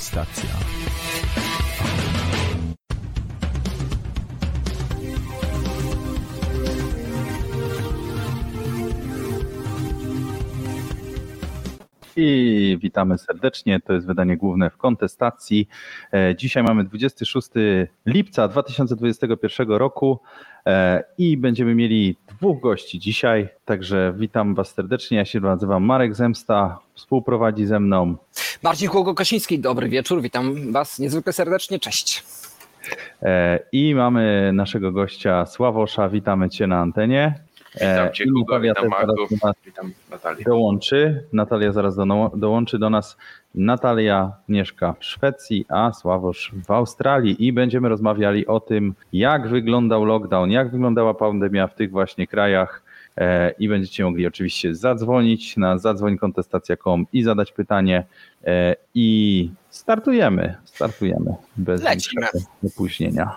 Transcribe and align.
Kontestacja. 0.00 0.89
I 12.20 12.78
witamy 12.82 13.18
serdecznie. 13.18 13.80
To 13.80 13.92
jest 13.92 14.06
wydanie 14.06 14.36
główne 14.36 14.70
w 14.70 14.76
kontestacji. 14.76 15.68
E, 16.12 16.36
Dzisiaj 16.36 16.62
mamy 16.62 16.84
26 16.84 17.48
lipca 18.06 18.48
2021 18.48 19.68
roku 19.68 20.20
e, 20.66 21.04
i 21.18 21.36
będziemy 21.36 21.74
mieli 21.74 22.16
dwóch 22.28 22.60
gości 22.60 22.98
dzisiaj. 22.98 23.48
Także 23.64 24.14
witam 24.16 24.54
Was 24.54 24.74
serdecznie. 24.74 25.18
Ja 25.18 25.24
się 25.24 25.40
nazywam 25.40 25.84
Marek 25.84 26.14
Zemsta, 26.14 26.78
współprowadzi 26.94 27.66
ze 27.66 27.80
mną. 27.80 28.16
Marcin 28.62 28.88
Kłogo-Kosiński, 28.88 29.58
dobry 29.58 29.88
wieczór, 29.88 30.22
witam 30.22 30.72
Was 30.72 30.98
niezwykle 30.98 31.32
serdecznie, 31.32 31.78
cześć. 31.78 32.24
E, 33.22 33.58
I 33.72 33.94
mamy 33.94 34.50
naszego 34.54 34.92
gościa 34.92 35.46
Sławosza. 35.46 36.08
Witamy 36.08 36.50
Cię 36.50 36.66
na 36.66 36.78
antenie. 36.78 37.49
E, 37.74 37.92
Witam 37.94 38.12
Cię, 38.12 38.24
i 38.24 38.28
Hugo, 38.30 38.60
witam 38.60 38.88
Marku, 38.88 39.26
witam 39.66 39.92
Natalię. 40.10 40.44
dołączy. 40.44 41.24
Natalia 41.32 41.72
zaraz 41.72 41.96
do, 41.96 42.30
dołączy 42.36 42.78
do 42.78 42.90
nas. 42.90 43.16
Natalia 43.54 44.32
mieszka 44.48 44.94
w 45.00 45.04
Szwecji, 45.04 45.66
a 45.68 45.92
Sławosz 45.92 46.52
w 46.66 46.70
Australii 46.70 47.46
i 47.46 47.52
będziemy 47.52 47.88
rozmawiali 47.88 48.46
o 48.46 48.60
tym, 48.60 48.94
jak 49.12 49.48
wyglądał 49.48 50.04
lockdown, 50.04 50.50
jak 50.50 50.70
wyglądała 50.70 51.14
pandemia 51.14 51.66
w 51.66 51.74
tych 51.74 51.90
właśnie 51.90 52.26
krajach. 52.26 52.82
E, 53.16 53.50
I 53.58 53.68
będziecie 53.68 54.04
mogli 54.04 54.26
oczywiście 54.26 54.74
zadzwonić 54.74 55.56
na 55.56 55.78
zadzwońkontestacja.com 55.78 57.06
i 57.12 57.22
zadać 57.22 57.52
pytanie. 57.52 58.04
E, 58.44 58.76
I 58.94 59.50
startujemy, 59.70 60.54
startujemy 60.64 61.34
bez 61.56 61.82
Lecimy. 61.82 62.26
opóźnienia. 62.66 63.36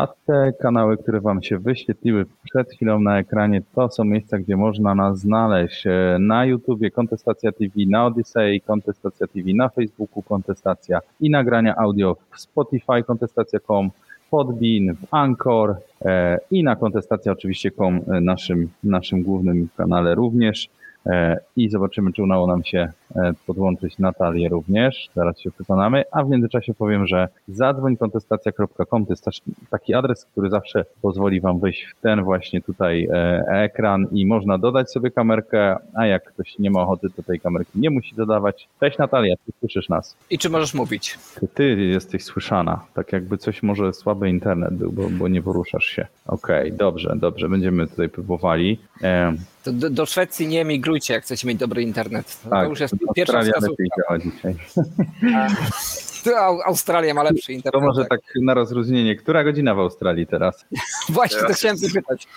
A 0.00 0.06
te 0.26 0.52
kanały, 0.60 0.96
które 0.96 1.20
Wam 1.20 1.42
się 1.42 1.58
wyświetliły 1.58 2.26
przed 2.44 2.70
chwilą 2.70 3.00
na 3.00 3.18
ekranie, 3.18 3.62
to 3.74 3.88
są 3.88 4.04
miejsca, 4.04 4.38
gdzie 4.38 4.56
można 4.56 4.94
nas 4.94 5.18
znaleźć 5.18 5.86
e, 5.86 6.16
na 6.20 6.44
YouTubie 6.44 6.90
Kontestacja 6.90 7.52
TV, 7.52 7.72
na 7.88 8.06
Odyssey 8.06 8.60
Kontestacja 8.60 9.26
TV, 9.26 9.50
na 9.54 9.68
Facebooku 9.68 10.22
Kontestacja 10.22 11.00
i 11.20 11.30
nagrania 11.30 11.76
audio 11.76 12.16
w 12.30 12.40
Spotify 12.40 13.02
Kontestacja.com, 13.06 13.90
Podbean, 14.30 14.96
w 14.96 15.06
Anchor 15.10 15.76
e, 16.02 16.38
i 16.50 16.62
na 16.62 16.76
kontestacja 16.76 17.32
oczywiście.com, 17.32 18.00
e, 18.08 18.20
naszym, 18.20 18.68
naszym 18.84 19.22
głównym 19.22 19.68
kanale 19.76 20.14
również. 20.14 20.68
I 21.56 21.68
zobaczymy, 21.68 22.12
czy 22.12 22.22
udało 22.22 22.46
nam 22.46 22.64
się 22.64 22.92
podłączyć 23.46 23.98
Natalię 23.98 24.48
również. 24.48 25.08
Zaraz 25.16 25.40
się 25.40 25.50
przekonamy. 25.50 26.04
A 26.12 26.24
w 26.24 26.28
międzyczasie 26.28 26.74
powiem, 26.74 27.06
że 27.06 27.28
zadzwońkontestacja.com 27.48 29.06
to 29.06 29.12
jest 29.12 29.24
taki 29.70 29.94
adres, 29.94 30.24
który 30.24 30.50
zawsze 30.50 30.84
pozwoli 31.02 31.40
Wam 31.40 31.60
wejść 31.60 31.84
w 31.84 32.00
ten 32.02 32.22
właśnie 32.24 32.60
tutaj 32.60 33.08
e, 33.12 33.44
ekran 33.48 34.06
i 34.12 34.26
można 34.26 34.58
dodać 34.58 34.90
sobie 34.92 35.10
kamerkę, 35.10 35.76
a 35.94 36.06
jak 36.06 36.24
ktoś 36.24 36.58
nie 36.58 36.70
ma 36.70 36.80
ochoty, 36.82 37.10
to 37.16 37.22
tej 37.22 37.40
kamerki 37.40 37.70
nie 37.80 37.90
musi 37.90 38.14
dodawać. 38.14 38.68
Cześć 38.80 38.98
Natalia, 38.98 39.34
ty 39.46 39.52
słyszysz 39.60 39.88
nas? 39.88 40.16
I 40.30 40.38
czy 40.38 40.50
możesz 40.50 40.74
mówić? 40.74 41.18
Ty, 41.40 41.48
ty 41.48 41.76
jesteś 41.80 42.24
słyszana. 42.24 42.84
Tak 42.94 43.12
jakby 43.12 43.38
coś 43.38 43.62
może 43.62 43.92
słaby 43.92 44.30
internet 44.30 44.74
był, 44.74 44.92
bo, 44.92 45.02
bo 45.10 45.28
nie 45.28 45.42
poruszasz 45.42 45.84
się. 45.84 46.06
Okej, 46.26 46.72
dobrze, 46.72 47.14
dobrze. 47.16 47.48
Będziemy 47.48 47.86
tutaj 47.86 48.08
próbowali. 48.08 48.78
E, 49.02 49.32
To 49.64 49.72
do, 49.72 49.90
do 49.90 50.06
Szwecji 50.06 50.46
nie 50.48 50.64
migrujcie, 50.64 51.14
jak 51.14 51.22
chcecie 51.22 51.48
mieć 51.48 51.58
dobry 51.58 51.82
internet. 51.82 52.40
To, 52.44 52.50
tak, 52.50 52.64
to 52.64 52.70
już 52.70 52.80
jest 52.80 52.99
pierwsza 53.14 53.38
Australia 53.38 53.52
wskazówka. 53.52 53.82
lepiej 53.82 53.88
działa 53.98 54.18
dzisiaj. 54.18 54.54
To 56.24 56.30
Au- 56.30 56.60
Australia 56.66 57.14
ma 57.14 57.22
lepszy 57.22 57.46
To 57.46 57.52
internet. 57.52 57.82
może 57.82 58.04
tak 58.04 58.20
na 58.42 58.54
rozluźnienie. 58.54 59.16
Która 59.16 59.44
godzina 59.44 59.74
w 59.74 59.78
Australii 59.78 60.26
teraz? 60.26 60.64
Właśnie 61.08 61.36
to 61.36 61.42
Teraz 61.42 61.58
chciałem 61.58 61.76
jest- 61.76 61.94
zapytać. 61.94 62.28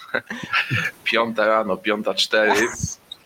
Piąta 1.03 1.45
rano, 1.47 1.78
piąta 1.78 2.13
cztery. 2.13 2.53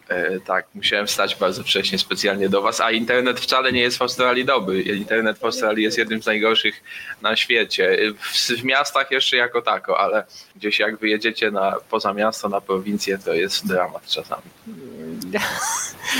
E, 0.10 0.40
tak, 0.40 0.68
musiałem 0.76 1.08
wstać 1.08 1.36
bardzo 1.36 1.64
wcześnie 1.64 1.98
specjalnie 1.98 2.50
do 2.50 2.62
was, 2.62 2.82
a 2.82 2.92
internet 2.92 3.40
wcale 3.40 3.72
nie 3.72 3.82
jest 3.82 3.98
w 3.98 4.02
Australii 4.02 4.46
dobry. 4.46 4.82
Internet 4.82 5.38
w 5.38 5.46
Australii 5.46 5.84
jest 5.84 5.98
jednym 5.98 6.22
z 6.24 6.26
najgorszych 6.26 6.84
na 7.22 7.36
świecie. 7.36 7.98
W, 8.20 8.62
w 8.62 8.64
miastach 8.64 9.12
jeszcze 9.12 9.38
jako 9.38 9.62
tako, 9.62 10.00
ale 10.00 10.24
gdzieś 10.56 10.80
jak 10.80 10.98
wyjedziecie 10.98 11.52
na, 11.52 11.76
poza 11.90 12.14
miasto, 12.14 12.50
na 12.50 12.62
prowincję, 12.62 13.18
to 13.18 13.34
jest 13.34 13.68
dramat 13.68 14.08
czasami. 14.08 14.44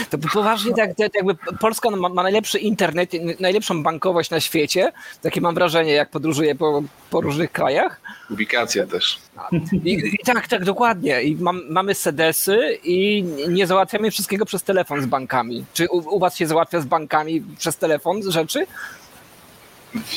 To 0.10 0.18
poważnie, 0.18 0.74
tak, 0.74 0.90
jakby 1.16 1.36
Polska 1.60 1.90
ma, 1.90 2.10
ma 2.10 2.24
najlepszy 2.24 2.60
internet, 2.60 3.12
najlepszą 3.40 3.84
bankowość 3.84 4.30
na 4.30 4.40
świecie. 4.40 4.92
Takie 5.22 5.42
mam 5.42 5.56
wrażenie, 5.56 5.94
jak 5.94 6.10
podróżuję 6.10 6.56
po, 6.56 6.84
po 7.10 7.22
różnych 7.22 7.52
krajach. 7.52 8.02
Ubikacja 8.30 8.88
też. 8.88 9.20
I, 9.84 9.92
i 9.94 10.26
tak, 10.26 10.48
tak, 10.48 10.66
dokładnie. 10.66 11.22
I 11.24 11.36
mam, 11.36 11.62
mamy 11.70 11.96
sedesy 11.96 12.80
i 12.84 13.24
nie 13.50 13.68
załatwiamy 13.78 14.12
wszystkiego 14.12 14.46
przez 14.46 14.64
telefon 14.64 15.02
z 15.02 15.06
bankami. 15.06 15.66
Czy 15.74 15.90
u, 15.90 16.16
u 16.16 16.20
was 16.20 16.38
się 16.38 16.48
załatwia 16.48 16.82
z 16.82 16.86
bankami 16.86 17.44
przez 17.58 17.78
telefon 17.78 18.32
rzeczy? 18.32 18.68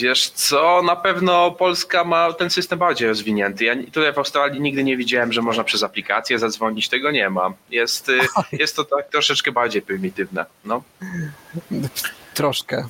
Wiesz 0.00 0.30
co, 0.30 0.82
na 0.82 0.96
pewno 0.96 1.50
Polska 1.50 2.04
ma 2.04 2.32
ten 2.32 2.50
system 2.50 2.78
bardziej 2.78 3.08
rozwinięty. 3.08 3.64
Ja 3.64 3.74
tutaj 3.92 4.12
w 4.12 4.18
Australii 4.18 4.60
nigdy 4.60 4.84
nie 4.84 4.96
widziałem, 4.96 5.32
że 5.32 5.42
można 5.42 5.64
przez 5.64 5.82
aplikację 5.82 6.38
zadzwonić, 6.38 6.88
tego 6.88 7.10
nie 7.10 7.30
ma. 7.30 7.52
Jest, 7.70 8.08
y, 8.08 8.18
jest 8.52 8.76
to 8.76 8.84
tak 8.84 9.08
troszeczkę 9.08 9.52
bardziej 9.52 9.82
prymitywne. 9.82 10.46
No. 10.64 10.82
Troszkę. 12.34 12.88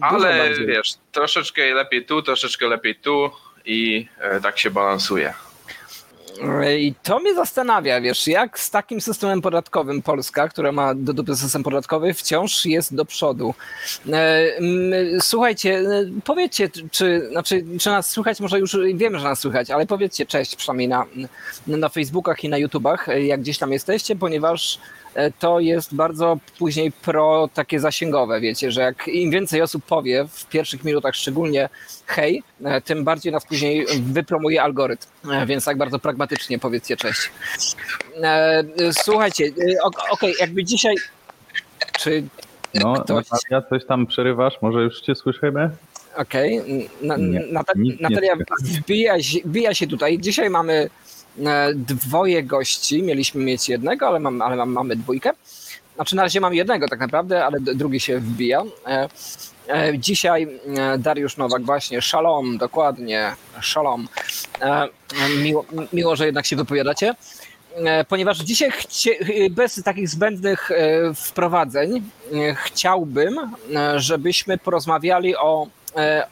Ale 0.00 0.54
wiesz, 0.66 0.94
troszeczkę 1.12 1.74
lepiej 1.74 2.06
tu, 2.06 2.22
troszeczkę 2.22 2.66
lepiej 2.66 2.94
tu 2.94 3.30
i 3.64 4.06
e, 4.20 4.40
tak 4.40 4.58
się 4.58 4.70
balansuje. 4.70 5.34
I 6.78 6.94
to 7.02 7.18
mnie 7.18 7.34
zastanawia, 7.34 8.00
wiesz, 8.00 8.26
jak 8.26 8.58
z 8.58 8.70
takim 8.70 9.00
systemem 9.00 9.42
podatkowym 9.42 10.02
Polska, 10.02 10.48
która 10.48 10.72
ma 10.72 10.94
do 10.94 11.12
dupy 11.12 11.36
system 11.36 11.62
podatkowy, 11.62 12.14
wciąż 12.14 12.66
jest 12.66 12.94
do 12.94 13.04
przodu. 13.04 13.54
E, 14.12 15.20
Słuchajcie, 15.20 15.78
e, 15.78 16.04
powiedzcie, 16.24 16.68
czy, 16.90 17.28
znaczy, 17.30 17.64
czy 17.80 17.90
nas 17.90 18.10
słychać, 18.10 18.40
może 18.40 18.58
już 18.58 18.76
wiemy, 18.94 19.18
że 19.18 19.24
nas 19.24 19.40
słychać, 19.40 19.70
ale 19.70 19.86
powiedzcie 19.86 20.26
cześć 20.26 20.56
przynajmniej 20.56 20.88
na, 20.88 21.06
na 21.66 21.88
Facebookach 21.88 22.44
i 22.44 22.48
na 22.48 22.58
YouTubach, 22.58 23.08
e, 23.08 23.22
jak 23.26 23.40
gdzieś 23.40 23.58
tam 23.58 23.72
jesteście, 23.72 24.16
ponieważ 24.16 24.78
to 25.38 25.60
jest 25.60 25.94
bardzo 25.94 26.38
później 26.58 26.92
pro 26.92 27.48
takie 27.54 27.80
zasięgowe, 27.80 28.40
wiecie, 28.40 28.70
że 28.72 28.80
jak 28.80 29.08
im 29.08 29.30
więcej 29.30 29.62
osób 29.62 29.84
powie 29.84 30.26
w 30.32 30.46
pierwszych 30.46 30.84
minutach 30.84 31.14
szczególnie 31.14 31.68
hej, 32.06 32.42
e, 32.64 32.80
tym 32.80 33.04
bardziej 33.04 33.32
nas 33.32 33.46
później 33.46 33.86
wypromuje 34.02 34.62
algorytm, 34.62 35.06
E, 35.32 35.46
więc 35.46 35.64
tak 35.64 35.76
bardzo 35.78 35.98
pragmatycznie 35.98 36.58
powiedzcie 36.58 36.96
cześć. 36.96 37.30
E, 38.22 38.26
e, 38.26 38.64
Słuchajcie, 38.92 39.44
e, 39.44 39.82
ok- 39.82 40.10
okej, 40.10 40.34
jakby 40.40 40.64
dzisiaj 40.64 40.94
czy 41.98 42.22
No, 42.74 42.94
Ktoś. 42.94 43.30
Natalia, 43.30 43.68
coś 43.70 43.86
tam 43.86 44.06
przerywasz? 44.06 44.54
Może 44.62 44.80
już 44.80 45.00
cię 45.00 45.14
słyszymy? 45.14 45.70
Okej. 46.16 46.60
Na, 47.02 47.16
nie 47.16 47.42
Natalia 48.00 48.34
wbija 48.64 49.22
się, 49.22 49.38
wbija 49.44 49.74
się 49.74 49.86
tutaj. 49.86 50.18
Dzisiaj 50.18 50.50
mamy 50.50 50.72
e, 50.72 50.90
dwoje 51.74 52.42
gości. 52.42 53.02
Mieliśmy 53.02 53.44
mieć 53.44 53.68
jednego, 53.68 54.06
ale, 54.06 54.20
mam, 54.20 54.42
ale 54.42 54.56
mam, 54.56 54.72
mamy 54.72 54.96
dwójkę. 54.96 55.30
Znaczy 55.94 56.16
na 56.16 56.22
razie 56.22 56.40
mam 56.40 56.54
jednego 56.54 56.88
tak 56.88 57.00
naprawdę, 57.00 57.44
ale 57.44 57.60
drugi 57.60 58.00
się 58.00 58.18
wbija. 58.20 58.62
E, 58.86 59.08
e, 59.68 59.98
Dzisiaj 59.98 60.48
e, 60.76 60.98
Dariusz 60.98 61.36
Nowak, 61.36 61.62
właśnie, 61.62 62.02
szalom, 62.02 62.58
dokładnie, 62.58 63.32
szalom. 63.60 64.08
E, 64.60 64.88
Miło, 65.42 65.64
miło, 65.92 66.16
że 66.16 66.26
jednak 66.26 66.46
się 66.46 66.56
wypowiadacie. 66.56 67.14
E, 67.76 68.04
Ponieważ 68.04 68.38
dzisiaj 68.38 68.70
chcie, 68.70 69.10
bez 69.50 69.82
takich 69.82 70.08
zbędnych 70.08 70.70
e, 70.70 71.14
wprowadzeń 71.14 71.96
e, 71.96 72.54
chciałbym, 72.54 73.38
e, 73.38 74.00
żebyśmy 74.00 74.58
porozmawiali 74.58 75.36
o, 75.36 75.66
e, 75.66 75.70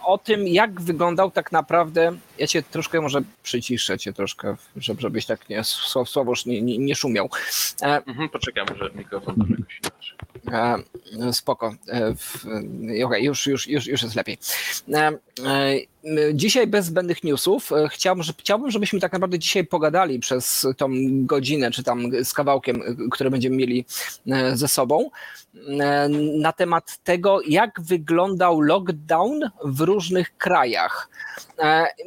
o 0.04 0.18
tym, 0.18 0.48
jak 0.48 0.80
wyglądał 0.80 1.30
tak 1.30 1.52
naprawdę. 1.52 2.12
Ja 2.38 2.46
cię 2.46 2.62
troszkę 2.62 3.00
może 3.00 3.20
przyciszę 3.42 3.98
cię 3.98 4.12
troszkę, 4.12 4.56
żeby, 4.76 5.00
żebyś 5.00 5.26
tak 5.26 5.48
nie 5.48 5.60
sł- 5.60 6.06
słaboż 6.06 6.46
nie, 6.46 6.62
nie, 6.62 6.78
nie 6.78 6.94
szumiał. 6.94 7.28
E, 7.82 8.02
Mhm, 8.06 8.28
poczekaj, 8.28 8.64
może 8.70 8.90
mikrofon 8.94 9.36
tam 9.36 9.46
jakoś 9.50 9.80
inaczej. 9.80 10.18
E, 11.28 11.32
spoko. 11.32 11.74
E, 11.88 12.14
w, 12.14 12.44
okay, 13.04 13.20
już, 13.20 13.46
już, 13.46 13.66
już, 13.68 13.86
już 13.86 14.02
jest 14.02 14.14
lepiej. 14.14 14.38
Dzisiaj 16.34 16.66
bez 16.66 16.86
zbędnych 16.86 17.24
newsów. 17.24 17.72
E, 17.72 17.88
chciałbym, 17.88 18.22
że, 18.22 18.32
chciałbym, 18.38 18.70
żebyśmy 18.70 19.00
tak 19.00 19.12
naprawdę 19.12 19.38
dzisiaj 19.38 19.66
pogadali 19.66 20.18
przez 20.18 20.66
tą 20.76 20.88
godzinę, 21.26 21.70
czy 21.70 21.82
tam 21.82 22.24
z 22.24 22.32
kawałkiem, 22.32 22.82
e, 22.82 22.94
które 23.10 23.30
będziemy 23.30 23.56
mieli 23.56 23.84
e, 24.30 24.56
ze 24.56 24.68
sobą, 24.68 25.10
na 26.38 26.52
temat 26.52 26.98
tego, 27.04 27.40
jak 27.46 27.80
wyglądał 27.80 28.60
lockdown 28.60 29.40
w 29.64 29.80
różnych 29.80 30.36
krajach. 30.36 31.08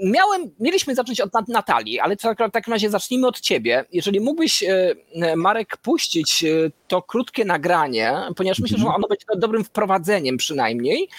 Miałem, 0.04 0.52
mieliśmy 0.60 0.96
zacząć 0.96 1.22
od 1.22 1.34
Nat- 1.34 1.48
Natalii, 1.48 2.00
ale 2.00 2.16
w 2.16 2.22
tak- 2.22 2.52
takim 2.52 2.74
razie 2.74 2.90
zacznijmy 2.90 3.28
od 3.28 3.40
ciebie. 3.40 3.86
Jeżeli 3.92 4.20
mógłbyś, 4.20 4.64
Marek, 5.36 5.78
puścić 5.78 6.46
to 6.88 7.02
krótkie 7.02 7.46
nagranie, 7.46 8.14
ponieważ 8.36 8.60
myślę, 8.60 8.78
że 8.78 8.88
ono 8.88 9.08
będzie 9.08 9.26
dobrym 9.38 9.64
wprowadzeniem 9.64 10.38
przynajmniej 10.38 11.10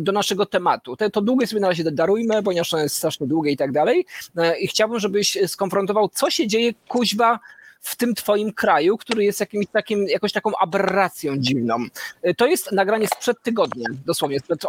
do 0.00 0.12
naszego 0.12 0.46
tematu. 0.46 0.96
Te, 0.96 1.10
to 1.10 1.20
długie 1.20 1.46
sobie 1.46 1.60
na 1.60 1.68
razie 1.68 1.84
darujmy, 1.84 2.29
ponieważ 2.44 2.74
ono 2.74 2.82
jest 2.82 2.96
strasznie 2.96 3.26
długie 3.26 3.50
i 3.50 3.56
tak 3.56 3.72
dalej. 3.72 4.06
E, 4.36 4.58
I 4.58 4.66
chciałbym, 4.68 5.00
żebyś 5.00 5.38
skonfrontował, 5.46 6.08
co 6.08 6.30
się 6.30 6.46
dzieje, 6.46 6.72
kuźba, 6.88 7.38
w 7.82 7.96
tym 7.96 8.14
twoim 8.14 8.52
kraju, 8.52 8.98
który 8.98 9.24
jest 9.24 9.40
jakimś 9.40 9.66
takim, 9.72 10.08
jakąś 10.08 10.32
taką 10.32 10.50
aberracją 10.60 11.38
dziwną. 11.38 11.76
E, 12.22 12.34
To 12.34 12.46
jest 12.46 12.72
nagranie 12.72 13.06
sprzed 13.06 13.42
tygodnia, 13.42 13.86
dosłownie, 14.06 14.40
sprzed 14.40 14.64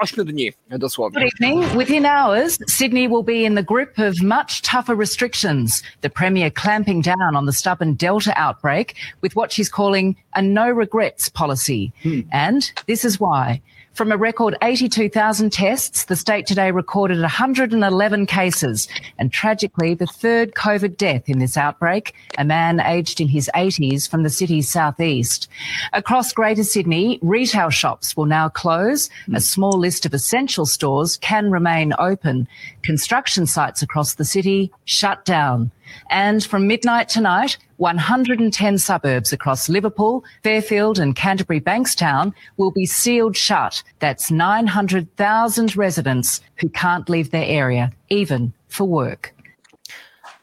8 0.00 0.24
dni 0.24 0.52
dosłownie. 0.70 1.20
Good 1.20 1.32
evening. 1.40 1.78
Within 1.78 2.06
hours, 2.06 2.58
Sydney 2.68 3.08
will 3.08 3.22
be 3.24 3.32
in 3.42 3.54
the 3.54 3.62
grip 3.62 3.98
of 3.98 4.22
much 4.22 4.62
tougher 4.62 4.98
restrictions. 4.98 5.82
The 6.00 6.10
Premier 6.10 6.52
clamping 6.62 7.04
down 7.04 7.36
on 7.36 7.46
the 7.46 7.52
stubborn 7.52 7.96
Delta 7.96 8.32
outbreak 8.36 8.94
with 9.22 9.32
what 9.36 9.52
she's 9.52 9.70
calling 9.70 10.16
a 10.32 10.42
no 10.42 10.70
regrets 10.70 11.30
policy. 11.30 11.92
And 12.32 12.72
this 12.86 13.04
is 13.04 13.20
why. 13.20 13.60
From 13.94 14.10
a 14.10 14.16
record 14.16 14.56
82,000 14.60 15.52
tests, 15.52 16.06
the 16.06 16.16
state 16.16 16.46
today 16.46 16.72
recorded 16.72 17.20
111 17.20 18.26
cases 18.26 18.88
and 19.18 19.32
tragically 19.32 19.94
the 19.94 20.08
third 20.08 20.54
COVID 20.54 20.96
death 20.96 21.28
in 21.28 21.38
this 21.38 21.56
outbreak, 21.56 22.12
a 22.36 22.44
man 22.44 22.80
aged 22.80 23.20
in 23.20 23.28
his 23.28 23.48
80s 23.54 24.10
from 24.10 24.24
the 24.24 24.30
city's 24.30 24.68
southeast. 24.68 25.48
Across 25.92 26.32
Greater 26.32 26.64
Sydney, 26.64 27.20
retail 27.22 27.70
shops 27.70 28.16
will 28.16 28.26
now 28.26 28.48
close. 28.48 29.10
A 29.32 29.40
small 29.40 29.78
list 29.78 30.04
of 30.04 30.12
essential 30.12 30.66
stores 30.66 31.16
can 31.18 31.52
remain 31.52 31.92
open. 31.96 32.48
Construction 32.82 33.46
sites 33.46 33.80
across 33.80 34.14
the 34.14 34.24
city 34.24 34.72
shut 34.86 35.24
down. 35.24 35.70
And 36.10 36.44
from 36.44 36.66
midnight 36.66 37.08
tonight, 37.08 37.58
110 37.76 38.78
suburbs 38.78 39.32
across 39.32 39.68
Liverpool, 39.68 40.24
Fairfield 40.42 40.98
and 40.98 41.16
Canterbury 41.16 41.60
Bankstown 41.60 42.32
will 42.56 42.70
be 42.70 42.86
sealed 42.86 43.36
shut. 43.36 43.82
That's 44.00 44.30
900,000 44.30 45.76
residents 45.76 46.40
who 46.60 46.68
can't 46.68 47.08
leave 47.08 47.30
their 47.30 47.46
area, 47.46 47.90
even 48.10 48.52
for 48.68 48.86
work. 48.86 49.34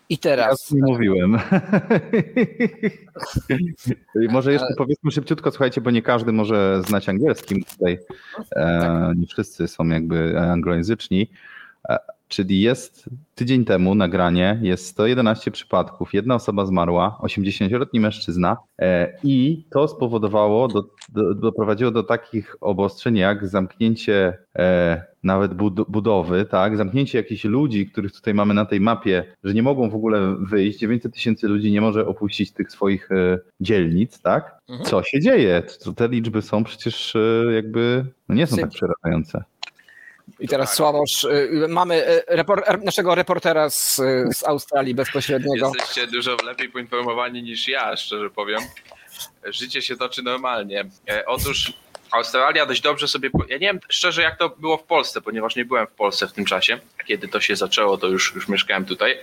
I 0.09 0.13
Ja 0.13 0.19
teraz. 0.19 0.71
nie 0.71 0.81
mówiłem. 0.81 1.37
I 4.23 4.27
może 4.29 4.53
jeszcze 4.53 4.73
powiedzmy 4.77 5.11
szybciutko, 5.11 5.51
słuchajcie, 5.51 5.81
bo 5.81 5.91
nie 5.91 6.01
każdy 6.01 6.31
może 6.31 6.81
znać 6.87 7.09
angielski. 7.09 7.65
Tutaj 7.65 7.99
e, 8.55 9.13
nie 9.15 9.27
wszyscy 9.27 9.67
są 9.67 9.87
jakby 9.87 10.39
anglojęzyczni. 10.39 11.29
Czyli 12.31 12.61
jest 12.61 13.09
tydzień 13.35 13.65
temu 13.65 13.95
nagranie, 13.95 14.59
jest 14.61 14.85
111 14.85 15.51
przypadków. 15.51 16.13
Jedna 16.13 16.35
osoba 16.35 16.65
zmarła, 16.65 17.19
80-letni 17.21 17.99
mężczyzna, 17.99 18.57
e, 18.79 19.17
i 19.23 19.65
to 19.69 19.87
spowodowało, 19.87 20.67
do, 20.67 20.83
do, 21.09 21.33
doprowadziło 21.35 21.91
do 21.91 22.03
takich 22.03 22.55
obostrzeń 22.61 23.17
jak 23.17 23.47
zamknięcie 23.47 24.37
e, 24.55 25.03
nawet 25.23 25.53
bud- 25.53 25.85
budowy, 25.89 26.45
tak, 26.45 26.77
zamknięcie 26.77 27.17
jakichś 27.17 27.43
ludzi, 27.43 27.89
których 27.89 28.11
tutaj 28.11 28.33
mamy 28.33 28.53
na 28.53 28.65
tej 28.65 28.81
mapie, 28.81 29.23
że 29.43 29.53
nie 29.53 29.63
mogą 29.63 29.89
w 29.89 29.95
ogóle 29.95 30.35
wyjść. 30.39 30.79
900 30.79 31.13
tysięcy 31.13 31.47
ludzi 31.47 31.71
nie 31.71 31.81
może 31.81 32.07
opuścić 32.07 32.51
tych 32.51 32.71
swoich 32.71 33.11
e, 33.11 33.39
dzielnic, 33.61 34.21
tak? 34.21 34.59
Mhm. 34.69 34.89
Co 34.89 35.03
się 35.03 35.19
dzieje? 35.19 35.63
To 35.83 35.93
te 35.93 36.07
liczby 36.07 36.41
są 36.41 36.63
przecież 36.63 37.15
e, 37.15 37.53
jakby 37.53 38.05
no 38.29 38.35
nie 38.35 38.47
są 38.47 38.57
tak 38.57 38.69
przerażające. 38.69 39.43
I 40.39 40.47
teraz 40.47 40.73
Sławosz, 40.73 41.23
y, 41.23 41.65
mamy 41.69 42.09
y, 42.09 42.23
repor, 42.27 42.63
er, 42.65 42.83
naszego 42.83 43.15
reportera 43.15 43.69
z, 43.69 43.99
y, 43.99 44.33
z 44.33 44.43
Australii 44.43 44.95
bezpośredniego. 44.95 45.71
Jesteście 45.75 46.07
dużo 46.07 46.37
lepiej 46.45 46.69
poinformowani 46.69 47.43
niż 47.43 47.67
ja, 47.67 47.97
szczerze 47.97 48.29
powiem. 48.29 48.59
Życie 49.45 49.81
się 49.81 49.97
toczy 49.97 50.23
normalnie. 50.23 50.85
E, 51.09 51.25
Otóż 51.25 51.73
Australia 52.11 52.65
dość 52.65 52.81
dobrze 52.81 53.07
sobie. 53.07 53.29
Ja 53.49 53.57
nie 53.57 53.67
wiem 53.67 53.79
szczerze, 53.89 54.21
jak 54.21 54.37
to 54.37 54.49
było 54.49 54.77
w 54.77 54.83
Polsce, 54.83 55.21
ponieważ 55.21 55.55
nie 55.55 55.65
byłem 55.65 55.87
w 55.87 55.91
Polsce 55.91 56.27
w 56.27 56.33
tym 56.33 56.45
czasie. 56.45 56.79
Kiedy 57.05 57.27
to 57.27 57.39
się 57.39 57.55
zaczęło, 57.55 57.97
to 57.97 58.07
już, 58.07 58.35
już 58.35 58.47
mieszkałem 58.47 58.85
tutaj. 58.85 59.17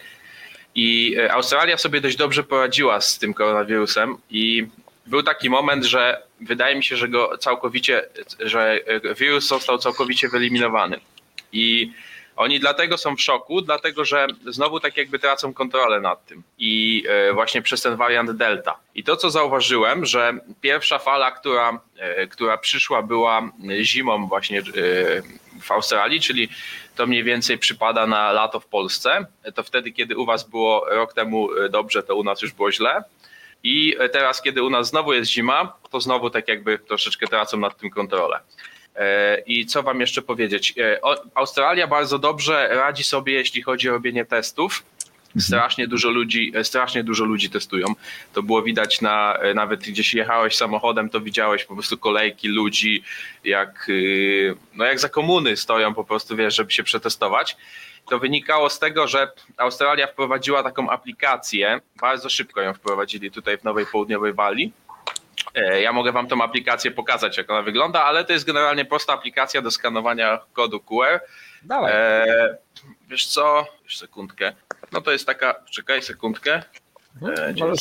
I 0.75 1.17
e, 1.19 1.33
Australia 1.33 1.79
sobie 1.79 2.01
dość 2.01 2.17
dobrze 2.17 2.45
poradziła 2.45 3.01
z 3.01 3.19
tym 3.19 3.35
koronawirusem 3.35 4.17
i 4.31 4.67
był 5.09 5.23
taki 5.23 5.51
moment, 5.51 5.85
że 5.85 6.23
wydaje 6.41 6.77
mi 6.77 6.85
się, 6.85 6.97
że 6.97 7.09
go 7.09 7.39
całkowicie, 7.39 8.09
że 8.41 8.81
e, 8.87 9.15
wirus 9.15 9.49
został 9.49 9.79
całkowicie 9.79 10.29
wyeliminowany. 10.29 11.01
I 11.53 11.93
oni 12.37 12.61
dlatego 12.61 12.99
są 12.99 13.17
w 13.17 13.21
szoku, 13.21 13.61
dlatego 13.61 14.05
że 14.05 14.27
znowu 14.47 14.81
tak 14.81 14.97
jakby 14.97 15.19
tracą 15.19 15.55
kontrolę 15.55 16.01
nad 16.01 16.27
tym. 16.27 16.43
I 16.59 17.05
e, 17.09 17.33
właśnie 17.33 17.63
przez 17.63 17.83
ten 17.83 17.97
wariant 17.97 18.31
Delta. 18.31 18.77
I 18.95 19.05
to, 19.05 19.17
co 19.17 19.31
zauważyłem, 19.31 20.05
że 20.05 20.39
pierwsza 20.61 20.99
fala, 20.99 21.31
która, 21.31 21.81
e, 21.97 22.27
która 22.27 22.59
przyszła, 22.59 23.03
była 23.03 23.51
zimą 23.83 24.27
właśnie 24.27 24.63
w 25.63 25.73
Australii, 25.73 26.21
czyli 26.21 26.49
to 26.97 27.07
mniej 27.07 27.25
więcej 27.25 27.59
przypada 27.59 28.07
na 28.07 28.33
lato 28.33 28.61
w 28.61 28.67
Polsce. 28.67 29.27
To 29.55 29.63
wtedy, 29.63 29.93
kiedy 29.93 30.17
u 30.17 30.27
was 30.27 30.49
było 30.49 30.87
rok 30.89 31.13
temu 31.13 31.49
dobrze, 31.71 32.03
to 32.03 32.17
u 32.17 32.25
nas 32.25 32.43
już 32.43 32.53
było 32.53 32.73
źle. 32.73 33.05
I 33.63 33.97
teraz, 34.13 34.43
kiedy 34.43 34.63
u 34.63 34.71
nas 34.71 34.89
znowu 34.89 35.13
jest 35.13 35.31
zima, 35.31 35.73
to 35.91 36.01
znowu 36.01 36.31
tak 36.31 36.49
jakby 36.49 36.79
troszeczkę 36.79 37.27
tracą 37.27 37.59
nad 37.59 37.77
tym 37.79 37.91
kontrolę. 37.91 38.41
E, 38.99 39.43
I 39.47 39.67
co 39.67 39.83
wam 39.83 40.01
jeszcze 40.01 40.23
powiedzieć? 40.23 40.75
E, 40.79 41.01
Australia 41.35 41.87
bardzo 41.87 42.19
dobrze 42.19 42.69
radzi 42.71 43.05
sobie, 43.05 43.33
jeśli 43.33 43.63
chodzi 43.63 43.89
o 43.89 43.93
robienie 43.93 44.25
testów. 44.25 44.83
Strasznie 45.39 45.89
dużo 45.89 46.11
ludzi, 46.11 46.53
e, 46.55 46.65
strasznie 46.65 47.05
dużo 47.05 47.25
ludzi 47.25 47.51
testują. 47.51 47.87
To 48.33 48.43
było 48.43 48.63
widać 48.63 49.01
na, 49.01 49.39
nawet 49.55 49.81
gdzieś 49.81 50.15
jechałeś 50.15 50.57
samochodem, 50.57 51.11
to 51.11 51.21
widziałeś 51.21 51.65
po 51.65 51.75
prostu 51.75 51.99
kolejki 51.99 52.49
ludzi, 52.49 53.03
jak, 53.45 53.87
y, 53.89 54.57
no 54.75 54.85
jak 54.85 55.01
za 55.01 55.09
komuny 55.09 55.57
stoją 55.57 55.95
po 55.95 56.05
prostu, 56.05 56.37
wiesz, 56.37 56.55
żeby 56.55 56.71
się 56.71 56.83
przetestować. 56.83 57.57
To 58.11 58.19
wynikało 58.19 58.71
z 58.71 58.79
tego, 58.79 59.07
że 59.09 59.33
Australia 59.57 60.07
wprowadziła 60.07 60.63
taką 60.63 60.91
aplikację, 60.91 61.81
bardzo 62.01 62.29
szybko 62.29 62.61
ją 62.61 62.75
wprowadzili 62.75 63.31
tutaj 63.31 63.59
w 63.59 63.65
Nowej 63.65 63.87
Południowej 63.87 64.33
Walii. 64.33 64.73
E, 65.55 65.81
Ja 65.83 65.93
mogę 65.93 66.13
wam 66.13 66.29
tą 66.29 66.43
aplikację 66.43 66.91
pokazać, 66.91 67.37
jak 67.39 67.51
ona 67.51 67.63
wygląda, 67.63 68.05
ale 68.05 68.25
to 68.25 68.33
jest 68.33 68.45
generalnie 68.47 68.85
prosta 68.85 69.13
aplikacja 69.13 69.63
do 69.63 69.71
skanowania 69.71 70.39
kodu 70.53 70.81
QR. 70.81 71.21
Dawaj. 71.63 71.93
E, 71.95 72.57
wiesz 73.09 73.27
co? 73.27 73.67
Już 73.85 73.99
sekundkę. 73.99 74.53
No 74.93 75.01
to 75.01 75.11
jest 75.13 75.27
taka, 75.27 75.55
czekaj 75.71 76.03
sekundkę. 76.03 76.63
E, 77.39 77.53
gdzie 77.53 77.65
Możesz 77.65 77.81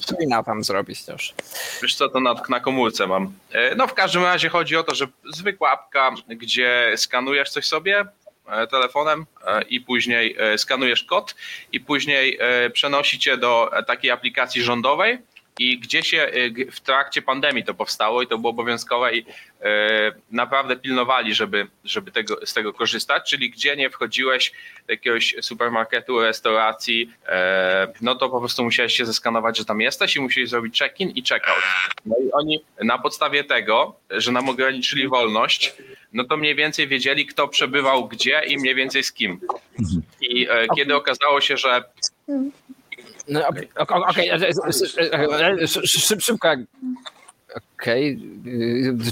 screena 0.00 0.42
tam 0.42 0.64
zrobić 0.64 1.04
też. 1.04 1.34
Wiesz 1.82 1.94
co, 1.94 2.08
to 2.08 2.20
na, 2.20 2.34
na 2.48 2.60
komórce 2.60 3.06
mam. 3.06 3.32
E, 3.52 3.74
No 3.74 3.86
w 3.86 3.94
każdym 3.94 4.22
razie 4.24 4.48
chodzi 4.48 4.76
o 4.76 4.82
to, 4.82 4.94
że 4.94 5.06
zwykła 5.32 5.70
apka, 5.70 6.10
gdzie 6.28 6.92
skanujesz 6.96 7.50
coś 7.50 7.66
sobie 7.66 8.04
telefonem 8.70 9.26
e, 9.46 9.62
i 9.62 9.80
później 9.80 10.36
e, 10.38 10.58
skanujesz 10.58 11.04
kod 11.04 11.34
i 11.72 11.80
później 11.80 12.38
e, 12.40 12.70
przenosi 12.70 13.18
cię 13.18 13.36
do 13.36 13.78
e, 13.78 13.82
takiej 13.82 14.10
aplikacji 14.10 14.62
rządowej 14.62 15.18
i 15.58 15.78
gdzie 15.78 16.02
się 16.02 16.30
g- 16.50 16.70
w 16.72 16.80
trakcie 16.80 17.22
pandemii 17.22 17.64
to 17.64 17.74
powstało 17.74 18.22
i 18.22 18.26
to 18.26 18.38
było 18.38 18.50
obowiązkowe 18.50 19.14
i 19.16 19.26
e, 19.62 20.12
naprawdę 20.30 20.76
pilnowali, 20.76 21.34
żeby, 21.34 21.66
żeby 21.84 22.12
tego, 22.12 22.46
z 22.46 22.54
tego 22.54 22.72
korzystać, 22.72 23.30
czyli 23.30 23.50
gdzie 23.50 23.76
nie 23.76 23.90
wchodziłeś 23.90 24.52
do 24.86 24.92
jakiegoś 24.92 25.34
supermarketu, 25.40 26.20
restauracji, 26.20 27.10
e, 27.26 27.92
no 28.00 28.14
to 28.14 28.30
po 28.30 28.38
prostu 28.38 28.64
musiałeś 28.64 28.96
się 28.96 29.06
zeskanować, 29.06 29.58
że 29.58 29.64
tam 29.64 29.80
jesteś 29.80 30.16
i 30.16 30.20
musiałeś 30.20 30.50
zrobić 30.50 30.78
check-in 30.78 31.10
i 31.10 31.22
check-out. 31.22 31.62
No 32.06 32.16
i 32.26 32.32
oni 32.32 32.64
na 32.82 32.98
podstawie 32.98 33.44
tego, 33.44 33.96
że 34.10 34.32
nam 34.32 34.48
ograniczyli 34.48 35.08
wolność, 35.08 35.74
no 36.12 36.24
to 36.24 36.36
mniej 36.36 36.54
więcej 36.54 36.88
wiedzieli, 36.88 37.26
kto 37.26 37.48
przebywał 37.48 38.08
gdzie 38.08 38.42
i 38.46 38.58
mniej 38.58 38.74
więcej 38.74 39.02
z 39.02 39.12
kim. 39.12 39.40
I 40.20 40.48
kiedy 40.76 40.94
okazało 40.96 41.40
się, 41.40 41.56
że 41.56 41.84
No, 43.30 43.48
Okej, 43.48 43.68
ok- 43.76 43.92
okej, 44.10 44.30
szy- 45.66 45.86
szy- 45.88 46.20
szybko. 46.20 46.48
Okej, 47.80 48.18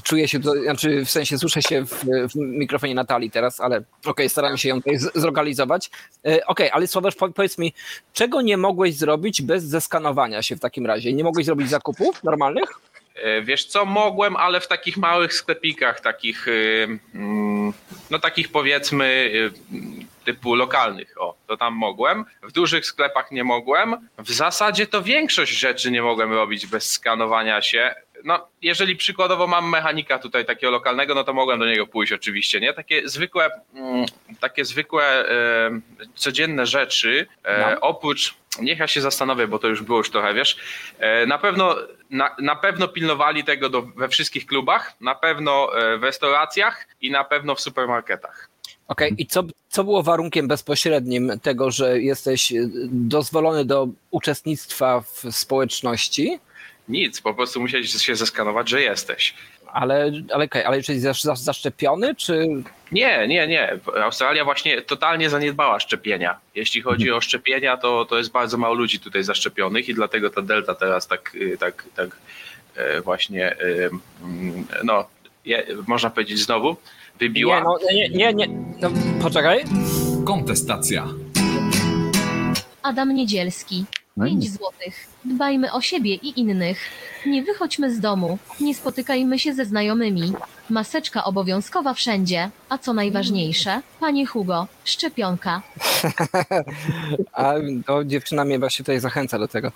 czuję 0.03 0.29
się, 0.29 0.41
to, 0.41 0.63
znaczy 0.63 1.05
w 1.05 1.11
sensie 1.11 1.39
słyszę 1.39 1.63
się 1.63 1.87
w, 1.87 2.05
w 2.05 2.35
mikrofonie 2.37 2.95
Natalii 2.95 3.31
teraz, 3.31 3.61
ale 3.61 3.83
okej, 4.07 4.29
staramy 4.29 4.59
się 4.59 4.69
ją 4.69 4.77
tutaj 4.77 4.99
z- 4.99 5.15
zorganizować. 5.15 5.91
E, 6.27 6.47
Okej, 6.47 6.71
ale 6.71 6.87
Sławek, 6.87 7.15
po- 7.15 7.29
powiedz 7.29 7.59
mi, 7.59 7.73
czego 8.13 8.43
nie 8.43 8.57
mogłeś 8.57 8.95
zrobić 8.97 9.43
bez 9.43 9.65
zeskanowania 9.65 10.43
się 10.43 10.57
w 10.57 10.61
takim 10.61 10.87
razie? 10.87 11.13
Nie 11.13 11.25
mogłeś 11.25 11.47
zrobić 11.47 11.71
zakupów 11.71 12.25
normalnych? 12.25 12.71
E, 13.15 13.43
Wiesz 13.43 13.65
co, 13.65 13.85
mogłem, 13.85 14.37
ale 14.37 14.61
w 14.61 14.69
takich 14.69 14.97
małych 14.97 15.35
sklepikach, 15.35 16.01
takich, 16.01 16.49
y, 16.49 16.99
mm, 17.15 17.73
no 18.11 18.19
takich 18.19 18.49
powiedzmy 18.49 19.05
y, 19.35 19.51
typu 20.29 20.55
lokalnych, 20.55 21.15
o, 21.21 21.35
to 21.47 21.57
tam 21.57 21.75
mogłem. 21.75 22.25
W 22.43 22.53
dużych 22.53 22.87
sklepach 22.87 23.31
nie 23.31 23.45
mogłem. 23.45 24.09
W 24.19 24.31
zasadzie 24.31 24.87
to 24.87 25.03
większość 25.03 25.53
rzeczy 25.53 25.91
nie 25.91 26.03
mogłem 26.03 26.33
robić 26.33 26.67
bez 26.67 26.91
skanowania 26.91 27.63
się. 27.63 27.95
No, 28.25 28.49
jeżeli 28.63 28.97
przykładowo 28.97 29.47
mam 29.47 29.69
mechanika 29.71 30.19
tutaj 30.19 30.45
takiego 30.45 30.71
lokalnego, 30.71 31.15
no 31.15 31.25
to 31.25 31.33
mogłem 31.33 31.59
do 31.59 31.67
niego 31.67 31.87
pójść 31.87 32.13
oczywiście, 32.13 32.61
nie? 32.61 32.73
Takie 32.73 33.09
zwykłe, 33.09 33.51
mm, 33.75 34.07
takie 34.41 34.65
zwykłe 34.65 35.05
e, 35.05 35.81
codzienne 36.15 36.67
rzeczy, 36.67 37.27
e, 37.45 37.71
No. 37.75 37.81
oprócz, 37.81 38.35
niech 38.61 38.79
ja 38.79 38.87
się 38.87 39.01
zastanowię, 39.01 39.47
bo 39.49 39.59
to 39.59 39.69
już 39.69 39.83
było 39.83 39.99
już 39.99 40.11
trochę, 40.11 40.35
wiesz, 40.35 40.57
e, 40.99 41.27
na 41.27 41.39
pewno, 41.39 41.77
na, 42.11 42.37
na 42.39 42.57
pewno 42.57 42.89
pilnowali 42.89 43.45
tego 43.45 43.69
do, 43.69 43.83
we 43.83 44.09
wszystkich 44.09 44.47
klubach, 44.47 44.93
na 45.01 45.15
pewno 45.15 45.71
w 45.99 46.03
restauracjach 46.03 46.87
i 47.01 47.11
na 47.11 47.25
pewno 47.25 47.55
w 47.55 47.61
supermarketach. 47.61 48.48
Okej, 48.89 49.15
i 49.19 49.27
co, 49.27 49.43
co 49.69 49.85
było 49.85 50.03
warunkiem 50.03 50.49
bezpośrednim 50.49 51.33
tego, 51.43 51.71
że 51.71 52.01
jesteś 52.01 52.53
y, 52.53 52.69
dozwolony 52.91 53.65
do 53.65 53.89
uczestnictwa 54.11 55.01
w 55.01 55.25
społeczności? 55.31 56.39
Nic, 56.89 57.21
po 57.21 57.35
prostu 57.35 57.61
musieli 57.61 57.89
się 57.89 58.17
zeskanować, 58.17 58.69
że 58.69 58.83
jesteś. 58.83 59.35
Ale, 59.73 60.13
ale, 60.33 60.45
okej, 60.45 60.65
ale 60.65 60.77
jesteś 60.77 60.99
zasz- 61.01 61.23
zasz- 61.25 61.39
zaszczepiony, 61.39 62.15
czy 62.15 62.47
Nie, 62.93 63.29
nie, 63.29 63.47
nie. 63.47 63.79
Australia 64.05 64.45
właśnie 64.45 64.83
totalnie 64.83 65.31
zaniedbała 65.31 65.81
szczepienia. 65.81 66.39
Jeśli 66.55 66.83
chodzi 66.83 67.13
o 67.13 67.21
szczepienia, 67.21 67.77
to, 67.77 68.05
to 68.05 68.19
jest 68.19 68.31
bardzo 68.31 68.57
mało 68.59 68.75
ludzi 68.75 69.01
tutaj 69.01 69.23
zaszczepionych 69.25 69.89
i 69.89 69.95
dlatego 69.95 70.31
ta 70.31 70.43
delta 70.43 70.75
teraz 70.75 71.07
tak, 71.07 71.35
y, 71.35 71.57
tak, 71.59 71.85
tak 71.97 72.17
e, 72.77 73.01
właśnie, 73.01 73.57
y, 73.63 73.91
mm, 74.23 74.67
no, 74.85 75.09
można 75.87 76.11
powiedzieć 76.11 76.39
znowu, 76.39 76.77
wybiła. 77.21 77.59
Nie, 77.59 77.65
no, 77.65 77.79
nie, 77.93 78.09
nie, 78.09 78.35
nie. 78.35 78.49
No, 78.81 78.91
poczekaj. 79.23 79.65
Kontestacja. 80.25 81.07
Adam 82.83 83.15
Niedzielski. 83.15 83.85
No 84.17 84.27
i 84.27 84.31
5 84.31 84.51
złotych. 84.51 85.07
Dbajmy 85.25 85.73
o 85.73 85.81
siebie 85.81 86.15
i 86.15 86.41
innych. 86.41 86.79
Nie 87.27 87.43
wychodźmy 87.43 87.95
z 87.95 88.01
domu. 88.01 88.39
Nie 88.61 88.75
spotykajmy 88.75 89.39
się 89.39 89.55
ze 89.55 89.65
znajomymi. 89.65 90.33
Maseczka 90.71 91.25
obowiązkowa 91.25 91.95
wszędzie. 91.95 92.51
A 92.69 92.79
co 92.79 92.93
najważniejsze, 92.93 93.81
panie 94.01 94.27
Hugo, 94.27 94.67
szczepionka. 94.85 95.63
A 97.33 97.55
to 97.87 98.05
dziewczyna 98.05 98.45
mnie 98.45 98.59
właśnie 98.59 98.85
tutaj 98.85 99.01
zachęca 99.01 99.39
do 99.39 99.49
tego. 99.49 99.73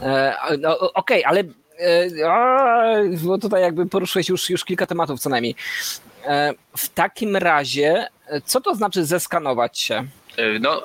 E, 0.00 0.34
no, 0.60 0.92
Okej, 0.94 1.24
ale 1.24 1.40
e, 1.40 2.30
a, 2.30 2.94
bo 3.22 3.38
tutaj 3.38 3.62
jakby 3.62 3.86
poruszyłeś 3.86 4.28
już, 4.28 4.50
już 4.50 4.64
kilka 4.64 4.86
tematów 4.86 5.20
co 5.20 5.30
najmniej. 5.30 5.54
E, 6.28 6.54
w 6.76 6.88
takim 6.88 7.36
razie, 7.36 8.06
e, 8.26 8.40
co 8.40 8.60
to 8.60 8.74
znaczy 8.74 9.04
zeskanować 9.04 9.78
się? 9.78 10.04
Y, 10.38 10.58
No, 10.60 10.82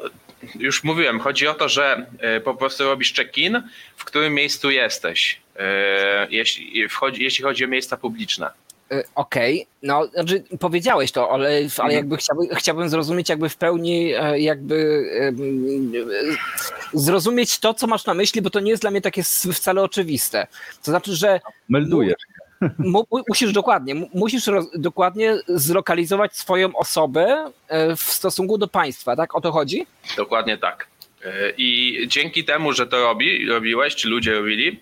już 0.56 0.84
mówiłem, 0.84 1.20
chodzi 1.20 1.48
o 1.48 1.54
to, 1.54 1.70
że 1.70 2.06
y, 2.38 2.42
po 2.42 2.54
prostu 2.56 2.84
robisz 2.84 3.14
check-in, 3.14 3.64
w 3.98 4.06
którym 4.06 4.34
miejscu 4.34 4.72
jesteś, 4.72 5.42
jeśli, 6.30 6.90
wchodzi, 6.90 7.24
jeśli 7.24 7.44
chodzi 7.44 7.66
o 7.66 7.68
miejsca 7.68 7.98
publiczne. 7.98 8.50
E, 8.92 9.04
Okej, 9.16 9.68
no 9.84 10.06
znaczy 10.08 10.44
powiedziałeś 10.60 11.12
to, 11.12 11.32
ale, 11.32 11.48
ale 11.48 11.60
Mhm. 11.68 11.92
jakby 11.92 12.18
chciałbym, 12.18 12.48
chciałbym 12.56 12.90
zrozumieć 12.90 13.30
jakby 13.30 13.50
w 13.50 13.56
pełni 13.58 14.14
e, 14.14 14.40
jakby 14.40 15.06
e, 15.20 17.00
zrozumieć 17.00 17.60
to, 17.60 17.74
co 17.74 17.88
masz 17.88 18.06
na 18.06 18.14
myśli, 18.14 18.42
bo 18.42 18.50
to 18.50 18.60
nie 18.60 18.72
jest 18.72 18.84
dla 18.84 18.92
mnie 18.92 19.02
takie 19.02 19.24
wcale 19.54 19.82
oczywiste. 19.82 20.48
To 20.84 20.92
znaczy, 20.92 21.16
że 21.16 21.40
Meldujesz. 21.70 22.16
Mu, 22.78 23.04
mu- 23.12 23.24
musisz 23.30 23.52
dokładnie, 23.52 23.96
mu- 23.96 24.10
musisz 24.14 24.48
roz, 24.48 24.66
dokładnie 24.76 25.38
zlokalizować 25.48 26.36
swoją 26.38 26.76
osobę 26.76 27.52
e, 27.68 27.96
w 27.96 28.02
stosunku 28.02 28.58
do 28.58 28.68
państwa, 28.68 29.16
tak? 29.16 29.36
O 29.36 29.42
to 29.42 29.52
chodzi? 29.52 29.86
Dokładnie 30.18 30.58
tak. 30.58 30.88
Y, 31.26 31.54
I 31.58 32.00
dzięki 32.08 32.44
temu, 32.46 32.74
że 32.74 32.88
to 32.88 32.98
robi, 33.04 33.48
robiłeś, 33.48 33.96
czy 33.96 34.08
ludzie 34.10 34.34
robili, 34.34 34.80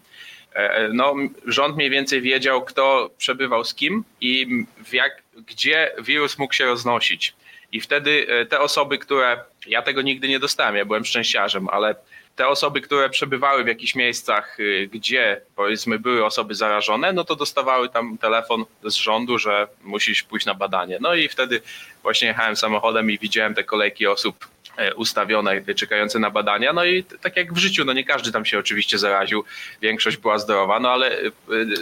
e, 0.53 0.89
no, 0.93 1.15
rząd 1.45 1.75
mniej 1.75 1.89
więcej 1.89 2.21
wiedział, 2.21 2.61
kto 2.65 3.09
przebywał 3.17 3.65
z 3.65 3.73
kim 3.75 4.03
i 4.21 4.47
jak, 4.93 5.23
gdzie 5.47 5.91
wirus 6.01 6.37
mógł 6.37 6.53
się 6.53 6.65
roznosić. 6.65 7.33
I 7.71 7.81
wtedy 7.81 8.25
e, 8.29 8.45
te 8.45 8.59
osoby, 8.59 8.97
które. 8.97 9.43
Ja 9.67 9.81
tego 9.81 10.01
nigdy 10.01 10.27
nie 10.27 10.39
dostałem, 10.39 10.75
ja 10.75 10.85
byłem 10.85 11.05
szczęściarzem, 11.05 11.69
ale 11.69 11.95
te 12.35 12.47
osoby, 12.47 12.81
które 12.81 13.09
przebywały 13.09 13.63
w 13.63 13.67
jakichś 13.67 13.95
miejscach, 13.95 14.59
y, 14.59 14.89
gdzie 14.91 15.41
powiedzmy 15.55 15.99
były 15.99 16.25
osoby 16.25 16.55
zarażone, 16.55 17.13
no 17.13 17.23
to 17.23 17.35
dostawały 17.35 17.89
tam 17.89 18.17
telefon 18.17 18.65
z 18.83 18.95
rządu, 18.95 19.37
że 19.37 19.67
musisz 19.83 20.23
pójść 20.23 20.45
na 20.45 20.53
badanie. 20.53 20.97
No 21.01 21.15
i 21.15 21.27
wtedy 21.27 21.61
właśnie 22.03 22.27
jechałem 22.27 22.55
samochodem 22.55 23.11
i 23.11 23.17
widziałem 23.17 23.53
te 23.53 23.63
kolejki 23.63 24.07
osób 24.07 24.47
e, 24.77 24.95
ustawione, 24.95 25.61
czekające 25.75 26.19
na 26.19 26.29
badania. 26.29 26.73
No 26.73 26.85
i 26.85 27.03
tak 27.03 27.37
jak 27.37 27.53
w 27.53 27.57
życiu, 27.57 27.85
no 27.85 27.93
nie 27.93 28.03
każdy 28.03 28.31
tam 28.31 28.45
się 28.45 28.59
oczywiście 28.59 28.97
zaraził, 28.97 29.43
większość 29.81 30.17
była 30.17 30.39
zdrowa, 30.39 30.79
no 30.79 30.89
ale 30.89 31.11
e, 31.11 31.25
e, 31.25 31.31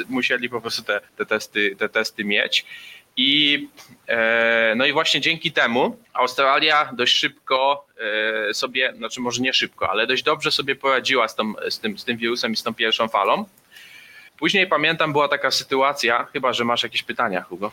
musieli 0.09 0.49
po 0.49 0.61
prostu 0.61 0.83
te, 0.83 1.01
te, 1.17 1.25
testy, 1.25 1.75
te 1.79 1.89
testy 1.89 2.25
mieć. 2.25 2.65
I, 3.21 3.67
e, 4.07 4.73
no 4.75 4.85
i 4.85 4.93
właśnie 4.93 5.21
dzięki 5.21 5.51
temu 5.51 5.97
Australia 6.13 6.91
dość 6.93 7.15
szybko 7.15 7.85
e, 8.49 8.53
sobie, 8.53 8.93
znaczy 8.97 9.21
może 9.21 9.41
nie 9.41 9.53
szybko, 9.53 9.89
ale 9.89 10.07
dość 10.07 10.23
dobrze 10.23 10.51
sobie 10.51 10.75
poradziła 10.75 11.27
z, 11.27 11.35
tą, 11.35 11.53
z, 11.69 11.79
tym, 11.79 11.97
z 11.97 12.05
tym 12.05 12.17
wirusem 12.17 12.51
i 12.51 12.55
z 12.55 12.63
tą 12.63 12.73
pierwszą 12.73 13.07
falą. 13.07 13.45
Później 14.37 14.67
pamiętam, 14.67 15.11
była 15.11 15.27
taka 15.27 15.51
sytuacja, 15.51 16.27
chyba 16.33 16.53
że 16.53 16.65
masz 16.65 16.83
jakieś 16.83 17.03
pytania, 17.03 17.41
Hugo. 17.41 17.71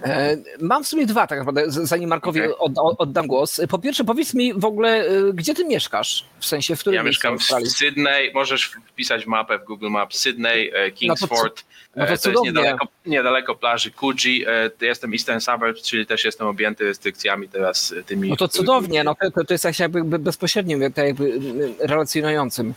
E, 0.00 0.36
Mam 0.60 0.84
w 0.84 0.88
sumie 0.88 1.06
dwa, 1.06 1.26
tak 1.26 1.38
naprawdę, 1.38 1.64
zanim 1.68 2.08
Markowi 2.08 2.40
od, 2.58 2.72
oddam 2.98 3.26
głos. 3.26 3.60
Po 3.70 3.78
pierwsze, 3.78 4.04
powiedz 4.04 4.34
mi 4.34 4.54
w 4.54 4.64
ogóle, 4.64 5.04
gdzie 5.34 5.54
ty 5.54 5.64
mieszkasz? 5.64 6.24
W 6.38 6.46
sensie, 6.46 6.76
w 6.76 6.80
którym 6.80 6.96
Ja 6.96 7.02
mieszkam 7.02 7.38
w? 7.38 7.42
Sydney, 7.68 8.32
możesz 8.34 8.70
wpisać 8.86 9.26
mapę 9.26 9.58
w 9.58 9.64
Google 9.64 9.88
Maps 9.88 10.18
Sydney, 10.18 10.70
e, 10.74 10.90
Kingsford. 10.90 11.42
no 11.42 11.48
to 11.48 11.67
E, 11.96 12.18
to 12.18 12.30
jest 12.30 12.42
niedaleko, 12.44 12.86
niedaleko 13.06 13.54
plaży 13.54 13.90
Coogee. 13.90 14.44
E, 14.46 14.86
Jestem 14.86 15.12
Eastern 15.12 15.40
Suburbs, 15.40 15.82
czyli 15.82 16.06
też 16.06 16.24
jestem 16.24 16.46
objęty 16.46 16.84
restrykcjami 16.84 17.48
teraz 17.48 17.94
e, 17.98 18.02
tymi. 18.02 18.28
No 18.28 18.36
to 18.36 18.48
cudownie, 18.48 19.04
no 19.04 19.14
to, 19.14 19.30
to, 19.30 19.44
to 19.44 19.54
jest 19.54 19.80
jakby 19.80 20.04
be- 20.04 20.18
bezpośrednim, 20.18 20.82
jakby 20.82 21.24
y, 21.24 21.74
relacjonującym. 21.86 22.74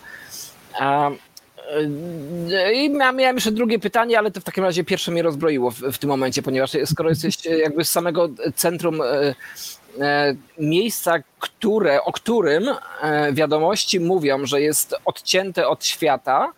A, 0.80 1.10
I 2.74 2.90
miałem, 2.90 3.36
jeszcze 3.36 3.52
drugie 3.52 3.80
pytanie, 3.80 4.18
ale 4.20 4.32
to 4.32 4.42
w 4.42 4.44
takim 4.44 4.64
razie 4.64 4.84
pierwsze 4.84 5.12
mnie 5.12 5.24
rozbroiło 5.24 5.72
w, 5.72 5.80
w 5.80 5.98
tym 5.98 6.10
momencie, 6.10 6.42
ponieważ 6.42 6.72
skoro 6.86 7.10
jesteś 7.10 7.46
jakby 7.46 7.86
z 7.86 7.90
samego 7.90 8.30
centrum 8.56 9.02
e, 9.02 9.36
e, 10.00 10.36
miejsca, 10.60 11.16
które, 11.40 12.04
o 12.04 12.12
którym 12.12 12.70
e, 13.02 13.34
wiadomości 13.34 14.00
mówią, 14.00 14.46
że 14.46 14.62
jest 14.62 14.96
odcięte 15.06 15.68
od 15.68 15.86
świata, 15.86 16.54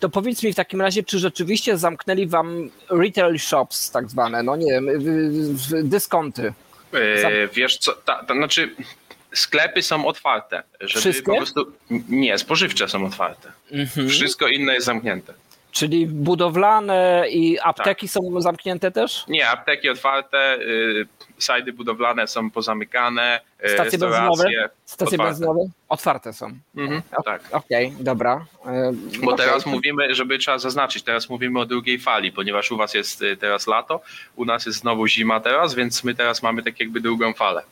to 0.00 0.08
powiedz 0.08 0.42
mi 0.42 0.52
w 0.52 0.56
takim 0.56 0.80
razie, 0.80 1.02
czy 1.02 1.18
rzeczywiście 1.18 1.78
zamknęli 1.78 2.26
wam 2.26 2.70
retail 2.90 3.38
shops 3.38 3.90
tak 3.90 4.10
zwane, 4.10 4.42
no 4.42 4.56
nie 4.56 4.72
wiem, 4.72 4.88
dyskonty. 5.82 6.52
E, 6.94 7.48
Wiesz 7.48 7.78
co, 7.78 7.92
ta, 7.92 8.24
to 8.24 8.34
znaczy 8.34 8.74
sklepy 9.32 9.82
są 9.82 10.06
otwarte. 10.06 10.62
Żeby 10.80 11.00
Wszystkie? 11.00 11.32
po 11.32 11.36
prostu. 11.36 11.72
Nie, 12.08 12.38
spożywcze 12.38 12.88
są 12.88 13.06
otwarte. 13.06 13.52
Mhm. 13.72 14.08
Wszystko 14.08 14.48
inne 14.48 14.74
jest 14.74 14.86
zamknięte. 14.86 15.34
Czyli 15.72 16.06
budowlane 16.06 17.24
i 17.30 17.58
apteki 17.60 18.08
są 18.08 18.40
zamknięte 18.40 18.90
też? 18.90 19.24
Nie, 19.28 19.48
apteki 19.48 19.88
otwarte, 19.88 20.58
y, 20.60 21.06
sajdy 21.44 21.72
budowlane 21.72 22.26
są 22.26 22.50
pozamykane, 22.50 23.40
y, 23.64 23.68
Stacje 23.68 23.98
benzynowe? 23.98 24.44
Stacje 24.84 25.04
otwarte. 25.06 25.24
benzynowe? 25.24 25.60
Otwarte 25.88 26.32
są. 26.32 26.50
Mhm, 26.76 27.02
tak. 27.24 27.42
Okej, 27.52 27.94
dobra. 28.00 28.46
E, 28.66 28.92
Bo 29.22 29.32
okej. 29.32 29.46
teraz 29.46 29.66
mówimy, 29.66 30.14
żeby 30.14 30.38
trzeba 30.38 30.58
zaznaczyć, 30.58 31.02
teraz 31.02 31.28
mówimy 31.28 31.60
o 31.60 31.66
drugiej 31.66 31.98
fali, 31.98 32.32
ponieważ 32.32 32.72
u 32.72 32.76
was 32.76 32.94
jest 32.94 33.22
y, 33.22 33.36
teraz 33.36 33.66
lato, 33.66 34.00
u 34.36 34.44
nas 34.44 34.66
jest 34.66 34.78
znowu 34.78 35.06
zima 35.06 35.40
teraz, 35.40 35.74
więc 35.74 36.04
my 36.04 36.14
teraz 36.14 36.42
mamy 36.42 36.62
tak 36.62 36.80
jakby 36.80 37.00
drugą 37.00 37.34
falę. 37.34 37.62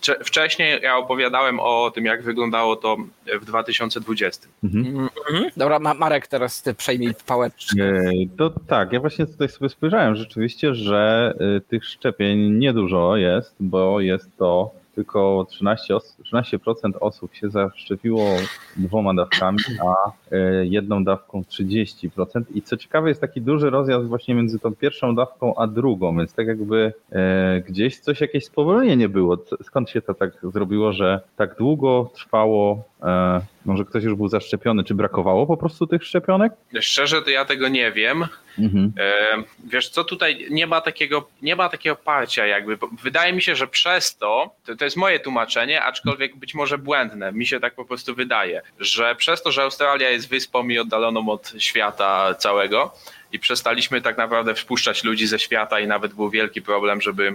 Wcze- 0.00 0.24
Wcześniej 0.24 0.80
ja 0.82 0.96
opowiadałem 0.96 1.60
o 1.60 1.90
tym, 1.94 2.04
jak 2.04 2.22
wyglądało 2.22 2.76
to 2.76 2.96
w 3.40 3.44
2020. 3.44 4.48
Mhm. 4.64 5.08
Dobra, 5.56 5.78
Ma- 5.78 5.94
Marek, 5.94 6.26
teraz 6.26 6.62
ty 6.62 6.74
przejmij 6.74 7.14
pałeczkę. 7.26 7.84
E, 7.84 8.10
To 8.38 8.50
tak, 8.66 8.92
ja 8.92 9.00
właśnie 9.00 9.26
tutaj 9.26 9.48
sobie 9.48 9.68
spojrzałem 9.68 10.16
rzeczywiście, 10.16 10.74
że 10.74 11.34
e, 11.56 11.60
tych 11.60 11.84
szczepień 11.84 12.38
niedużo 12.58 13.16
jest, 13.16 13.54
bo 13.60 14.00
jest 14.00 14.36
to 14.38 14.70
tylko 14.96 15.46
13, 15.50 15.96
os- 15.96 16.16
13% 16.24 16.96
osób 17.00 17.34
się 17.34 17.50
zaszczepiło 17.50 18.24
dwoma 18.76 19.14
dawkami, 19.14 19.58
a 19.86 20.10
e, 20.34 20.66
jedną 20.66 21.04
dawką 21.04 21.42
30%. 21.42 22.42
I 22.54 22.62
co 22.62 22.76
ciekawe, 22.76 23.08
jest 23.08 23.20
taki 23.20 23.40
duży 23.40 23.70
rozjazd 23.70 24.06
właśnie 24.06 24.34
między 24.34 24.58
tą 24.58 24.74
pierwszą 24.74 25.14
dawką 25.14 25.54
a 25.56 25.66
drugą, 25.66 26.16
więc 26.16 26.34
tak 26.34 26.46
jakby 26.46 26.92
e, 27.12 27.60
gdzieś 27.68 27.98
coś, 27.98 28.20
jakieś 28.20 28.44
spowolnienie 28.44 29.08
było. 29.08 29.38
Skąd 29.62 29.90
się 29.90 30.02
to 30.02 30.14
tak 30.14 30.30
zrobiło, 30.42 30.92
że 30.92 31.20
tak 31.36 31.56
długo 31.58 32.10
trwało 32.14 32.84
może 33.64 33.84
ktoś 33.84 34.04
już 34.04 34.14
był 34.14 34.28
zaszczepiony, 34.28 34.84
czy 34.84 34.94
brakowało 34.94 35.46
po 35.46 35.56
prostu 35.56 35.86
tych 35.86 36.04
szczepionek? 36.04 36.52
Szczerze 36.80 37.22
to 37.22 37.30
ja 37.30 37.44
tego 37.44 37.68
nie 37.68 37.92
wiem. 37.92 38.26
Mhm. 38.58 38.92
E, 38.98 39.42
Wiesz 39.64 39.88
co, 39.88 40.04
tutaj 40.04 40.46
nie 40.50 40.66
ma 40.66 40.80
takiego, 40.80 41.28
nie 41.42 41.56
ma 41.56 41.68
takiego 41.68 41.96
parcia 41.96 42.46
jakby. 42.46 42.78
Wydaje 43.02 43.32
mi 43.32 43.42
się, 43.42 43.56
że 43.56 43.66
przez 43.66 44.16
to, 44.16 44.54
to, 44.64 44.76
to 44.76 44.84
jest 44.84 44.96
moje 44.96 45.20
tłumaczenie, 45.20 45.82
aczkolwiek 45.82 46.36
być 46.36 46.54
może 46.54 46.78
błędne, 46.78 47.32
mi 47.32 47.46
się 47.46 47.60
tak 47.60 47.74
po 47.74 47.84
prostu 47.84 48.14
wydaje, 48.14 48.62
że 48.80 49.14
przez 49.14 49.42
to, 49.42 49.52
że 49.52 49.62
Australia 49.62 50.10
jest 50.10 50.28
wyspą 50.28 50.68
i 50.68 50.78
oddaloną 50.78 51.28
od 51.28 51.52
świata 51.58 52.34
całego 52.34 52.92
i 53.36 53.38
przestaliśmy 53.38 54.00
tak 54.00 54.18
naprawdę 54.18 54.54
wpuszczać 54.54 55.04
ludzi 55.04 55.26
ze 55.26 55.38
świata 55.38 55.80
i 55.80 55.86
nawet 55.86 56.14
był 56.14 56.30
wielki 56.30 56.62
problem, 56.62 57.00
żeby 57.00 57.28
e, 57.28 57.34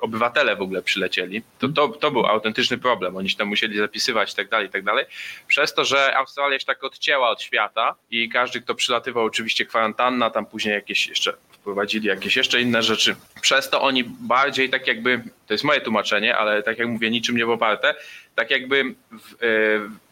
obywatele 0.00 0.56
w 0.56 0.62
ogóle 0.62 0.82
przylecieli. 0.82 1.42
To, 1.58 1.68
to, 1.68 1.88
to 1.88 2.10
był 2.10 2.26
autentyczny 2.26 2.78
problem, 2.78 3.16
oni 3.16 3.30
się 3.30 3.36
tam 3.36 3.48
musieli 3.48 3.78
zapisywać 3.78 4.32
i 4.32 4.36
tak 4.36 4.48
dalej, 4.48 4.66
i 4.66 4.70
tak 4.70 4.84
dalej. 4.84 5.04
Przez 5.46 5.74
to, 5.74 5.84
że 5.84 6.16
Australia 6.16 6.58
się 6.58 6.66
tak 6.66 6.84
odcięła 6.84 7.30
od 7.30 7.42
świata 7.42 7.94
i 8.10 8.28
każdy, 8.28 8.60
kto 8.60 8.74
przylatywał, 8.74 9.24
oczywiście 9.24 9.66
kwarantanna, 9.66 10.30
tam 10.30 10.46
później 10.46 10.74
jakieś 10.74 11.08
jeszcze 11.08 11.32
wprowadzili 11.50 12.08
jakieś 12.08 12.36
jeszcze 12.36 12.60
inne 12.60 12.82
rzeczy. 12.82 13.16
Przez 13.40 13.70
to 13.70 13.82
oni 13.82 14.04
bardziej 14.04 14.70
tak 14.70 14.86
jakby, 14.86 15.22
to 15.46 15.54
jest 15.54 15.64
moje 15.64 15.80
tłumaczenie, 15.80 16.36
ale 16.36 16.62
tak 16.62 16.78
jak 16.78 16.88
mówię, 16.88 17.10
niczym 17.10 17.36
nie 17.36 17.46
poparte, 17.46 17.94
tak 18.40 18.50
jakby 18.50 18.80
e, 18.80 18.86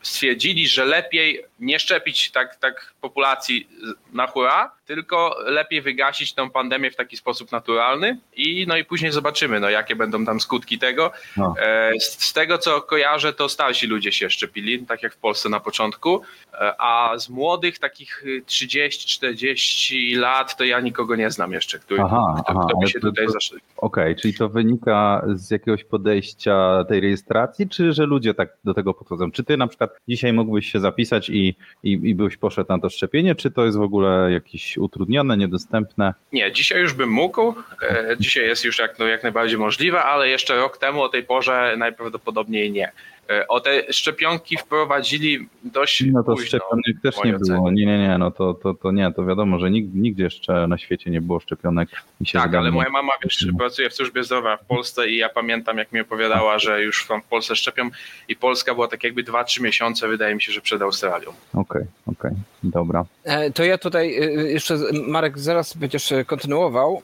stwierdzili, 0.02 0.68
że 0.68 0.84
lepiej 0.84 1.44
nie 1.60 1.78
szczepić 1.78 2.30
tak, 2.30 2.56
tak 2.56 2.94
populacji 3.00 3.68
na 4.12 4.26
hura, 4.26 4.70
tylko 4.86 5.36
lepiej 5.46 5.82
wygasić 5.82 6.32
tą 6.34 6.50
pandemię 6.50 6.90
w 6.90 6.96
taki 6.96 7.16
sposób 7.16 7.52
naturalny 7.52 8.18
i 8.36 8.64
no 8.68 8.76
i 8.76 8.84
później 8.84 9.12
zobaczymy, 9.12 9.60
no 9.60 9.70
jakie 9.70 9.96
będą 9.96 10.24
tam 10.24 10.40
skutki 10.40 10.78
tego. 10.78 11.12
No. 11.36 11.54
E, 11.60 11.92
Z, 12.00 12.24
z 12.24 12.32
tego 12.32 12.58
co 12.58 12.80
kojarzę, 12.80 13.32
to 13.32 13.48
starsi 13.48 13.86
ludzie 13.86 14.12
się 14.12 14.30
szczepili, 14.30 14.86
tak 14.86 15.02
jak 15.02 15.14
w 15.14 15.18
Polsce 15.18 15.48
na 15.48 15.60
początku, 15.60 16.22
e, 16.54 16.74
a 16.78 17.18
z 17.18 17.28
młodych 17.28 17.78
takich 17.78 18.22
y, 18.26 18.42
30-40 18.46 20.16
lat 20.18 20.56
to 20.56 20.64
ja 20.64 20.80
nikogo 20.80 21.16
nie 21.16 21.30
znam 21.30 21.52
jeszcze, 21.52 21.78
który, 21.78 22.02
Aha, 22.02 22.34
kto, 22.42 22.44
aha, 22.52 22.66
kto 22.68 22.78
by 22.78 22.88
się 22.88 23.00
to- 23.00 23.06
tutaj 23.06 23.28
zaszczepił. 23.28 23.64
Okej, 23.76 24.16
czyli 24.16 24.34
to 24.34 24.48
wynika 24.48 25.24
z 25.34 25.50
jakiegoś 25.50 25.84
podejścia 25.84 26.84
tej 26.88 27.00
rejestracji, 27.00 27.68
czy 27.68 27.92
że 27.92 28.06
ludzie 28.06 28.17
tak 28.34 28.48
do 28.64 28.74
tego 28.74 28.94
podchodzą? 28.94 29.30
Czy 29.30 29.44
ty 29.44 29.56
na 29.56 29.66
przykład 29.66 29.90
dzisiaj 30.08 30.32
mógłbyś 30.32 30.72
się 30.72 30.80
zapisać 30.80 31.28
i, 31.28 31.56
i, 31.82 31.92
i 31.92 32.14
byś 32.14 32.36
poszedł 32.36 32.68
na 32.72 32.78
to 32.78 32.90
szczepienie, 32.90 33.34
czy 33.34 33.50
to 33.50 33.64
jest 33.64 33.78
w 33.78 33.82
ogóle 33.82 34.32
jakieś 34.32 34.78
utrudnione, 34.78 35.36
niedostępne? 35.36 36.14
Nie, 36.32 36.52
dzisiaj 36.52 36.80
już 36.80 36.94
bym 36.94 37.10
mógł. 37.10 37.54
E, 37.82 38.16
Dzisiaj 38.20 38.44
jest 38.46 38.64
już 38.64 38.78
jak, 38.78 38.98
no, 38.98 39.06
jak 39.06 39.22
najbardziej 39.22 39.58
możliwe, 39.58 40.02
ale 40.02 40.28
jeszcze 40.28 40.56
rok 40.56 40.78
temu 40.78 41.02
o 41.02 41.08
tej 41.08 41.22
porze 41.24 41.74
najprawdopodobniej 41.78 42.72
nie. 42.72 42.92
E, 43.30 43.48
O 43.48 43.60
te 43.60 43.92
szczepionki 43.92 44.56
wprowadzili 44.56 45.48
dość 45.64 46.04
No 46.12 46.22
to 46.22 46.32
późno. 46.32 46.46
szczepionek 46.46 47.00
też 47.02 47.16
nie 47.24 47.32
było. 47.32 47.70
Nie, 47.70 47.86
nie, 47.86 47.98
nie, 47.98 48.18
no 48.18 48.30
to, 48.30 48.54
to, 48.54 48.74
to 48.74 48.92
nie, 48.92 49.12
to 49.12 49.24
wiadomo, 49.24 49.58
że 49.58 49.70
nig, 49.70 49.86
nigdzie 49.94 50.24
jeszcze 50.24 50.66
na 50.68 50.78
świecie 50.78 51.10
nie 51.10 51.20
było 51.20 51.40
szczepionek. 51.40 51.88
Tak, 51.90 52.28
zgadza. 52.28 52.58
ale 52.58 52.70
moja 52.70 52.90
mama 52.90 53.12
wiesz, 53.24 53.46
pracuje 53.58 53.90
w 53.90 53.94
służbie 53.94 54.24
zdrowia 54.24 54.56
w 54.56 54.64
Polsce 54.64 55.08
i 55.08 55.16
ja 55.16 55.28
pamiętam, 55.28 55.78
jak 55.78 55.92
mi 55.92 56.00
opowiadała, 56.00 56.58
że 56.58 56.82
już 56.82 57.06
tam 57.06 57.22
w 57.22 57.24
Polsce 57.24 57.56
szczepią 57.56 57.90
i 58.28 58.36
Polska 58.36 58.74
była 58.74 58.88
tak 58.88 59.04
jakby 59.04 59.24
2-3 59.24 59.60
miesiące, 59.62 60.08
wydaje 60.08 60.34
mi 60.34 60.42
się, 60.42 60.52
że 60.52 60.60
przed 60.60 60.82
Australią. 60.82 61.32
Okej, 61.54 61.82
okej, 62.06 62.30
dobra. 62.62 63.04
E, 63.24 63.50
To 63.50 63.64
ja 63.64 63.78
tutaj 63.78 64.16
e, 64.18 64.30
jeszcze, 64.52 64.76
Marek, 65.08 65.38
zaraz 65.38 65.76
będziesz 65.76 66.12
kontynuował. 66.26 67.02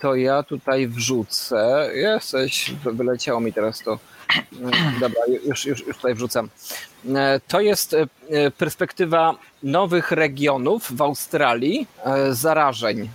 To 0.00 0.14
ja 0.14 0.42
tutaj 0.42 0.88
wrzucę. 0.88 1.90
Jesteś, 1.94 2.70
wy- 2.84 2.92
wyleciało 2.92 3.40
mi 3.40 3.52
teraz 3.52 3.82
to. 3.82 3.98
E, 4.32 5.00
Dobra, 5.00 5.20
już, 5.44 5.66
już, 5.66 5.86
już 5.86 5.96
tutaj 5.96 6.14
wrzucam. 6.14 6.48
E, 7.14 7.40
To 7.48 7.60
jest 7.60 7.94
e, 7.94 8.50
perspektywa 8.50 9.34
nowych 9.62 10.10
regionów 10.12 10.96
w 10.96 11.02
Australii 11.02 11.86
e, 12.04 12.34
zarażeń. 12.34 13.08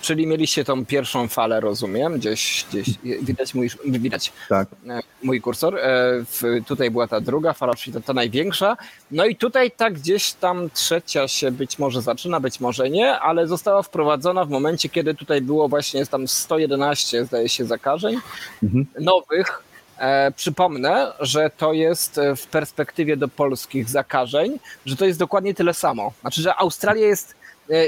Czyli 0.00 0.26
mieliście 0.26 0.64
tą 0.64 0.86
pierwszą 0.86 1.28
falę, 1.28 1.60
rozumiem, 1.60 2.14
gdzieś, 2.18 2.64
gdzieś 2.70 2.86
widać 3.22 3.54
mój, 3.54 3.70
widać 3.84 4.32
Tak. 4.48 4.68
e, 4.88 5.00
mój 5.22 5.40
kursor. 5.40 5.78
E, 5.78 6.24
tutaj 6.66 6.90
była 6.90 7.08
ta 7.08 7.20
druga 7.20 7.52
fala, 7.52 7.74
czyli 7.74 7.94
ta, 7.94 8.00
ta 8.00 8.12
największa. 8.12 8.76
No 9.10 9.24
i 9.26 9.36
tutaj 9.36 9.70
tak 9.70 9.94
gdzieś 9.94 10.32
tam 10.32 10.70
trzecia 10.70 11.28
się 11.28 11.50
być 11.50 11.78
może 11.78 12.02
zaczyna, 12.02 12.40
być 12.40 12.60
może 12.60 12.90
nie, 12.90 13.18
ale 13.18 13.46
została 13.46 13.82
wprowadzona 13.82 14.44
w 14.44 14.50
momencie, 14.50 14.88
kiedy 14.88 15.14
tutaj 15.14 15.40
było 15.42 15.68
właśnie 15.68 16.00
jest 16.00 16.10
tam 16.10 16.28
111, 16.28 17.24
zdaje 17.24 17.48
się, 17.48 17.64
zakażeń 17.64 18.16
Mhm. 18.62 18.86
nowych. 19.00 19.62
E, 19.98 20.32
przypomnę, 20.32 21.12
że 21.20 21.50
to 21.56 21.72
jest 21.72 22.20
w 22.36 22.46
perspektywie 22.46 23.16
do 23.16 23.28
polskich 23.28 23.88
zakażeń, 23.90 24.58
że 24.86 24.96
to 24.96 25.04
jest 25.04 25.18
dokładnie 25.18 25.54
tyle 25.54 25.74
samo. 25.74 26.12
Znaczy, 26.20 26.42
że 26.42 26.54
Australia 26.56 27.06
jest 27.06 27.34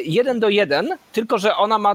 jeden 0.04 0.40
do 0.40 0.48
jeden, 0.48 0.88
tylko 1.12 1.38
że 1.38 1.56
ona 1.56 1.78
ma 1.78 1.94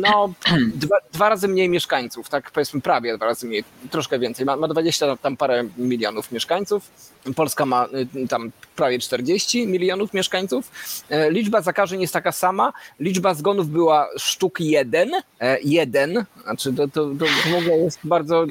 no, 0.00 0.32
dwa, 0.74 0.96
dwa 1.12 1.28
razy 1.28 1.48
mniej 1.48 1.68
mieszkańców, 1.68 2.28
tak 2.28 2.50
powiedzmy 2.50 2.80
prawie 2.80 3.16
dwa 3.16 3.26
razy 3.26 3.46
mniej, 3.46 3.64
troszkę 3.90 4.18
więcej. 4.18 4.46
Ma, 4.46 4.56
ma 4.56 4.68
20 4.68 5.16
tam 5.16 5.36
parę 5.36 5.64
milionów 5.78 6.32
mieszkańców. 6.32 6.90
Polska 7.36 7.66
ma 7.66 7.86
y, 8.16 8.28
tam 8.28 8.52
prawie 8.76 8.98
40 8.98 9.66
milionów 9.66 10.14
mieszkańców. 10.14 10.70
E, 11.10 11.30
Liczba 11.30 11.60
zakażeń 11.60 12.00
jest 12.00 12.12
taka 12.12 12.32
sama. 12.32 12.72
Liczba 13.00 13.34
zgonów 13.34 13.68
była 13.68 14.08
sztuk 14.16 14.60
jeden. 14.60 15.10
E, 15.40 15.60
Jeden. 15.60 16.24
Znaczy 16.42 16.72
to, 16.72 16.88
to, 16.88 17.10
to 17.18 17.24
w 17.50 17.54
ogóle 17.58 17.76
jest 17.78 17.98
bardzo 18.04 18.46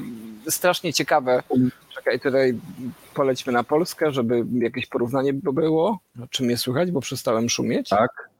strasznie 0.48 0.92
ciekawe. 0.92 1.42
Czekaj, 1.94 2.20
tutaj 2.20 2.54
polećmy 3.14 3.52
na 3.52 3.64
Polskę, 3.64 4.12
żeby 4.12 4.44
jakieś 4.52 4.86
porównanie 4.86 5.32
było. 5.32 6.00
No, 6.16 6.26
czy 6.30 6.42
mnie 6.42 6.56
słychać, 6.56 6.90
bo 6.90 7.00
przestałem 7.00 7.48
szumieć? 7.48 7.88
Tak, 7.88 8.30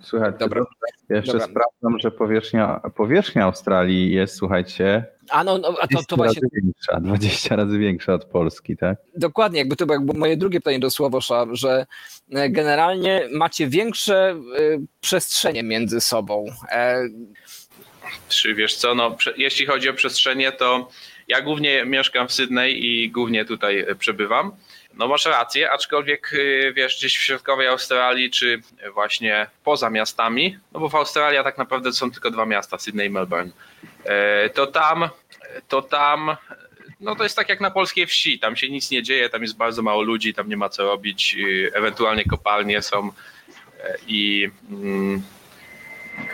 słuchajcie, 0.00 0.38
Dobra. 0.38 0.64
jeszcze 1.08 1.32
Dobra. 1.32 1.46
sprawdzam, 1.46 1.98
że 2.00 2.10
powierzchnia, 2.10 2.80
powierzchnia 2.96 3.44
Australii 3.44 4.12
jest, 4.12 4.36
słuchajcie, 4.36 5.04
A 5.28 5.44
no, 5.44 5.58
no 5.58 5.68
a 5.68 5.86
to, 5.86 5.86
20 5.86 6.06
to 6.06 6.16
właśnie 6.16 6.40
razy 6.42 6.62
większa, 6.62 7.00
20 7.00 7.56
razy 7.56 7.78
większa 7.78 8.14
od 8.14 8.24
Polski, 8.24 8.76
tak? 8.76 8.98
Dokładnie, 9.16 9.58
jakby 9.58 9.76
to 9.76 9.86
było 9.86 9.98
jakby 9.98 10.18
moje 10.18 10.36
drugie 10.36 10.60
pytanie 10.60 10.78
do 10.78 10.90
Sławosza, 10.90 11.46
że 11.52 11.86
e, 12.32 12.50
generalnie 12.50 13.28
macie 13.32 13.68
większe 13.68 14.30
e, 14.30 14.36
przestrzenie 15.00 15.62
między 15.62 16.00
sobą. 16.00 16.44
E, 16.70 17.08
Czy 18.28 18.54
wiesz 18.54 18.76
co, 18.76 18.94
no, 18.94 19.16
jeśli 19.36 19.66
chodzi 19.66 19.88
o 19.88 19.94
przestrzenie, 19.94 20.52
to 20.52 20.88
ja 21.28 21.40
głównie 21.40 21.84
mieszkam 21.84 22.28
w 22.28 22.32
Sydney 22.32 22.84
i 22.84 23.10
głównie 23.10 23.44
tutaj 23.44 23.78
e, 23.78 23.94
przebywam. 23.94 24.52
No 24.94 25.08
masz 25.08 25.26
rację, 25.26 25.70
aczkolwiek 25.70 26.32
y, 26.32 26.72
wiesz, 26.76 26.96
gdzieś 26.96 27.18
w 27.18 27.22
środkowej 27.22 27.66
Australii, 27.66 28.30
czy 28.30 28.62
właśnie 28.94 29.46
poza 29.64 29.90
miastami, 29.90 30.58
no 30.72 30.80
bo 30.80 30.88
w 30.88 30.94
Australii 30.94 31.44
tak 31.44 31.58
naprawdę 31.58 31.92
są 31.92 32.10
tylko 32.10 32.30
dwa 32.30 32.46
miasta, 32.46 32.78
Sydney 32.78 33.06
i 33.06 33.10
Melbourne, 33.10 33.50
e, 34.04 34.50
to 34.50 34.66
tam, 34.66 35.08
to 35.68 35.82
tam, 35.82 36.36
no 37.00 37.16
to 37.16 37.22
jest 37.22 37.36
tak 37.36 37.48
jak 37.48 37.60
na 37.60 37.70
polskiej 37.70 38.06
wsi, 38.06 38.38
tam 38.38 38.56
się 38.56 38.68
nic 38.68 38.90
nie 38.90 39.02
dzieje, 39.02 39.28
tam 39.28 39.42
jest 39.42 39.56
bardzo 39.56 39.82
mało 39.82 40.02
ludzi, 40.02 40.34
tam 40.34 40.48
nie 40.48 40.56
ma 40.56 40.68
co 40.68 40.82
robić, 40.82 41.36
ewentualnie 41.72 42.24
kopalnie 42.24 42.82
są 42.82 43.10
e, 43.80 43.96
i... 44.06 44.50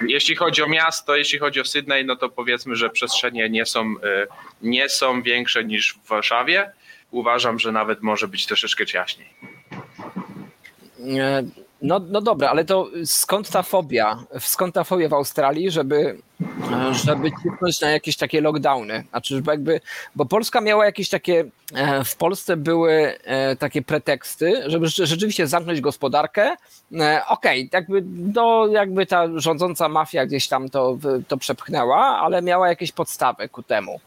Jeśli 0.08 0.36
chodzi 0.36 0.62
o 0.62 0.68
miasto, 0.68 1.16
jeśli 1.16 1.38
chodzi 1.38 1.60
o 1.60 1.64
Sydney, 1.64 2.04
no 2.04 2.16
to 2.16 2.28
powiedzmy, 2.28 2.76
że 2.76 2.90
przestrzenie 2.90 3.50
nie 3.50 3.66
są, 3.66 3.80
e, 3.80 4.26
nie 4.62 4.88
są 4.88 5.22
większe 5.22 5.64
niż 5.64 5.94
w 6.04 6.08
Warszawie. 6.08 6.72
Uważam, 7.10 7.58
że 7.58 7.72
nawet 7.72 8.02
może 8.02 8.28
być 8.28 8.46
troszeczkę 8.46 8.86
ciaśniej. 8.86 9.28
No, 11.82 11.98
no 12.08 12.20
dobra, 12.20 12.50
ale 12.50 12.64
to 12.64 12.88
skąd 13.04 13.50
ta 13.50 13.62
fobia? 13.62 14.18
Skąd 14.40 14.74
ta 14.74 14.84
fobia 14.84 15.08
w 15.08 15.12
Australii, 15.14 15.70
żeby, 15.70 16.18
żeby 17.04 17.30
cisnąć 17.42 17.80
na 17.80 17.90
jakieś 17.90 18.16
takie 18.16 18.40
lockdowny? 18.40 19.04
Znaczy, 19.10 19.34
żeby 19.34 19.50
jakby, 19.50 19.80
bo 20.16 20.24
Polska 20.26 20.60
miała 20.60 20.84
jakieś 20.84 21.08
takie, 21.08 21.44
e, 21.74 22.04
w 22.04 22.16
Polsce 22.16 22.56
były 22.56 22.92
e, 23.24 23.56
takie 23.56 23.82
preteksty, 23.82 24.62
żeby 24.66 24.86
rzeczy- 24.86 25.06
rzeczywiście 25.06 25.46
zamknąć 25.46 25.80
gospodarkę. 25.80 26.56
E, 27.00 27.22
Okej, 27.28 27.70
jakby, 27.72 28.02
do, 28.06 28.66
jakby 28.72 29.06
ta 29.06 29.26
rządząca 29.36 29.88
mafia 29.88 30.26
gdzieś 30.26 30.48
tam 30.48 30.68
to, 30.68 30.98
to 31.28 31.36
przepchnęła, 31.36 31.98
ale 31.98 32.42
miała 32.42 32.68
jakieś 32.68 32.92
podstawy 32.92 33.48
ku 33.48 33.62
temu. 33.62 34.00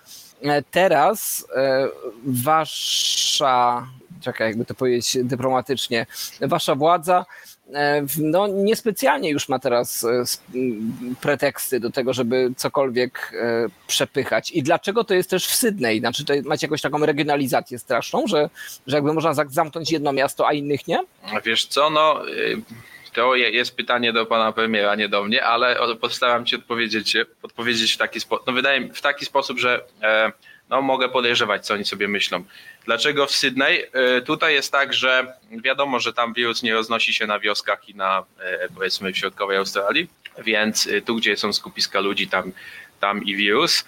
Teraz 0.71 1.47
wasza, 2.25 3.87
czekaj, 4.21 4.47
jakby 4.47 4.65
to 4.65 4.73
powiedzieć 4.73 5.17
dyplomatycznie, 5.23 6.05
wasza 6.41 6.75
władza 6.75 7.25
no, 8.17 8.47
niespecjalnie 8.47 9.29
już 9.29 9.49
ma 9.49 9.59
teraz 9.59 10.03
e, 10.03 10.23
preteksty 11.21 11.79
do 11.79 11.89
tego, 11.89 12.13
żeby 12.13 12.51
cokolwiek 12.57 13.31
e, 13.41 13.67
przepychać. 13.87 14.51
I 14.51 14.63
dlaczego 14.63 15.03
to 15.03 15.13
jest 15.13 15.29
też 15.29 15.47
w 15.47 15.55
Sydney? 15.55 15.99
Znaczy, 15.99 16.25
to 16.25 16.33
macie 16.45 16.67
jakąś 16.67 16.81
taką 16.81 17.05
regionalizację 17.05 17.79
straszną, 17.79 18.27
że, 18.27 18.49
że 18.87 18.97
jakby 18.97 19.13
można 19.13 19.33
za- 19.33 19.45
zamknąć 19.49 19.91
jedno 19.91 20.13
miasto, 20.13 20.47
a 20.47 20.53
innych 20.53 20.87
nie? 20.87 20.99
Wiesz 21.45 21.65
co, 21.65 21.89
no 21.89 22.29
y, 22.29 22.61
to 23.13 23.35
je- 23.35 23.49
jest 23.49 23.75
pytanie 23.75 24.13
do 24.13 24.25
pana 24.25 24.51
premiera, 24.51 24.95
nie 24.95 25.09
do 25.09 25.23
mnie, 25.23 25.43
ale 25.43 25.77
postaram 26.01 26.47
się 26.47 26.57
odpowiedzieć, 26.57 27.17
odpowiedzieć 27.43 27.93
w 27.93 27.97
taki 27.97 28.19
sposób. 28.19 28.47
No 28.47 28.53
wydaje 28.53 28.79
mi 28.81 28.89
w 28.93 29.01
taki 29.01 29.25
sposób, 29.25 29.59
że 29.59 29.85
e, 30.01 30.31
no 30.69 30.81
mogę 30.81 31.09
podejrzewać, 31.09 31.65
co 31.65 31.73
oni 31.73 31.85
sobie 31.85 32.07
myślą. 32.07 32.43
Dlaczego 32.85 33.25
w 33.27 33.31
Sydney? 33.31 33.83
E, 33.93 34.21
tutaj 34.21 34.53
jest 34.53 34.71
tak, 34.71 34.93
że 34.93 35.33
wiadomo, 35.51 35.99
że 35.99 36.13
tam 36.13 36.33
wirus 36.33 36.63
nie 36.63 36.73
roznosi 36.73 37.13
się 37.13 37.27
na 37.27 37.39
wioskach 37.39 37.89
i 37.89 37.95
na 37.95 38.23
e, 38.39 38.69
powiedzmy 38.75 39.13
w 39.13 39.17
środkowej 39.17 39.57
Australii, 39.57 40.07
więc 40.37 40.87
e, 40.87 41.01
tu, 41.01 41.15
gdzie 41.15 41.37
są 41.37 41.53
skupiska 41.53 41.99
ludzi, 41.99 42.27
tam, 42.27 42.51
tam 42.99 43.23
i 43.23 43.35
wirus. 43.35 43.85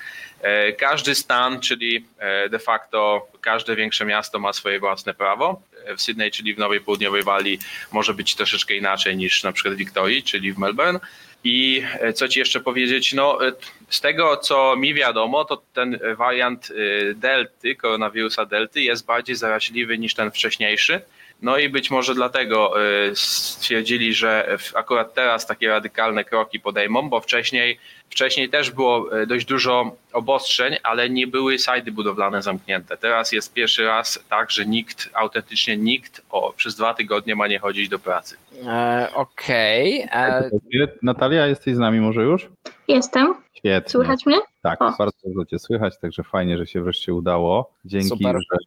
Każdy 0.78 1.16
stan, 1.16 1.60
czyli 1.60 2.06
de 2.50 2.60
facto 2.60 3.28
każde 3.42 3.76
większe 3.76 4.06
miasto 4.06 4.40
ma 4.40 4.54
swoje 4.54 4.80
własne 4.80 5.13
prawo. 5.13 5.62
W 5.98 6.02
Sydney, 6.02 6.32
czyli 6.32 6.54
w 6.54 6.58
Nowej 6.58 6.82
Południowej 6.82 7.24
Walii, 7.24 7.60
może 7.92 8.13
być 8.13 8.36
troszeczkę 8.36 8.76
inaczej 8.76 9.18
niż 9.18 9.44
na 9.44 9.52
przykład 9.52 9.74
w 9.74 9.78
Wiktorii, 9.78 10.24
czyli 10.24 10.54
w 10.54 10.58
Melbourne. 10.58 11.00
I 11.43 11.84
e, 12.00 12.13
co 12.13 12.28
ci 12.28 12.39
jeszcze 12.39 12.60
powiedzieć? 12.60 13.13
No, 13.13 13.47
e, 13.47 13.52
z 13.89 14.02
tego 14.02 14.38
co 14.38 14.76
mi 14.76 14.93
wiadomo, 14.93 15.45
to 15.45 15.62
ten 15.73 16.00
wariant 16.17 16.71
e, 16.71 17.13
delty, 17.13 17.76
koronawirusa 17.76 18.45
delty 18.45 18.82
jest 18.82 19.06
bardziej 19.06 19.36
zaraźliwy 19.36 19.97
niż 19.97 20.13
ten 20.13 20.32
wcześniejszy. 20.32 21.02
No 21.41 21.58
i 21.58 21.69
być 21.69 21.91
może 21.91 22.15
dlatego 22.15 22.73
stwierdzili, 23.13 24.13
że 24.13 24.58
akurat 24.73 25.13
teraz 25.13 25.45
takie 25.45 25.67
radykalne 25.67 26.23
kroki 26.23 26.60
podejmą, 26.60 27.10
bo 27.10 27.21
wcześniej, 27.21 27.80
wcześniej 28.10 28.50
też 28.50 28.72
było 28.72 29.10
dość 29.28 29.46
dużo 29.46 29.96
obostrzeń, 30.13 30.76
ale 30.84 31.10
nie 31.10 31.28
były 31.28 31.60
sajdy 31.60 31.91
budowlane 31.91 32.41
zamknięte. 32.41 32.98
Teraz 32.98 33.32
jest 33.32 33.54
pierwszy 33.54 33.86
raz 33.86 34.26
tak, 34.30 34.52
że 34.52 34.65
nikt, 34.65 35.10
autentycznie 35.13 35.78
nikt 35.78 36.22
o, 36.30 36.54
przez 36.54 36.76
dwa 36.76 36.93
tygodnie 36.93 37.36
ma 37.36 37.48
nie 37.48 37.60
chodzić 37.60 37.89
do 37.89 38.00
pracy. 38.00 38.38
E, 38.65 39.10
Okej. 39.13 40.04
Okay. 40.06 40.50
E... 40.82 40.88
Natalia, 41.04 41.48
jesteś 41.48 41.76
z 41.76 41.80
nami 41.80 42.00
może 42.00 42.24
już? 42.24 42.50
Jestem. 42.88 43.36
Świetnie. 43.54 43.91
Słychać 43.91 44.26
mnie? 44.26 44.38
Tak, 44.62 44.82
o. 44.82 44.93
bardzo 44.98 45.17
dobrze 45.26 45.46
Cię 45.46 45.60
słychać, 45.60 46.00
także 46.02 46.24
fajnie, 46.24 46.58
że 46.58 46.67
się 46.67 46.82
wreszcie 46.82 47.13
udało. 47.13 47.74
Dzięki, 47.86 48.08
Super. 48.08 48.36
że 48.36 48.58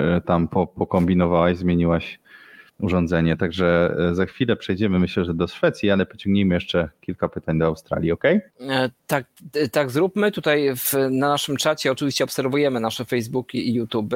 e, 0.00 0.20
tam 0.20 0.48
po, 0.48 0.66
pokombinowałaś, 0.66 1.56
zmieniłaś 1.56 2.18
urządzenie. 2.80 3.36
Także 3.36 3.96
e, 4.10 4.14
za 4.14 4.26
chwilę 4.26 4.56
przejdziemy, 4.56 4.98
myślę, 4.98 5.24
że 5.24 5.34
do 5.34 5.46
Szwecji, 5.46 5.90
ale 5.90 6.06
pociągnijmy 6.06 6.54
jeszcze 6.54 6.88
kilka 7.00 7.28
pytań 7.28 7.58
do 7.58 7.66
Australii, 7.66 8.12
ok? 8.12 8.24
Tak, 9.06 9.26
tak 9.72 9.90
zróbmy. 9.90 10.32
Tutaj 10.32 10.76
w, 10.76 10.92
na 11.10 11.28
naszym 11.28 11.56
czacie 11.56 11.92
oczywiście 11.92 12.24
obserwujemy 12.24 12.80
nasze 12.80 13.04
Facebooki 13.04 13.68
i 13.68 13.74
YouTube. 13.74 14.14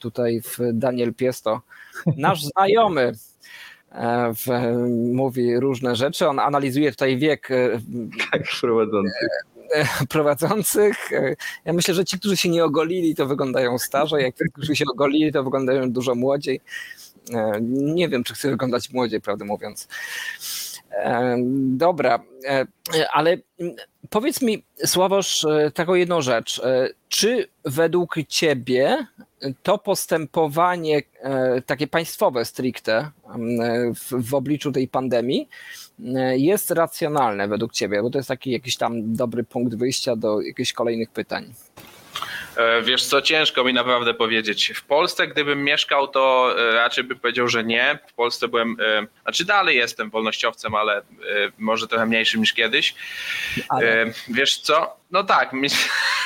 Tutaj 0.00 0.40
w 0.42 0.58
Daniel 0.72 1.14
Piesto, 1.14 1.60
nasz 2.16 2.44
znajomy, 2.54 3.12
w, 4.34 4.76
mówi 5.12 5.60
różne 5.60 5.96
rzeczy. 5.96 6.28
On 6.28 6.38
analizuje 6.38 6.90
tutaj 6.90 7.16
wiek 7.16 7.48
tak, 8.32 8.42
prowadzących. 8.60 9.28
prowadzących. 10.08 11.10
Ja 11.64 11.72
myślę, 11.72 11.94
że 11.94 12.04
ci, 12.04 12.18
którzy 12.18 12.36
się 12.36 12.48
nie 12.48 12.64
ogolili, 12.64 13.14
to 13.14 13.26
wyglądają 13.26 13.78
starze, 13.78 14.22
jak 14.22 14.34
ci, 14.34 14.44
którzy 14.52 14.76
się 14.76 14.84
ogolili, 14.92 15.32
to 15.32 15.44
wyglądają 15.44 15.92
dużo 15.92 16.14
młodziej. 16.14 16.60
Nie 17.60 18.08
wiem, 18.08 18.24
czy 18.24 18.34
chcę 18.34 18.50
wyglądać 18.50 18.90
młodziej, 18.90 19.20
prawdę 19.20 19.44
mówiąc. 19.44 19.88
Dobra, 21.56 22.22
ale 23.12 23.36
powiedz 24.10 24.42
mi, 24.42 24.64
Sławosz, 24.84 25.46
taką 25.74 25.94
jedną 25.94 26.22
rzecz. 26.22 26.62
Czy 27.08 27.48
według 27.64 28.16
ciebie 28.28 29.06
to 29.62 29.78
postępowanie 29.78 31.02
takie 31.66 31.86
państwowe 31.86 32.44
stricte 32.44 33.10
w, 33.94 34.28
w 34.28 34.34
obliczu 34.34 34.72
tej 34.72 34.88
pandemii 34.88 35.48
jest 36.32 36.70
racjonalne 36.70 37.48
według 37.48 37.72
ciebie? 37.72 38.02
Bo 38.02 38.10
to 38.10 38.18
jest 38.18 38.28
taki 38.28 38.50
jakiś 38.50 38.76
tam 38.76 39.14
dobry 39.14 39.44
punkt 39.44 39.74
wyjścia 39.74 40.16
do 40.16 40.40
jakichś 40.40 40.72
kolejnych 40.72 41.10
pytań. 41.10 41.54
Wiesz 42.82 43.04
co, 43.04 43.22
ciężko 43.22 43.64
mi 43.64 43.72
naprawdę 43.72 44.14
powiedzieć. 44.14 44.72
W 44.74 44.84
Polsce, 44.84 45.26
gdybym 45.26 45.64
mieszkał, 45.64 46.08
to 46.08 46.54
raczej 46.74 47.04
bym 47.04 47.18
powiedział, 47.18 47.48
że 47.48 47.64
nie. 47.64 47.98
W 48.08 48.12
Polsce 48.12 48.48
byłem, 48.48 48.76
znaczy 49.22 49.44
dalej 49.44 49.76
jestem 49.76 50.10
wolnościowcem, 50.10 50.74
ale 50.74 51.02
może 51.58 51.88
trochę 51.88 52.06
mniejszym 52.06 52.40
niż 52.40 52.52
kiedyś. 52.52 52.94
Ale... 53.68 54.06
Wiesz 54.28 54.58
co, 54.58 55.01
no 55.12 55.24
tak, 55.24 55.52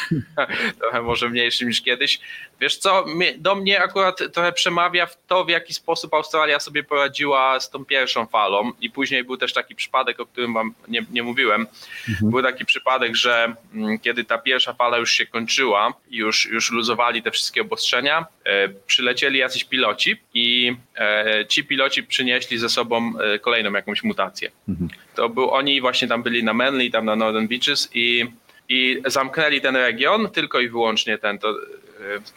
trochę 0.81 1.03
może 1.03 1.29
mniejszym 1.29 1.69
niż 1.69 1.83
kiedyś. 1.83 2.21
Wiesz 2.61 2.77
co, 2.77 3.05
do 3.39 3.55
mnie 3.55 3.83
akurat 3.83 4.19
trochę 4.33 4.53
przemawia 4.53 5.07
w 5.07 5.27
to, 5.27 5.45
w 5.45 5.49
jaki 5.49 5.75
sposób 5.75 6.15
Australia 6.15 6.61
sobie 6.61 6.85
poradziła 6.85 7.61
z 7.61 7.71
tą 7.71 7.85
pierwszą 7.85 8.27
falą 8.27 8.73
i 8.81 8.91
później 8.91 9.25
był 9.25 9.37
też 9.37 9.53
taki 9.53 9.75
przypadek, 9.75 10.21
o 10.21 10.27
którym 10.27 10.55
wam 10.55 10.75
nie, 10.89 11.07
nie 11.11 11.23
mówiłem. 11.23 11.67
Mhm. 12.09 12.31
Był 12.31 12.43
taki 12.43 12.65
przypadek, 12.65 13.17
że 13.17 13.55
mm, 13.75 13.99
kiedy 13.99 14.25
ta 14.25 14.39
pierwsza 14.39 14.73
fala 14.73 14.99
już 14.99 15.11
się 15.11 15.27
kończyła 15.27 15.93
i 16.11 16.17
już, 16.17 16.47
już 16.47 16.71
luzowali 16.71 17.23
te 17.23 17.31
wszystkie 17.31 17.61
obostrzenia, 17.61 18.27
e, 18.45 18.69
przylecieli 18.69 19.39
jacyś 19.39 19.65
piloci 19.65 20.17
i 20.35 20.77
e, 20.97 21.45
ci 21.49 21.65
piloci 21.65 22.03
przynieśli 22.03 22.59
ze 22.59 22.69
sobą 22.69 23.13
e, 23.19 23.39
kolejną 23.39 23.73
jakąś 23.73 24.03
mutację. 24.03 24.51
Mhm. 24.69 24.91
To 25.15 25.29
był, 25.29 25.51
oni 25.51 25.81
właśnie 25.81 26.09
tam 26.09 26.23
byli 26.23 26.45
na 26.45 26.55
Manly, 26.55 26.91
tam 26.91 27.05
na 27.05 27.17
Northern 27.17 27.49
Beaches 27.49 27.91
i 27.95 28.27
i 28.69 29.03
zamknęli 29.07 29.61
ten 29.61 29.77
region, 29.77 30.31
tylko 30.31 30.61
i 30.61 30.69
wyłącznie 30.69 31.19
ten, 31.19 31.39
to, 31.39 31.55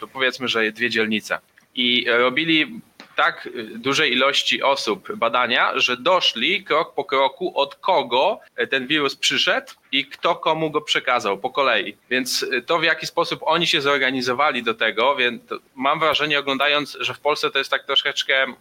to 0.00 0.08
powiedzmy, 0.08 0.48
że 0.48 0.72
dwie 0.72 0.90
dzielnice. 0.90 1.38
I 1.74 2.06
robili 2.08 2.80
tak 3.16 3.48
dużej 3.74 4.12
ilości 4.12 4.62
osób 4.62 5.16
badania, 5.16 5.72
że 5.78 5.96
doszli 5.96 6.64
krok 6.64 6.94
po 6.94 7.04
kroku 7.04 7.58
od 7.58 7.74
kogo 7.74 8.40
ten 8.70 8.86
wirus 8.86 9.16
przyszedł 9.16 9.72
i 9.92 10.06
kto 10.06 10.36
komu 10.36 10.70
go 10.70 10.80
przekazał 10.80 11.38
po 11.38 11.50
kolei. 11.50 11.96
Więc 12.10 12.46
to 12.66 12.78
w 12.78 12.84
jaki 12.84 13.06
sposób 13.06 13.40
oni 13.42 13.66
się 13.66 13.80
zorganizowali 13.80 14.62
do 14.62 14.74
tego, 14.74 15.16
więc 15.16 15.42
mam 15.74 16.00
wrażenie 16.00 16.38
oglądając, 16.38 16.96
że 17.00 17.14
w 17.14 17.20
Polsce 17.20 17.50
to 17.50 17.58
jest 17.58 17.70
tak 17.70 17.84
troszeczkę 17.84 18.42
mm, 18.42 18.56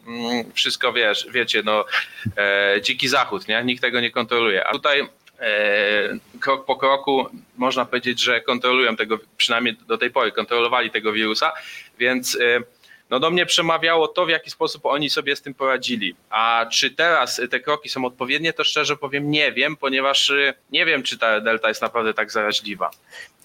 wszystko 0.54 0.94
wiesz, 0.94 1.28
wiecie, 1.32 1.62
no 1.66 1.86
e, 2.38 2.82
dziki 2.82 3.08
zachód, 3.08 3.48
nie? 3.48 3.64
Nikt 3.64 3.82
tego 3.82 4.00
nie 4.02 4.12
kontroluje. 4.12 4.68
A 4.68 4.72
tutaj 4.72 5.08
krok 6.40 6.66
po 6.66 6.76
kroku 6.76 7.28
można 7.58 7.86
powiedzieć, 7.86 8.22
że 8.22 8.42
kontrolują 8.42 8.96
tego, 8.96 9.20
przynajmniej 9.38 9.78
do 9.88 9.98
tej 9.98 10.12
pory 10.12 10.32
kontrolowali 10.32 10.92
tego 10.92 11.14
wirusa, 11.14 11.52
więc 12.00 12.38
no 13.10 13.20
do 13.20 13.32
mnie 13.32 13.46
przemawiało 13.46 14.08
to, 14.08 14.26
w 14.26 14.30
jaki 14.30 14.52
sposób 14.52 14.86
oni 14.86 15.10
sobie 15.10 15.36
z 15.36 15.42
tym 15.42 15.54
poradzili. 15.54 16.16
A 16.30 16.66
czy 16.72 16.92
teraz 16.92 17.42
te 17.52 17.60
kroki 17.60 17.90
są 17.90 18.06
odpowiednie, 18.06 18.54
to 18.54 18.64
szczerze 18.64 18.98
powiem 18.98 19.32
nie 19.32 19.52
wiem, 19.52 19.78
ponieważ 19.78 20.34
nie 20.72 20.86
wiem, 20.86 21.04
czy 21.04 21.18
ta 21.18 21.42
delta 21.42 21.68
jest 21.68 21.82
naprawdę 21.82 22.14
tak 22.14 22.32
zaraźliwa. 22.32 22.90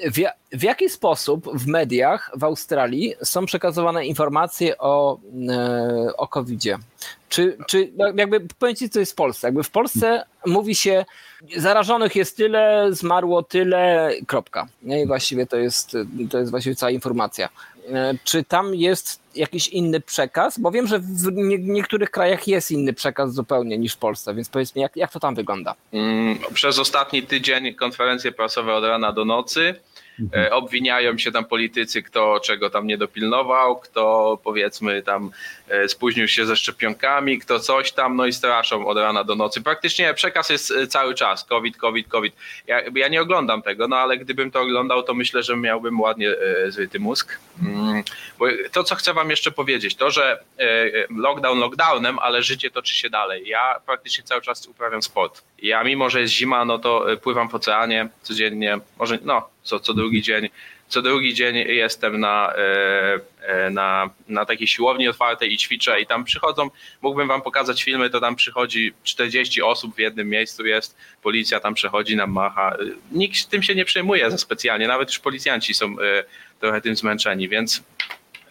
W, 0.00 0.22
w 0.52 0.62
jaki 0.62 0.88
sposób 0.88 1.58
w 1.58 1.66
mediach 1.66 2.30
w 2.36 2.44
Australii 2.44 3.14
są 3.22 3.46
przekazywane 3.46 4.06
informacje 4.06 4.78
o, 4.78 5.18
e, 5.50 6.16
o 6.16 6.28
COVID-zie? 6.28 6.78
Czy, 7.34 7.56
czy 7.66 7.92
no, 7.96 8.06
jakby 8.16 8.40
powiem 8.58 8.76
ci, 8.76 8.90
co 8.90 9.00
jest 9.00 9.12
w 9.12 9.14
Polsce. 9.14 9.46
Jakby 9.46 9.62
w 9.62 9.70
Polsce 9.70 10.24
mówi 10.46 10.74
się, 10.74 11.04
zarażonych 11.56 12.16
jest 12.16 12.36
tyle, 12.36 12.88
zmarło 12.90 13.42
tyle, 13.42 14.10
kropka. 14.26 14.66
I 14.82 15.06
właściwie 15.06 15.46
to 15.46 15.56
jest, 15.56 15.96
to 16.30 16.38
jest 16.38 16.50
właściwie 16.50 16.76
cała 16.76 16.90
informacja. 16.90 17.48
E, 17.92 18.14
czy 18.24 18.44
tam 18.44 18.74
jest 18.74 19.20
jakiś 19.34 19.68
inny 19.68 20.00
przekaz? 20.00 20.58
Bo 20.58 20.70
wiem, 20.70 20.86
że 20.86 20.98
w 20.98 21.32
nie, 21.32 21.58
niektórych 21.58 22.10
krajach 22.10 22.48
jest 22.48 22.70
inny 22.70 22.92
przekaz 22.92 23.34
zupełnie 23.34 23.78
niż 23.78 23.94
w 23.94 23.98
Polsce, 23.98 24.34
więc 24.34 24.48
powiedz 24.48 24.74
mi, 24.74 24.82
jak, 24.82 24.96
jak 24.96 25.12
to 25.12 25.20
tam 25.20 25.34
wygląda? 25.34 25.74
Mm, 25.92 26.38
przez 26.54 26.78
ostatni 26.78 27.22
tydzień 27.22 27.74
konferencje 27.74 28.32
prasowe 28.32 28.74
od 28.74 28.84
rana 28.84 29.12
do 29.12 29.24
nocy. 29.24 29.74
Mhm. 30.20 30.52
Obwiniają 30.52 31.18
się 31.18 31.32
tam 31.32 31.44
politycy, 31.44 32.02
kto 32.02 32.40
czego 32.40 32.70
tam 32.70 32.86
nie 32.86 32.98
dopilnował, 32.98 33.76
kto 33.76 34.38
powiedzmy 34.44 35.02
tam 35.02 35.30
e, 35.63 35.63
spóźnił 35.88 36.28
się 36.28 36.46
ze 36.46 36.56
szczepionkami, 36.56 37.38
kto 37.38 37.60
coś 37.60 37.92
tam, 37.92 38.16
no 38.16 38.26
i 38.26 38.32
straszą 38.32 38.86
od 38.86 38.98
rana 38.98 39.24
do 39.24 39.34
nocy. 39.34 39.62
Praktycznie 39.62 40.14
przekaz 40.14 40.50
jest 40.50 40.70
e, 40.70 40.86
cały 40.86 41.14
czas, 41.14 41.44
COVID, 41.44 41.76
COVID, 41.76 42.08
COVID. 42.08 42.36
Ja, 42.66 42.80
ja 42.94 43.08
nie 43.08 43.22
oglądam 43.22 43.62
tego, 43.62 43.88
no 43.88 43.96
ale 43.96 44.18
gdybym 44.18 44.50
to 44.50 44.60
oglądał, 44.60 45.02
to 45.02 45.14
myślę, 45.14 45.42
że 45.42 45.56
miałbym 45.56 46.00
ładnie 46.00 46.30
e, 46.30 46.70
zryty 46.70 47.00
mózg. 47.00 47.38
Mm, 47.62 48.02
bo 48.38 48.46
to, 48.72 48.84
co 48.84 48.94
chcę 48.94 49.14
wam 49.14 49.30
jeszcze 49.30 49.50
powiedzieć, 49.50 49.94
to, 49.94 50.10
że 50.10 50.44
lockdown 51.10 51.58
lockdownem, 51.58 52.18
ale 52.18 52.42
życie 52.42 52.70
toczy 52.70 52.94
się 52.94 53.10
dalej. 53.10 53.48
Ja 53.48 53.80
praktycznie 53.86 54.24
cały 54.24 54.42
czas 54.42 54.66
uprawiam 54.66 55.02
sport. 55.02 55.42
Ja 55.62 55.84
mimo, 55.84 56.10
że 56.10 56.20
jest 56.20 56.32
zima, 56.32 56.64
no 56.64 56.78
to 56.78 57.06
pływam 57.22 57.48
w 57.48 57.54
oceanie 57.54 58.08
codziennie, 58.22 58.78
może 58.98 59.18
no 59.22 59.48
co, 59.62 59.80
co 59.80 59.94
drugi 59.94 60.22
dzień. 60.22 60.48
Co 60.94 61.02
drugi 61.02 61.34
dzień 61.34 61.56
jestem 61.56 62.20
na, 62.20 62.52
e, 62.56 63.20
e, 63.42 63.70
na, 63.70 64.10
na 64.28 64.44
takiej 64.44 64.66
siłowni 64.66 65.08
otwartej 65.08 65.52
i 65.52 65.58
ćwiczę 65.58 66.00
i 66.00 66.06
tam 66.06 66.24
przychodzą, 66.24 66.70
mógłbym 67.02 67.28
wam 67.28 67.42
pokazać 67.42 67.82
filmy, 67.82 68.10
to 68.10 68.20
tam 68.20 68.36
przychodzi 68.36 68.92
40 69.02 69.62
osób 69.62 69.94
w 69.94 69.98
jednym 69.98 70.28
miejscu 70.28 70.66
jest, 70.66 70.96
policja 71.22 71.60
tam 71.60 71.74
przechodzi, 71.74 72.16
nam 72.16 72.32
macha. 72.32 72.76
Nikt 73.12 73.48
tym 73.48 73.62
się 73.62 73.74
nie 73.74 73.84
przejmuje 73.84 74.30
za 74.30 74.38
specjalnie, 74.38 74.88
nawet 74.88 75.08
już 75.08 75.18
policjanci 75.18 75.74
są 75.74 75.86
e, 75.86 76.24
trochę 76.60 76.80
tym 76.80 76.96
zmęczeni, 76.96 77.48
więc, 77.48 77.82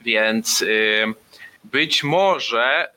więc 0.02 0.66
być 1.64 2.04
może 2.04 2.88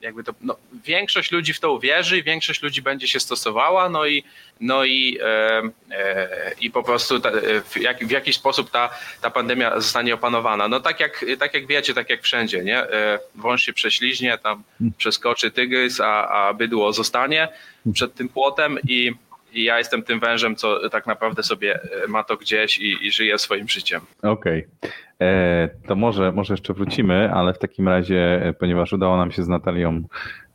jakby 0.00 0.24
to, 0.24 0.34
no, 0.40 0.56
większość 0.84 1.32
ludzi 1.32 1.54
w 1.54 1.60
to 1.60 1.72
uwierzy, 1.72 2.22
większość 2.22 2.62
ludzi 2.62 2.82
będzie 2.82 3.08
się 3.08 3.20
stosowała, 3.20 3.88
no 3.88 4.06
i, 4.06 4.24
no 4.60 4.84
i, 4.84 5.18
e, 5.22 5.62
e, 5.90 6.54
i 6.60 6.70
po 6.70 6.82
prostu 6.82 7.20
ta, 7.20 7.30
w, 7.64 7.76
jak, 7.80 8.06
w 8.06 8.10
jakiś 8.10 8.36
sposób 8.36 8.70
ta, 8.70 8.90
ta 9.20 9.30
pandemia 9.30 9.80
zostanie 9.80 10.14
opanowana. 10.14 10.68
No 10.68 10.80
tak 10.80 11.00
jak, 11.00 11.24
tak 11.38 11.54
jak 11.54 11.66
wiecie, 11.66 11.94
tak 11.94 12.10
jak 12.10 12.22
wszędzie, 12.22 12.64
nie? 12.64 12.78
E, 12.78 13.18
wąż 13.34 13.62
się 13.62 13.72
prześliźnie, 13.72 14.38
tam 14.38 14.62
przeskoczy 14.98 15.50
tygrys, 15.50 16.00
a, 16.00 16.28
a 16.28 16.54
bydło 16.54 16.92
zostanie 16.92 17.48
przed 17.94 18.14
tym 18.14 18.28
płotem 18.28 18.78
i 18.88 19.12
i 19.52 19.64
ja 19.64 19.78
jestem 19.78 20.02
tym 20.02 20.20
wężem, 20.20 20.56
co 20.56 20.88
tak 20.88 21.06
naprawdę 21.06 21.42
sobie 21.42 21.80
ma 22.08 22.24
to 22.24 22.36
gdzieś 22.36 22.78
i, 22.78 23.06
i 23.06 23.12
żyje 23.12 23.38
swoim 23.38 23.68
życiem. 23.68 24.00
Okej. 24.22 24.66
Okay. 24.78 24.90
E, 25.20 25.68
to 25.86 25.96
może, 25.96 26.32
może 26.32 26.54
jeszcze 26.54 26.74
wrócimy, 26.74 27.30
ale 27.32 27.54
w 27.54 27.58
takim 27.58 27.88
razie, 27.88 28.46
e, 28.46 28.52
ponieważ 28.52 28.92
udało 28.92 29.16
nam 29.16 29.30
się 29.30 29.42
z 29.42 29.48
Natalią 29.48 30.02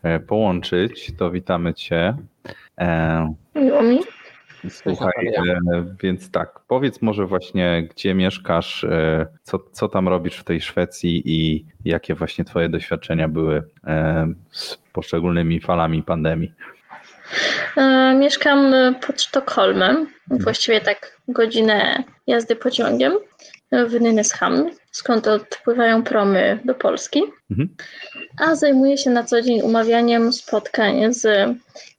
e, 0.04 0.20
połączyć, 0.20 1.12
to 1.18 1.32
witamy 1.32 1.74
Cię. 1.74 2.18
Miło 3.56 3.84
mi. 3.84 4.00
Słuchaj, 4.70 5.32
więc 6.04 6.32
tak, 6.32 6.60
powiedz 6.68 7.02
może 7.02 7.26
właśnie, 7.26 7.88
gdzie 7.92 8.14
mieszkasz, 8.14 8.86
co, 9.44 9.60
co 9.72 9.88
tam 9.88 10.08
robisz 10.08 10.38
w 10.38 10.44
tej 10.44 10.62
Szwecji 10.62 11.22
i 11.26 11.66
jakie 11.86 12.16
właśnie 12.16 12.46
Twoje 12.46 12.70
doświadczenia 12.70 13.28
były 13.28 13.64
z 14.52 14.78
poszczególnymi 14.94 15.60
falami 15.60 16.04
pandemii? 16.04 16.54
Mieszkam 18.16 18.76
pod 19.08 19.22
Sztokholmem, 19.22 20.08
właściwie 20.28 20.82
tak 20.82 21.18
godzinę 21.28 22.04
jazdy 22.28 22.56
pociągiem 22.56 23.14
w 23.72 23.94
Nynäshamn, 23.94 24.70
skąd 24.92 25.28
odpływają 25.28 26.04
promy 26.04 26.60
do 26.66 26.76
Polski. 26.76 27.24
Mhm. 27.52 27.76
A 28.40 28.56
zajmuję 28.56 28.98
się 28.98 29.10
na 29.10 29.24
co 29.24 29.42
dzień 29.42 29.62
umawianiem 29.62 30.34
spotkań 30.34 31.14
z 31.14 31.50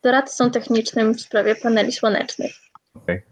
doradcą 0.03 0.51
technicznym 0.51 1.15
w 1.15 1.21
sprawie 1.21 1.55
paneli 1.57 1.93
słonecznych. 1.93 2.53
Okay. 2.95 3.23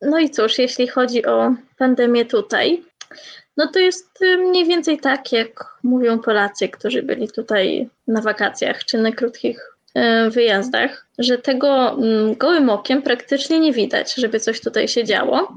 No 0.00 0.18
i 0.18 0.30
cóż, 0.30 0.58
jeśli 0.58 0.88
chodzi 0.88 1.26
o 1.26 1.54
pandemię 1.78 2.24
tutaj, 2.24 2.84
no 3.56 3.66
to 3.66 3.78
jest 3.78 4.20
mniej 4.38 4.66
więcej 4.66 4.98
tak, 4.98 5.32
jak 5.32 5.64
mówią 5.82 6.18
Polacy, 6.18 6.68
którzy 6.68 7.02
byli 7.02 7.28
tutaj 7.30 7.88
na 8.06 8.20
wakacjach 8.20 8.84
czy 8.84 8.98
na 8.98 9.12
krótkich 9.12 9.71
wyjazdach, 10.30 11.06
że 11.18 11.38
tego 11.38 11.92
mm, 11.92 12.34
gołym 12.34 12.70
okiem 12.70 13.02
praktycznie 13.02 13.60
nie 13.60 13.72
widać, 13.72 14.14
żeby 14.14 14.40
coś 14.40 14.60
tutaj 14.60 14.88
się 14.88 15.04
działo 15.04 15.52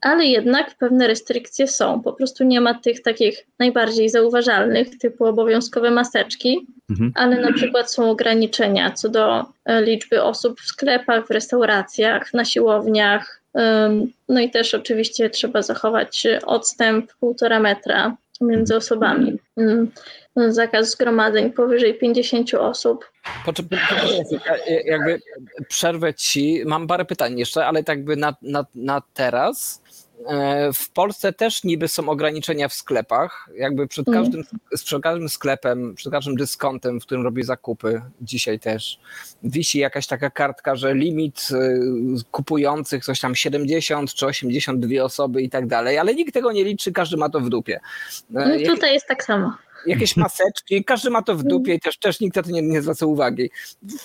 ale 0.00 0.26
jednak 0.26 0.74
pewne 0.74 1.06
restrykcje 1.06 1.68
są. 1.68 2.02
Po 2.02 2.12
prostu 2.12 2.44
nie 2.44 2.60
ma 2.60 2.74
tych 2.74 3.02
takich 3.02 3.46
najbardziej 3.58 4.08
zauważalnych, 4.08 4.98
typu 4.98 5.24
obowiązkowe 5.24 5.90
maseczki, 5.90 6.66
mhm. 6.90 7.12
ale 7.14 7.40
na 7.40 7.52
przykład 7.52 7.92
są 7.92 8.10
ograniczenia 8.10 8.90
co 8.90 9.08
do 9.08 9.44
e, 9.64 9.82
liczby 9.82 10.22
osób 10.22 10.60
w 10.60 10.66
sklepach, 10.66 11.26
w 11.26 11.30
restauracjach, 11.30 12.34
na 12.34 12.44
siłowniach. 12.44 13.38
No 14.28 14.40
i 14.40 14.50
też 14.50 14.74
oczywiście 14.74 15.30
trzeba 15.30 15.62
zachować 15.62 16.26
odstęp 16.46 17.12
półtora 17.20 17.60
metra 17.60 18.16
między 18.40 18.76
osobami. 18.76 19.38
Zakaz 20.48 20.90
zgromadzeń 20.90 21.52
powyżej 21.52 21.98
50 21.98 22.54
osób. 22.54 23.12
Poczekaj, 23.44 23.78
jakby 24.84 25.20
przerwę 25.68 26.14
ci. 26.14 26.62
Mam 26.66 26.86
parę 26.86 27.04
pytań 27.04 27.38
jeszcze, 27.38 27.66
ale 27.66 27.84
tak 27.84 28.04
by 28.04 28.16
na, 28.16 28.36
na, 28.42 28.66
na 28.74 29.02
teraz. 29.14 29.82
E, 30.26 30.72
w 30.72 30.90
Polsce 30.90 31.32
też 31.32 31.64
niby 31.64 31.88
są 31.88 32.08
ograniczenia 32.08 32.68
w 32.68 32.74
sklepach. 32.74 33.48
Jakby 33.56 33.86
przed 33.88 34.08
mhm. 34.08 34.24
każdym, 34.24 34.44
przed 34.84 35.02
każdym 35.02 35.28
sklepem, 35.28 35.94
przed 35.94 36.12
każdym 36.12 36.34
dyskontem, 36.36 37.00
w 37.00 37.02
którym 37.02 37.24
robię 37.24 37.44
zakupy, 37.44 38.02
dzisiaj 38.20 38.58
też, 38.58 38.98
wisi 39.42 39.78
jakaś 39.78 40.06
taka 40.06 40.30
kartka, 40.30 40.76
że 40.76 40.94
limit 40.94 41.48
e, 41.52 41.56
kupujących 42.30 43.04
coś 43.04 43.20
tam 43.20 43.34
70 43.34 44.14
czy 44.14 44.26
82 44.26 45.04
osoby 45.04 45.42
i 45.42 45.50
tak 45.50 45.66
dalej, 45.66 45.98
ale 45.98 46.14
nikt 46.14 46.34
tego 46.34 46.52
nie 46.52 46.64
liczy, 46.64 46.92
każdy 46.92 47.16
ma 47.16 47.28
to 47.28 47.40
w 47.40 47.48
dupie. 47.48 47.80
E, 48.36 48.58
no 48.58 48.74
tutaj 48.74 48.94
jest 48.94 49.06
tak 49.06 49.24
samo 49.24 49.52
jakieś 49.86 50.16
maseczki, 50.16 50.84
każdy 50.84 51.10
ma 51.10 51.22
to 51.22 51.34
w 51.34 51.42
dupie 51.42 51.74
i 51.74 51.80
też, 51.80 51.98
też 51.98 52.20
nikt 52.20 52.36
na 52.36 52.42
to 52.42 52.50
nie, 52.50 52.62
nie 52.62 52.82
zwraca 52.82 53.06
uwagi. 53.06 53.50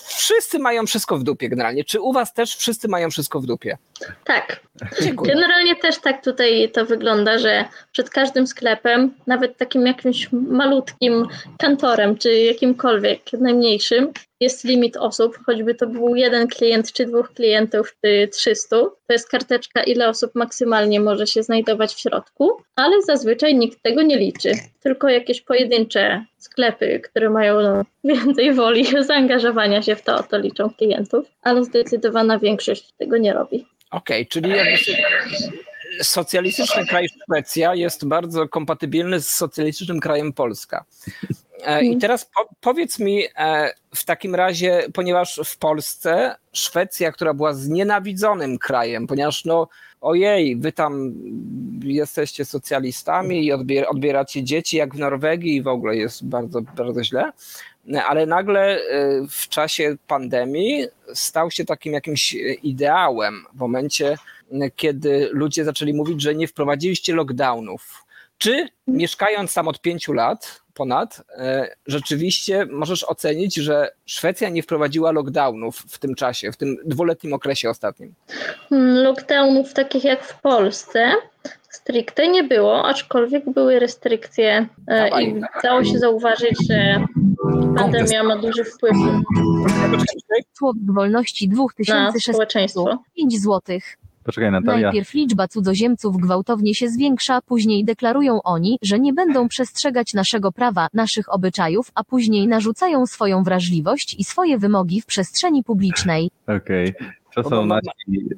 Wszyscy 0.08 0.60
mają 0.60 0.86
wszystko 0.86 1.18
w 1.18 1.24
dupie 1.24 1.50
generalnie. 1.50 1.84
Czy 1.84 2.02
u 2.02 2.14
was 2.14 2.34
też 2.34 2.56
wszyscy 2.56 2.88
mają 2.88 3.10
wszystko 3.10 3.40
w 3.40 3.46
dupie? 3.46 3.78
Tak. 4.24 4.60
Dziękuję. 5.02 5.34
Generalnie 5.34 5.76
też 5.76 6.00
tak 6.00 6.24
tutaj 6.24 6.72
to 6.74 6.86
wygląda, 6.86 7.38
że 7.38 7.66
przed 7.92 8.10
każdym 8.10 8.48
sklepem, 8.48 9.14
nawet 9.28 9.58
takim 9.58 9.88
jakimś 9.88 10.30
malutkim 10.32 11.28
kantorem, 11.58 12.18
czy 12.18 12.34
jakimkolwiek 12.34 13.22
najmniejszym, 13.34 14.12
jest 14.40 14.64
limit 14.64 14.98
osób, 14.98 15.38
choćby 15.46 15.76
to 15.76 15.88
był 15.88 16.16
jeden 16.16 16.48
klient 16.48 16.94
czy 16.94 17.06
dwóch 17.06 17.34
klientów 17.34 17.96
czy 18.02 18.28
300. 18.32 18.78
To 18.78 18.96
jest 19.10 19.30
karteczka, 19.30 19.84
ile 19.84 20.10
osób 20.10 20.32
maksymalnie 20.36 21.00
może 21.00 21.28
się 21.28 21.44
znajdować 21.44 21.94
w 21.94 22.00
środku, 22.00 22.52
ale 22.76 23.02
zazwyczaj 23.02 23.56
nikt 23.56 23.82
tego 23.82 24.02
nie 24.02 24.18
liczy. 24.18 24.52
Tylko 24.80 25.10
jakieś 25.10 25.42
pojedyncze 25.42 26.26
sklepy, 26.38 27.00
które 27.00 27.30
mają 27.30 27.84
więcej 28.04 28.54
woli 28.54 28.86
zaangażowania 29.08 29.82
się 29.82 29.96
w 29.96 30.02
to, 30.02 30.24
to 30.24 30.38
liczą 30.38 30.70
klientów, 30.70 31.26
ale 31.42 31.64
zdecydowana 31.64 32.40
większość 32.40 32.92
tego 32.98 33.18
nie 33.18 33.34
robi. 33.34 33.66
Okej, 33.92 34.22
okay, 34.22 34.26
czyli 34.26 34.54
socjalistyczny 36.02 36.86
kraj 36.86 37.08
Szwecja 37.10 37.76
jest 37.76 38.08
bardzo 38.08 38.48
kompatybilny 38.48 39.20
z 39.20 39.30
socjalistycznym 39.30 40.00
krajem 40.00 40.34
Polska. 40.34 40.86
E, 41.62 41.82
I 41.82 41.86
mhm. 41.86 42.00
teraz 42.00 42.26
po, 42.26 42.50
powiedz 42.62 43.00
mi 43.00 43.24
e, 43.38 43.74
w 43.96 44.06
takim 44.06 44.36
razie, 44.36 44.84
ponieważ 44.94 45.42
w 45.46 45.58
Polsce 45.58 46.36
Szwecja, 46.54 47.12
która 47.12 47.34
była 47.34 47.54
znienawidzonym 47.54 48.58
krajem, 48.58 49.08
ponieważ 49.08 49.46
no 49.46 49.68
ojej, 50.02 50.56
wy 50.56 50.72
tam 50.72 51.14
jesteście 51.84 52.46
socjalistami 52.46 53.46
i 53.46 53.52
odbier 53.52 53.86
odbieracie 53.90 54.44
dzieci 54.44 54.78
jak 54.78 54.96
w 54.96 55.00
Norwegii 55.00 55.56
i 55.56 55.62
w 55.62 55.68
ogóle 55.68 55.96
jest 55.96 56.26
bardzo, 56.26 56.62
bardzo 56.62 57.04
źle, 57.04 57.32
ale 58.06 58.26
nagle 58.26 58.78
e, 58.78 58.80
w 59.30 59.50
czasie 59.50 59.96
pandemii 60.08 60.86
stał 61.14 61.52
się 61.52 61.66
takim 61.66 61.94
jakimś 61.94 62.34
ideałem 62.64 63.46
w 63.54 63.60
momencie, 63.60 64.18
kiedy 64.76 65.30
ludzie 65.32 65.66
zaczęli 65.66 65.94
mówić, 65.94 66.22
że 66.22 66.36
nie 66.36 66.48
wprowadziliście 66.48 67.16
lockdownów. 67.16 68.06
Czy 68.38 68.68
mieszkając 68.88 69.54
tam 69.54 69.68
od 69.68 69.82
pięciu 69.82 70.14
lat, 70.14 70.63
ponad, 70.74 71.24
e, 71.38 71.76
rzeczywiście 71.88 72.66
możesz 72.66 73.04
ocenić, 73.04 73.56
że 73.56 73.92
Szwecja 74.06 74.50
nie 74.50 74.64
wprowadziła 74.64 75.12
lockdownów 75.12 75.78
w 75.78 76.00
tym 76.00 76.16
czasie, 76.16 76.52
w 76.52 76.58
tym 76.58 76.78
dwuletnim 76.86 77.34
okresie 77.34 77.70
ostatnim? 77.70 78.14
Hmm, 78.70 79.04
lockdownów 79.04 79.74
takich 79.74 80.04
jak 80.04 80.24
w 80.24 80.42
Polsce 80.42 81.12
stricte 81.70 82.28
nie 82.28 82.44
było, 82.44 82.86
aczkolwiek 82.86 83.50
były 83.50 83.80
restrykcje 83.80 84.68
e, 84.88 85.04
Dawaj, 85.04 85.30
i 85.30 85.42
dało 85.64 85.84
się 85.84 86.00
zauważyć, 86.00 86.68
że 86.70 87.06
pandemia 87.76 88.24
ma 88.24 88.38
duży 88.38 88.64
wpływ 88.64 88.96
Człowiek 90.58 90.94
wolności 90.94 91.50
2605 91.50 93.42
złotych. 93.42 93.98
Poczekaj, 94.24 94.52
Natalia. 94.52 94.88
Najpierw 94.88 95.14
liczba 95.14 95.48
cudzoziemców 95.48 96.18
gwałtownie 96.18 96.76
się 96.76 96.90
zwiększa, 96.90 97.42
później 97.42 97.86
deklarują 97.86 98.42
oni, 98.42 98.80
że 98.82 99.00
nie 99.00 99.14
będą 99.14 99.48
przestrzegać 99.48 100.14
naszego 100.14 100.52
prawa, 100.52 100.88
naszych 100.94 101.34
obyczajów, 101.34 101.92
a 101.96 102.04
później 102.04 102.48
narzucają 102.48 103.06
swoją 103.06 103.44
wrażliwość 103.44 104.16
i 104.20 104.24
swoje 104.24 104.58
wymogi 104.58 105.02
w 105.02 105.06
przestrzeni 105.06 105.64
publicznej. 105.64 106.30
Okej. 106.48 106.96
Okay. 106.96 107.14
To 107.36 107.50
są 107.50 107.66
nasi 107.66 108.30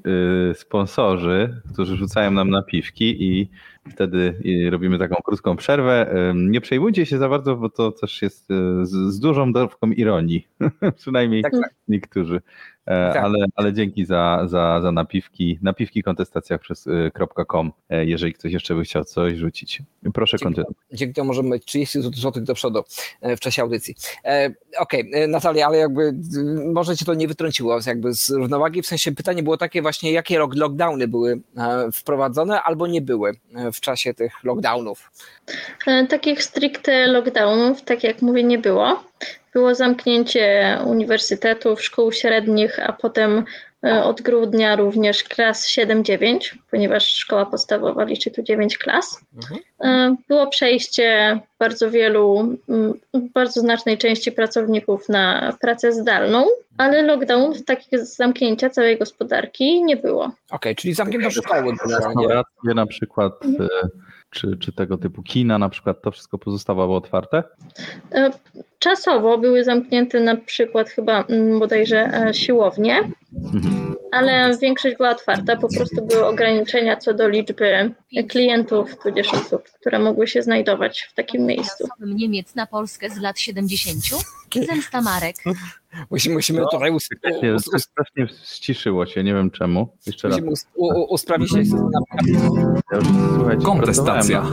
y, 0.52 0.54
sponsorzy, 0.56 1.62
którzy 1.74 1.96
rzucają 1.96 2.32
nam 2.32 2.50
napiwki 2.50 3.24
i 3.24 3.50
wtedy 3.90 4.40
robimy 4.70 5.00
taką 5.00 5.16
krótką 5.16 5.56
przerwę. 5.56 6.16
Nie 6.36 6.62
przejmujcie 6.62 7.06
się 7.06 7.18
za 7.18 7.30
bardzo, 7.30 7.56
bo 7.56 7.70
to 7.70 7.92
też 7.92 8.22
jest 8.22 8.52
y, 8.52 8.86
z, 8.86 8.92
z 8.92 9.20
dużą 9.20 9.54
dawką 9.54 9.92
ironii. 9.92 10.48
Przynajmniej 10.98 11.44
tak, 11.44 11.52
tak. 11.52 11.74
niektórzy. 11.88 12.42
E, 12.86 13.14
tak. 13.14 13.24
Ale, 13.24 13.46
ale 13.56 13.74
dzięki 13.74 14.06
za, 14.06 14.42
za, 14.46 14.82
za 14.82 14.92
napiwki. 14.92 15.60
Napiwki 15.62 16.04
kontestacja.com, 16.04 17.72
e, 17.90 18.06
jeżeli 18.06 18.34
ktoś 18.34 18.54
jeszcze 18.54 18.76
by 18.76 18.84
chciał 18.84 19.04
coś 19.04 19.38
rzucić. 19.38 19.82
Proszę 20.14 20.38
kontynuować. 20.38 20.78
Dzięki 20.92 21.14
temu 21.14 21.28
możemy 21.28 21.50
mieć 21.50 21.66
30 21.66 22.02
zł 22.02 22.44
do 22.44 22.54
przodu 22.54 22.84
e, 23.22 23.38
w 23.38 23.40
czasie 23.40 23.62
audycji. 23.62 23.96
Okej, 24.78 25.10
okay, 25.10 25.28
Natalia, 25.28 25.68
ale 25.68 25.78
jakby 25.78 26.14
może 26.74 26.98
cię 26.98 27.06
to 27.06 27.14
nie 27.14 27.28
wytrąciło 27.28 27.80
jakby 27.88 28.14
z 28.14 28.30
równowagi, 28.30 28.82
w 28.82 28.88
sensie 28.88 29.12
pytanie 29.12 29.44
było 29.44 29.58
takie 29.58 29.82
właśnie, 29.82 30.12
jakie 30.12 30.40
lockdowny 30.40 31.08
były 31.08 31.42
wprowadzone 31.94 32.62
albo 32.62 32.88
nie 32.88 33.02
były 33.02 33.32
w 33.74 33.80
czasie 33.80 34.14
tych 34.14 34.44
lockdownów? 34.44 35.12
Takich 36.10 36.44
stricte 36.44 37.08
lockdownów, 37.08 37.82
tak 37.82 38.04
jak 38.04 38.22
mówię, 38.22 38.44
nie 38.44 38.58
było 38.58 39.04
było 39.56 39.76
zamknięcie 39.76 40.78
uniwersytetów, 40.86 41.82
szkół 41.82 42.12
średnich, 42.12 42.80
a 42.80 42.94
potem 42.94 43.44
e, 43.86 44.04
od 44.04 44.22
grudnia 44.22 44.76
również 44.76 45.24
klas 45.24 45.68
7-9, 45.70 46.40
ponieważ 46.72 47.12
szkoła 47.12 47.46
podstawowa 47.46 48.04
liczy 48.04 48.32
tu 48.32 48.44
9 48.44 48.78
klas. 48.78 49.22
Mhm. 49.36 49.62
E, 49.84 50.16
było 50.28 50.48
przejście 50.48 51.40
bardzo 51.60 51.92
wielu, 51.92 52.58
bardzo 53.14 53.62
znacznej 53.62 53.98
części 53.98 54.32
pracowników 54.32 55.10
na 55.10 55.58
pracę 55.62 55.92
zdalną, 55.94 56.46
ale 56.78 57.02
lockdown, 57.02 57.64
takiego 57.64 58.06
zamknięcia 58.06 58.70
całej 58.70 58.98
gospodarki 59.00 59.84
nie 59.84 59.98
było. 59.98 60.24
Okej, 60.24 60.36
okay, 60.52 60.76
czyli 60.76 60.94
zamknięto 60.94 61.32
szkoły. 61.32 61.74
Restauracje 61.90 62.74
na 62.76 62.86
przykład 62.86 63.46
mhm 63.46 63.70
czy, 64.36 64.58
czy 64.60 64.72
tego 64.72 64.98
typu 64.98 65.24
kina 65.24 65.58
na 65.58 65.70
przykład, 65.70 66.02
to 66.02 66.12
wszystko 66.12 66.38
pozostawało 66.38 66.98
otwarte? 66.98 67.44
E, 68.12 68.32
czasowo 68.80 69.38
były 69.38 69.64
zamknięte 69.64 70.20
na 70.20 70.36
przykład 70.36 70.90
chyba 70.90 71.24
mm, 71.24 71.60
bodajże 71.60 71.98
e, 72.00 72.34
siłownie, 72.34 73.12
mhm. 73.54 73.96
ale 74.12 74.58
większość 74.62 74.98
była 74.98 75.10
otwarta, 75.10 75.56
po 75.56 75.68
prostu 75.78 76.06
były 76.06 76.26
ograniczenia 76.26 76.98
co 76.98 77.14
do 77.14 77.28
liczby 77.28 77.94
klientów, 78.30 79.04
tudzież 79.04 79.34
osób, 79.34 79.64
które 79.80 80.00
mogły 80.00 80.28
się 80.28 80.42
znajdować 80.42 81.02
w 81.12 81.14
takim 81.14 81.46
miejscu. 81.46 81.88
Niemiec 82.00 82.56
na 82.56 82.66
Polskę 82.66 83.10
z 83.10 83.18
lat 83.18 83.40
70? 83.40 83.98
Zemsta 84.68 85.02
Marek. 85.02 85.36
Musimy, 86.12 86.36
musimy 86.36 86.60
no, 86.60 86.68
tutaj 86.72 86.92
us, 86.92 87.10
us, 87.74 87.84
strasznie 87.84 88.28
ściszyło 88.46 89.06
się, 89.06 89.24
nie 89.24 89.34
wiem 89.34 89.52
czemu. 89.52 89.98
Jeszcze 90.08 90.30
musimy 90.30 90.50
raz. 90.50 90.68
usprawnić 91.10 91.52
system. 91.52 91.92
Ja 92.92 92.98
już, 92.98 93.08
słuchajcie, 93.36 93.66
Kontestacja. 93.66 94.44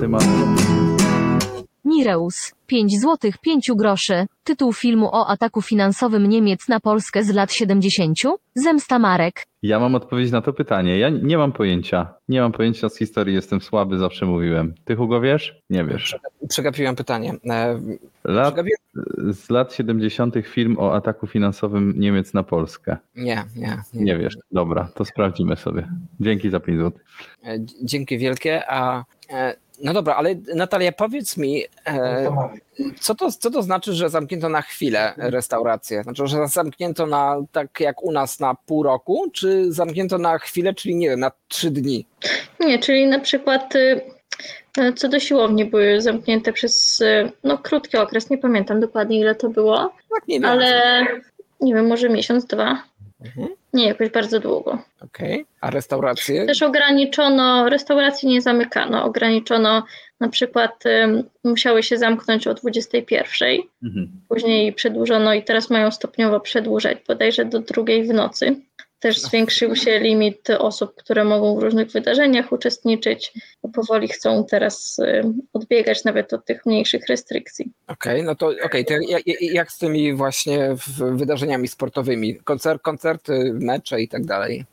Nireus, 1.84 2.52
5 2.66 3.00
złotych 3.00 3.38
5 3.38 3.70
groszy. 3.76 4.26
Tytuł 4.44 4.72
filmu 4.72 5.06
o 5.12 5.28
ataku 5.28 5.62
finansowym 5.62 6.28
Niemiec 6.28 6.68
na 6.68 6.80
Polskę 6.80 7.24
z 7.24 7.34
lat 7.34 7.52
70? 7.52 8.18
Zemsta 8.54 8.98
Marek. 8.98 9.46
Ja 9.62 9.80
mam 9.80 9.94
odpowiedź 9.94 10.30
na 10.30 10.42
to 10.42 10.52
pytanie. 10.52 10.98
Ja 10.98 11.08
nie 11.08 11.38
mam 11.38 11.52
pojęcia. 11.52 12.14
Nie 12.28 12.40
mam 12.40 12.52
pojęcia 12.52 12.88
z 12.88 12.98
historii, 12.98 13.34
jestem 13.34 13.60
słaby, 13.60 13.98
zawsze 13.98 14.26
mówiłem. 14.26 14.74
Ty 14.84 14.96
Hugo 14.96 15.20
wiesz? 15.20 15.60
Nie 15.70 15.84
wiesz. 15.84 16.16
Przegapiłem 16.48 16.96
pytanie. 16.96 17.34
E, 17.50 17.80
lat, 18.24 18.54
z 19.30 19.50
lat 19.50 19.74
70. 19.74 20.34
film 20.46 20.76
o 20.78 20.94
ataku 20.94 21.26
finansowym 21.26 21.94
Niemiec 21.96 22.34
na 22.34 22.42
Polskę. 22.42 22.96
Nie, 23.16 23.44
nie. 23.56 23.82
Nie, 23.94 24.04
nie 24.04 24.18
wiesz. 24.18 24.36
Dobra, 24.52 24.88
to 24.94 25.04
sprawdzimy 25.04 25.56
sobie. 25.56 25.88
Dzięki 26.20 26.50
za 26.50 26.60
5 26.60 26.78
zł. 26.78 27.00
E, 27.44 27.58
dzięki 27.82 28.18
wielkie. 28.18 28.62
A 28.70 29.04
e, 29.30 29.56
no 29.82 29.92
dobra, 29.92 30.14
ale 30.14 30.34
Natalia, 30.54 30.92
powiedz 30.92 31.36
mi, 31.36 31.64
e, 31.86 32.30
co, 33.00 33.14
to, 33.14 33.32
co 33.32 33.50
to 33.50 33.62
znaczy, 33.62 33.92
że 33.92 34.10
zamknięto 34.10 34.48
na 34.48 34.62
chwilę 34.62 35.14
restaurację? 35.16 36.02
Znaczy, 36.02 36.26
że 36.26 36.48
zamknięto 36.48 37.06
na 37.06 37.36
tak 37.52 37.80
jak 37.80 38.02
u 38.02 38.12
nas 38.12 38.40
na 38.40 38.54
pół 38.66 38.82
roku, 38.82 39.30
czy 39.32 39.72
zamknięto 39.72 40.18
na 40.18 40.38
chwilę, 40.38 40.74
czyli 40.74 40.94
nie 40.94 41.08
wiem, 41.08 41.20
na 41.20 41.32
trzy 41.48 41.70
dni? 41.70 42.06
Nie, 42.60 42.78
czyli 42.78 43.06
na 43.06 43.20
przykład 43.20 43.76
y, 43.76 44.00
e, 44.78 44.92
co 44.92 45.08
do 45.08 45.20
siłowni 45.20 45.64
były 45.64 46.00
zamknięte 46.00 46.52
przez 46.52 47.00
y, 47.00 47.32
no, 47.44 47.58
krótki 47.58 47.96
okres, 47.96 48.30
nie 48.30 48.38
pamiętam 48.38 48.80
dokładnie 48.80 49.20
ile 49.20 49.34
to 49.34 49.48
było, 49.48 49.92
tak, 50.10 50.28
nie 50.28 50.40
wiem, 50.40 50.50
ale 50.50 51.06
nie 51.60 51.74
wiem, 51.74 51.86
może 51.86 52.08
miesiąc, 52.08 52.44
dwa. 52.44 52.82
Mhm. 53.24 53.48
Nie 53.72 53.86
jakoś 53.86 54.10
bardzo 54.10 54.40
długo. 54.40 54.78
Okej, 55.00 55.32
okay. 55.32 55.44
a 55.60 55.70
restauracje? 55.70 56.46
Też 56.46 56.62
ograniczono, 56.62 57.68
restauracji 57.68 58.28
nie 58.28 58.40
zamykano, 58.40 59.04
ograniczono 59.04 59.82
na 60.20 60.28
przykład 60.28 60.84
um, 60.86 61.22
musiały 61.44 61.82
się 61.82 61.98
zamknąć 61.98 62.46
o 62.46 62.54
21, 62.54 63.60
mhm. 63.82 64.10
później 64.28 64.72
przedłużono 64.72 65.34
i 65.34 65.44
teraz 65.44 65.70
mają 65.70 65.90
stopniowo 65.90 66.40
przedłużać 66.40 66.98
bodajże 67.08 67.44
do 67.44 67.58
drugiej 67.58 68.04
w 68.04 68.08
nocy. 68.08 68.56
Też 69.02 69.20
zwiększył 69.20 69.76
się 69.76 69.98
limit 69.98 70.50
osób, 70.50 70.94
które 70.96 71.24
mogą 71.24 71.56
w 71.56 71.62
różnych 71.62 71.90
wydarzeniach 71.90 72.52
uczestniczyć, 72.52 73.32
bo 73.62 73.68
powoli 73.68 74.08
chcą 74.08 74.44
teraz 74.50 74.98
y, 74.98 75.22
odbiegać 75.52 76.04
nawet 76.04 76.32
od 76.32 76.44
tych 76.44 76.66
mniejszych 76.66 77.06
restrykcji. 77.08 77.72
Okej, 77.86 78.12
okay, 78.12 78.22
no 78.22 78.34
to 78.34 78.46
okej, 78.64 78.86
okay, 78.86 79.00
jak, 79.08 79.22
jak 79.40 79.72
z 79.72 79.78
tymi 79.78 80.14
właśnie 80.14 80.76
wydarzeniami 80.98 81.68
sportowymi? 81.68 82.36
Koncert, 82.36 82.82
koncerty, 82.82 83.52
mecze 83.54 84.00
i 84.00 84.08
tak 84.08 84.24
dalej? 84.24 84.64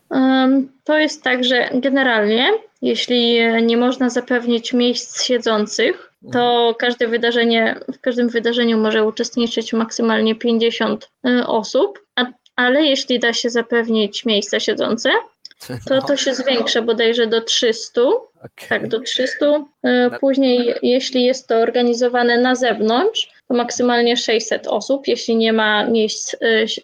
To 0.84 1.00
jest 1.00 1.24
tak, 1.24 1.44
że 1.44 1.70
generalnie, 1.74 2.52
jeśli 2.82 3.40
nie 3.62 3.78
można 3.78 4.10
zapewnić 4.10 4.74
miejsc 4.74 5.24
siedzących, 5.24 6.14
to 6.32 6.58
mhm. 6.58 6.76
każde 6.76 7.08
wydarzenie, 7.08 7.80
w 7.94 8.00
każdym 8.00 8.30
wydarzeniu 8.30 8.78
może 8.78 9.06
uczestniczyć 9.06 9.74
maksymalnie 9.74 10.36
50 10.36 11.10
y, 11.28 11.48
osób, 11.48 12.00
a 12.16 12.26
ale 12.60 12.84
jeśli 12.84 13.20
da 13.20 13.34
się 13.34 13.50
zapewnić 13.50 14.26
miejsca 14.26 14.60
siedzące, 14.60 15.10
to 15.88 16.02
to 16.02 16.18
się 16.18 16.36
zwiększa 16.36 16.82
bodajże 16.82 17.28
do 17.28 17.42
300. 17.42 18.02
Okay. 18.02 18.70
Tak, 18.70 18.88
do 18.88 19.00
300. 19.00 19.46
E, 19.84 20.10
później, 20.20 20.74
jeśli 20.82 21.24
jest 21.26 21.48
to 21.48 21.56
organizowane 21.56 22.38
na 22.38 22.56
zewnątrz, 22.56 23.30
to 23.50 23.56
maksymalnie 23.56 24.18
600 24.18 24.68
osób, 24.68 25.08
jeśli 25.08 25.36
nie 25.36 25.54
ma 25.54 25.86
miejsc 25.86 26.34
e, 26.34 26.38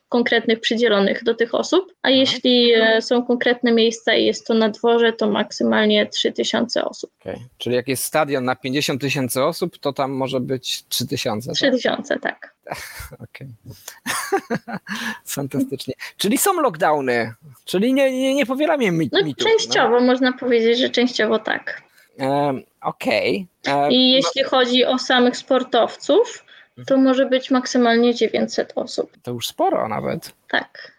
konkretnych 0.10 0.60
przydzielonych 0.60 1.24
do 1.24 1.36
tych 1.36 1.56
osób, 1.56 1.94
a 2.02 2.10
jeśli 2.10 2.74
e, 2.74 3.02
są 3.02 3.26
konkretne 3.26 3.72
miejsca 3.72 4.16
i 4.16 4.26
jest 4.26 4.48
to 4.48 4.54
na 4.54 4.70
dworze, 4.70 5.14
to 5.14 5.30
maksymalnie 5.30 6.06
3000 6.06 6.86
osób. 6.86 7.12
Okay. 7.22 7.40
Czyli 7.58 7.76
jak 7.76 7.88
jest 7.88 8.04
stadion 8.04 8.46
na 8.46 8.56
50 8.56 9.02
tysięcy 9.02 9.44
osób, 9.44 9.78
to 9.78 9.94
tam 9.94 10.12
może 10.12 10.40
być 10.40 10.84
3000. 10.90 11.52
3000, 11.54 12.20
tak. 12.20 12.56
tak. 12.66 12.78
Okej. 13.30 13.48
Okay. 14.56 14.78
Fantastycznie. 15.26 15.94
Czyli 16.18 16.38
są 16.38 16.62
lockdowny, 16.62 17.34
czyli 17.66 17.94
nie, 17.94 18.12
nie, 18.12 18.36
nie 18.36 18.46
powielamy 18.46 18.92
mit, 18.92 19.14
no, 19.14 19.24
mitów. 19.24 19.48
Częściowo, 19.48 20.00
no. 20.00 20.06
można 20.06 20.34
powiedzieć, 20.34 20.80
że 20.80 20.90
częściowo 20.90 21.40
tak. 21.40 21.82
Um, 22.20 22.64
Okej. 22.82 23.48
Okay. 23.64 23.92
I 23.92 24.12
jeśli 24.12 24.42
no... 24.44 24.50
chodzi 24.50 24.86
o 24.86 25.00
samych 25.00 25.38
sportowców, 25.38 26.45
to 26.88 26.98
może 26.98 27.26
być 27.26 27.52
maksymalnie 27.52 28.16
900 28.16 28.74
osób. 28.76 29.12
To 29.24 29.32
już 29.32 29.48
sporo 29.48 29.88
nawet. 29.88 30.34
Tak. 30.50 30.92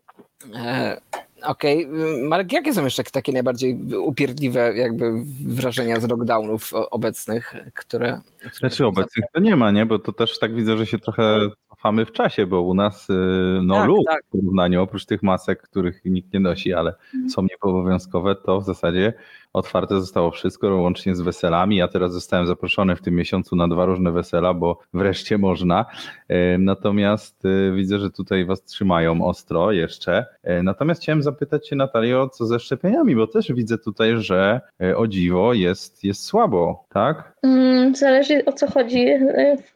E, 0.54 1.00
Okej, 1.42 1.86
okay. 1.86 2.22
Marek, 2.28 2.52
jakie 2.52 2.74
są 2.74 2.84
jeszcze 2.84 3.04
takie 3.04 3.32
najbardziej 3.32 3.78
upierdliwe 3.98 4.76
jakby 4.76 5.12
wrażenia 5.46 6.00
z 6.00 6.08
lockdownów 6.08 6.70
obecnych, 6.74 7.54
które... 7.74 8.20
Znaczy 8.52 8.86
obecnych 8.86 9.24
to 9.32 9.40
nie 9.40 9.56
ma, 9.56 9.70
nie? 9.70 9.86
Bo 9.86 9.98
to 9.98 10.12
też 10.12 10.38
tak 10.38 10.54
widzę, 10.54 10.76
że 10.76 10.86
się 10.86 10.98
trochę 10.98 11.50
cofamy 11.68 12.06
w 12.06 12.12
czasie, 12.12 12.46
bo 12.46 12.62
u 12.62 12.74
nas 12.74 13.10
y, 13.10 13.14
no 13.62 13.74
tak, 13.74 13.86
lub 13.86 14.06
tak. 14.06 14.24
w 14.24 14.30
porównaniu, 14.30 14.82
oprócz 14.82 15.06
tych 15.06 15.22
masek, 15.22 15.62
których 15.62 16.04
nikt 16.04 16.32
nie 16.32 16.40
nosi, 16.40 16.74
ale 16.74 16.94
mhm. 17.14 17.30
są 17.30 17.42
nieobowiązkowe, 17.42 18.36
to 18.36 18.60
w 18.60 18.64
zasadzie 18.64 19.12
otwarte 19.56 20.00
zostało 20.00 20.30
wszystko, 20.30 20.76
łącznie 20.76 21.14
z 21.14 21.20
weselami. 21.20 21.76
Ja 21.76 21.88
teraz 21.88 22.12
zostałem 22.12 22.46
zaproszony 22.46 22.96
w 22.96 23.02
tym 23.02 23.14
miesiącu 23.14 23.56
na 23.56 23.68
dwa 23.68 23.86
różne 23.86 24.12
wesela, 24.12 24.54
bo 24.54 24.78
wreszcie 24.94 25.38
można. 25.38 25.86
E, 26.28 26.58
natomiast 26.58 27.44
e, 27.44 27.72
widzę, 27.72 27.98
że 27.98 28.10
tutaj 28.10 28.44
was 28.44 28.62
trzymają 28.62 29.24
ostro 29.24 29.72
jeszcze. 29.72 30.26
E, 30.42 30.62
natomiast 30.62 31.02
chciałem 31.02 31.22
zapytać 31.22 31.68
się 31.68 31.76
Natalio, 31.76 32.28
co 32.28 32.46
ze 32.46 32.60
szczepieniami, 32.60 33.16
bo 33.16 33.26
też 33.26 33.52
widzę 33.52 33.78
tutaj, 33.78 34.16
że 34.16 34.60
o 34.96 35.06
dziwo 35.06 35.54
jest, 35.54 36.04
jest 36.04 36.24
słabo, 36.24 36.84
tak? 36.88 37.32
Mm, 37.42 37.94
zależy 37.94 38.44
o 38.44 38.52
co 38.52 38.70
chodzi, 38.70 39.06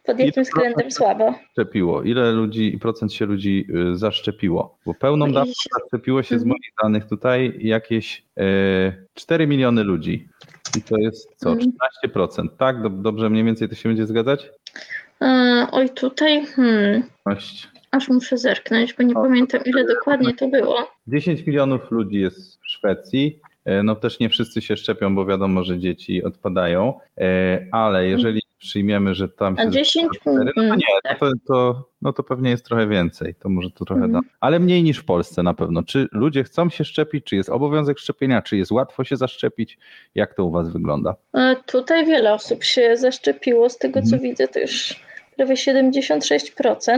pod 0.03 0.19
jakim 0.19 0.43
względem 0.43 0.91
słabo. 0.91 1.33
Szczepiło. 1.51 2.03
Ile 2.03 2.31
ludzi, 2.31 2.77
procent 2.81 3.13
się 3.13 3.25
ludzi 3.25 3.67
zaszczepiło? 3.93 4.77
Bo 4.85 4.93
pełną 4.93 5.31
dawką 5.31 5.51
zaszczepiło 5.79 6.23
się 6.23 6.39
z 6.39 6.45
moich 6.45 6.71
danych 6.83 7.05
tutaj 7.05 7.57
jakieś 7.59 8.25
4 9.13 9.47
miliony 9.47 9.83
ludzi. 9.83 10.27
I 10.77 10.81
to 10.81 10.97
jest 10.97 11.35
co? 11.35 11.55
14%, 11.55 11.61
mhm. 12.15 12.49
tak? 12.57 13.01
Dobrze 13.01 13.29
mniej 13.29 13.43
więcej 13.43 13.69
to 13.69 13.75
się 13.75 13.89
będzie 13.89 14.05
zgadzać? 14.05 14.49
E, 15.21 15.67
oj, 15.71 15.89
tutaj. 15.89 16.45
Hmm. 16.45 17.03
Aż 17.91 18.09
muszę 18.09 18.37
zerknąć, 18.37 18.93
bo 18.93 19.03
nie 19.03 19.15
o, 19.15 19.21
pamiętam, 19.21 19.61
ile 19.65 19.85
dokładnie 19.85 20.33
to 20.33 20.47
było. 20.47 20.91
10 21.07 21.47
milionów 21.47 21.91
ludzi 21.91 22.19
jest 22.19 22.61
w 22.61 22.67
Szwecji. 22.67 23.39
E, 23.65 23.83
no 23.83 23.95
też 23.95 24.19
nie 24.19 24.29
wszyscy 24.29 24.61
się 24.61 24.77
szczepią, 24.77 25.15
bo 25.15 25.25
wiadomo, 25.25 25.63
że 25.63 25.79
dzieci 25.79 26.23
odpadają, 26.23 26.99
e, 27.17 27.67
ale 27.71 28.07
jeżeli 28.07 28.40
przyjmiemy, 28.61 29.15
że 29.15 29.29
tam 29.29 29.57
się... 29.57 29.63
A 29.63 29.69
10? 29.69 30.09
4, 30.21 30.37
no 30.45 30.51
to 30.55 30.75
nie, 30.75 30.85
no 31.05 31.15
to, 31.19 31.31
to, 31.47 31.89
no 32.01 32.13
to 32.13 32.23
pewnie 32.23 32.49
jest 32.49 32.65
trochę 32.65 32.87
więcej, 32.87 33.35
to 33.35 33.49
może 33.49 33.71
to 33.71 33.85
trochę 33.85 34.03
mhm. 34.03 34.23
da. 34.23 34.29
Ale 34.39 34.59
mniej 34.59 34.83
niż 34.83 34.97
w 34.97 35.05
Polsce 35.05 35.43
na 35.43 35.53
pewno. 35.53 35.83
Czy 35.83 36.07
ludzie 36.11 36.43
chcą 36.43 36.69
się 36.69 36.85
szczepić, 36.85 37.25
czy 37.25 37.35
jest 37.35 37.49
obowiązek 37.49 37.99
szczepienia, 37.99 38.41
czy 38.41 38.57
jest 38.57 38.71
łatwo 38.71 39.03
się 39.03 39.17
zaszczepić? 39.17 39.77
Jak 40.15 40.33
to 40.33 40.45
u 40.45 40.51
Was 40.51 40.69
wygląda? 40.69 41.15
E, 41.33 41.55
tutaj 41.65 42.05
wiele 42.05 42.33
osób 42.33 42.63
się 42.63 42.97
zaszczepiło, 42.97 43.69
z 43.69 43.77
tego 43.77 43.99
co 43.99 44.15
mhm. 44.15 44.21
widzę 44.21 44.47
też 44.47 45.01
prawie 45.35 45.55
76%. 45.55 46.97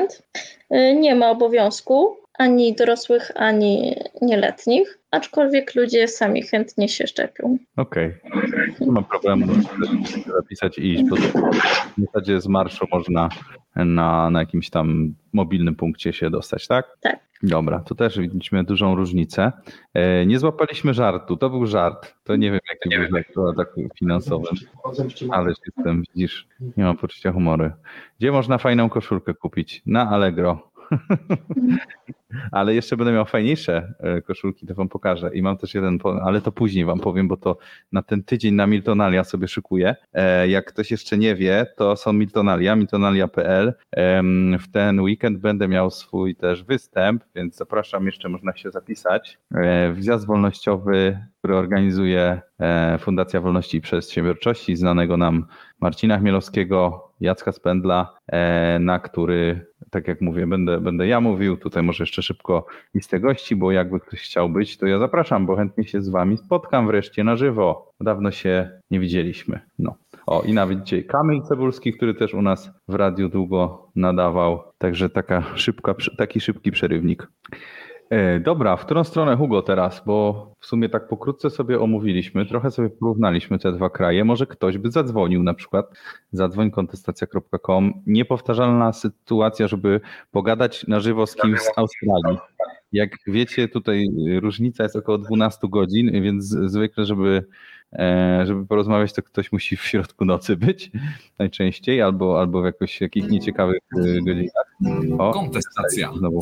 E, 0.70 0.96
nie 0.96 1.16
ma 1.16 1.30
obowiązku 1.30 2.18
ani 2.34 2.76
dorosłych, 2.76 3.32
ani 3.36 3.96
nieletnich. 4.22 5.00
Aczkolwiek 5.14 5.76
ludzie 5.76 6.08
sami 6.08 6.44
chętnie 6.44 6.90
się 6.90 7.08
szczepią. 7.08 7.58
Okej, 7.78 8.14
okay. 8.24 8.74
nie 8.80 8.92
ma 8.92 9.02
problemu 9.02 9.46
zapisać 10.38 10.78
i 10.78 10.94
iść, 10.94 11.04
bo 11.04 11.16
w 11.16 12.06
zasadzie 12.06 12.42
z 12.42 12.48
marszu 12.48 12.88
można 12.92 13.30
na, 13.76 14.30
na 14.30 14.40
jakimś 14.40 14.70
tam 14.70 15.14
mobilnym 15.34 15.76
punkcie 15.76 16.14
się 16.14 16.30
dostać, 16.30 16.68
tak? 16.68 16.98
Tak. 17.02 17.20
Dobra, 17.44 17.80
tu 17.80 17.96
też 17.96 18.20
widzimy 18.20 18.64
dużą 18.64 18.96
różnicę. 18.96 19.52
E, 19.94 20.26
nie 20.26 20.40
złapaliśmy 20.40 20.94
żartu, 20.94 21.38
to 21.38 21.50
był 21.50 21.66
żart. 21.66 22.16
To 22.24 22.36
nie 22.36 22.52
wiem, 22.52 22.60
jaki 22.70 22.90
nie 22.90 23.00
był 23.00 23.18
żart 23.18 23.58
tak 23.58 23.68
finansowym. 24.00 24.56
Ale 25.32 25.54
jestem, 25.66 26.02
widzisz, 26.02 26.48
nie 26.78 26.84
mam 26.84 26.98
poczucia 26.98 27.32
humoru. 27.32 27.70
Gdzie 28.20 28.32
można 28.32 28.58
fajną 28.58 28.90
koszulkę 28.90 29.34
kupić? 29.34 29.82
Na 29.86 30.10
Allegro. 30.10 30.73
ale 32.52 32.76
jeszcze 32.76 32.98
będę 32.98 33.14
miał 33.14 33.26
fajniejsze 33.26 33.94
e, 34.00 34.22
koszulki, 34.22 34.68
to 34.68 34.76
wam 34.76 34.90
pokażę. 34.90 35.30
I 35.34 35.42
mam 35.42 35.58
też 35.58 35.76
jeden, 35.76 36.00
ale 36.24 36.42
to 36.42 36.52
później 36.52 36.86
wam 36.86 37.00
powiem, 37.00 37.28
bo 37.28 37.38
to 37.38 37.58
na 37.92 38.02
ten 38.02 38.24
tydzień 38.24 38.56
na 38.56 38.68
Miltonalia 38.68 39.24
sobie 39.24 39.48
szykuję. 39.48 39.96
E, 40.14 40.48
jak 40.48 40.66
ktoś 40.66 40.92
jeszcze 40.92 41.18
nie 41.18 41.36
wie, 41.36 41.66
to 41.78 41.96
są 41.96 42.14
Miltonalia, 42.14 42.76
miltonalia.pl. 42.76 43.74
W 44.60 44.72
ten 44.72 45.00
weekend 45.00 45.38
będę 45.38 45.68
miał 45.68 45.92
swój 45.92 46.36
też 46.36 46.64
występ, 46.64 47.24
więc 47.36 47.56
zapraszam, 47.56 48.06
jeszcze 48.06 48.30
można 48.30 48.56
się 48.56 48.72
zapisać. 48.72 49.38
E, 49.56 49.94
wjazd 49.94 50.26
wolnościowy, 50.26 51.20
który 51.40 51.56
organizuje 51.56 52.42
Fundacja 53.00 53.42
Wolności 53.42 53.78
i 53.78 53.82
Przedsiębiorczości, 53.82 54.76
znanego 54.76 55.18
nam 55.18 55.46
Marcina 55.80 56.20
Chmielowskiego, 56.20 57.10
Jacka 57.20 57.52
Spędla, 57.52 58.16
na 58.80 59.00
który 59.00 59.73
tak 59.94 60.08
jak 60.08 60.22
mówię, 60.22 60.48
będę, 60.48 60.82
będę 60.82 61.08
ja 61.08 61.22
mówił. 61.22 61.58
Tutaj 61.58 61.84
może 61.84 62.04
jeszcze 62.04 62.22
szybko 62.22 62.66
listę 62.96 63.20
gości, 63.20 63.56
bo 63.56 63.72
jakby 63.72 64.00
ktoś 64.00 64.22
chciał 64.22 64.50
być, 64.50 64.78
to 64.78 64.86
ja 64.86 65.00
zapraszam, 65.00 65.46
bo 65.46 65.56
chętnie 65.56 65.84
się 65.84 66.02
z 66.02 66.10
wami 66.10 66.38
spotkam 66.38 66.88
wreszcie 66.88 67.24
na 67.24 67.36
żywo. 67.36 67.92
Dawno 68.02 68.32
się 68.32 68.70
nie 68.92 69.00
widzieliśmy. 69.00 69.60
No. 69.80 69.96
O, 70.26 70.42
i 70.42 70.54
nawet 70.54 70.84
dzisiaj 70.84 71.06
Kamil 71.06 71.42
Cebulski, 71.42 71.94
który 71.94 72.14
też 72.14 72.34
u 72.34 72.42
nas 72.42 72.72
w 72.88 72.96
radiu 72.96 73.30
długo 73.30 73.88
nadawał. 73.96 74.64
Także 74.78 75.10
taka 75.10 75.44
szybka, 75.56 75.96
taki 76.18 76.40
szybki 76.40 76.72
przerywnik. 76.72 77.28
E, 78.14 78.40
dobra, 78.40 78.78
w 78.78 78.86
którą 78.86 79.04
stronę 79.04 79.36
Hugo 79.36 79.62
teraz? 79.62 80.04
Bo 80.06 80.48
w 80.60 80.66
sumie 80.66 80.90
tak 80.90 81.08
pokrótce 81.08 81.50
sobie 81.50 81.80
omówiliśmy, 81.80 82.46
trochę 82.46 82.72
sobie 82.72 82.90
porównaliśmy 82.90 83.60
te 83.60 83.72
dwa 83.72 83.90
kraje. 83.90 84.26
Może 84.26 84.48
ktoś 84.48 84.78
by 84.78 84.92
zadzwonił 84.92 85.44
na 85.44 85.54
przykład 85.54 85.86
zadzwoń 86.32 86.72
kontestacja.com. 86.72 87.94
Niepowtarzalna 88.08 88.94
sytuacja, 88.94 89.68
żeby 89.68 90.00
pogadać 90.32 90.88
na 90.88 91.00
żywo 91.00 91.28
z 91.28 91.36
kimś 91.36 91.60
z 91.60 91.78
Australii. 91.78 92.38
Jak 92.92 93.12
wiecie, 93.28 93.68
tutaj 93.68 94.08
różnica 94.42 94.84
jest 94.84 94.96
około 94.96 95.18
12 95.18 95.68
godzin, 95.70 96.12
więc 96.12 96.46
zwykle, 96.46 97.06
żeby, 97.06 97.44
e, 97.94 98.44
żeby 98.46 98.66
porozmawiać, 98.66 99.14
to 99.14 99.24
ktoś 99.24 99.52
musi 99.52 99.78
w 99.78 99.82
środku 99.82 100.26
nocy 100.26 100.56
być 100.56 100.92
najczęściej, 101.40 102.02
albo, 102.02 102.40
albo 102.40 102.62
w 102.62 102.66
jakoś, 102.66 103.02
jakichś 103.02 103.28
nieciekawych 103.28 103.80
e, 103.98 104.22
godzinach. 104.22 104.76
O, 105.18 105.32
Kontestacja. 105.32 106.12
Znowu. 106.18 106.40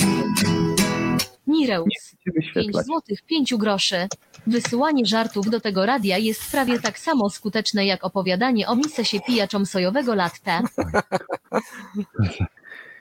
Nireus. 1.52 2.16
5 2.54 2.76
złotych, 2.86 3.22
5 3.22 3.56
groszy. 3.56 4.08
Wysyłanie 4.47 5.06
żartów 5.06 5.49
do 5.49 5.62
tego 5.62 5.86
radia 5.86 6.18
jest 6.18 6.52
prawie 6.52 6.80
tak 6.80 6.99
samo 6.99 7.30
skuteczne 7.30 7.86
jak 7.86 8.04
opowiadanie 8.04 8.68
o 8.68 8.76
misesie 8.76 9.20
pijaczom 9.28 9.66
sojowego 9.66 10.16
latte. 10.16 10.62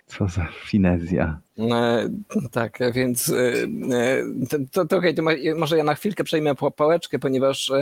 Co 0.07 0.29
za 0.29 0.47
finezja. 0.65 1.41
E, 1.59 2.09
tak, 2.53 2.79
więc 2.93 3.29
e, 3.29 3.53
e, 3.97 4.25
to, 4.73 4.87
to, 4.87 4.97
okay, 4.97 5.15
to 5.15 5.23
może 5.57 5.77
ja 5.77 5.85
na 5.85 5.95
chwilkę 5.95 6.25
przejmę 6.25 6.55
pałeczkę, 6.77 7.19
ponieważ 7.19 7.73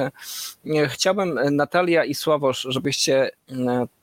chciałbym 0.89 1.39
Natalia 1.51 2.05
i 2.05 2.15
Sławosz, 2.15 2.67
żebyście 2.71 3.31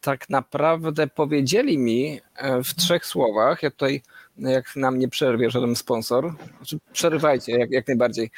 tak 0.01 0.29
naprawdę 0.29 1.07
powiedzieli 1.07 1.77
mi 1.77 2.19
w 2.63 2.75
trzech 2.75 3.05
słowach, 3.05 3.63
ja 3.63 3.71
tutaj 3.71 4.01
jak 4.37 4.75
nam 4.75 4.99
nie 4.99 5.07
przerwie 5.07 5.49
żaden 5.49 5.75
sponsor. 5.75 6.33
Znaczy, 6.57 6.77
przerywajcie 6.93 7.51
jak, 7.51 7.71
jak 7.71 7.87
najbardziej. 7.87 8.31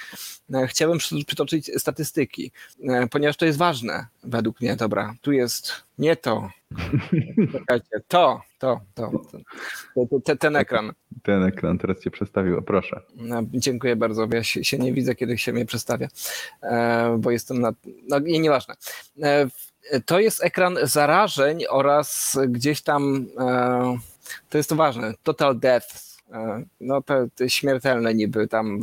E, 0.54 0.68
chciałbym 0.68 1.00
przytoczyć 1.28 1.72
statystyki, 1.78 2.52
e, 2.84 3.08
ponieważ 3.08 3.38
to 3.38 3.46
jest 3.46 3.58
ważne 3.58 4.08
według 4.24 4.62
mnie. 4.62 4.76
Dobra, 4.76 5.16
tu 5.22 5.32
jest 5.32 5.72
nie 5.98 6.16
to. 6.16 6.50
Czekajcie, 7.52 8.02
to, 8.08 8.42
to, 8.60 8.82
to, 8.94 9.12
to, 9.96 10.20
to 10.24 10.36
ten 10.36 10.56
ekran. 10.56 10.92
Ten 11.24 11.44
ekran 11.44 11.78
teraz 11.78 12.00
cię 12.00 12.12
przestawiło, 12.12 12.62
proszę. 12.62 13.02
No, 13.16 13.42
dziękuję 13.54 13.96
bardzo, 13.96 14.28
ja 14.32 14.44
się, 14.44 14.64
się, 14.64 14.78
nie 14.78 14.94
widzę, 14.94 15.16
kiedy 15.16 15.38
się 15.38 15.54
mnie 15.54 15.66
przestawia, 15.66 16.08
e, 16.64 17.18
bo 17.20 17.32
jestem 17.32 17.62
na. 17.62 17.72
No 18.10 18.20
nie, 18.20 18.40
nieważne. 18.40 18.76
To 20.06 20.20
jest 20.20 20.44
ekran 20.44 20.78
zarażeń 20.84 21.64
oraz 21.70 22.38
gdzieś 22.48 22.82
tam 22.82 23.28
to 24.50 24.58
jest 24.58 24.70
to 24.70 24.76
ważne, 24.76 25.14
total 25.24 25.60
death, 25.60 25.88
e, 26.32 26.64
no 26.82 27.02
te, 27.02 27.28
te 27.36 27.50
śmiertelne 27.50 28.14
niby 28.14 28.48
tam 28.48 28.80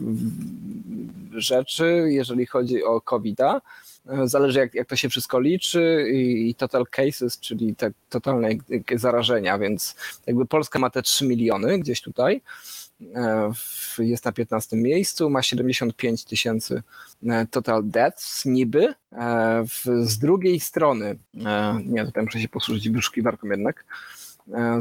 rzeczy, 1.33 2.07
jeżeli 2.09 2.47
chodzi 2.47 2.85
o 2.85 3.01
COVID-a. 3.01 3.61
E, 4.09 4.29
zależy 4.29 4.59
jak, 4.59 4.75
jak 4.75 4.89
to 4.89 4.97
się 4.97 5.09
wszystko 5.09 5.41
liczy 5.41 6.07
i 6.13 6.55
total 6.55 6.87
cases, 6.87 7.41
czyli 7.41 7.77
te 7.77 7.91
totalne 8.09 8.49
zarażenia, 8.95 9.59
więc 9.59 9.97
jakby 10.27 10.47
Polska 10.47 10.79
ma 10.79 10.91
te 10.91 11.03
3 11.03 11.27
miliony 11.27 11.79
gdzieś 11.79 12.03
tutaj, 12.03 12.41
e, 13.15 13.53
jest 13.99 14.25
na 14.25 14.33
15 14.33 14.77
miejscu, 14.77 15.31
ma 15.31 15.43
75 15.43 16.25
tysięcy 16.25 16.83
total 17.51 17.83
deaths 17.85 18.45
niby. 18.45 18.95
Z 20.03 20.19
drugiej 20.19 20.61
strony, 20.61 21.17
nie, 21.85 22.05
tutaj 22.05 22.25
muszę 22.25 22.41
się 22.41 22.49
posłużyć 22.49 22.91
wyszukiwarką 22.91 23.49
jednak, 23.49 23.85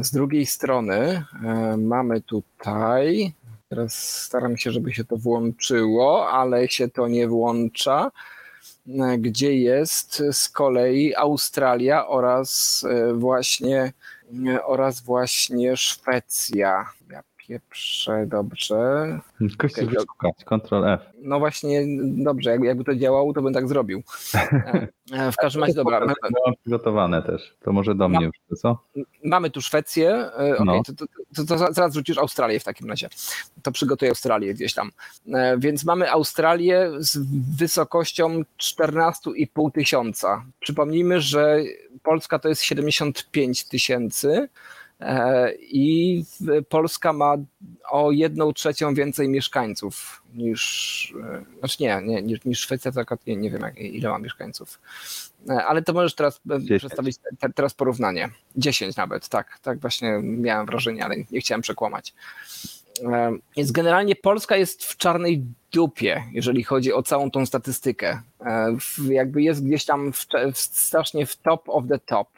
z 0.02 0.10
drugiej 0.10 0.46
strony 0.46 1.24
e, 1.44 1.76
mamy 1.76 2.20
tutaj, 2.20 3.32
teraz 3.68 4.22
staram 4.22 4.56
się, 4.56 4.70
żeby 4.70 4.92
się 4.92 5.04
to 5.04 5.16
włączyło, 5.16 6.30
ale 6.30 6.68
się 6.68 6.88
to 6.88 7.08
nie 7.08 7.28
włącza, 7.28 8.10
e, 8.88 9.18
gdzie 9.18 9.54
jest 9.56 10.22
z 10.32 10.48
kolei 10.48 11.14
Australia 11.14 12.06
oraz 12.06 12.84
właśnie 13.14 13.92
oraz 14.64 15.00
właśnie 15.00 15.76
Szwecja. 15.76 16.86
Ja 17.10 17.22
pieprzę 17.48 18.26
dobrze. 18.26 19.20
Kości 19.58 19.80
okay, 19.80 19.94
wyszukać, 19.94 20.34
Ctrl 20.44 20.84
F. 20.84 21.00
No 21.22 21.38
właśnie, 21.38 21.84
dobrze, 22.02 22.50
jakby, 22.50 22.66
jakby 22.66 22.84
to 22.84 22.94
działało, 22.94 23.32
to 23.32 23.42
bym 23.42 23.54
tak 23.54 23.68
zrobił. 23.68 24.02
E, 25.12 25.32
w 25.32 25.36
każdym 25.36 25.62
razie, 25.62 25.74
dobra. 25.74 26.00
Mam 26.00 26.54
przygotowane 26.60 27.22
też, 27.22 27.56
to 27.62 27.72
może 27.72 27.94
do 27.94 28.08
mnie 28.08 28.26
już, 28.26 28.58
co? 28.60 28.78
Mamy 29.24 29.50
tu 29.50 29.60
Szwecję, 29.60 30.10
e, 30.10 30.30
okay, 30.54 30.66
no. 30.66 30.82
to, 30.82 31.06
to, 31.36 31.44
to, 31.44 31.72
zaraz 31.72 31.92
wrzucisz 31.92 32.18
Australię 32.18 32.60
w 32.60 32.64
takim 32.64 32.88
razie. 32.88 33.08
To 33.62 33.72
przygotuję 33.72 34.10
Australię 34.10 34.54
gdzieś 34.54 34.74
tam. 34.74 34.90
E, 35.34 35.58
więc 35.58 35.84
mamy 35.84 36.10
Australię 36.10 36.90
z 36.98 37.18
wysokością 37.58 38.42
14,5 38.58 39.72
tysiąca. 39.72 40.44
Przypomnijmy, 40.60 41.20
że 41.20 41.58
Polska 42.02 42.38
to 42.38 42.48
jest 42.48 42.62
75 42.62 43.64
tysięcy, 43.64 44.48
E, 44.48 44.48
i 45.60 46.24
Polska 46.68 47.12
ma 47.12 47.36
o 47.90 48.12
jedną 48.12 48.52
trzecią 48.52 48.94
więcej 48.94 49.28
mieszkańców 49.28 50.22
niż, 50.34 51.14
e, 51.22 51.44
znaczy 51.58 51.76
nie, 51.80 52.02
nie 52.04 52.22
niż, 52.22 52.44
niż 52.44 52.60
Szwecja, 52.60 52.92
tak 52.92 53.26
nie, 53.26 53.36
nie 53.36 53.50
wiem 53.50 53.62
jak, 53.62 53.78
ile 53.78 54.10
ma 54.10 54.18
mieszkańców. 54.18 54.80
E, 55.48 55.64
ale 55.64 55.82
to 55.82 55.92
możesz 55.92 56.14
teraz 56.14 56.40
10. 56.46 56.80
przedstawić 56.80 57.16
te, 57.40 57.52
teraz 57.52 57.74
porównanie. 57.74 58.30
10 58.56 58.96
nawet, 58.96 59.28
tak, 59.28 59.58
tak 59.62 59.78
właśnie 59.78 60.18
miałem 60.22 60.66
wrażenie, 60.66 61.04
ale 61.04 61.16
nie 61.30 61.40
chciałem 61.40 61.62
przekłamać. 61.62 62.14
Więc 63.56 63.72
generalnie 63.72 64.16
Polska 64.16 64.56
jest 64.56 64.84
w 64.84 64.96
czarnej 64.96 65.44
dupie, 65.72 66.24
jeżeli 66.32 66.64
chodzi 66.64 66.92
o 66.92 67.02
całą 67.02 67.30
tą 67.30 67.46
statystykę. 67.46 68.20
Jakby 69.10 69.42
jest 69.42 69.66
gdzieś 69.66 69.84
tam 69.84 70.12
w, 70.12 70.26
strasznie 70.54 71.26
w 71.26 71.36
top 71.36 71.68
of 71.68 71.84
the 71.88 71.98
top. 71.98 72.28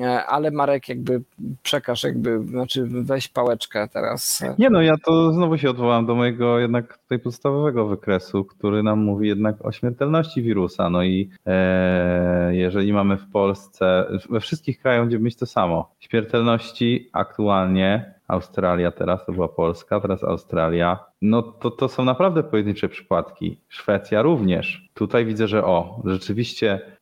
E, 0.00 0.24
ale 0.24 0.50
Marek 0.50 0.88
jakby 0.88 1.22
przekaż, 1.62 2.04
jakby, 2.04 2.38
znaczy 2.46 2.86
weź 2.88 3.28
pałeczkę 3.28 3.88
teraz. 3.92 4.44
Nie 4.58 4.70
no, 4.70 4.82
ja 4.82 4.94
to 5.04 5.32
znowu 5.32 5.58
się 5.58 5.70
odwołam 5.70 6.06
do 6.06 6.14
mojego 6.14 6.58
jednak 6.58 6.98
tutaj 6.98 7.18
podstawowego 7.18 7.86
wykresu, 7.86 8.44
który 8.44 8.82
nam 8.82 8.98
mówi 8.98 9.28
jednak 9.28 9.66
o 9.66 9.72
śmiertelności 9.72 10.42
wirusa. 10.42 10.90
No 10.90 11.02
i 11.02 11.30
e, 11.46 12.56
jeżeli 12.56 12.92
mamy 12.92 13.16
w 13.16 13.30
Polsce, 13.30 14.06
we 14.30 14.40
wszystkich 14.40 14.80
krajach 14.80 15.02
będzie 15.02 15.18
mieć 15.18 15.36
to 15.36 15.46
samo. 15.46 15.94
Śmiertelności 16.00 17.10
aktualnie 17.12 18.14
Australia 18.28 18.90
teraz, 18.90 19.26
to 19.26 19.32
była 19.32 19.48
Polska, 19.48 20.00
teraz 20.00 20.24
Australia. 20.24 21.04
No 21.22 21.42
to, 21.42 21.70
to 21.70 21.88
są 21.88 22.04
naprawdę 22.04 22.42
pojedyncze 22.42 22.88
przypadki. 22.88 23.60
Szwecja 23.68 24.22
również. 24.22 24.88
Tutaj 24.94 25.26
widzę, 25.26 25.48
że 25.48 25.64
o, 25.64 26.02
rzeczywiście 26.04 26.95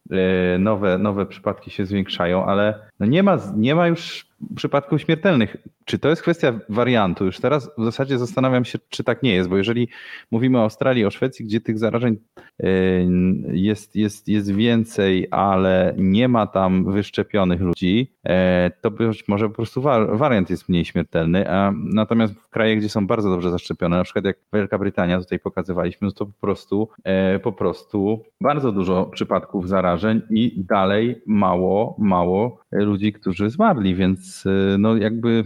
nowe, 0.59 0.99
nowe 0.99 1.27
przypadki 1.27 1.71
się 1.71 1.87
zwiększają, 1.87 2.45
ale 2.47 2.91
no 3.01 3.07
nie, 3.07 3.23
ma, 3.23 3.39
nie 3.57 3.75
ma 3.75 3.87
już 3.89 4.27
przypadków 4.57 5.01
śmiertelnych. 5.01 5.57
Czy 5.85 5.99
to 5.99 6.09
jest 6.09 6.23
kwestia 6.23 6.61
wariantu? 6.69 7.25
Już 7.25 7.41
teraz 7.41 7.71
w 7.79 7.85
zasadzie 7.85 8.19
zastanawiam 8.19 8.65
się, 8.65 8.79
czy 8.89 9.05
tak 9.05 9.23
nie 9.23 9.35
jest, 9.35 9.49
bo 9.49 9.57
jeżeli 9.57 9.89
mówimy 10.31 10.59
o 10.59 10.63
Australii, 10.63 11.05
o 11.05 11.11
Szwecji, 11.11 11.45
gdzie 11.45 11.61
tych 11.61 11.79
zarażeń 11.79 12.17
y, 12.63 13.07
jest, 13.53 13.97
jest, 13.97 14.29
jest 14.29 14.55
więcej, 14.55 15.29
ale 15.31 15.95
nie 15.99 16.29
ma 16.29 16.47
tam 16.47 16.93
wyszczepionych 16.93 17.61
ludzi, 17.61 18.13
e, 18.25 18.71
to 18.81 18.91
być 18.91 19.29
może 19.29 19.49
po 19.49 19.55
prostu 19.55 19.83
wariant 20.09 20.51
jest 20.51 20.69
mniej 20.69 20.85
śmiertelny, 20.85 21.51
a 21.51 21.73
natomiast 21.77 22.35
w 22.35 22.49
krajach, 22.49 22.79
gdzie 22.79 22.89
są 22.89 23.07
bardzo 23.07 23.31
dobrze 23.31 23.51
zaszczepione, 23.51 23.97
na 23.97 24.05
przykład 24.05 24.25
jak 24.25 24.37
Wielka 24.53 24.79
Brytania, 24.79 25.19
tutaj 25.19 25.39
pokazywaliśmy, 25.39 26.07
no 26.07 26.13
to 26.13 26.27
po 26.27 26.41
prostu, 26.41 26.89
e, 27.05 27.39
po 27.39 27.53
prostu 27.53 28.25
bardzo 28.41 28.73
dużo 28.73 29.05
przypadków 29.05 29.69
zarażeń 29.69 29.94
i 30.31 30.65
dalej 30.69 31.23
mało, 31.27 31.97
mało 31.99 32.61
ludzi, 32.73 33.13
którzy 33.13 33.51
zmarli, 33.51 33.95
więc 33.95 34.47
y, 34.47 34.77
no 34.79 34.97
jakby 34.97 35.45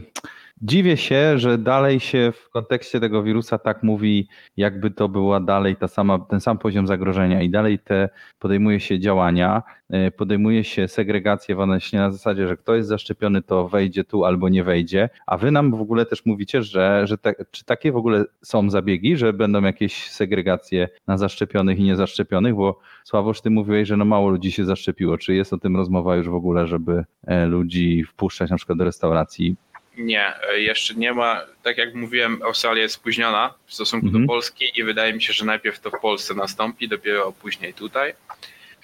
dziwię 0.63 0.97
się, 0.97 1.39
że 1.39 1.59
dalej 1.59 2.01
się 2.01 2.33
w 2.33 2.51
kontekście 2.51 3.01
tego 3.01 3.23
wirusa 3.23 3.59
tak 3.59 3.83
mówi, 3.83 4.29
jakby 4.57 4.91
to 4.91 5.09
była 5.09 5.41
dalej 5.41 5.77
ta 5.77 5.89
sama, 5.89 6.19
ten 6.19 6.41
sam 6.41 6.59
poziom 6.59 6.87
zagrożenia 6.87 7.43
i 7.43 7.51
dalej 7.51 7.79
te 7.79 8.09
podejmuje 8.39 8.81
się 8.81 9.01
działania, 9.01 9.63
y, 9.95 10.11
podejmuje 10.11 10.65
się 10.65 10.89
segregację 10.89 11.55
właśnie 11.55 11.99
na 11.99 12.11
zasadzie, 12.11 12.49
że 12.49 12.57
kto 12.57 12.75
jest 12.75 12.89
zaszczepiony, 12.89 13.43
to 13.43 13.69
wejdzie 13.69 14.05
tu 14.05 14.25
albo 14.25 14.49
nie 14.49 14.65
wejdzie, 14.65 15.09
a 15.27 15.37
wy 15.37 15.51
nam 15.51 15.71
w 15.71 15.81
ogóle 15.81 16.07
też 16.07 16.27
mówicie, 16.27 16.63
że, 16.63 17.07
że 17.07 17.19
te, 17.19 17.35
czy 17.51 17.65
takie 17.65 17.93
w 17.93 17.97
ogóle 17.97 18.25
są 18.43 18.71
zabiegi, 18.71 19.17
że 19.17 19.33
będą 19.33 19.63
jakieś 19.63 20.11
segregacje 20.11 20.89
na 21.07 21.19
zaszczepionych 21.19 21.79
i 21.79 21.83
niezaszczepionych, 21.83 22.55
bo 22.55 22.81
Sławosz, 23.09 23.41
ty 23.41 23.51
mówiłeś, 23.51 23.89
że 23.89 23.97
no 23.97 24.05
mało 24.05 24.31
ludzi 24.31 24.53
się 24.53 24.65
zaszczepiło. 24.65 25.19
Czy 25.19 25.35
jest 25.35 25.53
o 25.53 25.59
tym 25.59 25.77
rozmowa 25.77 26.17
już 26.17 26.29
w 26.29 26.35
ogóle, 26.35 26.67
żeby 26.67 27.05
e, 27.27 27.47
ludzi 27.47 28.05
wpuszczać 28.05 28.51
na 28.51 28.57
przykład 28.57 28.79
do 28.79 28.85
restauracji? 28.85 29.57
Nie, 29.99 30.35
e, 30.51 30.61
jeszcze 30.61 30.95
nie 30.95 31.13
ma. 31.13 31.41
Tak 31.63 31.79
jak 31.79 31.95
mówiłem, 31.95 32.43
Australia 32.43 32.83
jest 32.83 32.95
spóźniona 32.95 33.55
w 33.67 33.75
stosunku 33.75 34.07
mhm. 34.07 34.25
do 34.25 34.29
Polski 34.33 34.73
i 34.75 34.85
wydaje 34.85 35.13
mi 35.13 35.23
się, 35.23 35.33
że 35.33 35.45
najpierw 35.45 35.81
to 35.81 35.91
w 35.91 36.01
Polsce 36.01 36.35
nastąpi, 36.35 36.89
dopiero 36.89 37.33
później 37.33 37.75
tutaj. 37.75 38.15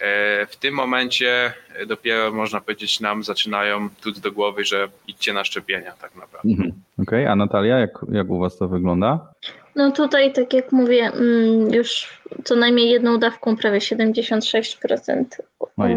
E, 0.01 0.47
w 0.47 0.57
tym 0.57 0.74
momencie 0.74 1.53
dopiero 1.86 2.32
można 2.32 2.61
powiedzieć 2.61 3.01
nam 3.01 3.24
zaczynają 3.24 3.88
tuc 4.03 4.20
do 4.20 4.32
głowy, 4.32 4.64
że 4.64 4.88
idźcie 5.09 5.32
na 5.32 5.45
szczepienia 5.45 5.92
tak 6.01 6.14
naprawdę. 6.14 6.51
Mhm. 6.51 6.72
Okej, 6.99 7.24
okay. 7.24 7.30
a 7.30 7.36
Natalia, 7.36 7.78
jak, 7.78 7.99
jak 8.12 8.30
u 8.30 8.38
Was 8.38 8.57
to 8.57 8.68
wygląda? 8.68 9.32
No 9.76 9.92
tutaj, 9.92 10.32
tak 10.32 10.53
jak 10.53 10.72
mówię, 10.72 11.11
mm, 11.14 11.74
już 11.74 12.20
co 12.45 12.57
najmniej 12.57 12.90
jedną 12.90 13.18
dawką 13.18 13.57
prawie 13.57 13.78
76% 13.78 15.24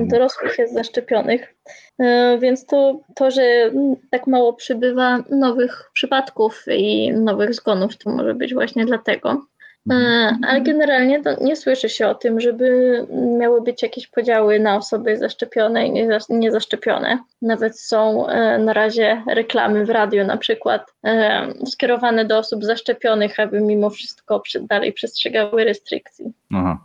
dorosłych 0.07 0.57
jest 0.57 0.73
zaszczepionych. 0.73 1.55
E, 1.99 2.37
więc 2.41 2.65
to, 2.65 2.99
to, 3.15 3.31
że 3.31 3.71
tak 4.11 4.27
mało 4.27 4.53
przybywa 4.53 5.23
nowych 5.29 5.89
przypadków 5.93 6.65
i 6.67 7.11
nowych 7.11 7.53
zgonów, 7.53 7.97
to 7.97 8.09
może 8.09 8.33
być 8.33 8.53
właśnie 8.53 8.85
dlatego. 8.85 9.45
E, 9.91 9.93
mhm. 9.93 10.43
Ale 10.43 10.61
generalnie 10.61 11.21
nie 11.41 11.55
słyszy 11.55 11.89
się 11.89 12.07
o 12.07 12.15
tym, 12.15 12.39
żeby 12.39 13.07
miały 13.39 13.61
być 13.61 13.83
jakieś 13.83 14.07
podziały 14.07 14.59
na 14.59 14.75
osoby 14.75 15.17
zaszczepione 15.17 15.87
i 15.87 16.07
niezaszczepione. 16.29 17.19
Nawet 17.41 17.79
są 17.79 18.27
e, 18.27 18.57
na 18.57 18.73
razie 18.73 19.23
reklamy 19.27 19.85
w 19.85 19.89
radiu 19.89 20.25
na 20.25 20.37
przykład 20.37 20.93
e, 21.03 21.47
skierowane 21.65 22.25
do 22.25 22.37
osób 22.37 22.65
zaszczepionych, 22.65 23.39
aby 23.39 23.61
mimo 23.61 23.89
wszystko 23.89 24.43
dalej 24.61 24.93
przestrzegały 24.93 25.63
restrykcji. 25.63 26.25
Aha. 26.53 26.83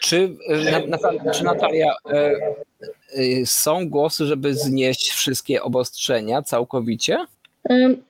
Czy, 0.00 0.36
czy 1.32 1.44
Natalia, 1.44 1.94
są 3.44 3.88
głosy, 3.88 4.26
żeby 4.26 4.54
znieść 4.54 5.10
wszystkie 5.10 5.62
obostrzenia 5.62 6.42
całkowicie? 6.42 7.16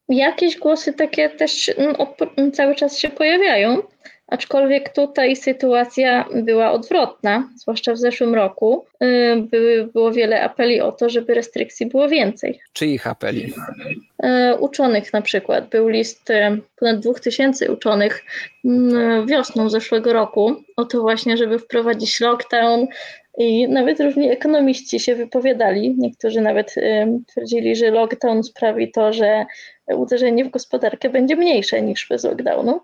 Jakieś 0.09 0.59
głosy 0.59 0.93
takie 0.93 1.31
też 1.31 1.71
no, 1.79 2.15
cały 2.53 2.75
czas 2.75 2.99
się 2.99 3.09
pojawiają, 3.09 3.83
aczkolwiek 4.27 4.93
tutaj 4.93 5.37
sytuacja 5.37 6.25
była 6.35 6.73
odwrotna, 6.73 7.49
zwłaszcza 7.57 7.93
w 7.93 7.99
zeszłym 7.99 8.35
roku. 8.35 8.87
Były, 9.51 9.87
było 9.87 10.13
wiele 10.13 10.43
apeli 10.43 10.81
o 10.81 10.93
to, 10.93 11.09
żeby 11.09 11.35
restrykcji 11.35 11.87
było 11.87 12.09
więcej. 12.09 12.61
Czyich 12.73 13.07
apeli? 13.07 13.53
Uczonych 14.61 15.13
na 15.13 15.23
przykład. 15.23 15.69
Był 15.69 15.89
list 15.89 16.29
ponad 16.77 17.01
2000 17.01 17.73
uczonych 17.73 18.25
wiosną 19.27 19.71
zeszłego 19.71 20.13
roku 20.13 20.57
o 20.77 20.85
to 20.85 21.01
właśnie, 21.01 21.37
żeby 21.37 21.59
wprowadzić 21.59 22.21
lockdown, 22.21 22.87
i 23.39 23.69
nawet 23.69 24.01
różni 24.01 24.31
ekonomiści 24.31 25.01
się 25.01 25.15
wypowiadali. 25.15 25.95
Niektórzy 25.99 26.41
nawet 26.41 26.75
twierdzili, 27.27 27.77
że 27.77 27.91
lockdown 27.91 28.43
sprawi 28.43 28.93
to, 28.93 29.13
że 29.13 29.47
uderzenie 29.97 30.45
w 30.45 30.51
gospodarkę 30.51 31.11
będzie 31.11 31.37
mniejsze 31.37 31.83
niż 31.83 32.07
bez 32.09 32.25
lockdownu. 32.25 32.81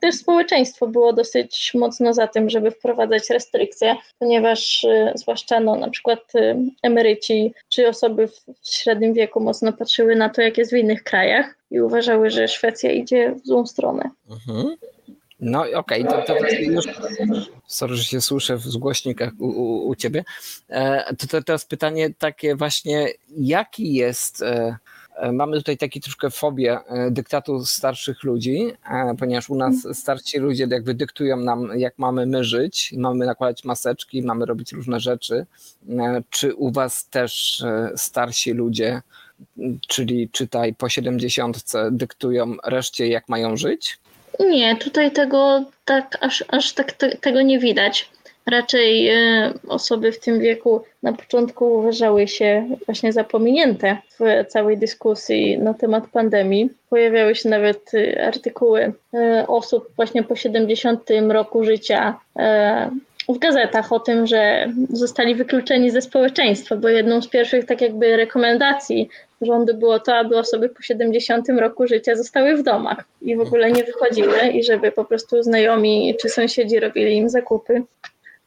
Też 0.00 0.14
społeczeństwo 0.14 0.86
było 0.86 1.12
dosyć 1.12 1.72
mocno 1.74 2.14
za 2.14 2.26
tym, 2.26 2.50
żeby 2.50 2.70
wprowadzać 2.70 3.30
restrykcje, 3.30 3.96
ponieważ 4.18 4.84
y, 4.84 5.12
zwłaszcza 5.14 5.60
no, 5.60 5.76
na 5.76 5.90
przykład 5.90 6.34
y, 6.34 6.56
emeryci 6.82 7.54
czy 7.68 7.88
osoby 7.88 8.28
w 8.28 8.44
średnim 8.62 9.14
wieku 9.14 9.40
mocno 9.40 9.72
patrzyły 9.72 10.16
na 10.16 10.28
to, 10.28 10.42
jak 10.42 10.58
jest 10.58 10.72
w 10.72 10.76
innych 10.76 11.04
krajach 11.04 11.54
i 11.70 11.80
uważały, 11.80 12.30
że 12.30 12.48
Szwecja 12.48 12.92
idzie 12.92 13.32
w 13.32 13.46
złą 13.46 13.66
stronę. 13.66 14.10
Mhm. 14.30 14.76
No 15.40 15.60
okej, 15.60 15.74
okay, 15.74 16.04
to, 16.04 16.22
to 16.22 16.34
już, 16.60 16.86
sorry, 17.66 17.96
że 17.96 18.04
się 18.04 18.20
słyszę 18.20 18.56
w 18.56 18.62
zgłośnikach 18.62 19.32
u, 19.38 19.46
u, 19.46 19.88
u 19.88 19.94
ciebie, 19.94 20.24
e, 20.68 21.14
to, 21.16 21.26
to 21.26 21.42
teraz 21.42 21.64
pytanie 21.64 22.10
takie 22.18 22.56
właśnie, 22.56 23.08
jaki 23.36 23.94
jest, 23.94 24.42
e, 24.42 24.76
e, 25.16 25.32
mamy 25.32 25.56
tutaj 25.56 25.76
taki 25.78 26.00
troszkę 26.00 26.30
fobię 26.30 26.78
dyktatu 27.10 27.64
starszych 27.64 28.24
ludzi, 28.24 28.72
ponieważ 29.18 29.50
u 29.50 29.54
nas 29.54 29.74
starsi 29.92 30.38
ludzie 30.38 30.66
jakby 30.70 30.94
dyktują 30.94 31.36
nam, 31.36 31.70
jak 31.78 31.98
mamy 31.98 32.26
my 32.26 32.44
żyć, 32.44 32.94
mamy 32.96 33.26
nakładać 33.26 33.64
maseczki, 33.64 34.22
mamy 34.22 34.46
robić 34.46 34.72
różne 34.72 35.00
rzeczy. 35.00 35.46
Czy 36.30 36.54
u 36.54 36.70
was 36.70 37.08
też 37.08 37.64
starsi 37.96 38.52
ludzie, 38.52 39.02
czyli 39.88 40.28
czytaj 40.28 40.74
po 40.74 40.88
70 40.88 41.62
dyktują 41.90 42.56
reszcie, 42.64 43.08
jak 43.08 43.28
mają 43.28 43.56
żyć? 43.56 43.98
Nie, 44.40 44.76
tutaj 44.76 45.10
tego 45.10 45.64
tak 45.84 46.18
aż, 46.20 46.44
aż 46.48 46.72
tak 46.72 46.92
te, 46.92 47.16
tego 47.16 47.42
nie 47.42 47.58
widać. 47.58 48.10
Raczej 48.46 49.10
y, 49.10 49.52
osoby 49.68 50.12
w 50.12 50.20
tym 50.20 50.40
wieku 50.40 50.82
na 51.02 51.12
początku 51.12 51.74
uważały 51.74 52.28
się 52.28 52.76
właśnie 52.86 53.12
za 53.12 53.24
pominięte 53.24 53.96
w 54.20 54.48
całej 54.48 54.78
dyskusji 54.78 55.58
na 55.58 55.74
temat 55.74 56.08
pandemii. 56.08 56.70
Pojawiały 56.90 57.34
się 57.34 57.48
nawet 57.48 57.94
y, 57.94 58.24
artykuły 58.24 58.92
y, 59.14 59.46
osób 59.46 59.88
właśnie 59.96 60.22
po 60.22 60.36
70 60.36 61.10
roku 61.28 61.64
życia 61.64 62.20
w 63.34 63.38
gazetach 63.38 63.92
o 63.92 64.00
tym, 64.00 64.26
że 64.26 64.72
zostali 64.90 65.34
wykluczeni 65.34 65.90
ze 65.90 66.02
społeczeństwa, 66.02 66.76
bo 66.76 66.88
jedną 66.88 67.22
z 67.22 67.28
pierwszych 67.28 67.64
tak 67.64 67.80
jakby 67.80 68.16
rekomendacji 68.16 69.08
rządu 69.42 69.74
było 69.74 70.00
to, 70.00 70.16
aby 70.16 70.38
osoby 70.38 70.68
po 70.68 70.82
70 70.82 71.48
roku 71.48 71.86
życia 71.86 72.16
zostały 72.16 72.56
w 72.56 72.62
domach 72.62 73.04
i 73.22 73.36
w 73.36 73.40
ogóle 73.40 73.72
nie 73.72 73.84
wychodziły 73.84 74.38
i 74.52 74.64
żeby 74.64 74.92
po 74.92 75.04
prostu 75.04 75.42
znajomi 75.42 76.16
czy 76.20 76.28
sąsiedzi 76.28 76.80
robili 76.80 77.16
im 77.16 77.28
zakupy. 77.28 77.82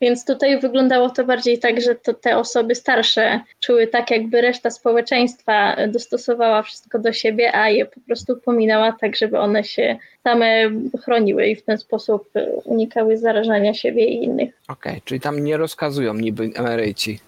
Więc 0.04 0.26
tutaj 0.26 0.60
wyglądało 0.60 1.10
to 1.10 1.26
bardziej 1.26 1.60
tak, 1.60 1.82
że 1.82 1.96
to 1.96 2.14
te 2.14 2.38
osoby 2.38 2.76
starsze 2.76 3.40
czuły 3.60 3.88
tak, 3.88 4.12
jakby 4.12 4.42
reszta 4.42 4.72
społeczeństwa 4.72 5.76
dostosowała 5.88 6.64
wszystko 6.64 7.00
do 7.00 7.14
siebie, 7.14 7.56
a 7.56 7.70
je 7.70 7.86
po 7.86 8.00
prostu 8.00 8.38
pominęła 8.38 8.92
tak, 8.92 9.16
żeby 9.16 9.40
one 9.40 9.64
się 9.64 9.98
same 10.24 10.72
chroniły 11.04 11.48
i 11.48 11.56
w 11.56 11.64
ten 11.64 11.78
sposób 11.78 12.30
unikały 12.64 13.18
zarażania 13.18 13.74
siebie 13.74 14.06
i 14.06 14.24
innych. 14.24 14.54
Okej, 14.68 14.92
okay, 14.92 15.02
czyli 15.06 15.20
tam 15.20 15.44
nie 15.44 15.58
rozkazują 15.58 16.14
niby 16.14 16.50
emeryci 16.56 17.20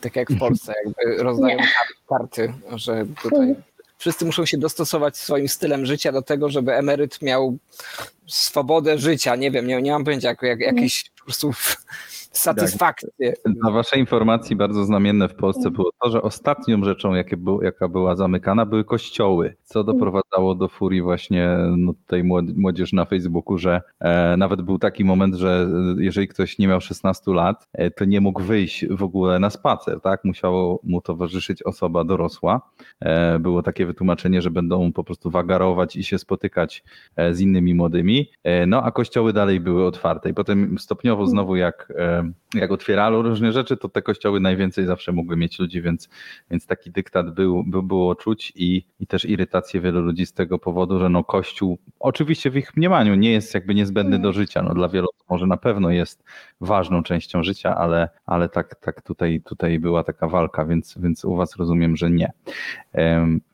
tak 0.00 0.16
jak 0.16 0.30
w 0.30 0.38
Polsce, 0.38 0.72
jakby 0.84 1.22
rozdają 1.22 1.58
nie. 1.58 1.68
karty, 2.08 2.52
że 2.76 3.06
tutaj 3.22 3.54
wszyscy 3.98 4.24
muszą 4.24 4.46
się 4.46 4.58
dostosować 4.58 5.16
swoim 5.16 5.48
stylem 5.48 5.86
życia 5.86 6.12
do 6.12 6.22
tego, 6.22 6.48
żeby 6.48 6.74
emeryt 6.74 7.22
miał 7.22 7.56
swobodę 8.26 8.98
życia. 8.98 9.36
Nie 9.36 9.50
wiem, 9.50 9.66
nie, 9.66 9.82
nie 9.82 9.90
mam 9.90 10.04
pojęcia, 10.04 10.28
jak, 10.28 10.42
jak 10.42 10.60
jakiś 10.60 11.10
po 11.18 11.24
prostu 11.24 11.52
satysfakcję. 12.38 13.34
Dla 13.46 13.70
waszej 13.70 14.00
informacji 14.00 14.56
bardzo 14.56 14.84
znamienne 14.84 15.28
w 15.28 15.34
Polsce 15.34 15.70
było 15.70 15.90
to, 16.02 16.10
że 16.10 16.22
ostatnią 16.22 16.84
rzeczą, 16.84 17.12
jaka 17.62 17.88
była 17.88 18.16
zamykana, 18.16 18.66
były 18.66 18.84
kościoły, 18.84 19.56
co 19.64 19.84
doprowadzało 19.84 20.54
do 20.54 20.68
furii 20.68 21.02
właśnie 21.02 21.56
no, 21.76 21.92
tutaj 21.92 22.24
młodzież 22.56 22.92
na 22.92 23.04
Facebooku, 23.04 23.58
że 23.58 23.80
e, 24.00 24.36
nawet 24.36 24.62
był 24.62 24.78
taki 24.78 25.04
moment, 25.04 25.34
że 25.34 25.68
jeżeli 25.98 26.28
ktoś 26.28 26.58
nie 26.58 26.68
miał 26.68 26.80
16 26.80 27.32
lat, 27.32 27.68
e, 27.72 27.90
to 27.90 28.04
nie 28.04 28.20
mógł 28.20 28.42
wyjść 28.42 28.86
w 28.90 29.02
ogóle 29.02 29.38
na 29.38 29.50
spacer, 29.50 30.00
tak? 30.00 30.24
Musiało 30.24 30.80
mu 30.82 31.00
towarzyszyć 31.00 31.62
osoba 31.62 32.04
dorosła. 32.04 32.70
E, 33.00 33.38
było 33.38 33.62
takie 33.62 33.86
wytłumaczenie, 33.86 34.42
że 34.42 34.50
będą 34.50 34.92
po 34.92 35.04
prostu 35.04 35.30
wagarować 35.30 35.96
i 35.96 36.04
się 36.04 36.18
spotykać 36.18 36.84
e, 37.16 37.34
z 37.34 37.40
innymi 37.40 37.74
młodymi, 37.74 38.30
e, 38.44 38.66
no 38.66 38.82
a 38.82 38.90
kościoły 38.90 39.32
dalej 39.32 39.60
były 39.60 39.86
otwarte 39.86 40.30
i 40.30 40.34
potem 40.34 40.78
stopniowo 40.78 41.26
znowu 41.26 41.56
jak 41.56 41.92
e, 41.96 42.23
jak 42.54 42.70
otwierano 42.70 43.22
różne 43.22 43.52
rzeczy, 43.52 43.76
to 43.76 43.88
te 43.88 44.02
kościoły 44.02 44.40
najwięcej 44.40 44.86
zawsze 44.86 45.12
mogły 45.12 45.36
mieć 45.36 45.58
ludzi, 45.58 45.82
więc, 45.82 46.08
więc 46.50 46.66
taki 46.66 46.90
dyktat 46.90 47.34
był, 47.34 47.64
był, 47.64 47.82
było 47.82 48.14
czuć 48.14 48.52
i, 48.56 48.84
i 49.00 49.06
też 49.06 49.24
irytację 49.24 49.80
wielu 49.80 50.00
ludzi 50.00 50.26
z 50.26 50.32
tego 50.32 50.58
powodu, 50.58 50.98
że 50.98 51.08
no 51.08 51.24
kościół 51.24 51.78
oczywiście 52.00 52.50
w 52.50 52.56
ich 52.56 52.76
mniemaniu 52.76 53.14
nie 53.14 53.32
jest 53.32 53.54
jakby 53.54 53.74
niezbędny 53.74 54.18
do 54.18 54.32
życia, 54.32 54.62
no 54.62 54.74
dla 54.74 54.88
wielu 54.88 55.08
może 55.30 55.46
na 55.46 55.56
pewno 55.56 55.90
jest 55.90 56.24
ważną 56.60 57.02
częścią 57.02 57.42
życia, 57.42 57.76
ale, 57.76 58.08
ale 58.26 58.48
tak, 58.48 58.74
tak 58.74 59.02
tutaj, 59.02 59.40
tutaj 59.44 59.78
była 59.78 60.04
taka 60.04 60.28
walka, 60.28 60.64
więc, 60.64 60.98
więc 60.98 61.24
u 61.24 61.36
was 61.36 61.56
rozumiem, 61.56 61.96
że 61.96 62.10
nie. 62.10 62.32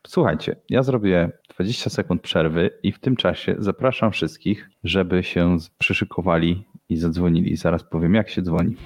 Słuchajcie, 0.07 0.57
ja 0.71 0.83
zrobię 0.83 1.31
20 1.55 1.91
sekund 1.91 2.23
przerwy 2.23 2.71
i 2.83 2.93
w 2.93 2.99
tym 2.99 3.17
czasie 3.17 3.57
zapraszam 3.59 4.13
wszystkich, 4.13 4.71
żeby 4.85 5.23
się 5.23 5.57
przyszykowali 5.79 6.65
i 6.89 6.97
zadzwonili. 6.97 7.57
Zaraz 7.57 7.85
powiem, 7.85 8.15
jak 8.15 8.29
się 8.31 8.43
dzwoni. 8.43 8.77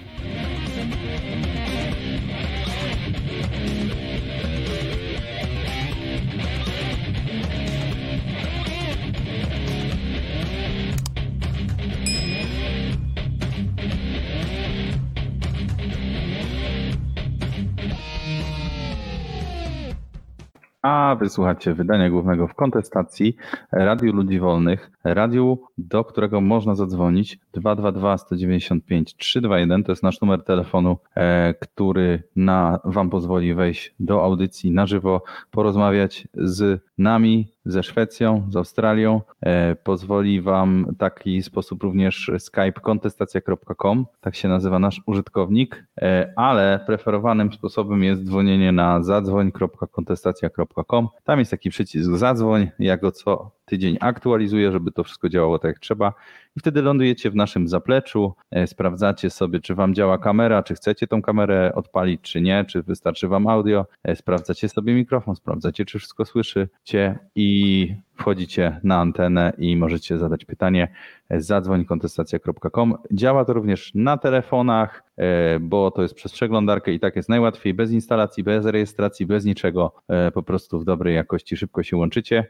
A 20.85 21.17
wysłuchacie 21.21 21.75
wydania 21.75 22.11
głównego 22.11 22.49
w 22.49 22.55
kontestacji 22.55 23.37
Radiu 23.73 24.13
Ludzi 24.13 24.41
Wolnych, 24.41 24.91
radiu, 25.05 25.59
do 25.79 26.05
którego 26.05 26.41
można 26.41 26.75
zadzwonić 26.75 27.39
222 27.53 28.19
195 28.19 29.17
321. 29.17 29.85
To 29.85 29.93
jest 29.93 30.03
nasz 30.03 30.21
numer 30.21 30.45
telefonu, 30.45 30.97
e, 31.17 31.55
który 31.55 32.23
na, 32.37 32.81
Wam 32.85 33.11
pozwoli 33.11 33.55
wejść 33.55 33.95
do 34.01 34.25
audycji 34.25 34.71
na 34.71 34.87
żywo, 34.87 35.23
porozmawiać 35.51 36.29
z 36.35 36.83
nami, 36.99 37.47
ze 37.65 37.83
Szwecją, 37.83 38.49
z 38.51 38.57
Australią. 38.57 39.21
E, 39.41 39.75
pozwoli 39.75 40.41
Wam 40.41 40.87
taki 40.99 41.43
sposób 41.43 41.83
również 41.83 42.31
Skype 42.39 42.73
kontestacja.com, 42.73 44.07
tak 44.21 44.37
się 44.37 44.49
nazywa 44.49 44.79
nasz 44.79 45.03
użytkownik, 45.07 45.85
e, 46.03 46.33
ale 46.37 46.81
preferowanym 46.87 47.53
sposobem 47.53 48.05
jest 48.05 48.25
dzwonienie 48.25 48.73
na 48.73 49.03
zadzwoń.kontestacja.com. 49.03 51.09
Tam 51.25 51.39
jest 51.39 51.51
taki 51.51 51.71
przycisk 51.71 52.11
zadzwoń, 52.11 52.71
ja 52.79 52.97
go 52.97 53.13
co 53.13 53.51
tydzień 53.65 53.97
aktualizuję, 54.01 54.73
żeby 54.73 54.93
to 54.93 55.05
wszystko 55.05 55.29
działało 55.29 55.59
tak 55.59 55.69
jak 55.69 55.79
trzeba. 55.79 56.13
I 56.57 56.61
wtedy 56.61 56.83
lądujecie 56.83 57.31
w 57.31 57.35
naszym 57.35 57.69
zapleczu, 57.69 58.35
e, 58.51 58.67
sprawdzacie 58.67 59.31
sobie, 59.31 59.61
czy 59.61 59.75
wam 59.75 59.95
działa 59.95 60.19
kamera, 60.19 60.63
czy 60.63 60.75
chcecie 60.75 61.07
tą 61.07 61.23
kamerę 61.23 61.73
odpalić, 61.75 62.21
czy 62.21 62.41
nie, 62.41 62.65
czy 62.65 62.83
wystarczy 62.83 63.29
wam 63.29 63.47
audio, 63.47 63.87
e, 64.05 64.17
sprawdzacie 64.17 64.69
sobie 64.69 64.95
mikrofon, 64.95 65.37
sprawdzacie, 65.37 65.85
czy 65.85 65.99
wszystko 65.99 66.25
słyszycie 66.25 67.19
i 67.35 67.95
wchodzicie 68.17 68.81
na 68.85 68.99
antenę 68.99 69.53
i 69.59 69.77
możecie 69.77 70.19
zadać 70.19 70.45
pytanie 70.45 70.89
zadzwoń 71.31 71.85
kontestacja.com. 71.85 72.95
Działa 73.13 73.45
to 73.45 73.53
również 73.53 73.93
na 73.95 74.17
telefonach, 74.17 75.03
e, 75.17 75.61
bo 75.61 75.91
to 75.91 76.03
jest 76.03 76.15
przez 76.15 76.33
przeglądarkę 76.33 76.93
i 76.93 77.01
tak 77.01 77.17
jest 77.17 77.29
najłatwiej, 77.29 77.75
bez 77.75 77.93
instalacji, 77.93 78.45
bez 78.45 78.67
rejestracji, 78.67 79.27
bez 79.27 79.45
niczego, 79.45 79.95
po 80.35 80.43
prostu 80.43 80.81
w 80.81 80.85
dobrej 80.85 81.15
jakości 81.15 81.57
szybko 81.57 81.83
się 81.83 81.97
łączycie. 81.97 82.47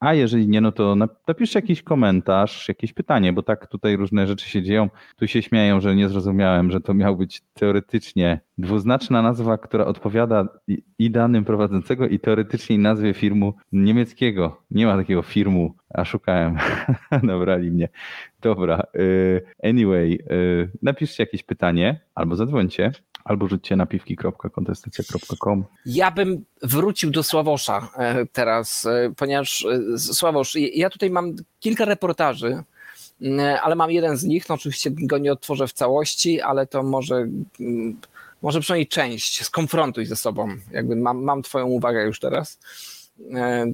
A 0.00 0.14
jeżeli 0.14 0.48
nie, 0.48 0.60
no 0.60 0.72
to 0.72 0.96
napiszcie 1.28 1.58
jakiś 1.58 1.82
komentarz, 1.82 2.68
jakieś 2.68 2.92
pytanie, 2.92 3.32
bo 3.32 3.42
tak 3.42 3.66
tutaj 3.66 3.96
różne 3.96 4.26
rzeczy 4.26 4.48
się 4.48 4.62
dzieją. 4.62 4.88
Tu 5.16 5.26
się 5.26 5.42
śmieją, 5.42 5.80
że 5.80 5.96
nie 5.96 6.08
zrozumiałem, 6.08 6.70
że 6.70 6.80
to 6.80 6.94
miał 6.94 7.16
być 7.16 7.42
teoretycznie 7.54 8.40
dwuznaczna 8.58 9.22
nazwa, 9.22 9.58
która 9.58 9.86
odpowiada 9.86 10.48
i 10.98 11.10
danym 11.10 11.44
prowadzącego, 11.44 12.06
i 12.06 12.18
teoretycznie 12.18 12.78
nazwie 12.78 13.14
firmu 13.14 13.54
niemieckiego. 13.72 14.62
Nie 14.74 14.86
ma 14.86 14.96
takiego 14.96 15.22
firmu, 15.22 15.74
a 15.90 16.04
szukałem. 16.04 16.58
Dobrali 17.22 17.70
mnie. 17.70 17.88
Dobra. 18.40 18.86
Y, 18.96 19.44
anyway, 19.64 20.18
y, 20.30 20.70
napiszcie 20.82 21.22
jakieś 21.22 21.42
pytanie 21.42 22.00
albo 22.14 22.36
zadzwońcie 22.36 22.92
albo 23.24 23.48
rzućcie 23.48 23.76
na 23.76 23.86
piwki.kontestacja.com. 23.86 25.64
Ja 25.86 26.10
bym 26.10 26.44
wrócił 26.62 27.10
do 27.10 27.22
Sławosza 27.22 27.88
e, 27.98 28.26
teraz, 28.26 28.86
e, 28.86 29.12
ponieważ 29.16 29.66
e, 29.94 29.98
Sławosz, 29.98 30.56
ja 30.74 30.90
tutaj 30.90 31.10
mam 31.10 31.36
kilka 31.60 31.84
reportaży 31.84 32.62
Mm, 33.20 33.58
ale 33.62 33.74
mam 33.74 33.90
jeden 33.90 34.16
z 34.16 34.24
nich, 34.24 34.48
no 34.48 34.54
oczywiście 34.54 34.90
go 34.90 35.18
nie 35.18 35.32
odtworzę 35.32 35.66
w 35.66 35.72
całości, 35.72 36.40
ale 36.40 36.66
to 36.66 36.82
może, 36.82 37.28
mm, 37.60 38.00
może 38.42 38.60
przynajmniej 38.60 38.86
część 38.86 39.44
skonfrontuj 39.44 40.06
ze 40.06 40.16
sobą. 40.16 40.48
Jakby 40.70 40.96
mam, 40.96 41.22
mam 41.22 41.42
twoją 41.42 41.66
uwagę 41.66 42.04
już 42.04 42.20
teraz. 42.20 42.58
E, 43.34 43.66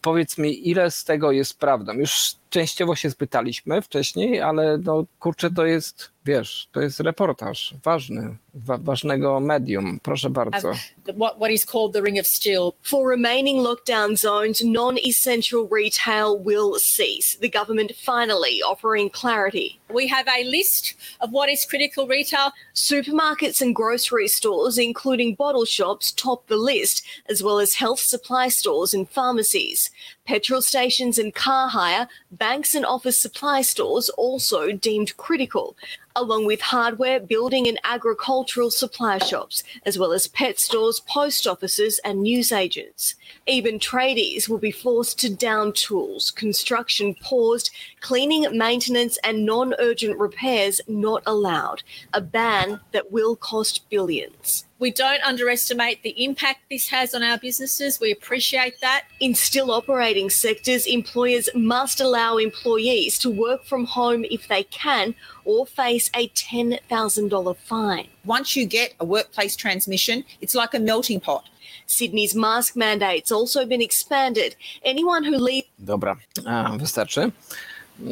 powiedz 0.00 0.38
mi, 0.38 0.68
ile 0.68 0.90
z 0.90 1.04
tego 1.04 1.32
jest 1.32 1.58
prawdą? 1.58 1.92
Już 1.92 2.34
częściowo 2.54 2.96
się 2.96 3.10
spytaliśmy 3.10 3.82
wcześniej, 3.82 4.40
ale 4.40 4.78
no 4.78 5.04
kurczę, 5.18 5.50
to 5.50 5.66
jest, 5.66 6.10
wiesz, 6.24 6.68
to 6.72 6.80
jest 6.80 7.00
reportaż 7.00 7.74
ważny, 7.84 8.36
wa 8.54 8.78
ważnego 8.78 9.40
medium. 9.40 10.00
Proszę 10.02 10.30
bardzo. 10.30 10.72
What, 11.16 11.36
what 11.36 11.50
is 11.50 11.66
called 11.66 11.92
the 11.92 12.00
Ring 12.00 12.20
of 12.20 12.26
Steel. 12.26 12.70
For 12.82 13.10
remaining 13.10 13.66
lockdown 13.66 14.16
zones, 14.16 14.64
non-essential 14.64 15.68
retail 15.72 16.38
will 16.44 16.80
cease. 16.80 17.38
The 17.40 17.58
government 17.58 17.92
finally 17.92 18.62
offering 18.66 19.12
clarity. 19.12 19.80
We 19.94 20.08
have 20.08 20.28
a 20.28 20.44
list 20.44 20.94
of 21.20 21.30
what 21.30 21.50
is 21.50 21.66
critical 21.66 22.06
retail. 22.06 22.52
Supermarkets 22.74 23.60
and 23.62 23.74
grocery 23.74 24.28
stores, 24.28 24.78
including 24.78 25.36
bottle 25.36 25.66
shops, 25.66 26.12
top 26.12 26.46
the 26.46 26.56
list, 26.56 27.02
as 27.30 27.42
well 27.42 27.60
as 27.60 27.74
health 27.74 28.00
supply 28.00 28.48
stores 28.50 28.94
and 28.94 29.08
pharmacies. 29.08 29.90
Petrol 30.26 30.62
stations 30.62 31.18
and 31.18 31.34
car 31.34 31.68
hire, 31.68 32.08
banks 32.30 32.74
and 32.74 32.86
office 32.86 33.20
supply 33.20 33.60
stores 33.60 34.08
also 34.10 34.72
deemed 34.72 35.16
critical, 35.16 35.76
along 36.16 36.46
with 36.46 36.60
hardware, 36.60 37.18
building 37.18 37.66
and 37.66 37.78
agricultural 37.84 38.70
supply 38.70 39.18
shops, 39.18 39.64
as 39.84 39.98
well 39.98 40.12
as 40.12 40.28
pet 40.28 40.58
stores, 40.58 41.00
post 41.00 41.46
offices 41.46 42.00
and 42.04 42.22
newsagents. 42.22 43.14
Even 43.46 43.78
tradies 43.78 44.48
will 44.48 44.58
be 44.58 44.70
forced 44.70 45.18
to 45.20 45.34
down 45.34 45.72
tools, 45.72 46.30
construction 46.30 47.14
paused, 47.14 47.70
cleaning, 48.00 48.46
maintenance 48.56 49.18
and 49.24 49.44
non-urgent 49.44 50.18
repairs 50.18 50.80
not 50.86 51.22
allowed, 51.26 51.82
a 52.12 52.20
ban 52.20 52.80
that 52.92 53.10
will 53.10 53.36
cost 53.36 53.88
billions. 53.90 54.66
We 54.78 54.90
don't 54.90 55.22
underestimate 55.22 56.02
the 56.02 56.24
impact 56.24 56.60
this 56.68 56.88
has 56.88 57.14
on 57.14 57.22
our 57.22 57.38
businesses. 57.38 58.00
We 58.00 58.12
appreciate 58.12 58.80
that. 58.80 59.04
In 59.20 59.34
still 59.34 59.70
operating 59.70 60.28
sectors, 60.28 60.86
employers 60.86 61.48
must 61.54 62.00
allow 62.00 62.36
employees 62.36 63.18
to 63.20 63.30
work 63.30 63.64
from 63.64 63.86
home 63.86 64.24
if 64.30 64.48
they 64.48 64.64
can 64.64 65.14
or 65.44 65.66
face 65.66 66.10
a 66.14 66.28
$10,000 66.28 67.56
fine. 67.56 68.08
Once 68.24 68.56
you 68.56 68.66
get 68.66 68.94
a 69.00 69.04
workplace 69.04 69.56
transmission, 69.56 70.24
it's 70.40 70.54
like 70.54 70.74
a 70.74 70.80
melting 70.80 71.20
pot. 71.20 71.44
Sydney's 71.86 72.34
mask 72.34 72.76
mandate's 72.76 73.32
also 73.32 73.66
been 73.66 73.82
expanded. 73.82 74.56
Anyone 74.84 75.24
who 75.24 75.36
leaves. 75.36 75.68
Dobra, 75.78 76.16
A, 76.46 76.76
wystarczy. 76.78 77.32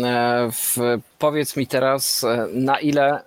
E, 0.05 0.49
w, 0.53 0.77
powiedz 1.19 1.57
mi 1.57 1.67
teraz, 1.67 2.25
na 2.53 2.81
ile 2.81 3.23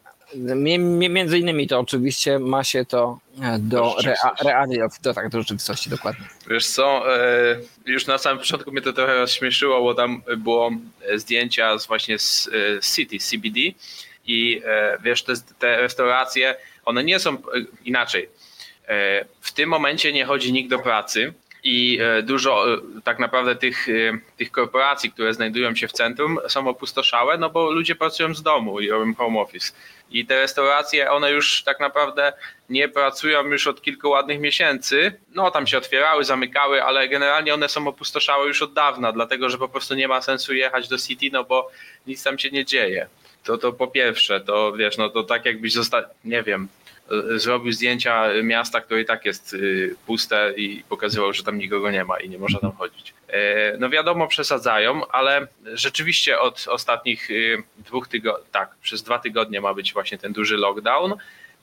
Między 1.09 1.39
innymi 1.39 1.67
to 1.67 1.79
oczywiście 1.79 2.39
ma 2.39 2.63
się 2.63 2.85
to 2.85 3.19
e, 3.41 3.59
do 3.59 3.95
rea, 4.03 4.35
realiów, 4.43 5.01
do, 5.01 5.13
tak, 5.13 5.29
do 5.29 5.39
rzeczywistości 5.39 5.89
dokładnie. 5.89 6.25
Wiesz 6.49 6.67
co, 6.67 7.15
e, 7.17 7.59
już 7.85 8.07
na 8.07 8.17
samym 8.17 8.39
początku 8.39 8.71
mnie 8.71 8.81
to 8.81 8.93
trochę 8.93 9.15
rozśmieszyło, 9.15 9.81
bo 9.81 9.93
tam 9.93 10.21
było 10.37 10.71
zdjęcia 11.15 11.77
z 11.77 11.87
właśnie 11.87 12.19
z 12.19 12.49
City, 12.95 13.19
CBD 13.19 13.59
i 14.27 14.61
wiesz, 15.03 15.23
te, 15.23 15.33
te 15.59 15.81
restauracje, 15.81 16.55
one 16.85 17.03
nie 17.03 17.19
są 17.19 17.37
inaczej. 17.85 18.29
W 19.41 19.51
tym 19.51 19.69
momencie 19.69 20.13
nie 20.13 20.25
chodzi 20.25 20.53
nikt 20.53 20.69
do 20.69 20.79
pracy, 20.79 21.33
i 21.65 21.99
e, 22.01 22.23
dużo 22.23 22.73
e, 22.73 22.77
tak 23.03 23.19
naprawdę 23.19 23.55
tych, 23.55 23.89
e, 23.89 23.93
tych 24.37 24.51
korporacji, 24.51 25.11
które 25.11 25.33
znajdują 25.33 25.75
się 25.75 25.87
w 25.87 25.91
centrum 25.91 26.39
są 26.47 26.67
opustoszałe, 26.67 27.37
no 27.37 27.49
bo 27.49 27.71
ludzie 27.71 27.95
pracują 27.95 28.33
z 28.33 28.43
domu 28.43 28.79
i 28.79 28.89
robią 28.89 29.15
home 29.15 29.39
office. 29.39 29.73
I 30.11 30.25
te 30.25 30.41
restauracje, 30.41 31.11
one 31.11 31.31
już 31.31 31.63
tak 31.63 31.79
naprawdę 31.79 32.33
nie 32.69 32.89
pracują 32.89 33.43
już 33.43 33.67
od 33.67 33.81
kilku 33.81 34.09
ładnych 34.09 34.39
miesięcy. 34.39 35.19
No 35.35 35.51
tam 35.51 35.67
się 35.67 35.77
otwierały, 35.77 36.23
zamykały, 36.23 36.83
ale 36.83 37.09
generalnie 37.09 37.53
one 37.53 37.69
są 37.69 37.87
opustoszałe 37.87 38.47
już 38.47 38.61
od 38.61 38.73
dawna, 38.73 39.11
dlatego 39.11 39.49
że 39.49 39.57
po 39.57 39.69
prostu 39.69 39.95
nie 39.95 40.07
ma 40.07 40.21
sensu 40.21 40.53
jechać 40.53 40.87
do 40.87 40.97
City, 40.97 41.29
no 41.33 41.43
bo 41.43 41.71
nic 42.07 42.23
tam 42.23 42.39
się 42.39 42.49
nie 42.49 42.65
dzieje. 42.65 43.07
To, 43.43 43.57
to 43.57 43.73
po 43.73 43.87
pierwsze, 43.87 44.41
to 44.41 44.73
wiesz, 44.73 44.97
no 44.97 45.09
to 45.09 45.23
tak 45.23 45.45
jakbyś 45.45 45.73
został, 45.73 46.03
nie 46.25 46.43
wiem, 46.43 46.67
zrobił 47.35 47.71
zdjęcia 47.71 48.27
miasta, 48.43 48.81
które 48.81 49.01
i 49.01 49.05
tak 49.05 49.25
jest 49.25 49.53
y, 49.53 49.95
puste 50.05 50.53
i 50.57 50.83
pokazywał, 50.89 51.33
że 51.33 51.43
tam 51.43 51.57
nikogo 51.57 51.91
nie 51.91 52.03
ma 52.03 52.19
i 52.19 52.29
nie 52.29 52.37
można 52.37 52.59
tam 52.59 52.71
chodzić. 52.71 53.13
E, 53.27 53.77
no 53.77 53.89
wiadomo, 53.89 54.27
przesadzają, 54.27 55.07
ale 55.07 55.47
rzeczywiście 55.73 56.39
od 56.39 56.65
ostatnich 56.67 57.29
dwóch 57.77 58.07
tygodni, 58.07 58.45
tak, 58.51 58.75
przez 58.81 59.03
dwa 59.03 59.19
tygodnie 59.19 59.61
ma 59.61 59.73
być 59.73 59.93
właśnie 59.93 60.17
ten 60.17 60.33
duży 60.33 60.57
lockdown. 60.57 61.13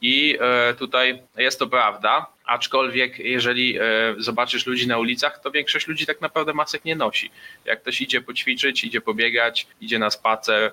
I 0.04 0.38
tutaj 0.78 1.22
jest 1.36 1.58
to 1.58 1.66
prawda, 1.66 2.26
aczkolwiek 2.44 3.18
jeżeli 3.18 3.78
zobaczysz 4.18 4.66
ludzi 4.66 4.88
na 4.88 4.98
ulicach, 4.98 5.40
to 5.40 5.50
większość 5.50 5.86
ludzi 5.86 6.06
tak 6.06 6.20
naprawdę 6.20 6.52
masek 6.54 6.84
nie 6.84 6.96
nosi. 6.96 7.30
Jak 7.64 7.82
ktoś 7.82 8.00
idzie 8.00 8.20
poćwiczyć, 8.20 8.84
idzie 8.84 9.00
pobiegać, 9.00 9.66
idzie 9.80 9.98
na 9.98 10.10
spacer, 10.10 10.72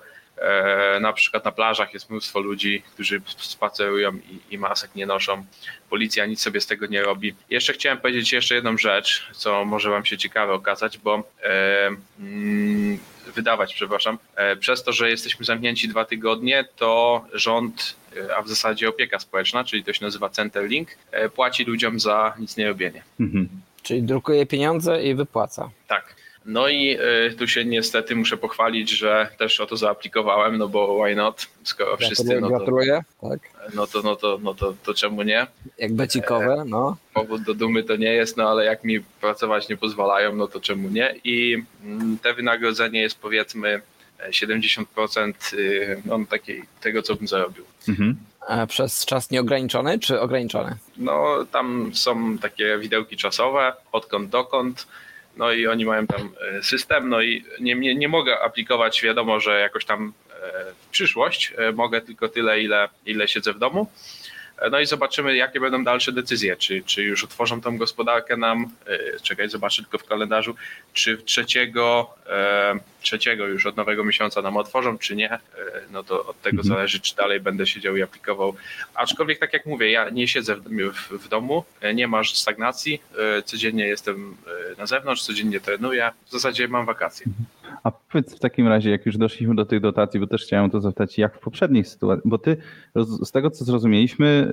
na 1.00 1.12
przykład 1.12 1.44
na 1.44 1.52
plażach 1.52 1.94
jest 1.94 2.10
mnóstwo 2.10 2.40
ludzi, 2.40 2.82
którzy 2.94 3.22
spacerują 3.26 4.12
i, 4.14 4.54
i, 4.54 4.58
masek 4.58 4.94
nie 4.94 5.06
noszą. 5.06 5.44
Policja 5.90 6.26
nic 6.26 6.40
sobie 6.40 6.60
z 6.60 6.66
tego 6.66 6.86
nie 6.86 7.02
robi. 7.02 7.34
Jeszcze 7.50 7.72
chciałem 7.72 7.98
powiedzieć 7.98 8.32
jeszcze 8.32 8.54
jedną 8.54 8.78
rzecz, 8.78 9.30
co 9.32 9.64
może 9.64 9.90
Wam 9.90 10.04
się 10.04 10.18
ciekawe 10.18 10.52
okazać, 10.52 10.98
bo 10.98 11.22
e, 11.42 11.90
mm, 12.20 12.98
wydawać, 13.34 13.74
przepraszam, 13.74 14.18
e, 14.36 14.56
przez 14.56 14.84
to, 14.84 14.92
że 14.92 15.10
jesteśmy 15.10 15.44
zamknięci 15.44 15.88
dwa 15.88 16.04
tygodnie, 16.04 16.64
to 16.76 17.24
rząd, 17.32 17.96
e, 18.16 18.36
a 18.36 18.42
w 18.42 18.48
zasadzie 18.48 18.88
opieka 18.88 19.18
społeczna, 19.18 19.64
czyli 19.64 19.84
to 19.84 19.92
się 19.92 20.04
nazywa 20.04 20.28
Centerlink, 20.28 20.88
e, 21.10 21.28
płaci 21.28 21.64
ludziom 21.64 22.00
za 22.00 22.34
nic 22.38 22.56
nie 22.56 22.68
robienie. 22.68 23.02
Mhm. 23.20 23.48
Czyli 23.82 24.02
drukuje 24.02 24.46
pieniądze 24.46 25.02
i 25.02 25.14
wypłaca. 25.14 25.70
Tak. 25.88 26.19
No 26.44 26.68
i 26.68 26.98
y, 27.30 27.34
tu 27.38 27.48
się 27.48 27.64
niestety 27.64 28.16
muszę 28.16 28.36
pochwalić, 28.36 28.90
że 28.90 29.28
też 29.38 29.60
o 29.60 29.66
to 29.66 29.76
zaaplikowałem, 29.76 30.58
no 30.58 30.68
bo 30.68 31.04
why 31.04 31.14
not, 31.14 31.46
skoro 31.64 31.96
wszyscy, 31.96 32.40
no 32.40 32.48
to, 32.48 32.56
Gratuluję, 32.56 33.04
tak. 33.20 33.40
no 33.74 33.86
to, 33.86 34.02
no 34.02 34.16
to, 34.16 34.38
no 34.42 34.54
to, 34.54 34.74
to 34.84 34.94
czemu 34.94 35.22
nie? 35.22 35.46
Jak 35.78 35.92
becikowe, 35.92 36.64
no. 36.66 36.96
Powód 37.14 37.42
do 37.42 37.54
dumy 37.54 37.82
to 37.82 37.96
nie 37.96 38.12
jest, 38.12 38.36
no 38.36 38.50
ale 38.50 38.64
jak 38.64 38.84
mi 38.84 39.00
pracować 39.00 39.68
nie 39.68 39.76
pozwalają, 39.76 40.36
no 40.36 40.46
to 40.46 40.60
czemu 40.60 40.88
nie? 40.88 41.14
I 41.24 41.62
mm, 41.84 42.18
te 42.18 42.34
wynagrodzenie 42.34 43.00
jest 43.00 43.18
powiedzmy 43.18 43.80
70% 44.30 45.54
y, 45.54 46.02
no, 46.04 46.18
takiej, 46.30 46.62
tego, 46.80 47.02
co 47.02 47.14
bym 47.14 47.28
zarobił. 47.28 47.64
Mhm. 47.88 48.16
A 48.48 48.66
przez 48.66 49.04
czas 49.04 49.30
nieograniczony 49.30 49.98
czy 49.98 50.20
ograniczony? 50.20 50.76
No 50.96 51.46
tam 51.52 51.90
są 51.94 52.38
takie 52.38 52.78
widełki 52.78 53.16
czasowe, 53.16 53.72
odkąd 53.92 54.30
dokąd, 54.30 54.86
no 55.40 55.52
i 55.52 55.66
oni 55.66 55.84
mają 55.84 56.06
tam 56.06 56.32
e, 56.58 56.62
system, 56.62 57.08
no 57.08 57.22
i 57.22 57.44
nie, 57.60 57.74
nie, 57.74 57.94
nie 57.94 58.08
mogę 58.08 58.40
aplikować, 58.40 59.02
wiadomo, 59.02 59.40
że 59.40 59.60
jakoś 59.60 59.84
tam 59.84 60.12
e, 60.30 60.72
w 60.72 60.88
przyszłość, 60.88 61.52
e, 61.58 61.72
mogę 61.72 62.00
tylko 62.00 62.28
tyle, 62.28 62.60
ile, 62.60 62.88
ile 63.06 63.28
siedzę 63.28 63.52
w 63.52 63.58
domu. 63.58 63.86
No 64.70 64.80
i 64.80 64.86
zobaczymy, 64.86 65.36
jakie 65.36 65.60
będą 65.60 65.84
dalsze 65.84 66.12
decyzje. 66.12 66.56
Czy, 66.56 66.82
czy 66.86 67.02
już 67.02 67.24
otworzą 67.24 67.60
tą 67.60 67.78
gospodarkę 67.78 68.36
nam, 68.36 68.70
czekaj, 69.22 69.48
zobaczę 69.48 69.82
tylko 69.82 69.98
w 69.98 70.04
kalendarzu, 70.04 70.54
czy 70.92 71.18
trzeciego, 71.18 72.14
trzeciego 73.00 73.46
już 73.46 73.66
od 73.66 73.76
nowego 73.76 74.04
miesiąca 74.04 74.42
nam 74.42 74.56
otworzą, 74.56 74.98
czy 74.98 75.16
nie. 75.16 75.38
No 75.90 76.02
to 76.02 76.26
od 76.26 76.42
tego 76.42 76.60
mhm. 76.60 76.74
zależy, 76.74 77.00
czy 77.00 77.16
dalej 77.16 77.40
będę 77.40 77.66
siedział 77.66 77.96
i 77.96 78.02
aplikował. 78.02 78.54
Aczkolwiek, 78.94 79.38
tak 79.38 79.52
jak 79.52 79.66
mówię, 79.66 79.90
ja 79.90 80.10
nie 80.10 80.28
siedzę 80.28 80.56
w, 80.56 80.62
w, 80.92 81.24
w 81.24 81.28
domu, 81.28 81.64
nie 81.94 82.08
masz 82.08 82.34
stagnacji, 82.34 83.02
codziennie 83.44 83.86
jestem 83.86 84.36
na 84.78 84.86
zewnątrz, 84.86 85.22
codziennie 85.22 85.60
trenuję, 85.60 86.10
w 86.26 86.30
zasadzie 86.30 86.68
mam 86.68 86.86
wakacje. 86.86 87.26
A 87.84 87.90
powiedz 87.90 88.36
w 88.36 88.38
takim 88.38 88.68
razie, 88.68 88.90
jak 88.90 89.06
już 89.06 89.16
doszliśmy 89.16 89.54
do 89.54 89.66
tych 89.66 89.80
dotacji, 89.80 90.20
bo 90.20 90.26
też 90.26 90.42
chciałem 90.42 90.70
to 90.70 90.80
zapytać, 90.80 91.18
jak 91.18 91.36
w 91.36 91.40
poprzedniej 91.40 91.84
sytuacji, 91.84 92.30
bo 92.30 92.38
ty 92.38 92.56
z 92.96 93.30
tego 93.30 93.50
co 93.50 93.64
zrozumieliśmy, 93.64 94.52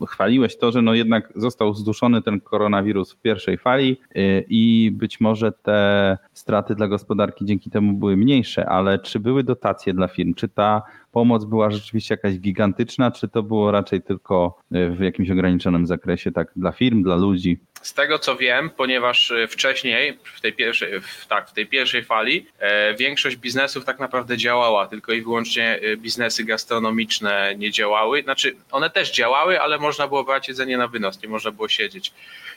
yy, 0.00 0.06
chwaliłeś 0.06 0.58
to, 0.58 0.72
że 0.72 0.82
no 0.82 0.94
jednak 0.94 1.32
został 1.36 1.74
zduszony 1.74 2.22
ten 2.22 2.40
koronawirus 2.40 3.12
w 3.12 3.20
pierwszej 3.20 3.58
fali 3.58 3.96
yy, 4.14 4.44
i 4.48 4.90
być 4.94 5.20
może 5.20 5.52
te 5.52 6.18
straty 6.32 6.74
dla 6.74 6.88
gospodarki 6.88 7.44
dzięki 7.44 7.70
temu 7.70 7.92
były 7.92 8.16
mniejsze, 8.16 8.68
ale 8.68 8.98
czy 8.98 9.20
były 9.20 9.44
dotacje 9.44 9.94
dla 9.94 10.08
firm? 10.08 10.34
Czy 10.34 10.48
ta 10.48 10.82
pomoc 11.12 11.44
była 11.44 11.70
rzeczywiście 11.70 12.14
jakaś 12.14 12.38
gigantyczna, 12.38 13.10
czy 13.10 13.28
to 13.28 13.42
było 13.42 13.70
raczej 13.70 14.02
tylko 14.02 14.58
yy, 14.70 14.90
w 14.90 15.00
jakimś 15.00 15.30
ograniczonym 15.30 15.86
zakresie, 15.86 16.32
tak 16.32 16.52
dla 16.56 16.72
firm, 16.72 17.02
dla 17.02 17.16
ludzi? 17.16 17.58
Z 17.82 17.94
tego 17.94 18.18
co 18.18 18.36
wiem, 18.36 18.70
ponieważ 18.70 19.30
e, 19.30 19.48
wcześniej, 19.48 20.18
w 20.24 20.40
tej 20.40 20.52
pierwszej, 20.52 21.00
w, 21.00 21.26
tak, 21.26 21.50
w 21.50 21.52
tej 21.52 21.66
pierwszej 21.66 22.04
fali, 22.04 22.46
e, 22.58 22.94
większość 22.94 23.36
biznesów 23.36 23.84
tak 23.84 23.98
naprawdę 23.98 24.36
działała, 24.36 24.86
tylko 24.86 25.12
i 25.12 25.22
wyłącznie 25.22 25.80
e, 25.82 25.96
biznesy 25.96 26.44
gastronomiczne 26.44 27.54
nie 27.58 27.70
działały. 27.70 28.22
Znaczy, 28.22 28.56
one 28.70 28.90
też 28.90 29.12
działały, 29.12 29.60
ale 29.60 29.78
można 29.78 30.08
było 30.08 30.24
brać 30.24 30.48
jedzenie 30.48 30.78
na 30.78 30.88
wynos, 30.88 31.22
nie 31.22 31.28
można 31.28 31.50
było 31.50 31.68
siedzieć. 31.68 32.12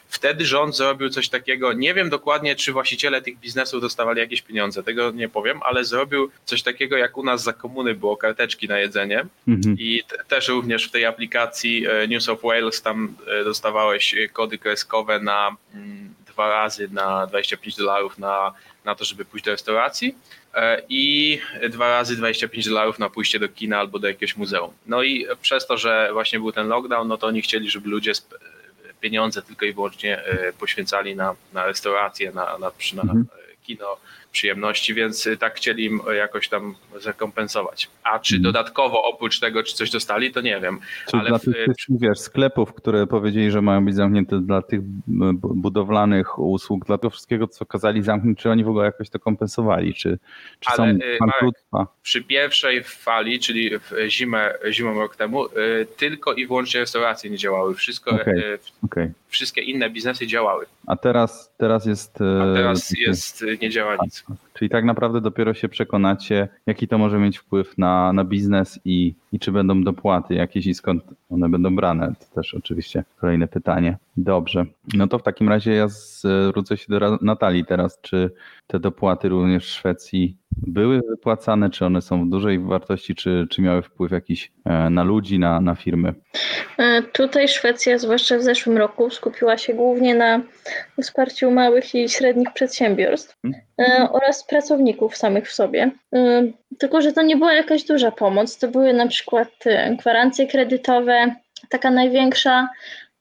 Wtedy 0.09 0.45
rząd 0.45 0.75
zrobił 0.75 1.09
coś 1.09 1.29
takiego, 1.29 1.73
nie 1.73 1.93
wiem 1.93 2.09
dokładnie, 2.09 2.55
czy 2.55 2.73
właściciele 2.73 3.21
tych 3.21 3.39
biznesów 3.39 3.81
dostawali 3.81 4.19
jakieś 4.19 4.41
pieniądze, 4.41 4.83
tego 4.83 5.11
nie 5.11 5.29
powiem, 5.29 5.59
ale 5.63 5.85
zrobił 5.85 6.31
coś 6.45 6.63
takiego, 6.63 6.97
jak 6.97 7.17
u 7.17 7.23
nas 7.23 7.43
za 7.43 7.53
komuny 7.53 7.95
było 7.95 8.17
karteczki 8.17 8.67
na 8.67 8.79
jedzenie 8.79 9.25
mhm. 9.47 9.75
i 9.79 10.03
też 10.27 10.47
również 10.47 10.87
w 10.87 10.91
tej 10.91 11.05
aplikacji 11.05 11.87
e, 11.87 12.07
News 12.07 12.29
of 12.29 12.41
Wales 12.41 12.81
tam 12.81 13.15
e, 13.27 13.43
dostawałeś 13.43 14.15
kody 14.33 14.57
kreskowe 14.57 15.19
na 15.19 15.55
mm, 15.73 16.13
dwa 16.27 16.49
razy 16.49 16.89
na 16.91 17.27
25 17.27 17.75
dolarów 17.75 18.17
na, 18.17 18.53
na 18.85 18.95
to, 18.95 19.05
żeby 19.05 19.25
pójść 19.25 19.45
do 19.45 19.51
restauracji 19.51 20.15
e, 20.53 20.81
i 20.89 21.39
dwa 21.69 21.89
razy 21.89 22.15
25 22.15 22.69
dolarów 22.69 22.99
na 22.99 23.09
pójście 23.09 23.39
do 23.39 23.49
kina 23.49 23.79
albo 23.79 23.99
do 23.99 24.07
jakiegoś 24.07 24.37
muzeum. 24.37 24.71
No 24.87 25.03
i 25.03 25.27
przez 25.41 25.67
to, 25.67 25.77
że 25.77 26.09
właśnie 26.13 26.39
był 26.39 26.51
ten 26.51 26.67
lockdown, 26.67 27.07
no 27.07 27.17
to 27.17 27.27
oni 27.27 27.41
chcieli, 27.41 27.69
żeby 27.69 27.89
ludzie 27.89 28.11
pieniądze 29.01 29.41
tylko 29.41 29.65
i 29.65 29.73
wyłącznie 29.73 30.25
e, 30.25 30.53
poświęcali 30.53 31.15
na, 31.15 31.35
na 31.53 31.65
restauracje, 31.65 32.31
na, 32.31 32.45
na, 32.57 32.71
na 32.93 33.01
mhm. 33.01 33.25
Kino, 33.65 33.97
przyjemności, 34.35 34.93
więc 34.93 35.27
y, 35.27 35.37
tak 35.37 35.55
chcieli 35.55 35.85
im 35.85 36.01
jakoś 36.17 36.49
tam 36.49 36.75
zakompensować. 36.99 37.89
A 38.03 38.19
czy 38.19 38.35
mhm. 38.35 38.43
dodatkowo 38.43 39.03
oprócz 39.03 39.39
tego, 39.39 39.63
czy 39.63 39.75
coś 39.75 39.91
dostali, 39.91 40.31
to 40.31 40.41
nie 40.41 40.59
wiem. 40.59 40.79
Czy 41.11 41.17
ale 41.17 41.29
dla 41.29 41.39
tych, 41.39 41.55
w... 41.89 41.99
wiesz, 42.01 42.19
sklepów, 42.19 42.73
które 42.73 43.07
powiedzieli, 43.07 43.51
że 43.51 43.61
mają 43.61 43.85
być 43.85 43.95
zamknięte 43.95 44.39
dla 44.39 44.61
tych 44.61 44.81
budowlanych 45.41 46.39
usług, 46.39 46.85
dla 46.85 46.97
tego 46.97 47.09
wszystkiego, 47.09 47.47
co 47.47 47.65
kazali 47.65 48.03
zamknąć, 48.03 48.39
czy 48.39 48.49
oni 48.49 48.63
w 48.63 48.69
ogóle 48.69 48.85
jakoś 48.85 49.09
to 49.09 49.19
kompensowali, 49.19 49.93
czy, 49.93 50.19
czy 50.59 50.69
ale, 50.69 50.77
są 50.77 50.83
y, 50.83 51.17
bankructwa? 51.19 51.87
Przy 52.03 52.23
pierwszej 52.23 52.83
fali, 52.83 53.39
czyli 53.39 53.79
w 53.79 53.91
zimę, 54.07 54.53
zimą 54.71 54.99
rok 54.99 55.15
temu, 55.15 55.45
y, 55.45 55.51
tylko 55.97 56.33
i 56.33 56.47
wyłącznie 56.47 56.79
restauracje 56.79 57.29
nie 57.29 57.37
działały. 57.37 57.75
Wszystko, 57.75 58.11
okay. 58.11 58.59
Okay. 58.83 59.13
Wszystkie 59.27 59.61
inne 59.61 59.89
biznesy 59.89 60.27
działały. 60.27 60.65
A 60.87 60.95
teraz, 60.95 61.53
teraz 61.57 61.85
jest... 61.85 62.15
A 62.15 62.53
teraz 62.55 62.91
jest, 62.97 63.45
nie 63.61 63.69
działa 63.69 63.97
nic. 64.03 64.23
Czyli 64.53 64.69
tak 64.69 64.85
naprawdę 64.85 65.21
dopiero 65.21 65.53
się 65.53 65.69
przekonacie, 65.69 66.47
jaki 66.65 66.87
to 66.87 66.97
może 66.97 67.19
mieć 67.19 67.37
wpływ 67.37 67.77
na, 67.77 68.13
na 68.13 68.23
biznes 68.23 68.79
i, 68.85 69.13
i 69.31 69.39
czy 69.39 69.51
będą 69.51 69.83
dopłaty 69.83 70.33
jakieś 70.33 70.67
i 70.67 70.73
skąd 70.73 71.03
one 71.29 71.49
będą 71.49 71.75
brane. 71.75 72.13
To 72.19 72.35
też 72.35 72.53
oczywiście 72.53 73.03
kolejne 73.17 73.47
pytanie. 73.47 73.97
Dobrze. 74.17 74.65
No 74.93 75.07
to 75.07 75.19
w 75.19 75.23
takim 75.23 75.49
razie 75.49 75.71
ja 75.73 75.87
zwrócę 75.87 76.77
się 76.77 76.85
do 76.89 77.17
Natalii 77.21 77.65
teraz. 77.65 77.99
Czy 78.01 78.31
te 78.67 78.79
dopłaty 78.79 79.29
również 79.29 79.65
w 79.65 79.69
Szwecji 79.69 80.35
były 80.57 81.01
wypłacane, 81.09 81.69
czy 81.69 81.85
one 81.85 82.01
są 82.01 82.25
w 82.25 82.29
dużej 82.29 82.59
wartości, 82.59 83.15
czy, 83.15 83.47
czy 83.49 83.61
miały 83.61 83.81
wpływ 83.81 84.11
jakiś 84.11 84.51
e, 84.65 84.89
na 84.89 85.03
ludzi, 85.03 85.39
na, 85.39 85.61
na 85.61 85.75
firmy? 85.75 86.13
E, 86.77 87.01
tutaj 87.01 87.47
Szwecja, 87.47 87.97
zwłaszcza 87.97 88.37
w 88.37 88.43
zeszłym 88.43 88.77
roku, 88.77 89.09
skupiła 89.09 89.57
się 89.57 89.73
głównie 89.73 90.15
na 90.15 90.41
wsparciu 91.01 91.51
małych 91.51 91.95
i 91.95 92.09
średnich 92.09 92.53
przedsiębiorstw 92.53 93.37
hmm. 93.41 94.07
oraz 94.11 94.47
pracowników 94.47 95.17
samych 95.17 95.47
w 95.47 95.53
sobie. 95.53 95.91
Tylko, 96.79 97.01
że 97.01 97.13
to 97.13 97.21
nie 97.21 97.37
była 97.37 97.53
jakaś 97.53 97.83
duża 97.83 98.11
pomoc. 98.11 98.57
To 98.57 98.67
były 98.67 98.93
na 98.93 99.07
przykład 99.07 99.49
gwarancje 99.99 100.47
kredytowe, 100.47 101.35
taka 101.69 101.91
największa, 101.91 102.69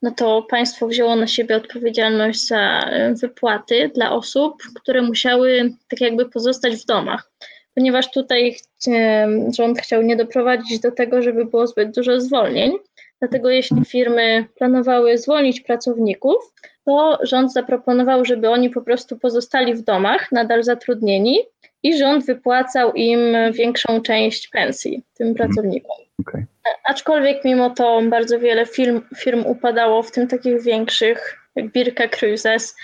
no 0.05 0.11
to 0.11 0.43
państwo 0.43 0.87
wzięło 0.87 1.17
na 1.17 1.27
siebie 1.27 1.57
odpowiedzialność 1.57 2.47
za 2.47 2.81
e, 2.81 3.15
wypłaty 3.15 3.91
dla 3.95 4.13
osób, 4.13 4.63
które 4.75 5.03
musiały 5.03 5.73
tak 5.89 6.01
jakby 6.01 6.29
pozostać 6.29 6.77
w 6.77 6.87
domach. 6.87 7.31
Ponieważ 7.75 8.11
tutaj 8.11 8.57
e, 8.89 9.29
rząd 9.57 9.79
chciał 9.79 10.03
nie 10.03 10.17
doprowadzić 10.17 10.81
do 10.81 10.93
tego, 10.93 11.23
żeby 11.23 11.45
było 11.45 11.67
zbyt 11.67 11.95
dużo 11.95 12.21
zwolnień. 12.21 12.73
Dlatego 13.21 13.51
jeśli 13.51 13.85
firmy 13.85 14.47
planowały 14.55 15.19
zwolnić 15.19 15.61
pracowników, 15.61 16.55
to 16.85 17.19
rząd 17.23 17.53
zaproponował, 17.53 18.25
żeby 18.25 18.51
oni 18.51 18.71
po 18.71 18.83
prostu 18.83 19.19
pozostali 19.19 19.75
w 19.75 19.83
domach, 19.83 20.33
nadal 20.33 20.65
zatrudnieni, 20.65 21.39
i 21.85 21.99
rząd 21.99 22.27
wypłacał 22.27 22.93
im 22.93 23.37
większą 23.53 24.03
część 24.03 24.49
pensji 24.49 25.03
tym 25.15 25.29
mhm. 25.29 25.35
pracownikom. 25.49 25.97
Okay. 26.21 26.47
Aczkolwiek 26.85 27.45
mimo 27.45 27.71
to 27.71 28.03
bardzo 28.11 28.39
wiele 28.39 28.67
firm, 28.67 29.01
firm 29.17 29.47
upadało, 29.47 30.03
w 30.03 30.11
tym 30.11 30.29
takich 30.29 30.63
większych 30.63 31.39
jak 31.57 31.73
Birka 31.73 32.09
Cruises. 32.09 32.77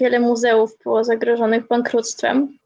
Wiele 0.00 0.20
muzeów 0.20 0.78
było 0.84 1.04
zagrożonych 1.04 1.66
bankructwem. 1.66 2.58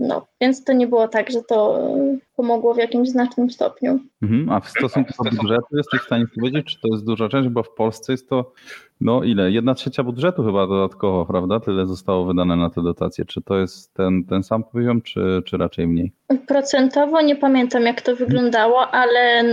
E, 0.00 0.06
No, 0.06 0.26
więc 0.40 0.64
to 0.64 0.72
nie 0.72 0.86
było 0.86 1.08
tak, 1.08 1.30
że 1.30 1.42
to 1.42 1.88
pomogło 2.36 2.74
w 2.74 2.78
jakimś 2.78 3.08
znacznym 3.08 3.50
stopniu. 3.50 3.98
Mhm, 4.22 4.50
a 4.50 4.60
w 4.60 4.68
stosunku 4.68 5.24
do 5.24 5.30
budżetu 5.30 5.76
jesteś 5.76 6.00
w 6.00 6.06
stanie 6.06 6.24
powiedzieć, 6.34 6.66
czy 6.66 6.80
to 6.80 6.88
jest 6.92 7.04
duża 7.04 7.28
część, 7.28 7.48
bo 7.48 7.62
w 7.62 7.74
Polsce 7.74 8.12
jest 8.12 8.28
to 8.28 8.52
no 9.00 9.22
ile? 9.22 9.50
Jedna 9.50 9.74
trzecia 9.74 10.02
budżetu 10.02 10.44
chyba 10.44 10.66
dodatkowo, 10.66 11.26
prawda? 11.26 11.60
Tyle 11.60 11.86
zostało 11.86 12.24
wydane 12.24 12.56
na 12.56 12.70
te 12.70 12.82
dotacje. 12.82 13.24
Czy 13.24 13.42
to 13.42 13.58
jest 13.58 13.94
ten, 13.94 14.24
ten 14.24 14.42
sam 14.42 14.64
poziom, 14.64 15.02
czy, 15.02 15.42
czy 15.44 15.56
raczej 15.56 15.86
mniej? 15.86 16.12
Procentowo 16.46 17.22
nie 17.22 17.36
pamiętam 17.36 17.82
jak 17.82 18.02
to 18.02 18.16
wyglądało, 18.16 18.90
ale 18.90 19.44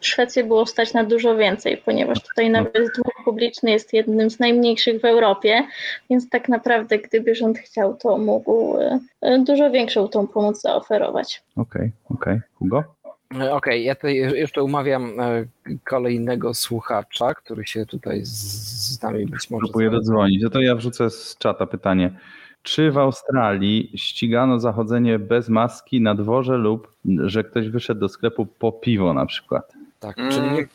Szwecję 0.00 0.44
było 0.44 0.66
stać 0.66 0.94
na 0.94 1.04
dużo 1.04 1.36
więcej, 1.36 1.76
ponieważ 1.84 2.22
tutaj 2.22 2.50
nawet 2.50 2.72
dług 2.96 3.24
publiczny 3.24 3.70
jest 3.70 3.92
jednym 3.92 4.30
z 4.30 4.38
najmniejszych 4.38 5.00
w 5.00 5.04
Europie, 5.04 5.62
więc 6.10 6.28
tak 6.28 6.48
naprawdę 6.48 6.98
gdyby 6.98 7.34
rząd 7.34 7.58
chciał, 7.58 7.96
to 7.96 8.18
mógł 8.18 8.78
e, 9.22 9.44
dużo 9.56 9.70
większą 9.70 10.08
tą 10.08 10.26
pomoc 10.26 10.62
zaoferować. 10.62 11.42
Okej, 11.56 11.92
okay, 12.04 12.16
okej. 12.16 12.34
Okay. 12.34 12.42
Hugo? 12.54 12.84
Okej, 13.30 13.52
okay, 13.52 13.78
ja 13.78 13.94
tutaj 13.94 14.16
jeszcze 14.16 14.62
umawiam 14.62 15.20
e, 15.20 15.44
kolejnego 15.84 16.54
słuchacza, 16.54 17.34
który 17.34 17.66
się 17.66 17.86
tutaj 17.86 18.20
z, 18.24 19.02
nami 19.02 19.26
być 19.26 19.50
może... 19.50 19.62
Próbuję 19.62 19.90
dodzwonić. 19.90 20.42
No 20.42 20.50
to 20.50 20.60
ja 20.60 20.74
wrzucę 20.74 21.10
z 21.10 21.36
czata 21.38 21.66
pytanie. 21.66 22.18
Czy 22.62 22.90
w 22.90 22.98
Australii 22.98 23.92
ścigano 23.96 24.60
zachodzenie 24.60 25.18
bez 25.18 25.48
maski 25.48 26.00
na 26.00 26.14
dworze 26.14 26.56
lub 26.56 26.96
że 27.24 27.44
ktoś 27.44 27.68
wyszedł 27.68 28.00
do 28.00 28.08
sklepu 28.08 28.46
po 28.46 28.72
piwo 28.72 29.14
na 29.14 29.26
przykład? 29.26 29.72
Tak, 30.00 30.18
mm. 30.18 30.32
czyli, 30.32 30.50
nie, 30.50 30.66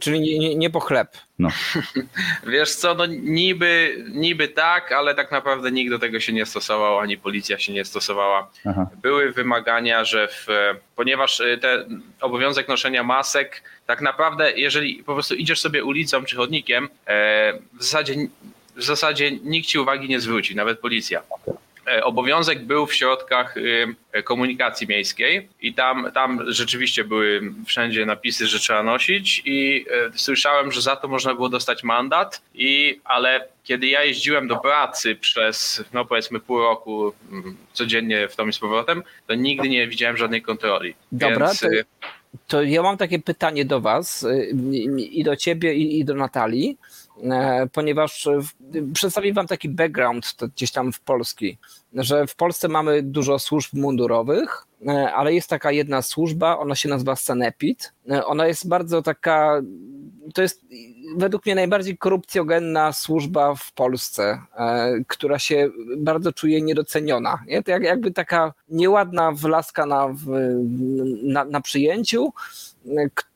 czyli 0.00 0.20
nie, 0.20 0.38
nie, 0.38 0.56
nie, 0.56 0.70
po 0.70 0.80
chleb. 0.80 1.16
No. 1.38 1.48
Wiesz 2.46 2.74
co, 2.74 2.94
no 2.94 3.06
niby, 3.06 4.04
niby 4.08 4.48
tak, 4.48 4.92
ale 4.92 5.14
tak 5.14 5.32
naprawdę 5.32 5.72
nikt 5.72 5.90
do 5.90 5.98
tego 5.98 6.20
się 6.20 6.32
nie 6.32 6.46
stosował, 6.46 6.98
ani 6.98 7.18
policja 7.18 7.58
się 7.58 7.72
nie 7.72 7.84
stosowała. 7.84 8.50
Aha. 8.64 8.86
Były 9.02 9.32
wymagania, 9.32 10.04
że 10.04 10.28
w, 10.28 10.46
ponieważ 10.96 11.40
y, 11.40 11.58
te 11.58 11.84
obowiązek 12.20 12.68
noszenia 12.68 13.02
masek, 13.02 13.62
tak 13.86 14.00
naprawdę 14.00 14.52
jeżeli 14.52 15.04
po 15.04 15.14
prostu 15.14 15.34
idziesz 15.34 15.60
sobie 15.60 15.84
ulicą 15.84 16.24
czy 16.24 16.36
chodnikiem, 16.36 16.88
e, 17.06 17.52
w 17.72 17.82
zasadzie, 17.82 18.14
w 18.76 18.82
zasadzie 18.82 19.30
nikt 19.32 19.68
ci 19.68 19.78
uwagi 19.78 20.08
nie 20.08 20.20
zwróci, 20.20 20.56
nawet 20.56 20.80
policja. 20.80 21.22
E, 21.90 22.04
obowiązek 22.04 22.64
był 22.64 22.86
w 22.86 22.94
środkach 22.94 23.56
y, 23.56 24.22
komunikacji 24.24 24.86
miejskiej 24.86 25.48
i 25.60 25.74
tam, 25.74 26.10
tam 26.14 26.52
rzeczywiście 26.52 27.04
były 27.04 27.40
wszędzie 27.66 28.06
napisy, 28.06 28.46
że 28.46 28.58
trzeba 28.58 28.82
nosić 28.82 29.42
i 29.44 29.86
e, 29.90 30.18
słyszałem, 30.18 30.72
że 30.72 30.82
za 30.82 30.96
to 30.96 31.08
można 31.08 31.34
było 31.34 31.48
dostać 31.48 31.84
mandat, 31.84 32.42
i, 32.54 33.00
ale 33.04 33.48
kiedy 33.64 33.86
ja 33.86 34.04
jeździłem 34.04 34.48
do 34.48 34.56
pracy 34.56 35.16
przez 35.16 35.84
no 35.92 36.04
powiedzmy 36.04 36.40
pół 36.40 36.58
roku 36.58 37.12
mm, 37.32 37.56
codziennie 37.72 38.28
w 38.28 38.36
tom 38.36 38.48
i 38.48 38.52
z 38.52 38.58
powrotem, 38.58 39.02
to 39.26 39.34
nigdy 39.34 39.68
nie 39.68 39.88
widziałem 39.88 40.16
żadnej 40.16 40.42
kontroli. 40.42 40.94
Dobra, 41.12 41.46
Więc, 41.46 41.60
to, 41.60 41.68
y, 41.68 41.84
to 42.46 42.62
ja 42.62 42.82
mam 42.82 42.96
takie 42.96 43.18
pytanie 43.18 43.64
do 43.64 43.80
was 43.80 44.22
y, 44.22 44.50
i 45.10 45.24
do 45.24 45.36
ciebie 45.36 45.74
i 45.74 46.04
do 46.04 46.14
Natalii. 46.14 46.76
E, 47.24 47.68
ponieważ 47.72 48.28
przedstawię 48.94 49.32
wam 49.32 49.46
taki 49.46 49.68
background 49.68 50.36
gdzieś 50.56 50.72
tam 50.72 50.92
w 50.92 51.00
Polski, 51.00 51.58
że 51.94 52.26
w 52.26 52.36
Polsce 52.36 52.68
mamy 52.68 53.02
dużo 53.02 53.38
służb 53.38 53.74
mundurowych, 53.74 54.66
e, 54.86 55.12
ale 55.12 55.34
jest 55.34 55.48
taka 55.48 55.72
jedna 55.72 56.02
służba, 56.02 56.58
ona 56.58 56.74
się 56.74 56.88
nazywa 56.88 57.16
Sanepid. 57.16 57.92
E, 58.10 58.26
ona 58.26 58.46
jest 58.46 58.68
bardzo 58.68 59.02
taka, 59.02 59.62
to 60.34 60.42
jest 60.42 60.64
według 61.16 61.46
mnie 61.46 61.54
najbardziej 61.54 61.98
korupcjogenna 61.98 62.92
służba 62.92 63.54
w 63.54 63.72
Polsce, 63.72 64.38
która 65.06 65.38
się 65.38 65.70
bardzo 65.96 66.32
czuje 66.32 66.62
niedoceniona. 66.62 67.42
Nie? 67.46 67.62
To 67.62 67.70
jakby 67.70 68.10
taka 68.10 68.54
nieładna 68.68 69.32
wlaska 69.32 69.86
na, 69.86 70.14
na, 71.22 71.44
na 71.44 71.60
przyjęciu, 71.60 72.32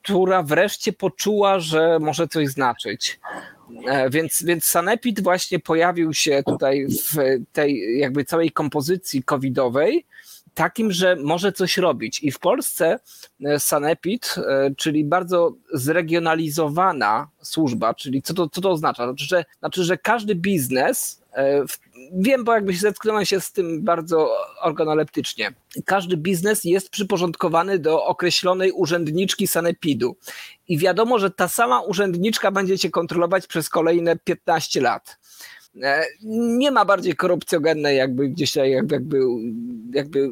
która 0.02 0.42
wreszcie 0.42 0.92
poczuła, 0.92 1.58
że 1.58 1.98
może 1.98 2.28
coś 2.28 2.48
znaczyć. 2.48 3.20
E, 3.86 4.10
więc, 4.10 4.42
więc 4.42 4.64
Sanepid 4.64 5.22
właśnie 5.22 5.58
pojawił 5.58 6.14
się 6.14 6.42
tutaj 6.46 6.86
w 6.88 7.16
tej 7.52 7.98
jakby 7.98 8.24
całej 8.24 8.50
kompozycji 8.50 9.22
covidowej, 9.22 10.06
takim, 10.54 10.92
że 10.92 11.16
może 11.16 11.52
coś 11.52 11.78
robić. 11.78 12.22
I 12.22 12.30
w 12.30 12.38
Polsce 12.38 12.98
e, 13.44 13.60
Sanepid, 13.60 14.34
e, 14.38 14.74
czyli 14.76 15.04
bardzo 15.04 15.54
zregionalizowana 15.72 17.28
służba, 17.42 17.94
czyli 17.94 18.22
co 18.22 18.34
to, 18.34 18.48
co 18.48 18.60
to 18.60 18.70
oznacza? 18.70 19.04
Znaczy 19.04 19.24
że, 19.24 19.44
znaczy, 19.58 19.84
że 19.84 19.98
każdy 19.98 20.34
biznes, 20.34 21.22
wiem, 22.12 22.44
bo 22.44 22.54
jakby 22.54 22.76
zetknąłem 22.76 23.24
się 23.24 23.40
z 23.40 23.52
tym 23.52 23.82
bardzo 23.82 24.36
organoleptycznie, 24.60 25.52
każdy 25.84 26.16
biznes 26.16 26.64
jest 26.64 26.90
przyporządkowany 26.90 27.78
do 27.78 28.04
określonej 28.04 28.72
urzędniczki 28.72 29.46
Sanepidu. 29.46 30.16
I 30.68 30.78
wiadomo, 30.78 31.18
że 31.18 31.30
ta 31.30 31.48
sama 31.48 31.80
urzędniczka 31.80 32.50
będzie 32.50 32.78
cię 32.78 32.90
kontrolować 32.90 33.46
przez 33.46 33.68
kolejne 33.68 34.16
15 34.16 34.80
lat. 34.80 35.18
E, 35.82 36.04
nie 36.22 36.70
ma 36.70 36.84
bardziej 36.84 37.16
korupcjogennej 37.16 37.96
jakby 37.96 38.28
gdzieś 38.28 38.56
jakby, 38.56 38.94
jakby, 38.94 39.20
jakby 39.92 40.30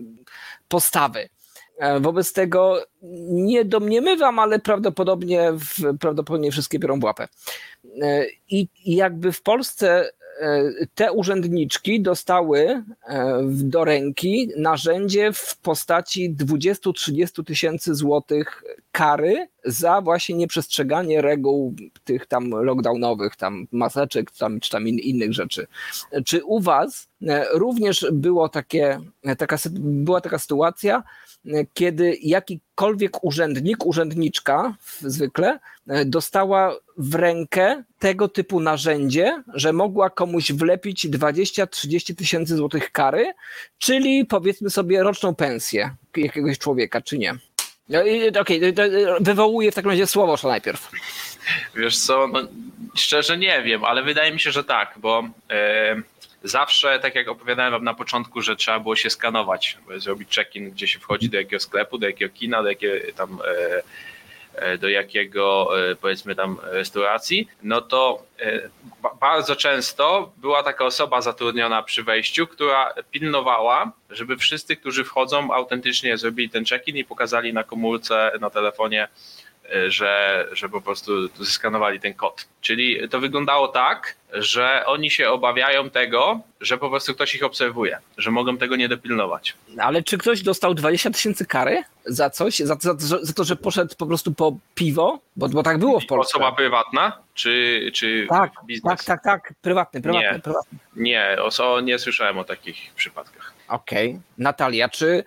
postawy. 0.68 1.28
E, 1.78 2.00
wobec 2.00 2.32
tego 2.32 2.84
nie 3.28 3.64
domniemywam, 3.64 4.38
ale 4.38 4.58
prawdopodobnie, 4.58 5.52
prawdopodobnie 6.00 6.50
wszystkie 6.50 6.78
biorą 6.78 7.00
w 7.00 7.04
łapę. 7.04 7.28
E, 8.02 8.26
I 8.48 8.68
jakby 8.84 9.32
w 9.32 9.42
Polsce 9.42 10.10
E, 10.21 10.21
te 10.94 11.12
urzędniczki 11.12 12.00
dostały 12.00 12.82
e, 13.06 13.42
do 13.44 13.84
ręki 13.84 14.48
narzędzie 14.56 15.32
w 15.32 15.56
postaci 15.56 16.34
20-30 16.34 17.44
tysięcy 17.44 17.94
złotych 17.94 18.62
kary 18.92 19.48
za 19.64 20.00
właśnie 20.00 20.34
nieprzestrzeganie 20.34 21.22
reguł 21.22 21.74
tych 22.04 22.26
tam 22.26 22.50
lockdownowych, 22.50 23.36
tam 23.36 23.66
maseczek 23.72 24.30
tam, 24.30 24.60
czy 24.60 24.70
tam 24.70 24.88
in, 24.88 24.98
innych 24.98 25.32
rzeczy. 25.32 25.66
Czy 26.24 26.44
u 26.44 26.60
was 26.60 27.08
e, 27.26 27.46
również 27.52 28.06
było 28.12 28.48
takie, 28.48 29.00
taka, 29.38 29.56
była 29.80 30.20
taka 30.20 30.38
sytuacja, 30.38 31.02
kiedy 31.74 32.18
jakikolwiek 32.22 33.24
urzędnik, 33.24 33.86
urzędniczka 33.86 34.74
zwykle 35.00 35.58
dostała 36.06 36.76
w 36.98 37.14
rękę 37.14 37.82
tego 37.98 38.28
typu 38.28 38.60
narzędzie, 38.60 39.42
że 39.54 39.72
mogła 39.72 40.10
komuś 40.10 40.52
wlepić 40.52 41.06
20-30 41.06 42.14
tysięcy 42.14 42.56
złotych 42.56 42.92
kary, 42.92 43.32
czyli 43.78 44.24
powiedzmy 44.24 44.70
sobie 44.70 45.02
roczną 45.02 45.34
pensję 45.34 45.94
jakiegoś 46.16 46.58
człowieka, 46.58 47.00
czy 47.00 47.18
nie? 47.18 47.34
No 47.88 48.00
okej, 48.00 48.70
okay, 48.70 48.74
wywołuję 49.20 49.72
w 49.72 49.74
takim 49.74 49.90
razie 49.90 50.06
słowo 50.06 50.48
najpierw. 50.48 50.90
Wiesz 51.76 51.98
co, 51.98 52.28
no, 52.28 52.40
szczerze 52.94 53.38
nie 53.38 53.62
wiem, 53.62 53.84
ale 53.84 54.02
wydaje 54.02 54.32
mi 54.32 54.40
się, 54.40 54.50
że 54.50 54.64
tak, 54.64 54.94
bo 54.96 55.28
e, 55.50 56.02
zawsze, 56.44 56.98
tak 56.98 57.14
jak 57.14 57.28
opowiadałem 57.28 57.72
wam 57.72 57.84
na 57.84 57.94
początku, 57.94 58.42
że 58.42 58.56
trzeba 58.56 58.80
było 58.80 58.96
się 58.96 59.10
skanować, 59.10 59.78
zrobić 59.96 60.34
check-in, 60.34 60.70
gdzie 60.70 60.88
się 60.88 60.98
wchodzi 60.98 61.28
do 61.28 61.36
jakiego 61.36 61.60
sklepu, 61.60 61.98
do 61.98 62.06
jakiego 62.06 62.34
kina, 62.34 62.62
do 62.62 62.68
jakiego 62.68 63.12
tam 63.16 63.38
e, 63.46 63.82
E, 64.54 64.78
do 64.78 64.88
jakiego 64.88 65.70
e, 65.90 65.96
powiedzmy 65.96 66.34
tam 66.34 66.58
restauracji, 66.62 67.48
no 67.62 67.80
to 67.80 68.22
e, 68.40 68.60
bardzo 69.20 69.56
często 69.56 70.32
była 70.36 70.62
taka 70.62 70.84
osoba 70.84 71.22
zatrudniona 71.22 71.82
przy 71.82 72.02
wejściu, 72.02 72.46
która 72.46 72.94
pilnowała, 73.10 73.92
żeby 74.10 74.36
wszyscy, 74.36 74.76
którzy 74.76 75.04
wchodzą, 75.04 75.52
autentycznie 75.52 76.18
zrobili 76.18 76.50
ten 76.50 76.64
check-in 76.64 76.96
i 76.96 77.04
pokazali 77.04 77.52
na 77.52 77.64
komórce, 77.64 78.32
na 78.40 78.50
telefonie, 78.50 79.08
że, 79.88 80.46
że 80.52 80.68
po 80.68 80.80
prostu 80.80 81.28
zeskanowali 81.28 82.00
ten 82.00 82.14
kod. 82.14 82.46
Czyli 82.60 83.08
to 83.08 83.20
wyglądało 83.20 83.68
tak, 83.68 84.16
że 84.32 84.86
oni 84.86 85.10
się 85.10 85.30
obawiają 85.30 85.90
tego, 85.90 86.40
że 86.60 86.78
po 86.78 86.90
prostu 86.90 87.14
ktoś 87.14 87.34
ich 87.34 87.44
obserwuje, 87.44 87.98
że 88.18 88.30
mogą 88.30 88.58
tego 88.58 88.76
nie 88.76 88.88
dopilnować. 88.88 89.54
Ale 89.78 90.02
czy 90.02 90.18
ktoś 90.18 90.42
dostał 90.42 90.74
20 90.74 91.10
tysięcy 91.10 91.46
kary 91.46 91.82
za 92.04 92.30
coś? 92.30 92.58
Za, 92.58 92.76
za, 92.80 92.94
za, 92.98 93.32
to, 93.32 93.44
że 93.44 93.56
poszedł 93.56 93.94
po 93.98 94.06
prostu 94.06 94.34
po 94.34 94.56
piwo? 94.74 95.18
Bo, 95.36 95.48
bo 95.48 95.62
tak 95.62 95.78
było 95.78 96.00
w 96.00 96.06
Polsce. 96.06 96.38
Osoba 96.38 96.52
prywatna? 96.52 97.18
Czy, 97.34 97.90
czy 97.94 98.26
tak, 98.28 98.52
biznes? 98.64 99.04
Tak, 99.04 99.04
tak, 99.04 99.24
tak. 99.24 99.54
Prywatny, 99.62 100.02
prywatny. 100.02 100.32
Nie, 100.32 100.40
prywatny. 100.40 100.78
nie, 100.96 101.36
oso, 101.42 101.80
nie 101.80 101.98
słyszałem 101.98 102.38
o 102.38 102.44
takich 102.44 102.94
przypadkach. 102.94 103.54
Okej. 103.68 104.08
Okay. 104.08 104.20
Natalia, 104.38 104.88
czy 104.88 105.24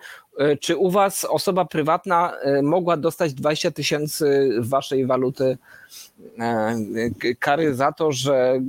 czy 0.60 0.76
u 0.76 0.90
Was 0.90 1.24
osoba 1.24 1.64
prywatna 1.64 2.32
e, 2.42 2.62
mogła 2.62 2.96
dostać 2.96 3.34
20 3.34 3.70
tysięcy 3.70 4.50
waszej 4.60 5.06
waluty 5.06 5.58
e, 6.38 6.76
kary 7.38 7.74
za 7.74 7.92
to, 7.92 8.12
że, 8.12 8.60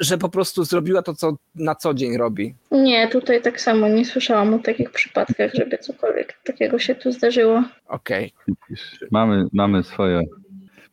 że 0.00 0.18
po 0.18 0.28
prostu 0.28 0.64
zrobiła 0.64 1.02
to, 1.02 1.14
co 1.14 1.36
na 1.54 1.74
co 1.74 1.94
dzień 1.94 2.16
robi? 2.16 2.54
Nie, 2.70 3.08
tutaj 3.08 3.42
tak 3.42 3.60
samo 3.60 3.88
nie 3.88 4.04
słyszałam 4.04 4.54
o 4.54 4.58
takich 4.58 4.90
przypadkach, 4.90 5.54
żeby 5.54 5.78
cokolwiek 5.78 6.40
takiego 6.44 6.78
się 6.78 6.94
tu 6.94 7.12
zdarzyło. 7.12 7.62
Okej. 7.88 8.32
Okay. 8.42 8.76
Mamy, 9.10 9.46
mamy 9.52 9.82
swoje 9.82 10.22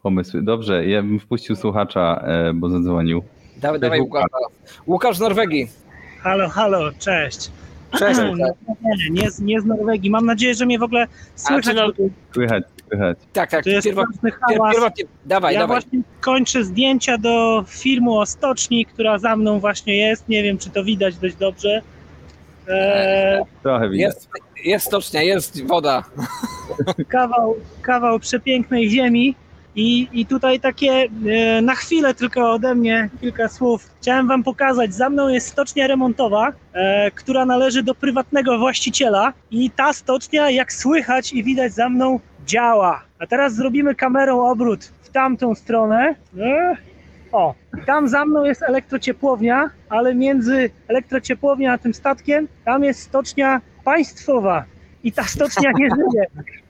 pomysły. 0.03 0.41
Dobrze, 0.41 0.85
ja 0.85 1.01
bym 1.01 1.19
wpuścił 1.19 1.55
słuchacza, 1.55 2.23
bo 2.53 2.69
zadzwonił. 2.69 3.23
Dawaj, 3.57 3.79
dawaj 3.79 4.01
Łukasz. 4.01 4.25
Łukasz 4.87 5.17
z 5.17 5.19
Norwegii. 5.19 5.67
Halo, 6.21 6.49
halo, 6.49 6.91
cześć. 6.99 7.51
Cześć. 7.97 8.19
Nie, 8.19 9.09
nie, 9.11 9.31
z, 9.31 9.39
nie 9.39 9.61
z 9.61 9.65
Norwegii. 9.65 10.09
Mam 10.09 10.25
nadzieję, 10.25 10.53
że 10.53 10.65
mnie 10.65 10.79
w 10.79 10.83
ogóle 10.83 11.07
słychać. 11.35 11.75
no- 11.75 11.91
Słychać, 12.33 12.63
słychać. 12.89 13.17
Tak, 13.33 13.51
tak. 13.51 13.63
To 13.63 13.69
jest 13.69 13.85
Pierwo, 13.85 14.03
straszny 14.03 14.31
pier, 14.31 14.57
hałas. 14.57 14.73
pierwotnie, 14.75 15.03
dawaj, 15.25 15.53
ja 15.53 15.59
dawaj. 15.59 15.81
właśnie 15.81 15.99
kończę 16.21 16.63
zdjęcia 16.63 17.17
do 17.17 17.63
filmu 17.67 18.17
o 18.19 18.25
stoczni, 18.25 18.85
która 18.85 19.19
za 19.19 19.35
mną 19.35 19.59
właśnie 19.59 19.97
jest. 19.97 20.29
Nie 20.29 20.43
wiem, 20.43 20.57
czy 20.57 20.69
to 20.69 20.83
widać 20.83 21.15
dość 21.17 21.35
dobrze. 21.35 21.81
Eee, 22.67 23.43
Trochę 23.63 23.89
widać. 23.89 24.05
Jest, 24.15 24.29
jest 24.65 24.85
stocznia, 24.85 25.21
jest 25.21 25.65
woda. 25.67 26.03
kawał, 27.07 27.55
kawał 27.81 28.19
przepięknej 28.19 28.89
ziemi. 28.89 29.35
I, 29.75 30.07
I 30.11 30.25
tutaj 30.25 30.59
takie 30.59 30.91
e, 30.91 31.61
na 31.61 31.75
chwilę 31.75 32.13
tylko 32.13 32.51
ode 32.51 32.75
mnie 32.75 33.09
kilka 33.21 33.47
słów. 33.47 33.89
Chciałem 34.01 34.27
Wam 34.27 34.43
pokazać. 34.43 34.93
Za 34.93 35.09
mną 35.09 35.27
jest 35.27 35.47
stocznia 35.47 35.87
remontowa, 35.87 36.51
e, 36.73 37.11
która 37.11 37.45
należy 37.45 37.83
do 37.83 37.95
prywatnego 37.95 38.57
właściciela. 38.57 39.33
I 39.51 39.71
ta 39.71 39.93
stocznia, 39.93 40.49
jak 40.49 40.73
słychać 40.73 41.33
i 41.33 41.43
widać 41.43 41.73
za 41.73 41.89
mną, 41.89 42.19
działa. 42.45 43.03
A 43.19 43.27
teraz 43.27 43.55
zrobimy 43.55 43.95
kamerą 43.95 44.49
obrót 44.51 44.83
w 45.01 45.09
tamtą 45.09 45.55
stronę. 45.55 46.15
E, 46.39 46.77
o, 47.31 47.55
tam 47.85 48.07
za 48.07 48.25
mną 48.25 48.43
jest 48.43 48.63
elektrociepłownia, 48.63 49.69
ale 49.89 50.15
między 50.15 50.69
elektrociepłownią 50.87 51.71
a 51.71 51.77
tym 51.77 51.93
statkiem, 51.93 52.47
tam 52.65 52.83
jest 52.83 53.01
stocznia 53.01 53.61
państwowa. 53.83 54.63
I 55.03 55.11
ta 55.11 55.23
stocznia 55.23 55.71
nie 55.75 55.89
żyje. 55.89 56.25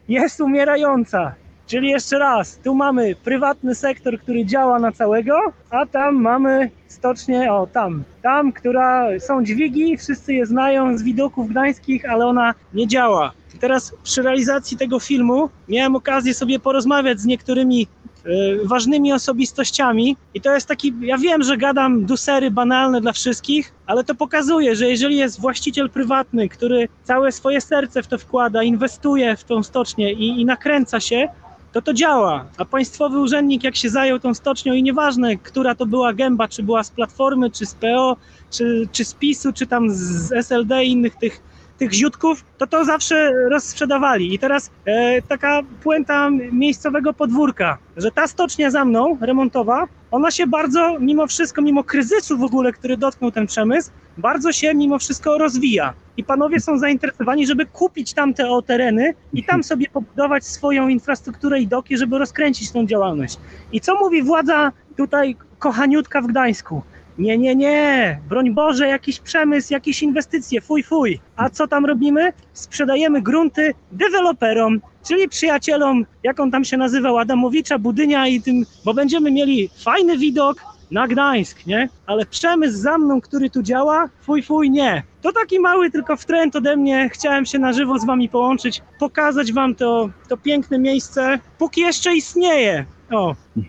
Jest 0.08 0.42
umierająca. 0.42 1.36
Czyli 1.70 1.90
jeszcze 1.90 2.20
raz, 2.20 2.60
tu 2.64 2.76
mamy 2.76 3.16
prywatny 3.16 3.76
sektor, 3.76 4.20
który 4.20 4.46
działa 4.46 4.80
na 4.80 4.92
całego, 4.92 5.40
a 5.70 5.86
tam 5.86 6.16
mamy 6.16 6.70
stocznię, 6.88 7.54
o 7.54 7.68
tam, 7.68 8.04
tam, 8.24 8.52
która 8.52 9.20
są 9.20 9.44
dźwigi, 9.44 9.98
wszyscy 9.98 10.34
je 10.34 10.46
znają 10.46 10.98
z 10.98 11.04
widoków 11.04 11.50
gdańskich, 11.50 12.10
ale 12.10 12.26
ona 12.26 12.54
nie 12.74 12.88
działa. 12.88 13.32
Teraz 13.60 13.96
przy 14.04 14.22
realizacji 14.22 14.78
tego 14.78 15.00
filmu 15.00 15.50
miałem 15.68 15.96
okazję 15.96 16.34
sobie 16.34 16.60
porozmawiać 16.60 17.20
z 17.20 17.26
niektórymi 17.26 17.88
y, 18.26 18.60
ważnymi 18.66 19.14
osobistościami 19.14 20.18
i 20.34 20.42
to 20.42 20.54
jest 20.54 20.68
taki, 20.68 20.94
ja 21.02 21.18
wiem, 21.18 21.44
że 21.44 21.58
gadam 21.58 22.06
dusery 22.06 22.52
banalne 22.52 23.02
dla 23.02 23.12
wszystkich, 23.14 23.74
ale 23.86 24.04
to 24.04 24.16
pokazuje, 24.16 24.76
że 24.76 24.90
jeżeli 24.90 25.18
jest 25.18 25.42
właściciel 25.42 25.90
prywatny, 25.90 26.50
który 26.50 26.88
całe 27.04 27.32
swoje 27.32 27.62
serce 27.62 28.04
w 28.04 28.08
to 28.08 28.18
wkłada, 28.18 28.64
inwestuje 28.64 29.38
w 29.38 29.44
tą 29.44 29.64
stocznię 29.64 30.14
i, 30.14 30.42
i 30.42 30.46
nakręca 30.46 31.00
się, 31.00 31.28
to 31.72 31.82
to 31.82 31.94
działa. 31.94 32.46
A 32.58 32.66
państwowy 32.66 33.20
urzędnik, 33.20 33.64
jak 33.64 33.76
się 33.76 33.90
zajął 33.90 34.20
tą 34.20 34.34
stocznią 34.34 34.74
i 34.74 34.84
nieważne, 34.84 35.38
która 35.38 35.76
to 35.76 35.86
była 35.86 36.14
gęba, 36.14 36.48
czy 36.48 36.64
była 36.64 36.84
z 36.84 36.92
Platformy, 36.92 37.52
czy 37.52 37.66
z 37.66 37.74
PO, 37.74 38.18
czy, 38.52 38.88
czy 38.92 39.06
z 39.06 39.14
PiSu, 39.14 39.54
czy 39.54 39.68
tam 39.68 39.90
z 39.90 40.32
SLD 40.32 40.86
i 40.86 40.92
innych 40.92 41.16
tych, 41.16 41.42
tych 41.78 41.94
ziutków, 41.94 42.44
to 42.58 42.68
to 42.68 42.86
zawsze 42.86 43.32
rozsprzedawali. 43.50 44.34
I 44.34 44.40
teraz 44.40 44.72
e, 44.86 45.22
taka 45.22 45.62
puenta 45.84 46.30
miejscowego 46.52 47.14
podwórka, 47.14 47.78
że 47.98 48.12
ta 48.12 48.28
stocznia 48.28 48.72
za 48.72 48.86
mną, 48.86 49.18
remontowa, 49.22 49.88
ona 50.12 50.32
się 50.32 50.48
bardzo, 50.48 51.00
mimo 51.00 51.28
wszystko, 51.28 51.62
mimo 51.62 51.84
kryzysu 51.84 52.38
w 52.38 52.44
ogóle, 52.44 52.74
który 52.74 52.98
dotknął 52.98 53.32
ten 53.32 53.48
przemysł, 53.48 53.92
bardzo 54.20 54.52
się 54.52 54.74
mimo 54.74 55.00
wszystko 55.00 55.38
rozwija. 55.38 55.94
I 56.18 56.24
panowie 56.24 56.60
są 56.60 56.78
zainteresowani, 56.78 57.48
żeby 57.48 57.66
kupić 57.66 58.14
tamte 58.14 58.50
o 58.50 58.62
tereny 58.62 59.14
i 59.34 59.44
tam 59.44 59.64
sobie 59.64 59.88
pobudować 59.94 60.46
swoją 60.46 60.88
infrastrukturę 60.88 61.62
i 61.62 61.68
doki, 61.68 61.98
żeby 61.98 62.18
rozkręcić 62.18 62.72
tą 62.72 62.86
działalność. 62.86 63.38
I 63.72 63.82
co 63.82 63.96
mówi 63.96 64.24
władza 64.24 64.72
tutaj 64.98 65.36
kochaniutka 65.60 66.22
w 66.22 66.28
Gdańsku? 66.28 66.82
Nie, 67.18 67.38
nie, 67.38 67.56
nie, 67.56 68.20
broń 68.30 68.54
Boże, 68.54 68.88
jakiś 68.88 69.20
przemysł, 69.20 69.74
jakieś 69.74 70.04
inwestycje, 70.04 70.62
fuj, 70.62 70.84
fuj. 70.84 71.20
A 71.36 71.50
co 71.50 71.68
tam 71.68 71.86
robimy? 71.86 72.34
Sprzedajemy 72.54 73.22
grunty 73.22 73.74
deweloperom, 73.92 74.82
czyli 75.08 75.30
przyjacielom, 75.30 76.06
jak 76.24 76.40
on 76.40 76.52
tam 76.52 76.66
się 76.66 76.78
nazywał, 76.78 77.18
Adamowicza, 77.18 77.80
Budynia 77.80 78.28
i 78.28 78.42
tym, 78.42 78.66
bo 78.86 78.94
będziemy 78.94 79.32
mieli 79.32 79.70
fajny 79.84 80.18
widok 80.18 80.64
na 80.92 81.08
Gdańsk, 81.08 81.66
nie? 81.66 81.90
Ale 82.06 82.26
przemysł 82.26 82.78
za 82.78 82.98
mną, 82.98 83.22
który 83.22 83.50
tu 83.50 83.64
działa, 83.64 84.10
fuj, 84.22 84.44
fuj, 84.44 84.72
nie. 84.72 85.04
To 85.22 85.32
taki 85.32 85.60
mały 85.60 85.92
tylko 85.92 86.18
wtręt 86.18 86.56
ode 86.56 86.78
mnie, 86.78 87.10
chciałem 87.14 87.46
się 87.46 87.60
na 87.60 87.74
żywo 87.74 88.00
z 88.00 88.06
wami 88.06 88.30
połączyć, 88.30 88.82
pokazać 89.00 89.54
wam 89.54 89.76
to, 89.76 90.10
to 90.30 90.38
piękne 90.38 90.80
miejsce, 90.80 91.40
póki 91.58 91.82
jeszcze 91.82 92.16
istnieje. 92.16 92.86
O, 93.12 93.36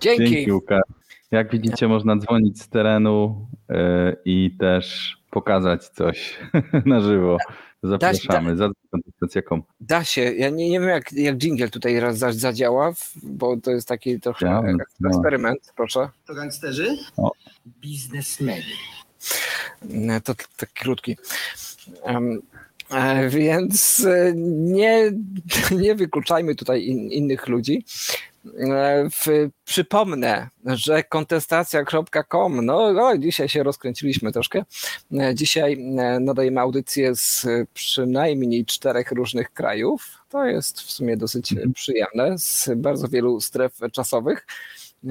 Dzięki. 0.00 0.30
Dzięki 0.30 0.52
Łukasz. 0.52 0.82
Jak 1.30 1.50
widzicie, 1.50 1.88
można 1.88 2.16
dzwonić 2.16 2.62
z 2.62 2.68
terenu 2.68 3.46
y, 3.70 3.74
i 4.24 4.56
też 4.58 5.16
pokazać 5.30 5.88
coś 5.88 6.38
na 6.86 7.00
żywo. 7.00 7.38
Zapraszamy. 7.82 8.56
Za 8.56 8.68
kontestację.com. 8.90 9.62
Da 9.80 10.04
się. 10.04 10.22
Ja 10.22 10.50
nie, 10.50 10.70
nie 10.70 10.80
wiem, 10.80 10.88
jak, 10.88 11.12
jak 11.12 11.38
jingle 11.38 11.68
tutaj 11.68 12.00
raz 12.00 12.18
za- 12.18 12.32
zadziała, 12.32 12.92
bo 13.22 13.56
to 13.56 13.70
jest 13.70 13.88
taki 13.88 14.20
trochę 14.20 14.46
Ja, 14.46 14.62
ek- 14.62 14.86
no. 15.00 15.08
eksperyment, 15.10 15.72
proszę. 15.76 16.08
To 16.26 16.34
gangsterzy? 16.34 16.96
O. 17.16 17.30
Biznesmeni. 17.80 18.62
Nie, 19.82 20.20
To 20.20 20.34
tak 20.56 20.72
krótki. 20.72 21.16
E, 22.90 23.28
więc 23.28 24.04
e, 24.04 24.32
nie, 24.36 25.12
nie 25.82 25.94
wykluczajmy 25.94 26.54
tutaj 26.54 26.84
in, 26.86 26.98
innych 27.10 27.48
ludzi. 27.48 27.84
E, 28.46 29.08
W, 29.10 29.50
przypomnę, 29.64 30.48
że 30.66 31.02
kontestacja.com, 31.04 32.64
no, 32.66 32.92
no 32.92 33.18
dzisiaj 33.18 33.48
się 33.48 33.62
rozkręciliśmy 33.62 34.32
troszkę. 34.32 34.64
E, 35.18 35.34
Dzisiaj 35.34 35.72
e, 35.72 36.20
nadajemy 36.20 36.60
audycję 36.60 37.14
z 37.14 37.46
przynajmniej 37.74 38.64
czterech 38.64 39.12
różnych 39.12 39.52
krajów. 39.52 40.18
To 40.28 40.44
jest 40.44 40.80
w 40.80 40.90
sumie 40.90 41.16
dosyć 41.16 41.52
e, 41.52 41.56
przyjemne, 41.74 42.38
z 42.38 42.70
bardzo 42.76 43.08
wielu 43.08 43.40
stref 43.40 43.72
czasowych, 43.92 44.46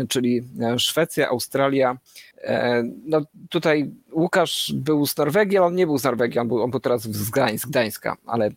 czyli 0.09 0.43
e, 0.61 0.79
Szwecja, 0.79 1.29
Australia. 1.29 1.97
E, 2.43 2.83
No 3.05 3.21
tutaj 3.49 3.89
Łukasz 4.11 4.71
był 4.75 5.07
z 5.07 5.17
Norwegii, 5.17 5.57
ale 5.57 5.67
on 5.67 5.75
nie 5.75 5.85
był 5.85 5.97
z 5.97 6.03
Norwegii, 6.03 6.39
on 6.39 6.47
był, 6.47 6.61
on 6.63 6.71
był 6.71 6.79
teraz 6.79 7.01
z 7.01 7.29
Gdańsk, 7.29 7.67
Gdańska, 7.69 8.17
ale 8.25 8.45
e, 8.47 8.51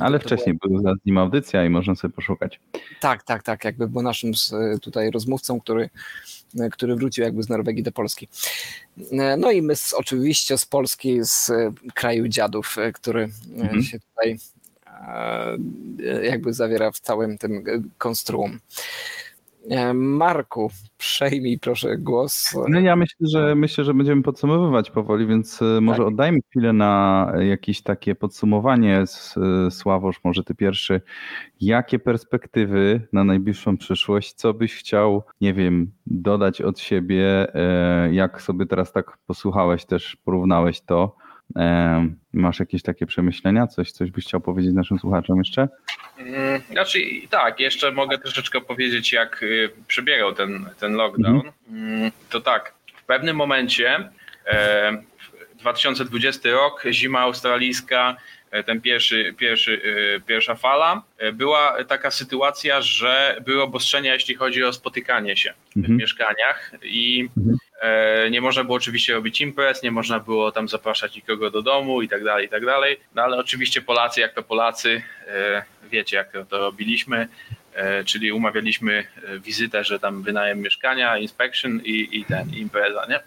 Ale 0.00 0.18
wcześniej 0.18 0.58
była 0.62 0.94
z 0.94 1.06
nim 1.06 1.18
audycja 1.18 1.64
i 1.64 1.70
można 1.70 1.94
sobie 1.94 2.14
poszukać. 2.14 2.60
tak, 3.00 3.22
tak, 3.22 3.42
tak, 3.42 3.64
jakby 3.64 3.88
był 3.88 4.02
naszym 4.02 4.32
tutaj 4.82 5.10
rozmówcą, 5.10 5.60
który, 5.60 5.90
który 6.72 6.96
wrócił 6.96 7.24
jakby 7.24 7.42
z 7.42 7.48
Norwegii 7.48 7.82
do 7.82 7.92
Polski. 7.92 8.28
No 9.38 9.50
i 9.50 9.62
my 9.62 9.76
z, 9.76 9.92
oczywiście 9.92 10.58
z 10.58 10.66
Polski, 10.66 11.18
z 11.22 11.50
e, 11.50 11.72
kraju 11.94 12.28
dziadów, 12.28 12.78
e, 12.78 12.92
który 12.92 13.22
e, 13.22 13.60
Mhm. 13.62 13.82
się 13.82 13.98
tutaj 14.00 14.38
e, 14.86 16.26
jakby 16.26 16.52
zawiera 16.52 16.90
w 16.90 17.00
całym 17.00 17.38
tym 17.38 17.52
e, 17.56 17.62
konstruum. 17.98 18.58
E, 19.70 19.94
Marku, 19.94 20.70
przejmij 20.96 21.58
proszę 21.58 21.98
głos. 21.98 22.56
No 22.68 22.80
ja 22.80 22.96
myślę, 22.96 23.26
że 23.28 23.54
myślę, 23.54 23.84
że 23.84 23.94
będziemy 23.94 24.22
podsumowywać 24.22 24.90
powoli, 24.90 25.26
więc 25.26 25.62
y, 25.62 25.80
może 25.80 25.98
Tak. 25.98 26.06
oddajmy 26.06 26.38
chwilę 26.50 26.72
na 26.72 27.32
jakieś 27.40 27.82
takie 27.82 28.14
podsumowanie. 28.14 29.04
Y, 29.66 29.70
Sławosz, 29.70 30.20
może 30.24 30.44
ty 30.44 30.54
pierwszy. 30.54 31.00
Jakie 31.60 31.98
perspektywy 31.98 33.08
na 33.12 33.24
najbliższą 33.24 33.76
przyszłość? 33.76 34.32
Co 34.32 34.54
byś 34.54 34.74
chciał, 34.76 35.22
nie 35.40 35.54
wiem, 35.54 35.92
dodać 36.06 36.60
od 36.60 36.78
siebie? 36.78 37.54
e, 37.54 38.14
Jak 38.14 38.42
sobie 38.42 38.66
teraz 38.66 38.92
tak 38.92 39.18
posłuchałeś, 39.26 39.84
też 39.84 40.16
porównałeś 40.16 40.80
to? 40.80 41.16
Masz 42.32 42.60
jakieś 42.60 42.82
takie 42.82 43.06
przemyślenia? 43.06 43.66
Coś, 43.66 43.92
coś 43.92 44.10
byś 44.10 44.24
chciał 44.24 44.40
powiedzieć 44.40 44.72
naszym 44.74 44.98
słuchaczom 44.98 45.38
jeszcze? 45.38 45.68
Mm, 46.18 46.60
Znaczy 46.70 46.98
tak, 47.30 47.60
jeszcze 47.60 47.92
mogę 47.92 48.18
troszeczkę 48.18 48.60
powiedzieć, 48.60 49.12
jak 49.12 49.42
y, 49.42 49.70
przebiegał 49.86 50.32
ten, 50.34 50.66
ten 50.80 50.92
lockdown. 50.94 51.42
Mm, 51.70 52.10
To 52.30 52.40
tak, 52.40 52.74
w 52.96 53.04
pewnym 53.04 53.36
momencie, 53.36 54.08
e, 54.46 54.92
w 55.54 55.56
2020 55.60 56.50
rok, 56.50 56.84
zima 56.90 57.20
australijska, 57.20 58.16
e, 58.50 58.64
ten 58.64 58.80
pierwszy, 58.80 59.34
pierwszy, 59.38 59.82
e, 60.16 60.20
pierwsza 60.20 60.54
fala, 60.54 61.02
e, 61.18 61.32
była 61.32 61.84
taka 61.84 62.10
sytuacja, 62.10 62.82
że 62.82 63.36
były 63.44 63.62
obostrzenia, 63.62 64.14
jeśli 64.14 64.34
chodzi 64.34 64.64
o 64.64 64.72
spotykanie 64.72 65.36
się 65.36 65.52
w 65.72 65.76
Mhm. 65.76 65.96
mieszkaniach 65.96 66.72
i 66.82 67.28
e, 67.38 67.56
nie 68.30 68.40
można 68.40 68.64
było 68.64 68.76
oczywiście 68.76 69.12
robić 69.12 69.40
imprez, 69.40 69.82
nie 69.82 69.90
można 69.90 70.20
było 70.20 70.52
tam 70.52 70.68
zapraszać 70.68 71.14
nikogo 71.16 71.50
do 71.50 71.62
domu 71.62 72.02
i 72.02 72.08
tak 72.08 72.24
dalej, 72.24 72.46
i 72.46 72.48
tak 72.48 72.64
dalej. 72.66 73.00
No 73.14 73.22
ale 73.22 73.36
oczywiście 73.36 73.80
Polacy, 73.82 74.20
jak 74.20 74.34
to 74.34 74.42
Polacy, 74.42 75.02
e, 75.28 75.62
wiecie 75.90 76.16
jak 76.16 76.32
to, 76.48 76.58
robiliśmy, 76.58 77.28
e, 77.74 78.04
czyli 78.04 78.32
umawialiśmy 78.32 79.06
e, 79.28 79.38
wizytę, 79.38 79.84
że 79.84 79.98
tam 79.98 80.22
wynajem 80.22 80.60
mieszkania, 80.60 81.18
inspection 81.18 81.80
i, 81.84 82.08
i 82.20 82.24
ten, 82.24 82.54
impreza, 82.56 83.06
nie? 83.08 83.20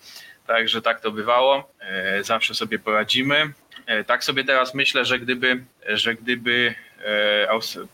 Także 0.47 0.81
tak 0.81 0.99
to 0.99 1.11
bywało, 1.11 1.71
e, 1.79 2.23
zawsze 2.23 2.53
sobie 2.53 2.79
poradzimy. 2.79 3.53
E, 3.85 4.03
Tak 4.03 4.23
sobie 4.23 4.43
teraz 4.43 4.73
myślę, 4.73 5.05
że 5.05 5.19
gdyby, 5.19 5.63
że 5.87 6.15
gdyby 6.15 6.75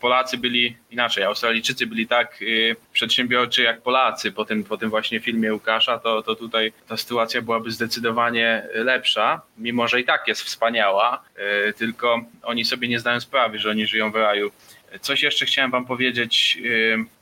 Polacy 0.00 0.38
byli 0.38 0.76
inaczej, 0.90 1.24
Australijczycy 1.24 1.86
byli 1.86 2.06
tak 2.06 2.38
przedsiębiorczy 2.92 3.62
jak 3.62 3.82
Polacy 3.82 4.32
po 4.32 4.44
tym, 4.44 4.64
po 4.64 4.76
tym 4.76 4.90
właśnie 4.90 5.20
filmie 5.20 5.52
Łukasza, 5.52 5.98
to, 5.98 6.22
to 6.22 6.34
tutaj 6.34 6.72
ta 6.88 6.96
sytuacja 6.96 7.42
byłaby 7.42 7.70
zdecydowanie 7.70 8.62
lepsza, 8.74 9.42
mimo 9.58 9.88
że 9.88 10.00
i 10.00 10.04
tak 10.04 10.28
jest 10.28 10.42
wspaniała, 10.42 11.22
tylko 11.76 12.24
oni 12.42 12.64
sobie 12.64 12.88
nie 12.88 13.00
zdają 13.00 13.20
sprawy, 13.20 13.58
że 13.58 13.70
oni 13.70 13.86
żyją 13.86 14.10
w 14.10 14.16
raju. 14.16 14.50
Coś 15.00 15.22
jeszcze 15.22 15.46
chciałem 15.46 15.70
Wam 15.70 15.86
powiedzieć. 15.86 16.58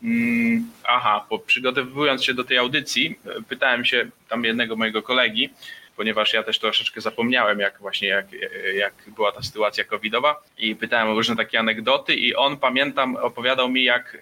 Mm, 0.03 0.70
aha, 0.84 1.26
bo 1.30 1.39
przygotowując 1.39 2.24
się 2.24 2.34
do 2.34 2.45
tej 2.45 2.59
audycji, 2.59 3.18
pytałem 3.49 3.84
się 3.84 4.07
tam 4.28 4.45
jednego 4.45 4.76
mojego 4.76 5.03
kolegi, 5.03 5.51
ponieważ 5.99 6.32
ja 6.32 6.42
też 6.42 6.59
troszeczkę 6.59 7.01
zapomniałem, 7.01 7.59
jak 7.59 7.78
właśnie 7.78 8.09
jak, 8.09 8.26
jak 8.74 8.94
była 9.07 9.32
ta 9.32 9.42
sytuacja 9.42 9.84
covidowa 9.84 10.42
i 10.59 10.76
pytałem 10.76 11.09
o 11.09 11.14
różne 11.14 11.36
takie 11.36 11.59
anegdoty 11.59 12.14
i 12.14 12.34
on 12.34 12.57
pamiętam 12.57 13.16
opowiadał 13.16 13.68
mi 13.68 13.84
jak 13.84 14.18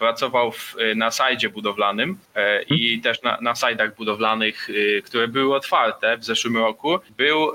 pracował 0.00 0.52
w, 0.52 0.76
na 0.96 1.10
sajdzie 1.10 1.48
budowlanym 1.48 2.18
e, 2.34 2.62
i 2.62 2.94
mhm. 2.94 3.02
też 3.02 3.22
na, 3.22 3.38
na 3.40 3.54
sajdach 3.54 3.96
budowlanych, 3.96 4.68
e, 4.70 5.02
które 5.02 5.28
były 5.28 5.54
otwarte 5.54 6.16
w 6.16 6.24
zeszłym 6.24 6.56
roku. 6.56 6.98
Był 7.16 7.50
e, 7.50 7.52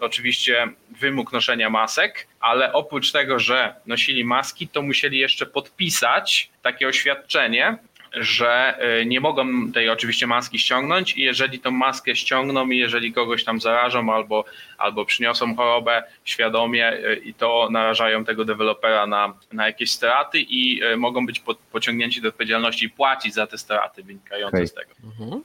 oczywiście 0.00 0.68
wymóg 1.00 1.32
noszenia 1.32 1.70
masek, 1.70 2.26
ale 2.40 2.72
oprócz 2.72 3.12
tego, 3.12 3.38
że 3.38 3.74
nosili 3.86 4.24
maski, 4.24 4.68
to 4.68 4.82
musieli 4.82 5.18
jeszcze 5.18 5.46
podpisać 5.46 6.50
takie 6.62 6.88
oświadczenie, 6.88 7.78
że 8.16 8.78
y, 9.00 9.06
nie 9.06 9.20
mogą 9.20 9.72
tej 9.72 9.88
oczywiście 9.88 10.26
maski 10.26 10.58
ściągnąć 10.58 11.16
i 11.16 11.20
jeżeli 11.20 11.58
tą 11.58 11.70
maskę 11.70 12.16
ściągną 12.16 12.70
i 12.70 12.78
jeżeli 12.78 13.12
kogoś 13.12 13.44
tam 13.44 13.60
zarażą 13.60 14.12
albo, 14.12 14.44
albo 14.78 15.04
przyniosą 15.04 15.56
chorobę 15.56 16.02
świadomie 16.24 16.92
y, 16.92 17.16
i 17.24 17.34
to 17.34 17.68
narażają 17.70 18.24
tego 18.24 18.44
dewelopera 18.44 19.06
na, 19.06 19.34
na 19.52 19.66
jakieś 19.66 19.90
straty 19.90 20.40
i 20.40 20.84
y, 20.84 20.96
mogą 20.96 21.26
być 21.26 21.42
pociągnięci 21.72 22.22
do 22.22 22.28
odpowiedzialności 22.28 22.86
i 22.86 22.90
płacić 22.90 23.34
za 23.34 23.46
te 23.46 23.58
straty 23.58 24.02
wynikające 24.02 24.56
okay. 24.56 24.66
z 24.66 24.74
tego. 24.74 24.90
Mhm. 25.04 25.42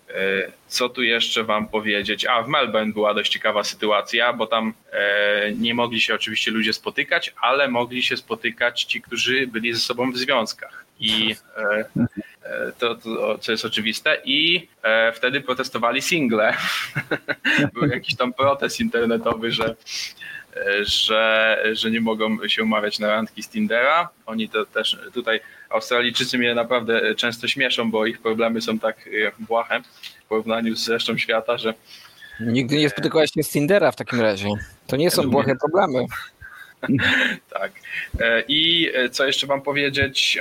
Co 0.67 0.89
tu 0.89 1.03
jeszcze 1.03 1.43
wam 1.43 1.67
powiedzieć? 1.67 2.25
A 2.25 2.43
w 2.43 2.47
Melbourne 2.47 2.93
była 2.93 3.13
dość 3.13 3.31
ciekawa 3.31 3.63
sytuacja, 3.63 4.33
bo 4.33 4.47
tam 4.47 4.73
nie 5.55 5.73
mogli 5.73 6.01
się 6.01 6.15
oczywiście 6.15 6.51
ludzie 6.51 6.73
spotykać, 6.73 7.33
ale 7.41 7.67
mogli 7.67 8.03
się 8.03 8.17
spotykać 8.17 8.83
ci, 8.83 9.01
którzy 9.01 9.47
byli 9.47 9.73
ze 9.73 9.79
sobą 9.79 10.11
w 10.11 10.17
związkach. 10.17 10.85
I 10.99 11.35
to, 12.79 12.95
to, 12.95 13.37
co 13.37 13.51
jest 13.51 13.65
oczywiste, 13.65 14.17
i 14.25 14.67
e, 14.83 15.11
wtedy 15.11 15.41
protestowali 15.41 16.01
single. 16.01 16.53
Był 17.73 17.85
jakiś 17.85 18.15
tam 18.15 18.33
protest 18.33 18.79
internetowy, 18.79 19.51
że, 19.51 19.75
e, 20.55 20.85
że, 20.85 21.63
że 21.73 21.91
nie 21.91 22.01
mogą 22.01 22.47
się 22.47 22.63
umawiać 22.63 22.99
na 22.99 23.07
randki 23.07 23.43
z 23.43 23.49
Tindera. 23.49 24.09
Oni 24.25 24.49
to 24.49 24.65
też 24.65 24.97
tutaj, 25.13 25.39
Australijczycy 25.69 26.37
mnie 26.37 26.55
naprawdę 26.55 27.15
często 27.15 27.47
śmieszą, 27.47 27.91
bo 27.91 28.05
ich 28.05 28.21
problemy 28.21 28.61
są 28.61 28.79
tak 28.79 29.07
e, 29.07 29.31
błahe 29.39 29.81
w 30.25 30.27
porównaniu 30.27 30.75
z 30.75 30.89
resztą 30.89 31.17
świata, 31.17 31.57
że. 31.57 31.73
Nigdy 32.39 32.77
nie 32.77 32.89
spotykałeś 32.89 33.31
się 33.31 33.43
z 33.43 33.49
Tindera 33.49 33.91
w 33.91 33.95
takim 33.95 34.21
razie. 34.21 34.49
To 34.87 34.95
nie 34.95 35.11
są 35.11 35.29
błahe 35.29 35.55
problemy. 35.55 36.05
tak. 37.59 37.71
I 38.47 38.91
co 39.11 39.25
jeszcze 39.25 39.47
mam 39.47 39.61
powiedzieć? 39.61 40.39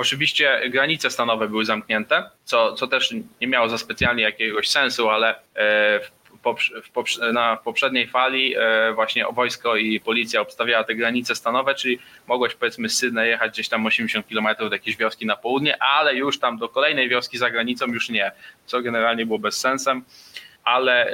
Oczywiście 0.00 0.60
granice 0.70 1.10
stanowe 1.10 1.48
były 1.48 1.64
zamknięte, 1.64 2.30
co, 2.44 2.72
co 2.72 2.86
też 2.86 3.14
nie 3.40 3.46
miało 3.46 3.68
za 3.68 3.78
specjalnie 3.78 4.22
jakiegoś 4.22 4.68
sensu, 4.68 5.10
ale 5.10 5.34
e, 5.56 7.32
na 7.32 7.56
poprzedniej 7.56 8.06
fali 8.06 8.54
e, 8.56 8.92
właśnie 8.94 9.24
wojsko 9.32 9.76
i 9.76 10.00
policja 10.00 10.40
obstawiała 10.40 10.84
te 10.84 10.94
granice 10.94 11.34
stanowe, 11.34 11.74
czyli 11.74 11.98
mogłeś 12.26 12.54
powiedzmy 12.54 12.88
z 12.88 12.98
Sydney 12.98 13.28
jechać 13.28 13.52
gdzieś 13.52 13.68
tam 13.68 13.86
80 13.86 14.26
km 14.26 14.46
do 14.58 14.72
jakiejś 14.72 14.96
wioski 14.96 15.26
na 15.26 15.36
południe, 15.36 15.82
ale 15.82 16.14
już 16.14 16.38
tam 16.38 16.58
do 16.58 16.68
kolejnej 16.68 17.08
wioski 17.08 17.38
za 17.38 17.50
granicą 17.50 17.86
już 17.86 18.08
nie, 18.08 18.32
co 18.66 18.82
generalnie 18.82 19.26
było 19.26 19.38
bez 19.38 19.56
sensem 19.56 20.04
ale 20.64 21.06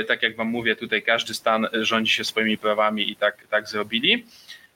e, 0.00 0.04
tak 0.04 0.22
jak 0.22 0.36
wam 0.36 0.48
mówię, 0.48 0.76
tutaj 0.76 1.02
każdy 1.02 1.34
stan 1.34 1.68
rządzi 1.72 2.12
się 2.12 2.24
swoimi 2.24 2.58
prawami 2.58 3.10
i 3.10 3.16
tak, 3.16 3.46
tak 3.50 3.68
zrobili. 3.68 4.24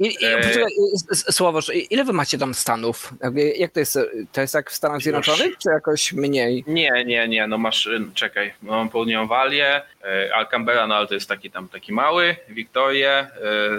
I, 0.02 0.06
i, 0.06 1.16
Sławosz, 1.32 1.70
ile 1.90 2.04
wy 2.04 2.12
macie 2.12 2.38
tam 2.38 2.54
stanów? 2.54 3.14
Jak 3.56 3.72
to 3.72 3.80
jest? 3.80 3.98
To 4.32 4.40
jest 4.40 4.54
jak 4.54 4.70
w 4.70 4.74
Stanach 4.74 5.00
Zjednoczonych, 5.00 5.58
czy 5.58 5.68
jakoś 5.70 6.12
mniej? 6.12 6.64
Nie, 6.66 7.04
nie, 7.06 7.28
nie, 7.28 7.46
no 7.46 7.58
masz, 7.58 7.88
czekaj, 8.14 8.54
mam 8.62 8.88
południową 8.88 9.26
Walię, 9.26 9.82
e, 10.04 10.34
Alcambera, 10.34 10.86
no 10.86 10.94
ale 10.94 11.06
to 11.06 11.14
jest 11.14 11.28
taki 11.28 11.50
tam 11.50 11.68
taki 11.68 11.92
mały, 11.92 12.36
Wiktorię, 12.48 13.10
e, 13.10 13.28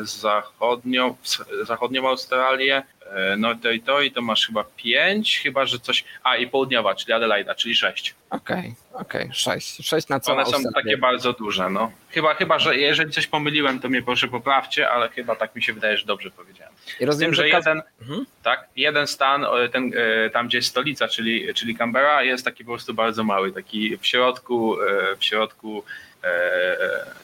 zachodnią, 0.04 1.16
zachodnią 1.64 2.08
Australię, 2.08 2.78
e, 2.78 3.03
no 3.38 3.56
to 3.56 3.72
i 3.72 3.82
to 3.82 4.02
i 4.02 4.12
to 4.12 4.22
masz 4.22 4.48
chyba 4.48 4.66
pięć, 4.76 5.40
chyba 5.44 5.66
że 5.66 5.80
coś, 5.80 6.04
a 6.24 6.36
i 6.36 6.48
południowa, 6.48 6.96
czyli 6.96 7.14
Adelaida, 7.14 7.56
czyli 7.56 7.76
sześć. 7.76 8.16
Okej, 8.30 8.58
okay, 8.58 9.02
okej, 9.02 9.22
okay. 9.22 9.34
sześć, 9.34 9.88
sześć 9.88 10.08
na 10.08 10.20
całą 10.20 10.44
One 10.44 10.64
są 10.64 10.72
takie 10.76 10.98
bardzo 10.98 11.34
duże, 11.34 11.70
no. 11.70 11.92
Chyba, 12.10 12.34
chyba, 12.34 12.60
że 12.60 12.78
jeżeli 12.78 13.12
coś 13.12 13.28
pomyliłem, 13.28 13.80
to 13.80 13.90
mnie 13.90 14.02
proszę 14.02 14.28
poprawcie, 14.28 14.90
ale 14.90 15.10
chyba 15.10 15.36
tak 15.36 15.56
mi 15.56 15.64
się 15.64 15.74
wydaje, 15.74 15.98
że 15.98 16.06
dobrze 16.06 16.32
powiedziałem. 16.32 16.74
I 17.00 17.06
rozumiem, 17.06 17.34
że 17.34 17.48
jeden, 17.48 17.82
mhm. 18.02 18.26
tak, 18.44 18.68
jeden 18.76 19.08
stan, 19.08 19.46
ten, 19.72 19.92
e, 19.96 20.30
tam 20.30 20.48
gdzie 20.48 20.58
jest 20.58 20.70
stolica, 20.70 21.08
czyli, 21.08 21.54
czyli 21.54 21.76
Canberra, 21.76 22.24
jest 22.24 22.46
taki 22.46 22.66
po 22.66 22.72
prostu 22.72 22.94
bardzo 22.94 23.24
mały, 23.24 23.52
taki 23.52 23.98
w 23.98 24.08
środku, 24.08 24.82
e, 24.82 25.16
w 25.16 25.24
środku 25.24 25.84
e, 25.88 26.13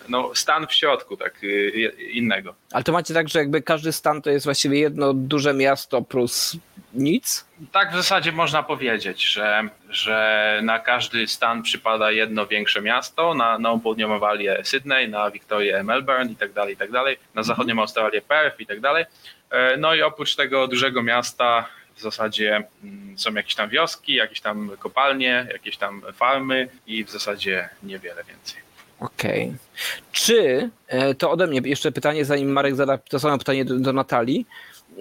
no, 0.09 0.31
stan 0.35 0.67
w 0.67 0.73
środku, 0.73 1.17
tak 1.17 1.41
innego. 2.11 2.55
Ale 2.71 2.83
to 2.83 2.91
macie 2.91 3.13
tak, 3.13 3.29
że 3.29 3.39
jakby 3.39 3.61
każdy 3.61 3.91
stan 3.91 4.21
to 4.21 4.29
jest 4.29 4.45
właściwie 4.45 4.79
jedno 4.79 5.13
duże 5.13 5.53
miasto 5.53 6.01
plus 6.01 6.57
nic? 6.93 7.45
Tak 7.71 7.91
w 7.91 7.95
zasadzie 7.95 8.31
można 8.31 8.63
powiedzieć, 8.63 9.23
że, 9.33 9.69
że 9.89 10.59
na 10.63 10.79
każdy 10.79 11.27
stan 11.27 11.63
przypada 11.63 12.11
jedno 12.11 12.47
większe 12.47 12.81
miasto, 12.81 13.33
na 13.33 13.59
Nową 13.59 13.79
Południową 13.79 14.19
Walię 14.19 14.57
Sydney, 14.63 15.09
na 15.09 15.31
Wiktorię 15.31 15.83
Melbourne 15.83 16.31
i 16.31 16.35
tak 16.35 16.53
dalej, 16.53 16.73
i 16.73 16.77
tak 16.77 16.91
dalej, 16.91 17.17
na 17.35 17.43
zachodnią 17.43 17.71
mhm. 17.71 17.79
Australię 17.79 18.21
Perth 18.21 18.59
i 18.59 18.65
tak 18.65 18.79
dalej. 18.79 19.05
E, 19.51 19.77
no 19.77 19.95
i 19.95 20.01
oprócz 20.01 20.35
tego 20.35 20.67
dużego 20.67 21.03
miasta 21.03 21.65
w 21.95 22.01
zasadzie 22.01 22.63
mm, 22.83 23.17
są 23.17 23.33
jakieś 23.33 23.55
tam 23.55 23.69
wioski, 23.69 24.13
jakieś 24.13 24.41
tam 24.41 24.71
kopalnie, 24.79 25.47
jakieś 25.53 25.77
tam 25.77 26.01
farmy 26.13 26.69
i 26.87 27.03
w 27.05 27.09
zasadzie 27.09 27.69
niewiele 27.83 28.23
więcej. 28.23 28.68
Okej. 28.99 29.43
Okay. 29.43 29.57
Czy, 30.11 30.69
e, 30.87 31.15
to 31.15 31.31
ode 31.31 31.47
mnie 31.47 31.61
jeszcze 31.65 31.91
pytanie, 31.91 32.25
zanim 32.25 32.51
Marek 32.51 32.75
zada 32.75 32.97
to 32.97 33.19
samo 33.19 33.37
pytanie 33.37 33.65
do, 33.65 33.79
do 33.79 33.93
Natalii, 33.93 34.45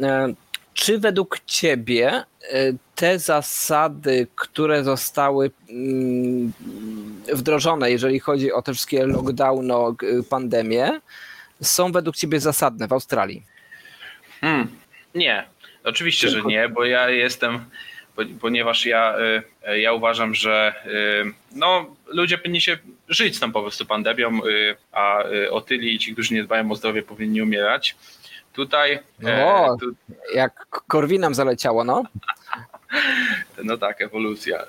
e, 0.03 0.35
czy 0.75 0.99
według 0.99 1.39
Ciebie 1.47 2.09
e, 2.09 2.25
te 2.95 3.19
zasady, 3.19 4.27
które 4.35 4.85
zostały 4.85 5.51
mm, 5.71 6.53
wdrożone, 7.33 7.91
jeżeli 7.91 8.21
chodzi 8.21 8.53
o 8.53 8.63
te 8.63 8.73
wszystkie 8.73 9.07
lockdowny, 9.07 9.75
pandemię, 10.31 11.01
są 11.63 11.93
według 11.93 12.17
Ciebie 12.17 12.41
zasadne 12.41 12.89
w 12.89 12.93
Australii? 12.93 13.47
Hmm, 14.41 14.69
nie, 15.15 15.45
oczywiście, 15.85 16.29
że 16.29 16.43
nie, 16.43 16.69
bo 16.69 16.85
ja 16.85 17.11
jestem, 17.11 17.65
ponieważ 18.41 18.87
ja, 18.87 19.15
e, 19.63 19.81
ja 19.81 19.93
uważam, 19.93 20.35
że 20.35 20.75
e, 20.85 21.33
no, 21.55 21.87
ludzie 22.07 22.39
powinni 22.39 22.61
się 22.61 22.79
żyć 23.09 23.37
z 23.37 23.41
tą 23.41 23.53
po 23.53 23.63
prostu 23.63 23.87
pandemią, 23.87 24.41
a 24.93 25.23
otyli 25.51 25.95
i 25.95 25.99
ci, 25.99 26.13
którzy 26.13 26.35
nie 26.35 26.45
dbają 26.45 26.71
o 26.71 26.77
zdrowie, 26.77 27.03
powinni 27.03 27.43
umierać. 27.43 27.97
Tutaj. 28.53 28.99
No, 29.21 29.77
tu... 29.81 29.87
jak 30.35 30.67
Korwinem 30.69 31.35
zaleciało, 31.35 31.85
no. 31.85 32.03
no 33.65 33.77
tak, 33.77 34.01
ewolucja. 34.01 34.59
E, 34.59 34.67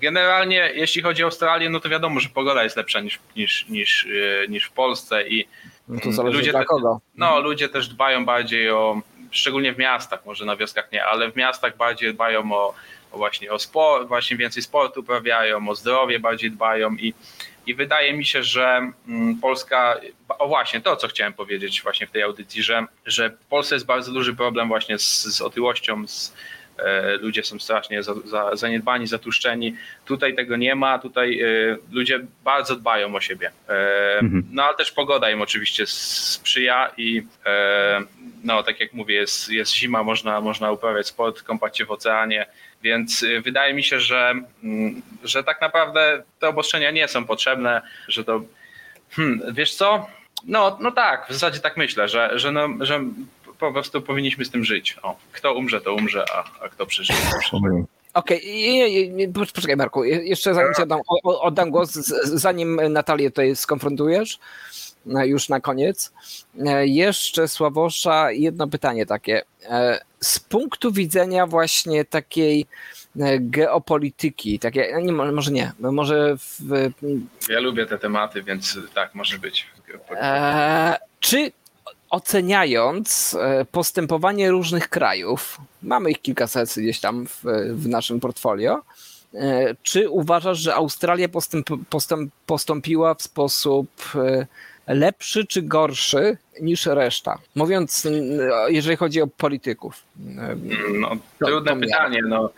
generalnie, 0.00 0.70
jeśli 0.74 1.02
chodzi 1.02 1.22
o 1.22 1.26
Australię, 1.26 1.70
no 1.70 1.80
to 1.80 1.88
wiadomo, 1.88 2.20
że 2.20 2.28
pogoda 2.28 2.64
jest 2.64 2.76
lepsza 2.76 3.00
niż, 3.00 3.20
niż, 3.36 3.68
niż, 3.68 4.06
e, 4.06 4.48
niż 4.48 4.64
w 4.64 4.72
Polsce 4.72 5.28
i 5.28 5.48
no 5.88 6.22
ludzie. 6.22 6.52
No, 7.16 7.40
ludzie 7.40 7.68
też 7.68 7.88
dbają 7.88 8.24
bardziej 8.24 8.70
o, 8.70 9.02
szczególnie 9.32 9.72
w 9.72 9.78
miastach, 9.78 10.26
może 10.26 10.44
na 10.44 10.56
wioskach 10.56 10.92
nie, 10.92 11.04
ale 11.04 11.30
w 11.30 11.36
miastach 11.36 11.76
bardziej 11.76 12.14
dbają 12.14 12.52
o, 12.52 12.74
o 13.12 13.16
właśnie 13.18 13.52
o 13.52 13.58
sport, 13.58 14.08
właśnie 14.08 14.36
więcej 14.36 14.62
sportu 14.62 15.00
uprawiają, 15.00 15.68
o 15.68 15.74
zdrowie 15.74 16.20
bardziej 16.20 16.50
dbają 16.50 16.96
i 16.96 17.14
i 17.66 17.74
wydaje 17.74 18.12
mi 18.12 18.24
się, 18.24 18.42
że 18.42 18.92
mm, 19.08 19.36
Polska, 19.40 20.00
o 20.28 20.48
właśnie 20.48 20.80
to, 20.80 20.96
co 20.96 21.08
chciałem 21.08 21.32
powiedzieć 21.32 21.82
właśnie 21.82 22.06
w 22.06 22.10
tej 22.10 22.22
audycji, 22.22 22.62
że, 22.62 22.86
że 23.06 23.30
w 23.30 23.46
Polsce 23.46 23.74
jest 23.74 23.86
bardzo 23.86 24.12
duży 24.12 24.34
problem 24.34 24.68
właśnie 24.68 24.98
z, 24.98 25.22
z 25.22 25.40
otyłością, 25.40 26.06
z, 26.06 26.34
e, 26.78 27.16
ludzie 27.16 27.42
są 27.42 27.58
strasznie 27.58 28.02
za, 28.02 28.14
za, 28.24 28.56
zaniedbani, 28.56 29.06
zatłuszczeni. 29.06 29.76
Tutaj 30.04 30.34
tego 30.34 30.56
nie 30.56 30.74
ma, 30.74 30.98
tutaj 30.98 31.40
e, 31.40 31.46
ludzie 31.92 32.20
bardzo 32.44 32.76
dbają 32.76 33.14
o 33.14 33.20
siebie. 33.20 33.50
E, 33.68 34.18
mhm. 34.18 34.44
No 34.50 34.64
ale 34.64 34.76
też 34.76 34.92
pogoda 34.92 35.30
im 35.30 35.42
oczywiście 35.42 35.86
sprzyja 35.86 36.90
i 36.96 37.22
e, 37.46 38.00
no 38.44 38.62
tak 38.62 38.80
jak 38.80 38.92
mówię, 38.92 39.14
jest, 39.14 39.48
jest 39.48 39.74
zima, 39.74 40.02
można, 40.02 40.40
można 40.40 40.72
uprawiać 40.72 41.06
sport, 41.06 41.42
kąpać 41.42 41.78
się 41.78 41.84
w 41.84 41.90
oceanie, 41.90 42.46
więc 42.82 43.22
y, 43.22 43.40
wydaje 43.40 43.74
mi 43.74 43.82
się, 43.82 44.00
że, 44.00 44.34
mm, 44.64 45.02
że 45.24 45.44
tak 45.44 45.60
naprawdę 45.60 46.22
te 46.38 46.48
obostrzenia 46.48 46.90
nie 46.90 47.08
są 47.08 47.24
potrzebne, 47.24 47.82
że 48.08 48.24
to. 48.24 48.42
Hmm, 49.10 49.42
wiesz 49.52 49.74
co? 49.74 50.06
No, 50.44 50.78
no 50.80 50.90
tak, 50.90 51.26
w 51.28 51.32
zasadzie 51.32 51.60
tak 51.60 51.76
myślę, 51.76 52.08
że, 52.08 52.38
że, 52.38 52.52
no, 52.52 52.68
że 52.80 53.00
po 53.58 53.72
prostu 53.72 54.02
powinniśmy 54.02 54.44
z 54.44 54.50
tym 54.50 54.64
żyć. 54.64 54.96
O, 55.02 55.16
kto 55.32 55.54
umrze, 55.54 55.80
to 55.80 55.94
umrze, 55.94 56.24
a, 56.34 56.64
a 56.64 56.68
kto 56.68 56.86
przeżyje, 56.86 57.18
to 57.32 57.38
przeżyje. 57.38 57.84
Okej, 58.14 58.40
okay. 59.24 59.46
poczekaj 59.54 59.76
Marku, 59.76 60.04
jeszcze 60.04 60.54
zanim 60.54 60.74
ci 60.74 60.82
oddam, 60.82 61.00
oddam 61.24 61.70
głos, 61.70 61.92
zanim 62.24 62.80
Natalię 62.92 63.30
tutaj 63.30 63.56
skonfrontujesz, 63.56 64.38
już 65.06 65.48
na 65.48 65.60
koniec. 65.60 66.12
E, 66.66 66.86
jeszcze 66.86 67.48
Sławosza, 67.48 68.32
jedno 68.32 68.68
pytanie 68.68 69.06
takie. 69.06 69.42
E, 69.64 70.00
z 70.20 70.40
punktu 70.40 70.92
widzenia 70.92 71.46
właśnie 71.46 72.04
takiej 72.04 72.66
geopolityki, 73.40 74.58
takie, 74.58 74.94
nie, 75.02 75.12
może 75.12 75.52
nie, 75.52 75.72
może 75.78 76.36
w... 76.36 76.90
Ja 77.48 77.60
lubię 77.60 77.86
te 77.86 77.98
tematy, 77.98 78.42
więc 78.42 78.78
tak, 78.94 79.14
może 79.14 79.38
być. 79.38 79.66
E, 80.10 80.98
czy 81.20 81.52
oceniając 82.10 83.36
e, 83.40 83.64
postępowanie 83.64 84.50
różnych 84.50 84.88
krajów, 84.88 85.60
mamy 85.82 86.10
ich 86.10 86.22
kilkaset 86.22 86.74
gdzieś 86.76 87.00
tam 87.00 87.26
w, 87.26 87.44
w 87.74 87.88
naszym 87.88 88.20
portfolio, 88.20 88.82
e, 89.34 89.74
czy 89.82 90.10
uważasz, 90.10 90.58
że 90.58 90.74
Australia 90.74 91.28
postęp, 91.28 91.66
postąpiła 92.46 93.14
w 93.14 93.22
sposób 93.22 93.88
e, 94.14 94.46
lepszy 94.86 95.46
czy 95.46 95.62
gorszy 95.62 96.36
niż 96.60 96.86
reszta? 96.86 97.38
Mówiąc, 97.54 98.08
jeżeli 98.68 98.96
chodzi 98.96 99.22
o 99.22 99.26
polityków. 99.26 100.02
No, 100.16 101.16
trudne 101.38 101.70
to, 101.70 101.74
to 101.74 101.80
pytanie. 101.80 102.20
No, 102.28 102.50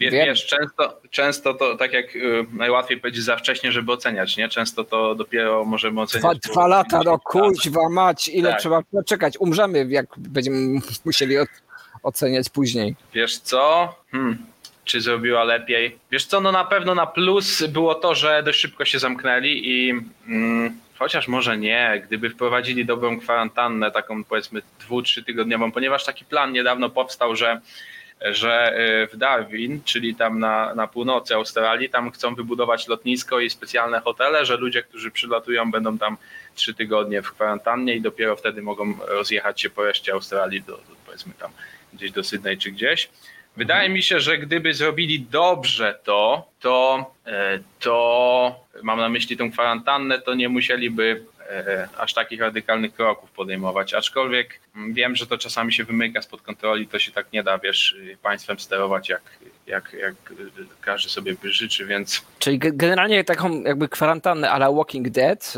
Wiesz, 0.00 0.12
wiesz, 0.12 0.46
często, 0.46 1.00
często 1.10 1.54
to 1.54 1.76
tak 1.76 1.92
jak 1.92 2.16
y, 2.16 2.46
najłatwiej 2.52 3.00
powiedzieć 3.00 3.24
za 3.24 3.36
wcześnie, 3.36 3.72
żeby 3.72 3.92
oceniać, 3.92 4.36
nie? 4.36 4.48
Często 4.48 4.84
to 4.84 5.14
dopiero 5.14 5.64
możemy 5.64 6.00
oceniać. 6.00 6.38
Dwa, 6.38 6.52
dwa 6.52 6.66
lata, 6.66 7.00
no 7.04 7.18
kuźwa 7.18 7.88
mać, 7.90 8.28
ile 8.28 8.50
tak. 8.50 8.60
trzeba 8.60 8.82
czekać? 9.06 9.38
Umrzemy, 9.38 9.86
jak 9.88 10.06
będziemy 10.18 10.80
musieli 11.04 11.36
oceniać 12.02 12.48
później. 12.48 12.96
Wiesz 13.14 13.38
co? 13.38 13.94
Hmm. 14.10 14.38
Czy 14.84 15.00
zrobiła 15.00 15.44
lepiej? 15.44 15.98
Wiesz 16.10 16.24
co, 16.26 16.40
no 16.40 16.52
na 16.52 16.64
pewno 16.64 16.94
na 16.94 17.06
plus 17.06 17.66
było 17.66 17.94
to, 17.94 18.14
że 18.14 18.42
dość 18.42 18.60
szybko 18.60 18.84
się 18.84 18.98
zamknęli 18.98 19.62
i 19.64 19.90
mm, 20.28 20.78
chociaż 20.98 21.28
może 21.28 21.58
nie, 21.58 22.02
gdyby 22.06 22.30
wprowadzili 22.30 22.84
dobrą 22.84 23.20
kwarantannę, 23.20 23.90
taką 23.90 24.24
powiedzmy 24.24 24.62
dwu, 24.80 25.02
trzy 25.02 25.24
tygodniową, 25.24 25.72
ponieważ 25.72 26.04
taki 26.04 26.24
plan 26.24 26.52
niedawno 26.52 26.90
powstał, 26.90 27.36
że 27.36 27.60
że 28.20 28.78
y, 29.02 29.06
w 29.06 29.16
Darwin, 29.16 29.82
czyli 29.84 30.14
tam 30.14 30.38
na, 30.38 30.74
na 30.74 30.86
północy 30.86 31.34
Australii, 31.34 31.90
tam 31.90 32.10
chcą 32.10 32.34
wybudować 32.34 32.88
lotnisko 32.88 33.40
i 33.40 33.50
specjalne 33.50 34.00
hotele, 34.00 34.46
że 34.46 34.56
ludzie, 34.56 34.82
którzy 34.82 35.10
przylatują, 35.10 35.70
będą 35.70 35.98
tam 35.98 36.16
trzy 36.54 36.74
tygodnie 36.74 37.22
w 37.22 37.32
kwarantannie 37.32 37.96
i 37.96 38.00
dopiero 38.00 38.36
wtedy 38.36 38.62
mogą 38.62 38.94
rozjechać 39.06 39.60
się 39.60 39.70
po 39.70 39.84
reszcie 39.84 40.12
Australii, 40.12 40.62
do, 40.62 40.72
do 40.72 40.94
powiedzmy 41.06 41.34
tam 41.38 41.50
gdzieś 41.92 42.10
do 42.10 42.24
Sydney 42.24 42.58
czy 42.58 42.70
gdzieś. 42.70 43.08
Wydaje 43.56 43.88
mi 43.88 44.02
się, 44.02 44.20
że 44.20 44.38
gdyby 44.38 44.74
zrobili 44.74 45.20
dobrze 45.20 45.98
to, 46.04 46.48
to, 46.60 47.10
e, 47.26 47.58
to 47.80 48.64
mam 48.82 48.98
na 48.98 49.08
myśli 49.08 49.36
tą 49.36 49.52
kwarantannę, 49.52 50.20
to 50.20 50.34
nie 50.34 50.48
musieliby 50.48 51.24
E, 51.50 51.88
aż 51.98 52.14
takich 52.14 52.40
radykalnych 52.40 52.94
kroków 52.94 53.30
podejmować. 53.30 53.94
Aczkolwiek 53.94 54.60
mm, 54.76 54.94
wiem, 54.94 55.16
że 55.16 55.26
to 55.26 55.38
czasami 55.38 55.72
się 55.72 55.84
wymyka 55.84 56.22
spod 56.22 56.42
kontroli, 56.42 56.86
to 56.86 56.98
się 56.98 57.12
tak 57.12 57.32
nie 57.32 57.42
da, 57.42 57.58
wiesz, 57.58 57.96
państwem 58.22 58.58
sterować 58.58 59.08
jak, 59.08 59.22
jak, 59.66 59.92
jak 59.92 60.14
każdy 60.80 61.10
sobie 61.10 61.34
by 61.42 61.52
życzy, 61.52 61.86
więc... 61.86 62.22
Czyli 62.38 62.58
generalnie 62.58 63.24
taką 63.24 63.62
jakby 63.62 63.88
kwarantannę 63.88 64.50
ale 64.50 64.74
Walking 64.74 65.08
Dead 65.08 65.54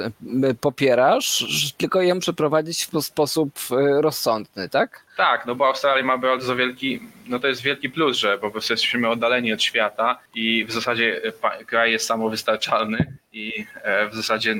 popierasz, 0.60 1.44
tylko 1.76 2.02
ją 2.02 2.18
przeprowadzić 2.18 2.86
w 2.86 3.02
sposób 3.02 3.58
e, 3.70 4.02
rozsądny, 4.02 4.68
tak? 4.68 5.04
Tak, 5.16 5.46
no 5.46 5.54
bo 5.54 5.66
Australia 5.66 6.04
ma 6.04 6.18
bardzo 6.18 6.56
wielki, 6.56 7.00
no 7.26 7.38
to 7.38 7.48
jest 7.48 7.62
wielki 7.62 7.90
plus, 7.90 8.16
że 8.16 8.38
po 8.38 8.50
prostu 8.50 8.72
jesteśmy 8.72 9.08
oddaleni 9.08 9.52
od 9.52 9.62
świata 9.62 10.18
i 10.34 10.64
w 10.64 10.72
zasadzie 10.72 11.20
kraj 11.66 11.92
jest 11.92 12.06
samowystarczalny 12.06 13.16
i 13.32 13.66
w 14.10 14.14
zasadzie 14.14 14.54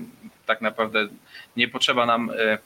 tak 0.47 0.60
naprawdę 0.60 1.09
nie 1.56 1.68
potrzeba 1.68 2.06
nam 2.06 2.31
e, 2.31 2.35
e, 2.52 2.59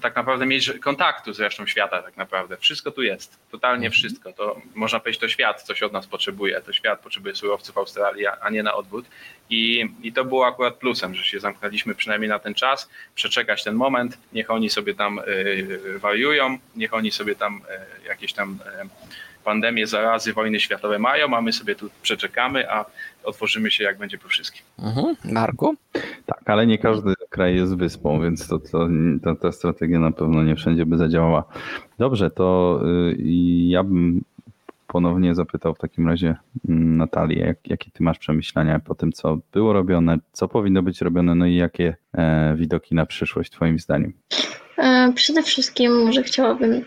tak 0.00 0.16
naprawdę 0.16 0.46
mieć 0.46 0.70
kontaktu 0.80 1.32
z 1.32 1.40
resztą 1.40 1.66
świata 1.66 2.02
tak 2.02 2.16
naprawdę. 2.16 2.56
Wszystko 2.56 2.90
tu 2.90 3.02
jest, 3.02 3.38
totalnie 3.50 3.86
mhm. 3.86 3.92
wszystko. 3.92 4.32
To 4.32 4.60
można 4.74 5.00
powiedzieć, 5.00 5.20
to 5.20 5.28
świat 5.28 5.62
coś 5.62 5.82
od 5.82 5.92
nas 5.92 6.06
potrzebuje, 6.06 6.60
to 6.60 6.72
świat 6.72 7.00
potrzebuje 7.00 7.34
surowców 7.34 7.78
Australii, 7.78 8.26
a 8.26 8.50
nie 8.50 8.62
na 8.62 8.74
odwrót. 8.74 9.06
I, 9.50 9.88
I 10.02 10.12
to 10.12 10.24
było 10.24 10.46
akurat 10.46 10.74
plusem, 10.74 11.14
że 11.14 11.24
się 11.24 11.40
zamknęliśmy 11.40 11.94
przynajmniej 11.94 12.28
na 12.28 12.38
ten 12.38 12.54
czas, 12.54 12.90
przeczekać 13.14 13.64
ten 13.64 13.74
moment, 13.74 14.18
niech 14.32 14.50
oni 14.50 14.70
sobie 14.70 14.94
tam 14.94 15.18
y, 15.18 15.98
wariują, 15.98 16.58
niech 16.76 16.94
oni 16.94 17.10
sobie 17.10 17.34
tam 17.34 17.62
y, 18.02 18.08
jakieś 18.08 18.32
tam 18.32 18.58
y, 18.82 18.88
pandemie, 19.44 19.86
zarazy, 19.86 20.32
wojny 20.32 20.60
światowe 20.60 20.98
mają, 20.98 21.36
a 21.36 21.40
my 21.40 21.52
sobie 21.52 21.74
tu 21.74 21.90
przeczekamy, 22.02 22.70
a 22.70 22.84
otworzymy 23.24 23.70
się 23.70 23.84
jak 23.84 23.98
będzie 23.98 24.18
po 24.18 24.28
wszystkim. 24.28 24.62
Mhm. 24.78 25.16
Marku? 25.24 25.76
Tak, 26.26 26.42
ale 26.46 26.66
nie 26.66 26.78
każdy 26.78 27.14
kraj 27.28 27.56
jest 27.56 27.76
wyspą, 27.76 28.22
więc 28.22 28.48
to, 28.48 28.58
to, 28.58 28.88
to, 29.24 29.34
ta 29.34 29.52
strategia 29.52 29.98
na 29.98 30.10
pewno 30.10 30.42
nie 30.42 30.56
wszędzie 30.56 30.86
by 30.86 30.98
zadziałała. 30.98 31.44
Dobrze, 31.98 32.30
to 32.30 32.80
y, 32.84 33.16
ja 33.68 33.82
bym 33.82 34.24
ponownie 34.94 35.34
zapytał 35.34 35.74
w 35.74 35.78
takim 35.78 36.08
razie 36.08 36.36
mm, 36.68 36.96
Natalię, 36.96 37.38
jak, 37.38 37.56
jakie 37.66 37.90
ty 37.90 38.02
masz 38.02 38.18
przemyślenia 38.18 38.78
po 38.78 38.94
tym, 38.94 39.12
co 39.12 39.38
było 39.52 39.72
robione, 39.72 40.18
co 40.32 40.48
powinno 40.48 40.82
być 40.82 41.00
robione, 41.00 41.34
no 41.34 41.46
i 41.46 41.54
jakie 41.54 41.96
e, 42.12 42.54
widoki 42.56 42.94
na 42.94 43.06
przyszłość 43.06 43.50
twoim 43.50 43.78
zdaniem? 43.78 44.12
E, 44.78 45.12
przede 45.14 45.42
wszystkim 45.42 46.04
może 46.04 46.22
chciałabym 46.22 46.84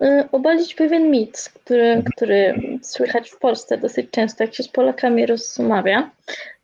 e, 0.00 0.28
obalić 0.32 0.74
pewien 0.74 1.10
mit, 1.10 1.52
który, 1.54 1.82
mhm. 1.82 2.12
który 2.16 2.54
słychać 2.82 3.30
w 3.30 3.38
Polsce 3.38 3.78
dosyć 3.78 4.10
często, 4.10 4.44
jak 4.44 4.54
się 4.54 4.62
z 4.62 4.68
Polakami 4.68 5.26
rozmawia, 5.26 6.10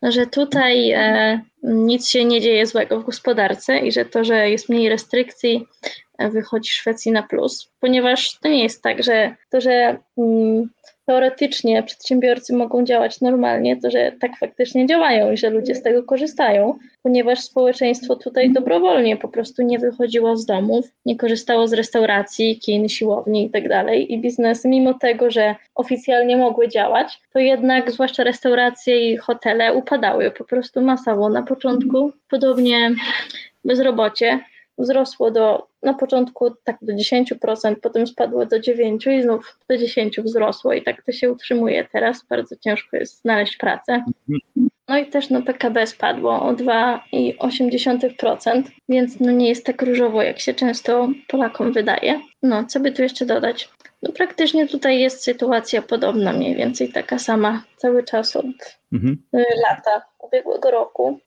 że 0.02 0.26
tutaj 0.26 0.90
e, 0.90 1.40
nic 1.62 2.08
się 2.08 2.24
nie 2.24 2.40
dzieje 2.40 2.66
złego 2.66 3.00
w 3.00 3.04
gospodarce 3.04 3.78
i 3.78 3.92
że 3.92 4.04
to, 4.04 4.24
że 4.24 4.50
jest 4.50 4.68
mniej 4.68 4.88
restrykcji, 4.88 5.66
wychodzi 6.18 6.70
Szwecji 6.70 7.12
na 7.12 7.22
plus, 7.22 7.70
ponieważ 7.80 8.38
to 8.38 8.48
nie 8.48 8.62
jest 8.62 8.82
tak, 8.82 9.02
że 9.02 9.34
to, 9.50 9.60
że 9.60 9.96
mm, 10.18 10.68
teoretycznie 11.08 11.82
przedsiębiorcy 11.82 12.56
mogą 12.56 12.84
działać 12.84 13.20
normalnie, 13.20 13.76
to 13.76 13.90
że 13.90 14.12
tak 14.20 14.38
faktycznie 14.38 14.86
działają 14.86 15.32
i 15.32 15.36
że 15.36 15.50
ludzie 15.50 15.74
z 15.74 15.82
tego 15.82 16.02
korzystają, 16.02 16.78
ponieważ 17.02 17.40
społeczeństwo 17.40 18.16
tutaj 18.16 18.52
dobrowolnie 18.52 19.16
po 19.16 19.28
prostu 19.28 19.62
nie 19.62 19.78
wychodziło 19.78 20.36
z 20.36 20.46
domów, 20.46 20.86
nie 21.06 21.16
korzystało 21.16 21.68
z 21.68 21.72
restauracji, 21.72 22.58
kin, 22.58 22.88
siłowni 22.88 23.42
itd. 23.42 23.68
Tak 23.68 23.94
I 23.94 24.20
biznesy, 24.20 24.68
mimo 24.68 24.94
tego, 24.94 25.30
że 25.30 25.54
oficjalnie 25.74 26.36
mogły 26.36 26.68
działać, 26.68 27.20
to 27.32 27.38
jednak 27.38 27.90
zwłaszcza 27.90 28.24
restauracje 28.24 29.12
i 29.12 29.16
hotele 29.16 29.74
upadały 29.74 30.30
po 30.30 30.44
prostu 30.44 30.80
masowo 30.80 31.28
na 31.28 31.42
początku. 31.42 32.12
Podobnie 32.30 32.94
bezrobocie 33.64 34.40
wzrosło 34.78 35.30
do, 35.30 35.66
na 35.82 35.94
początku 35.94 36.50
tak 36.64 36.76
do 36.82 36.92
10%, 36.92 37.74
potem 37.82 38.06
spadło 38.06 38.46
do 38.46 38.60
9% 38.60 39.10
i 39.10 39.22
znów 39.22 39.58
do 39.68 39.74
10% 39.74 40.22
wzrosło 40.22 40.72
i 40.72 40.82
tak 40.82 41.02
to 41.02 41.12
się 41.12 41.32
utrzymuje 41.32 41.88
teraz. 41.92 42.26
Bardzo 42.30 42.56
ciężko 42.56 42.96
jest 42.96 43.22
znaleźć 43.22 43.56
pracę. 43.56 44.04
No 44.88 44.98
i 44.98 45.06
też 45.06 45.30
no, 45.30 45.42
PKB 45.42 45.86
spadło 45.86 46.42
o 46.42 46.54
2,8%, 46.54 48.62
więc 48.88 49.20
no, 49.20 49.32
nie 49.32 49.48
jest 49.48 49.66
tak 49.66 49.82
różowo, 49.82 50.22
jak 50.22 50.40
się 50.40 50.54
często 50.54 51.08
Polakom 51.28 51.72
wydaje. 51.72 52.20
No, 52.42 52.64
co 52.64 52.80
by 52.80 52.92
tu 52.92 53.02
jeszcze 53.02 53.26
dodać? 53.26 53.68
No 54.02 54.12
praktycznie 54.12 54.66
tutaj 54.66 55.00
jest 55.00 55.22
sytuacja 55.22 55.82
podobna, 55.82 56.32
mniej 56.32 56.54
więcej 56.54 56.92
taka 56.92 57.18
sama 57.18 57.62
cały 57.76 58.04
czas 58.04 58.36
od 58.36 58.46
mhm. 58.92 59.18
Y, 59.34 59.44
lata 59.68 60.02
ubiegłego 60.18 60.70
roku. 60.70 61.18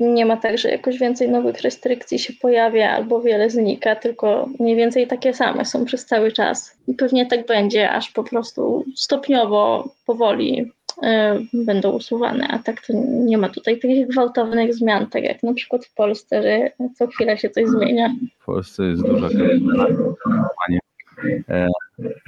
Nie 0.00 0.26
ma 0.26 0.36
tak, 0.36 0.58
że 0.58 0.70
jakoś 0.70 0.98
więcej 0.98 1.28
nowych 1.28 1.60
restrykcji 1.60 2.18
się 2.18 2.32
pojawia 2.42 2.90
albo 2.90 3.20
wiele 3.20 3.50
znika, 3.50 3.96
tylko 3.96 4.48
mniej 4.60 4.76
więcej 4.76 5.06
takie 5.06 5.34
same 5.34 5.64
są 5.64 5.84
przez 5.84 6.06
cały 6.06 6.32
czas. 6.32 6.76
I 6.88 6.94
pewnie 6.94 7.26
tak 7.26 7.46
będzie, 7.46 7.90
aż 7.90 8.10
po 8.10 8.24
prostu 8.24 8.84
stopniowo, 8.96 9.88
powoli 10.06 10.60
y, 10.62 11.06
będą 11.52 11.90
usuwane, 11.90 12.48
a 12.48 12.58
tak 12.58 12.86
to 12.86 12.92
nie 13.06 13.38
ma 13.38 13.48
tutaj 13.48 13.74
takich 13.74 14.06
gwałtownych 14.08 14.74
zmian, 14.74 15.06
tak 15.06 15.24
jak 15.24 15.42
na 15.42 15.54
przykład 15.54 15.84
w 15.84 15.94
Polsce, 15.94 16.42
że 16.42 16.70
co 16.94 17.06
chwilę 17.06 17.38
się 17.38 17.50
coś 17.50 17.66
zmienia. 17.66 18.14
W 18.40 18.44
Polsce 18.44 18.84
jest 18.84 19.02
duża 19.02 19.28
E, 20.70 20.78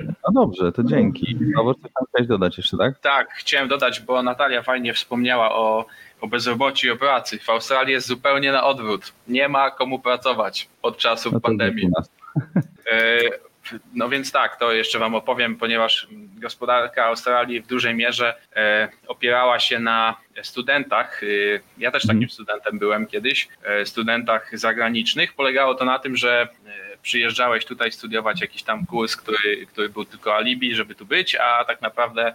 no 0.00 0.32
dobrze, 0.34 0.72
to 0.72 0.82
dzięki. 0.82 1.38
Znowu 1.52 1.74
coś 1.74 1.82
tam 1.82 2.06
chciałeś 2.08 2.28
dodać 2.28 2.56
jeszcze, 2.56 2.76
tak? 2.76 2.98
Tak, 2.98 3.28
chciałem 3.32 3.68
dodać, 3.68 4.00
bo 4.00 4.22
Natalia 4.22 4.62
fajnie 4.62 4.94
wspomniała 4.94 5.54
o, 5.54 5.86
o 6.20 6.26
bezrobociu 6.26 6.86
i 6.86 6.90
o 6.90 6.96
pracy. 6.96 7.38
W 7.38 7.50
Australii 7.50 7.92
jest 7.92 8.06
zupełnie 8.06 8.52
na 8.52 8.64
odwrót. 8.64 9.12
Nie 9.28 9.48
ma 9.48 9.70
komu 9.70 9.98
pracować 9.98 10.68
od 10.82 10.98
czasów 10.98 11.32
no 11.32 11.40
pandemii. 11.40 11.88
E, 12.92 13.18
no 13.94 14.08
więc 14.08 14.32
tak, 14.32 14.58
to 14.58 14.72
jeszcze 14.72 14.98
Wam 14.98 15.14
opowiem, 15.14 15.56
ponieważ 15.56 16.08
gospodarka 16.36 17.04
Australii 17.04 17.60
w 17.60 17.66
dużej 17.66 17.94
mierze 17.94 18.34
e, 18.56 18.88
opierała 19.06 19.58
się 19.58 19.78
na 19.78 20.16
studentach. 20.42 21.20
Ja 21.78 21.90
też 21.90 22.02
takim 22.02 22.16
mhm. 22.16 22.30
studentem 22.30 22.78
byłem 22.78 23.06
kiedyś, 23.06 23.48
studentach 23.84 24.58
zagranicznych. 24.58 25.34
Polegało 25.34 25.74
to 25.74 25.84
na 25.84 25.98
tym, 25.98 26.16
że 26.16 26.48
przyjeżdżałeś 27.06 27.64
tutaj 27.64 27.92
studiować 27.92 28.40
jakiś 28.40 28.62
tam 28.62 28.86
kurs, 28.86 29.16
który, 29.16 29.66
który 29.66 29.88
był 29.88 30.04
tylko 30.04 30.36
alibi, 30.36 30.74
żeby 30.74 30.94
tu 30.94 31.06
być, 31.06 31.34
a 31.34 31.64
tak 31.64 31.80
naprawdę 31.80 32.34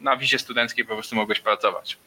na 0.00 0.16
wizie 0.16 0.38
studenckiej 0.38 0.84
po 0.84 0.94
prostu 0.94 1.16
mogłeś 1.16 1.40
pracować. 1.40 1.98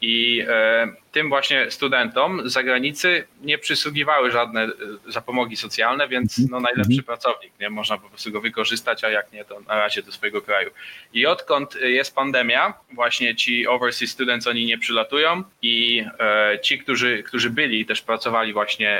I 0.00 0.44
e, 0.48 0.88
tym 1.18 1.28
właśnie 1.28 1.70
studentom 1.70 2.48
z 2.48 2.52
zagranicy 2.52 3.26
nie 3.42 3.58
przysługiwały 3.58 4.30
żadne 4.30 4.64
e, 4.64 4.70
zapomogi 5.06 5.56
socjalne, 5.56 6.08
więc 6.08 6.38
Mhm. 6.38 6.48
no, 6.50 6.60
najlepszy 6.60 7.02
pracownik, 7.02 7.52
nie? 7.60 7.70
Można 7.70 7.98
po 7.98 8.08
prostu 8.08 8.30
go 8.30 8.40
wykorzystać, 8.40 9.04
a 9.04 9.10
jak 9.10 9.32
nie, 9.32 9.44
to 9.44 9.60
na 9.60 9.74
razie 9.78 10.02
do 10.02 10.12
swojego 10.12 10.42
kraju. 10.42 10.70
I 11.12 11.26
odkąd 11.26 11.74
jest 11.74 12.14
pandemia, 12.14 12.74
właśnie 12.92 13.36
ci 13.36 13.66
overseas 13.66 14.10
students, 14.10 14.46
oni 14.46 14.66
nie 14.66 14.78
przylatują 14.78 15.42
i 15.62 16.04
e, 16.20 16.58
ci, 16.62 16.78
którzy, 16.78 17.22
którzy 17.22 17.50
byli, 17.50 17.86
też 17.86 18.02
pracowali 18.02 18.52
właśnie, 18.52 18.90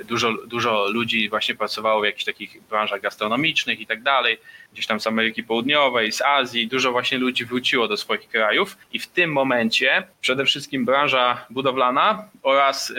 e, 0.00 0.04
dużo, 0.04 0.32
dużo 0.46 0.88
ludzi 0.88 1.28
właśnie 1.28 1.54
pracowało 1.54 2.00
w 2.00 2.04
jakichś 2.04 2.24
takich 2.24 2.62
branżach 2.62 3.00
gastronomicznych 3.00 3.80
i 3.80 3.86
tak 3.86 4.02
dalej, 4.02 4.38
gdzieś 4.72 4.86
tam 4.86 5.00
z 5.00 5.06
Ameryki 5.06 5.42
Południowej, 5.42 6.12
z 6.12 6.22
Azji, 6.22 6.68
dużo 6.68 6.92
właśnie 6.92 7.18
ludzi 7.18 7.44
wróciło 7.44 7.88
do 7.88 7.96
swoich 7.96 8.28
krajów 8.28 8.78
i 8.92 8.98
w 8.98 9.06
tym 9.06 9.32
momencie 9.32 10.02
przede 10.20 10.44
wszystkim 10.44 10.84
branża 10.84 11.46
budowlana 11.58 12.24
oraz 12.42 12.90
y, 12.90 12.94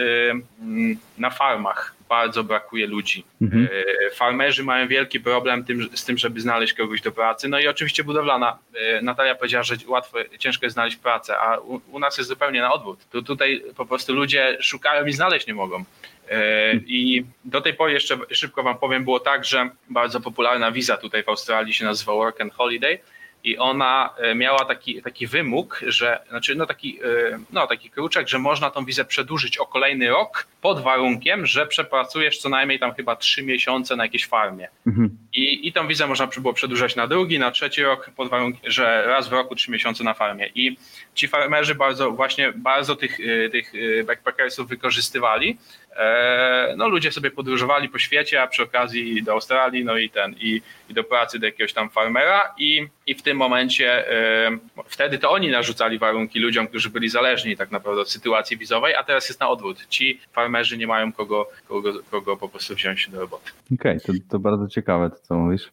mm, 0.61 0.97
na 1.17 1.29
farmach 1.29 1.95
bardzo 2.09 2.43
brakuje 2.43 2.87
ludzi. 2.87 3.23
Mhm. 3.41 3.63
Y, 3.63 4.15
Farmerzy 4.15 4.63
mają 4.63 4.87
wielki 4.87 5.19
problem 5.19 5.63
tym, 5.63 5.89
z 5.93 6.05
tym, 6.05 6.17
żeby 6.17 6.41
znaleźć 6.41 6.73
kogoś 6.73 7.01
do 7.01 7.11
pracy. 7.11 7.47
No 7.49 7.59
i 7.59 7.67
oczywiście 7.67 8.03
budowlana. 8.03 8.57
Y, 8.99 9.01
Natalia 9.01 9.35
powiedziała, 9.35 9.63
że 9.63 9.75
łatwo, 9.87 10.17
ciężko 10.39 10.65
jest 10.65 10.73
znaleźć 10.73 10.97
pracę, 10.97 11.37
a 11.37 11.57
u, 11.57 11.81
u 11.91 11.99
nas 11.99 12.17
jest 12.17 12.29
zupełnie 12.29 12.61
na 12.61 12.73
odwrót. 12.73 12.99
Tu, 13.11 13.23
tutaj 13.23 13.63
po 13.77 13.85
prostu 13.85 14.13
ludzie 14.13 14.57
szukają 14.61 15.05
i 15.05 15.11
znaleźć 15.11 15.47
nie 15.47 15.53
mogą. 15.53 15.83
E, 16.29 16.73
I 16.73 17.25
do 17.45 17.61
tej 17.61 17.73
pory 17.73 17.93
jeszcze 17.93 18.17
szybko 18.31 18.63
wam 18.63 18.77
powiem, 18.77 19.03
było 19.03 19.19
tak, 19.19 19.45
że 19.45 19.69
bardzo 19.89 20.21
popularna 20.21 20.71
wiza 20.71 20.97
tutaj 20.97 21.23
w 21.23 21.29
Australii 21.29 21.73
się 21.73 21.85
nazywa 21.85 22.13
Work 22.13 22.41
and 22.41 22.53
Holiday 22.53 22.99
i 23.43 23.57
ona 23.57 24.13
e, 24.17 24.35
miała 24.35 24.65
taki, 24.65 25.01
taki 25.01 25.27
wymóg, 25.27 25.81
że, 25.87 26.19
znaczy 26.29 26.55
no 26.55 26.65
taki, 26.65 26.99
e, 27.03 27.39
no 27.51 27.67
taki 27.67 27.89
kruczek, 27.89 28.27
że 28.27 28.39
można 28.39 28.71
tą 28.71 28.85
wizę 28.85 29.05
przedłużyć 29.05 29.57
o 29.57 29.65
kolejny 29.65 30.09
rok 30.09 30.47
pod 30.61 30.83
warunkiem, 30.83 31.45
że 31.45 31.67
przepracujesz 31.67 32.37
co 32.37 32.49
najmniej 32.49 32.79
tam 32.79 32.93
chyba 32.93 33.15
trzy 33.15 33.43
miesiące 33.43 33.95
na 33.95 34.03
jakiejś 34.03 34.27
farmie. 34.27 34.67
Mhm. 34.87 35.17
I, 35.33 35.67
I 35.67 35.73
tą 35.73 35.87
wizę 35.87 36.07
można 36.07 36.27
było 36.27 36.53
przedłużać 36.53 36.95
na 36.95 37.07
drugi, 37.07 37.39
na 37.39 37.51
trzeci 37.51 37.83
rok, 37.83 38.09
pod 38.15 38.29
warunkiem, 38.29 38.71
że 38.71 39.03
raz 39.07 39.27
w 39.27 39.33
roku 39.33 39.55
trzy 39.55 39.71
miesiące 39.71 40.03
na 40.03 40.13
farmie. 40.13 40.49
I 40.55 40.77
ci 41.15 41.27
farmerzy 41.27 41.75
bardzo, 41.75 42.11
właśnie 42.11 42.53
bardzo 42.55 42.95
tych, 42.95 43.19
y, 43.19 43.49
tych 43.51 43.73
backpackersów 44.05 44.69
wykorzystywali. 44.69 45.57
E, 45.99 46.73
No 46.77 46.87
ludzie 46.87 47.11
sobie 47.11 47.31
podróżowali 47.31 47.89
po 47.89 47.99
świecie, 47.99 48.41
a 48.41 48.47
przy 48.47 48.63
okazji 48.63 49.23
do 49.23 49.31
Australii, 49.31 49.85
no 49.85 49.97
i 49.97 50.09
ten, 50.09 50.35
i, 50.39 50.61
i 50.89 50.93
do 50.93 51.03
pracy 51.03 51.39
do 51.39 51.45
jakiegoś 51.45 51.73
tam 51.73 51.89
farmera 51.89 52.53
i, 52.57 52.87
i 53.07 53.15
w 53.15 53.21
tym 53.21 53.37
momencie 53.37 54.11
e, 54.47 54.57
wtedy 54.85 55.17
to 55.17 55.31
oni 55.31 55.47
narzucali 55.51 55.99
warunki 55.99 56.39
ludziom, 56.39 56.67
którzy 56.67 56.89
byli 56.89 57.09
zależni 57.09 57.57
tak 57.57 57.71
naprawdę 57.71 58.01
od 58.01 58.11
sytuacji 58.11 58.57
wizowej, 58.57 58.95
a 58.95 59.03
teraz 59.03 59.29
jest 59.29 59.39
na 59.39 59.49
odwrót. 59.49 59.87
Ci 59.89 60.19
farmerzy 60.31 60.77
nie 60.77 60.87
mają 60.87 61.13
kogo, 61.13 61.49
kogo, 61.67 61.93
kogo 62.11 62.37
po 62.37 62.49
prostu 62.49 62.75
wziąć 62.75 63.09
do 63.09 63.19
roboty. 63.19 63.51
Okej, 63.73 63.99
to, 64.01 64.13
to 64.29 64.39
bardzo 64.39 64.67
ciekawe 64.67 65.09
to, 65.09 65.15
co 65.15 65.35
mówisz. 65.35 65.71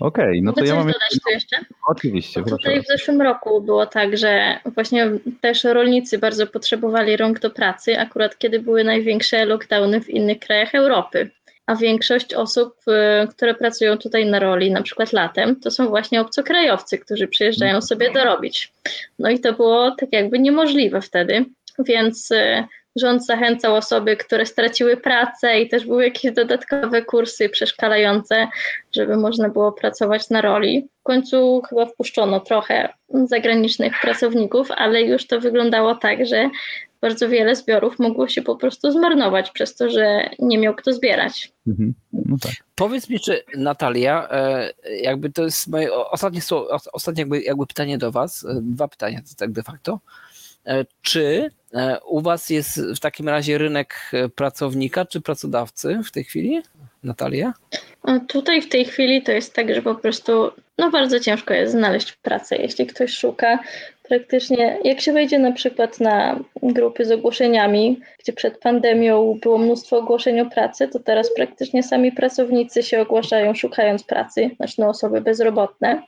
Okej, 0.00 0.42
no 0.42 0.52
to 0.52 0.60
Mogę 0.60 0.68
ja 0.68 0.74
coś 0.74 0.84
mam... 0.84 0.92
dodać 0.92 1.20
tu 1.24 1.30
jeszcze? 1.30 1.56
Oczywiście, 1.88 2.42
proszę. 2.42 2.56
Tutaj 2.56 2.82
w 2.82 2.86
zeszłym 2.86 3.22
roku 3.22 3.60
było 3.60 3.86
tak, 3.86 4.16
że 4.16 4.60
właśnie 4.64 5.10
też 5.40 5.64
rolnicy 5.64 6.18
bardzo 6.18 6.46
potrzebowali 6.46 7.16
rąk 7.16 7.40
do 7.40 7.50
pracy, 7.50 7.98
akurat 7.98 8.38
kiedy 8.38 8.60
były 8.60 8.84
największe 8.84 9.44
lockdowny 9.44 10.00
w 10.00 10.10
innych 10.10 10.38
krajach 10.38 10.74
Europy. 10.74 11.30
A 11.66 11.76
większość 11.76 12.34
osób, 12.34 12.74
y, 12.88 13.28
które 13.28 13.54
pracują 13.54 13.98
tutaj 13.98 14.26
na 14.26 14.38
roli, 14.38 14.70
na 14.70 14.82
przykład 14.82 15.12
latem, 15.12 15.60
to 15.60 15.70
są 15.70 15.88
właśnie 15.88 16.20
obcokrajowcy, 16.20 16.98
którzy 16.98 17.28
przyjeżdżają 17.28 17.80
sobie 17.82 18.12
dorobić. 18.12 18.72
No 19.18 19.30
i 19.30 19.40
to 19.40 19.52
było 19.52 19.90
tak 19.90 20.08
jakby 20.12 20.38
niemożliwe 20.38 21.00
wtedy, 21.00 21.44
więc 21.78 22.30
y, 22.30 22.64
rząd 22.98 23.26
zachęcał 23.26 23.74
osoby, 23.74 24.16
które 24.16 24.46
straciły 24.46 24.96
pracę 24.96 25.60
i 25.60 25.68
też 25.68 25.86
były 25.86 26.04
jakieś 26.04 26.32
dodatkowe 26.32 27.02
kursy 27.02 27.48
przeszkalające, 27.48 28.48
żeby 28.92 29.16
można 29.16 29.48
było 29.48 29.72
pracować 29.72 30.30
na 30.30 30.40
roli. 30.40 30.88
W 31.00 31.02
końcu 31.02 31.62
chyba 31.68 31.86
wpuszczono 31.86 32.40
trochę 32.40 32.88
zagranicznych 33.24 33.92
pracowników, 34.02 34.70
ale 34.70 35.02
już 35.02 35.26
to 35.26 35.40
wyglądało 35.40 35.94
tak, 35.94 36.26
że 36.26 36.50
bardzo 37.00 37.28
wiele 37.28 37.56
zbiorów 37.56 37.98
mogło 37.98 38.28
się 38.28 38.42
po 38.42 38.56
prostu 38.56 38.90
zmarnować 38.92 39.50
przez 39.50 39.76
to, 39.76 39.90
że 39.90 40.30
nie 40.38 40.58
miał 40.58 40.74
kto 40.74 40.92
zbierać. 40.92 41.52
Mhm. 41.66 41.94
No 42.12 42.36
tak. 42.42 42.52
Powiedz 42.74 43.08
mi, 43.10 43.20
czy 43.20 43.42
Natalia, 43.56 44.28
e, 44.30 44.72
jakby 45.02 45.30
to 45.30 45.44
jest 45.44 45.68
moje 45.68 45.94
ostatnie, 45.94 46.40
słowo, 46.42 46.68
os- 46.70 46.88
ostatnie 46.92 47.20
jakby, 47.20 47.42
jakby 47.42 47.66
pytanie 47.66 47.98
do 47.98 48.12
Was, 48.12 48.44
e, 48.44 48.60
dwa 48.62 48.88
pytania 48.88 49.20
tak 49.38 49.52
de 49.52 49.62
facto. 49.62 50.00
E, 50.66 50.84
Czy 51.02 51.50
u 52.06 52.20
Was 52.20 52.50
jest 52.50 52.80
w 52.80 53.00
takim 53.00 53.28
razie 53.28 53.58
rynek 53.58 53.94
e, 54.12 54.28
pracownika 54.28 55.04
czy 55.04 55.20
pracodawcy 55.20 56.00
w 56.04 56.10
tej 56.10 56.24
chwili? 56.24 56.62
Natalia? 57.04 57.52
Tutaj 58.28 58.62
w 58.62 58.68
tej 58.68 58.84
chwili 58.84 59.22
to 59.22 59.32
jest 59.32 59.54
tak, 59.54 59.74
że 59.74 59.82
po 59.82 59.94
prostu 59.94 60.50
no 60.78 60.90
bardzo 60.90 61.20
ciężko 61.20 61.54
jest 61.54 61.72
znaleźć 61.72 62.12
pracę, 62.12 62.56
jeśli 62.56 62.86
ktoś 62.86 63.12
szuka. 63.12 63.58
Praktycznie, 64.02 64.78
jak 64.84 65.00
się 65.00 65.12
wejdzie 65.12 65.38
na 65.38 65.52
przykład 65.52 66.00
na 66.00 66.40
grupy 66.62 67.04
z 67.04 67.10
ogłoszeniami, 67.10 68.00
gdzie 68.18 68.32
przed 68.32 68.58
pandemią 68.58 69.38
było 69.42 69.58
mnóstwo 69.58 69.98
ogłoszeń 69.98 70.40
o 70.40 70.46
pracę, 70.46 70.88
to 70.88 70.98
teraz 70.98 71.34
praktycznie 71.34 71.82
sami 71.82 72.12
pracownicy 72.12 72.82
się 72.82 73.00
ogłaszają 73.00 73.54
szukając 73.54 74.02
pracy, 74.02 74.50
znaczy 74.56 74.74
no 74.78 74.88
osoby 74.88 75.20
bezrobotne. 75.20 76.02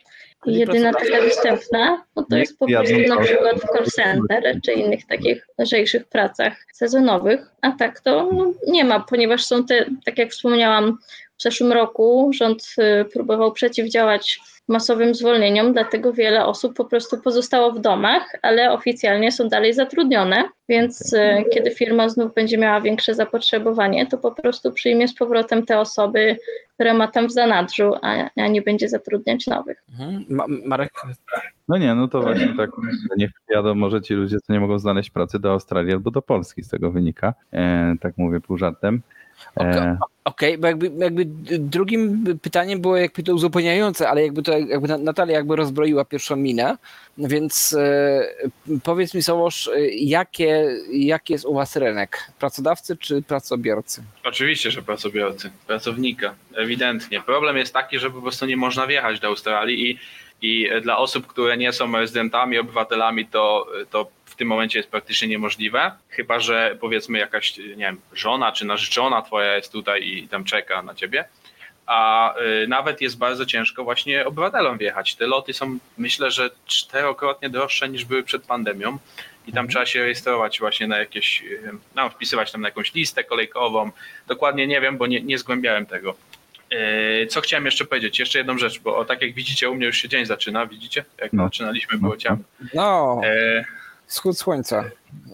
Jedyna 0.47 0.93
taka 0.93 1.23
dostępna, 1.23 2.05
no 2.17 2.27
to 2.31 2.37
jest 2.37 2.59
po 2.59 2.67
prostu 2.67 2.95
na 3.09 3.21
przykład 3.21 3.57
w 3.57 3.67
call 3.73 3.85
center 3.85 4.61
czy 4.65 4.73
innych 4.73 5.07
takich 5.07 5.47
lżejszych 5.59 6.05
pracach 6.09 6.67
sezonowych, 6.73 7.41
a 7.61 7.73
tak 7.73 8.01
to 8.01 8.29
no, 8.33 8.53
nie 8.67 8.85
ma, 8.85 9.01
ponieważ 9.01 9.45
są 9.45 9.67
te, 9.67 9.87
tak 10.05 10.19
jak 10.19 10.31
wspomniałam, 10.31 10.99
w 11.39 11.43
zeszłym 11.43 11.73
roku 11.73 12.31
rząd 12.35 12.75
y, 12.79 13.05
próbował 13.05 13.53
przeciwdziałać 13.53 14.41
masowym 14.71 15.15
zwolnieniom, 15.15 15.73
dlatego 15.73 16.13
wiele 16.13 16.47
osób 16.47 16.75
po 16.75 16.85
prostu 16.85 17.19
pozostało 17.19 17.73
w 17.73 17.81
domach, 17.81 18.39
ale 18.43 18.73
oficjalnie 18.73 19.33
są 19.33 19.49
dalej 19.49 19.75
zatrudnione, 19.75 20.49
więc 20.69 21.13
y, 21.13 21.45
kiedy 21.53 21.71
firma 21.71 22.09
znów 22.09 22.35
będzie 22.35 22.59
miała 22.59 22.81
większe 22.81 23.15
zapotrzebowanie, 23.15 24.07
to 24.07 24.19
po 24.19 24.31
prostu 24.33 24.73
przyjmie 24.73 25.09
z 25.09 25.15
powrotem 25.15 25.67
te 25.67 25.81
osoby, 25.81 26.37
które 26.75 26.95
ma 26.95 27.09
tam 27.09 27.27
w 27.27 27.33
zanadrzu, 27.33 27.95
a, 28.03 28.31
a 28.37 28.49
nie 28.49 28.63
będzie 28.63 28.89
zatrudniać 28.89 29.47
nowych. 29.47 29.85
Mhm. 29.93 30.25
Ma, 30.29 30.45
Marek? 30.67 30.93
No 31.69 31.79
nie, 31.79 31.95
no 31.95 32.09
to 32.09 32.21
właśnie 32.21 32.55
tak, 32.57 32.71
niech 33.17 33.31
jadą 33.49 33.75
może 33.75 34.03
ci 34.03 34.15
ludzie, 34.15 34.37
co 34.41 34.53
nie 34.53 34.61
mogą 34.61 34.79
znaleźć 34.79 35.11
pracy 35.11 35.39
do 35.39 35.53
Australii 35.53 35.93
albo 35.93 36.11
do 36.11 36.23
Polski, 36.23 36.63
z 36.63 36.69
tego 36.69 36.91
wynika. 36.91 37.35
E, 37.53 37.95
tak 38.01 38.19
mówię 38.19 38.41
pół 38.41 38.59
żartem. 38.59 39.03
E, 39.61 39.97
Okej, 40.25 40.59
bo 40.59 40.67
jakby, 40.67 40.91
jakby 40.99 41.25
drugim 41.59 42.25
pytaniem 42.43 42.81
było 42.81 42.97
jakby 42.97 43.23
to 43.23 43.35
uzupełniające, 43.35 44.09
ale 44.09 44.23
jakby 44.23 44.43
to 44.43 44.59
jakby 44.59 44.99
Natalia 44.99 45.35
jakby 45.35 45.57
rozbroiła 45.57 46.05
pierwszą 46.05 46.37
minę, 46.37 46.77
więc 47.19 47.77
e, 47.79 48.29
powiedz 48.85 49.15
mi 49.15 49.23
Sołosz, 49.23 49.69
e, 49.69 49.89
jakie, 49.89 50.69
jaki 50.93 51.33
jest 51.33 51.45
u 51.45 51.55
was 51.55 51.77
rynek? 51.77 52.31
Pracodawcy 52.39 52.97
czy 52.97 53.23
pracobiorcy? 53.23 54.03
Oczywiście, 54.25 54.71
że 54.71 54.83
pracobiorcy, 54.83 55.51
pracownika, 55.67 56.35
ewidentnie. 56.55 57.21
Problem 57.21 57.57
jest 57.57 57.73
taki, 57.73 57.99
że 57.99 58.11
po 58.11 58.23
prostu 58.23 58.47
nie 58.47 58.57
można 58.57 58.87
wjechać 58.87 59.21
do 59.21 59.29
Australii 59.29 59.91
i, 59.91 59.99
i 60.43 60.69
dla 60.83 60.99
osób, 60.99 61.27
które 61.27 61.57
nie 61.57 61.73
są 61.73 61.93
rezydentami, 61.93 62.59
obywatelami, 62.59 63.27
to, 63.27 63.67
to 63.91 64.11
tym 64.41 64.49
momencie 64.49 64.79
jest 64.79 64.91
praktycznie 64.91 65.29
niemożliwe, 65.29 65.93
chyba 66.09 66.41
że 66.41 66.77
powiedzmy 66.81 67.19
jakaś, 67.19 67.59
nie 67.59 67.65
wiem, 67.77 68.01
żona 68.13 68.53
czy 68.53 68.65
narzeczona 68.67 69.23
twoja 69.23 69.57
jest 69.57 69.73
tutaj 69.73 70.09
i 70.09 70.29
tam 70.29 70.45
czeka 70.45 70.83
na 70.83 70.95
ciebie. 70.95 71.25
A 71.87 72.35
y, 72.41 72.69
nawet 72.69 73.01
jest 73.01 73.19
bardzo 73.19 73.47
ciężko 73.47 73.85
właśnie 73.85 74.27
obywatelom 74.27 74.79
wjechać. 74.79 75.15
Te 75.15 75.27
loty 75.27 75.53
są, 75.53 75.79
myślę, 75.99 76.31
że 76.31 76.51
czterokrotnie 76.67 77.51
droższe 77.51 77.89
niż 77.89 78.05
były 78.05 78.23
przed 78.23 78.43
pandemią 78.47 78.99
i 79.47 79.53
tam 79.53 79.69
trzeba 79.69 79.87
się 79.87 80.01
rejestrować 80.03 80.61
właśnie 80.61 80.87
na 80.89 80.99
jakieś, 80.99 81.43
y, 81.43 81.73
no, 81.95 82.11
wpisywać 82.11 82.53
tam 82.53 82.61
na 82.61 82.69
jakąś 82.69 82.95
listę 82.95 83.25
kolejkową. 83.25 83.91
Dokładnie 84.27 84.67
nie 84.67 84.81
wiem, 84.81 84.99
bo 84.99 85.07
nie, 85.07 85.21
nie 85.21 85.39
zgłębiałem 85.39 85.87
tego. 85.87 86.15
Y, 87.23 87.27
Co 87.27 87.41
chciałem 87.41 87.65
jeszcze 87.65 87.85
powiedzieć? 87.85 88.19
Jeszcze 88.19 88.39
jedną 88.39 88.59
rzecz, 88.59 88.79
bo 88.81 89.05
tak 89.05 89.23
jak 89.23 89.33
widzicie, 89.35 89.71
u 89.71 89.75
mnie 89.75 89.87
już 89.87 89.97
się 89.97 90.09
dzień 90.09 90.27
zaczyna, 90.27 90.67
widzicie? 90.67 91.05
Jak 91.21 91.33
No. 91.33 91.45
zaczynaliśmy, 91.45 91.99
było 91.99 92.17
ciemno. 92.17 92.45
No, 92.75 93.21
E, 93.25 93.65
wschód 94.11 94.39
słońca. 94.39 94.85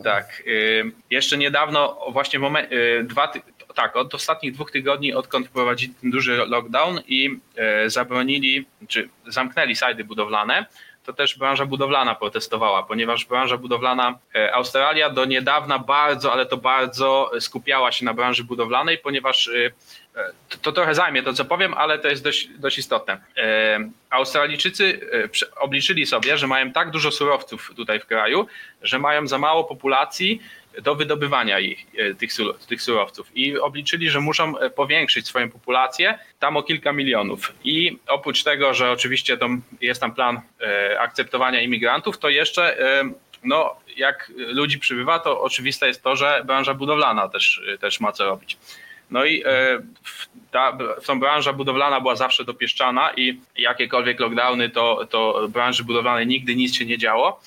tak. 0.04 0.42
y, 0.46 0.92
Jeszcze 1.10 1.38
niedawno, 1.38 1.98
właśnie 2.12 2.38
moment, 2.38 2.72
y, 2.72 3.04
dwa, 3.04 3.32
tak, 3.74 3.96
od 3.96 4.14
ostatnich 4.14 4.52
dwóch 4.52 4.70
tygodni, 4.70 5.14
odkąd 5.14 5.46
wprowadzili 5.48 5.94
ten 5.94 6.10
duży 6.10 6.36
lockdown 6.36 7.00
i 7.08 7.40
e, 7.56 7.90
zabronili, 7.90 8.66
czy 8.88 9.08
zamknęli 9.26 9.76
sajdy 9.76 10.04
budowlane, 10.04 10.66
to 11.06 11.12
też 11.12 11.38
branża 11.38 11.66
budowlana 11.66 12.14
protestowała, 12.14 12.82
ponieważ 12.82 13.24
branża 13.24 13.56
budowlana, 13.56 14.18
Australia 14.52 15.10
do 15.10 15.24
niedawna 15.24 15.78
bardzo, 15.78 16.32
ale 16.32 16.46
to 16.46 16.56
bardzo 16.56 17.30
skupiała 17.40 17.92
się 17.92 18.04
na 18.04 18.14
branży 18.14 18.44
budowlanej, 18.44 18.98
ponieważ 18.98 19.50
to, 20.48 20.58
to, 20.62 20.72
trochę 20.72 20.94
zajmie 20.94 21.22
to, 21.22 21.32
co 21.32 21.44
powiem, 21.44 21.74
ale 21.74 21.98
to 21.98 22.08
jest 22.08 22.24
dość, 22.24 22.48
dość 22.48 22.78
istotne. 22.78 23.20
Australijczycy 24.10 25.00
obliczyli 25.56 26.06
sobie, 26.06 26.38
że 26.38 26.46
mają 26.46 26.72
tak 26.72 26.90
dużo 26.90 27.10
surowców 27.10 27.72
tutaj 27.76 28.00
w 28.00 28.06
kraju, 28.06 28.46
że 28.82 28.98
mają 28.98 29.26
za 29.26 29.38
mało 29.38 29.64
populacji 29.64 30.42
do 30.82 30.94
wydobywania 30.94 31.60
ich, 31.60 31.86
e, 31.98 32.14
tych, 32.14 32.30
tych 32.68 32.82
surowców 32.82 33.36
i 33.36 33.58
obliczyli, 33.58 34.10
że 34.10 34.20
muszą 34.20 34.58
e, 34.58 34.70
powiększyć 34.70 35.26
swoją 35.26 35.50
populację 35.50 36.18
tam 36.38 36.56
o 36.56 36.62
kilka 36.62 36.92
milionów. 36.92 37.52
I 37.64 37.98
oprócz 38.08 38.42
tego, 38.42 38.74
że 38.74 38.90
oczywiście 38.90 39.38
jest 39.80 40.00
tam 40.00 40.14
plan 40.14 40.40
e, 40.60 41.00
akceptowania 41.00 41.60
imigrantów, 41.60 42.18
to 42.18 42.28
jeszcze 42.28 42.76
no, 43.44 43.76
jak 43.96 44.32
ludzi 44.36 44.78
przybywa, 44.78 45.18
to 45.18 45.40
oczywiste 45.40 45.86
jest 45.86 46.02
to, 46.02 46.16
że 46.16 46.42
branża 46.44 46.74
budowlana 46.74 47.28
też, 47.28 47.62
też 47.80 48.00
ma 48.00 48.12
co 48.12 48.24
robić. 48.24 48.56
No 49.10 49.24
i 49.24 49.44
ta, 50.50 50.78
tą 51.06 51.20
branża 51.20 51.52
budowlana 51.52 52.00
była 52.00 52.16
zawsze 52.16 52.44
dopieszczana 52.44 53.10
i 53.16 53.40
jakiekolwiek 53.56 54.20
lockdowny, 54.20 54.70
to, 54.70 55.06
to 55.10 55.48
branży 55.48 55.84
budowlanej 55.84 56.26
nigdy 56.26 56.56
nic 56.56 56.76
się 56.76 56.86
nie 56.86 56.98
działo. 56.98 57.40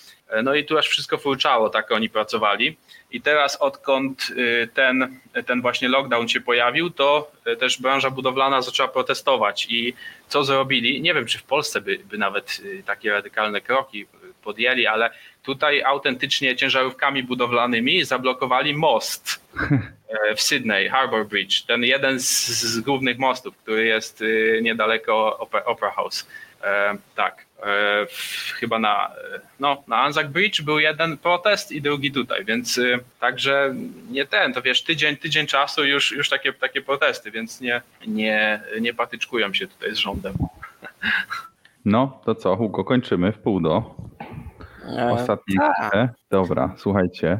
No 0.43 0.55
i 0.55 0.65
tu 0.65 0.77
aż 0.77 0.87
wszystko 0.87 1.17
furczało, 1.17 1.69
tak 1.69 1.91
oni 1.91 2.09
pracowali. 2.09 2.77
I 3.11 3.21
teraz 3.21 3.55
odkąd 3.61 4.27
y, 4.29 4.69
ten, 4.73 5.19
ten 5.45 5.61
właśnie 5.61 5.89
lockdown 5.89 6.27
się 6.27 6.41
pojawił, 6.41 6.89
to 6.89 7.31
y, 7.47 7.57
też 7.57 7.81
branża 7.81 8.09
budowlana 8.09 8.61
zaczęła 8.61 8.89
protestować. 8.89 9.67
I 9.69 9.93
co 10.27 10.43
zrobili? 10.43 11.01
Nie 11.01 11.13
wiem, 11.13 11.25
czy 11.25 11.37
w 11.37 11.43
Polsce 11.43 11.81
by, 11.81 11.97
by 11.97 12.17
nawet 12.17 12.61
y, 12.65 12.83
takie 12.85 13.11
radykalne 13.11 13.61
kroki 13.61 14.05
podjęli, 14.43 14.87
ale 14.87 15.09
tutaj 15.43 15.83
autentycznie 15.83 16.55
ciężarówkami 16.55 17.23
budowlanymi 17.23 18.03
zablokowali 18.03 18.73
most 18.73 19.49
w 20.35 20.41
Sydney, 20.41 20.89
Harbour 20.89 21.27
Bridge. 21.27 21.65
Ten 21.65 21.83
jeden 21.83 22.19
z, 22.19 22.47
z 22.47 22.79
głównych 22.79 23.17
mostów, 23.17 23.57
który 23.57 23.85
jest 23.85 24.23
niedaleko 24.61 25.37
Opera 25.65 25.91
House. 25.91 26.27
E, 26.63 26.97
tak. 27.15 27.48
E, 27.63 28.07
chyba 28.59 28.79
na, 28.79 29.11
no, 29.59 29.83
na 29.87 29.97
Anzac 29.97 30.27
Bridge 30.27 30.61
był 30.61 30.79
jeden 30.79 31.17
protest 31.17 31.71
i 31.71 31.81
drugi 31.81 32.11
tutaj, 32.11 32.45
więc 32.45 32.77
y, 32.77 32.99
także 33.19 33.75
nie 34.11 34.25
ten, 34.25 34.53
to 34.53 34.61
wiesz, 34.61 34.83
tydzień, 34.83 35.17
tydzień 35.17 35.47
czasu 35.47 35.85
już, 35.85 36.11
już 36.11 36.29
takie, 36.29 36.53
takie 36.53 36.81
protesty, 36.81 37.31
więc 37.31 37.61
nie, 37.61 37.81
nie, 38.07 38.61
nie 38.81 38.93
patyczkują 38.93 39.53
się 39.53 39.67
tutaj 39.67 39.95
z 39.95 39.97
rządem. 39.97 40.33
No, 41.85 42.21
to 42.25 42.35
co, 42.35 42.55
Hugo, 42.55 42.83
kończymy 42.83 43.31
w 43.31 43.37
pół 43.37 43.61
do. 43.61 43.95
E, 44.97 45.11
Ostatni. 45.11 45.55
E, 45.93 46.09
dobra, 46.29 46.75
słuchajcie. 46.77 47.39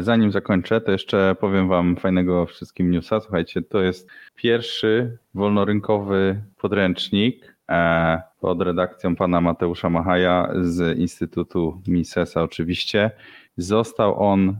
Zanim 0.00 0.32
zakończę, 0.32 0.80
to 0.80 0.92
jeszcze 0.92 1.36
powiem 1.40 1.68
Wam 1.68 1.96
fajnego 1.96 2.46
wszystkim 2.46 2.90
newsa. 2.90 3.20
Słuchajcie, 3.20 3.62
to 3.62 3.82
jest 3.82 4.08
pierwszy 4.36 5.18
wolnorynkowy 5.34 6.40
podręcznik 6.58 7.53
E, 7.53 7.53
pod 8.40 8.62
redakcją 8.62 9.16
pana 9.16 9.40
Mateusza 9.40 9.90
Machaja 9.90 10.48
z 10.62 10.98
Instytutu 10.98 11.82
Misesa 11.86 12.42
oczywiście. 12.42 13.10
Został 13.56 14.22
on 14.22 14.48
e, 14.48 14.54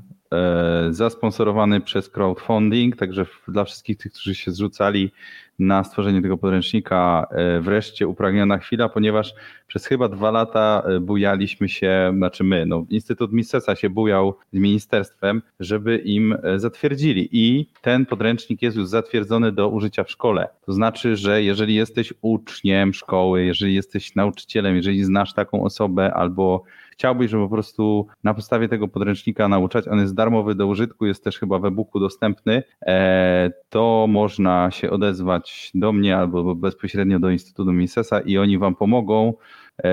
zasponsorowany 0.90 1.80
przez 1.80 2.08
crowdfunding, 2.08 2.96
także 2.96 3.26
dla 3.48 3.64
wszystkich 3.64 3.98
tych, 3.98 4.12
którzy 4.12 4.34
się 4.34 4.50
zrzucali 4.50 5.10
na 5.58 5.84
stworzenie 5.84 6.22
tego 6.22 6.36
podręcznika 6.38 7.26
e, 7.30 7.60
wreszcie 7.60 8.08
upragniona 8.08 8.58
chwila, 8.58 8.88
ponieważ 8.88 9.34
przez 9.66 9.86
chyba 9.86 10.08
dwa 10.08 10.30
lata 10.30 10.82
e, 10.86 11.00
bujaliśmy 11.00 11.68
się, 11.68 12.12
znaczy 12.16 12.44
my, 12.44 12.66
no, 12.66 12.86
Instytut 12.90 13.32
Misesa 13.32 13.76
się 13.76 13.90
bujał 13.90 14.34
z 14.52 14.58
ministerstwem, 14.58 15.42
żeby 15.60 15.96
im 15.96 16.36
e, 16.42 16.58
zatwierdzili 16.58 17.28
i 17.32 17.66
ten 17.82 18.06
podręcznik 18.06 18.62
jest 18.62 18.76
już 18.76 18.86
zatwierdzony 18.86 19.52
do 19.52 19.68
użycia 19.68 20.04
w 20.04 20.10
szkole. 20.10 20.48
To 20.66 20.72
znaczy, 20.72 21.16
że 21.16 21.42
jeżeli 21.42 21.74
jesteś 21.74 22.12
uczniem 22.22 22.94
szkoły, 22.94 23.44
jeżeli 23.44 23.74
jesteś 23.74 24.14
nauczycielem, 24.14 24.76
jeżeli 24.76 25.04
znasz 25.04 25.34
taką 25.34 25.64
osobę 25.64 26.14
albo 26.14 26.64
chciałbyś, 26.94 27.30
żeby 27.30 27.42
po 27.42 27.48
prostu 27.48 28.06
na 28.24 28.34
podstawie 28.34 28.68
tego 28.68 28.88
podręcznika 28.88 29.48
nauczać, 29.48 29.88
on 29.88 29.98
jest 29.98 30.14
darmowy 30.14 30.54
do 30.54 30.66
użytku, 30.66 31.06
jest 31.06 31.24
też 31.24 31.38
chyba 31.38 31.58
w 31.58 31.64
e-booku 31.64 32.00
dostępny, 32.00 32.62
e, 32.86 33.50
to 33.68 34.06
można 34.08 34.70
się 34.70 34.90
odezwać 34.90 35.70
do 35.74 35.92
mnie 35.92 36.16
albo 36.16 36.54
bezpośrednio 36.54 37.18
do 37.18 37.30
Instytutu 37.30 37.72
Misesa 37.72 38.20
i 38.20 38.38
oni 38.38 38.58
wam 38.58 38.74
pomogą 38.74 39.34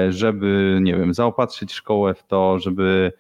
żeby, 0.09 0.79
nie 0.81 0.95
wiem, 0.95 1.13
zaopatrzyć 1.13 1.73
szkołę 1.73 2.13
w 2.13 2.23
to, 2.23 2.59
żeby, 2.59 3.11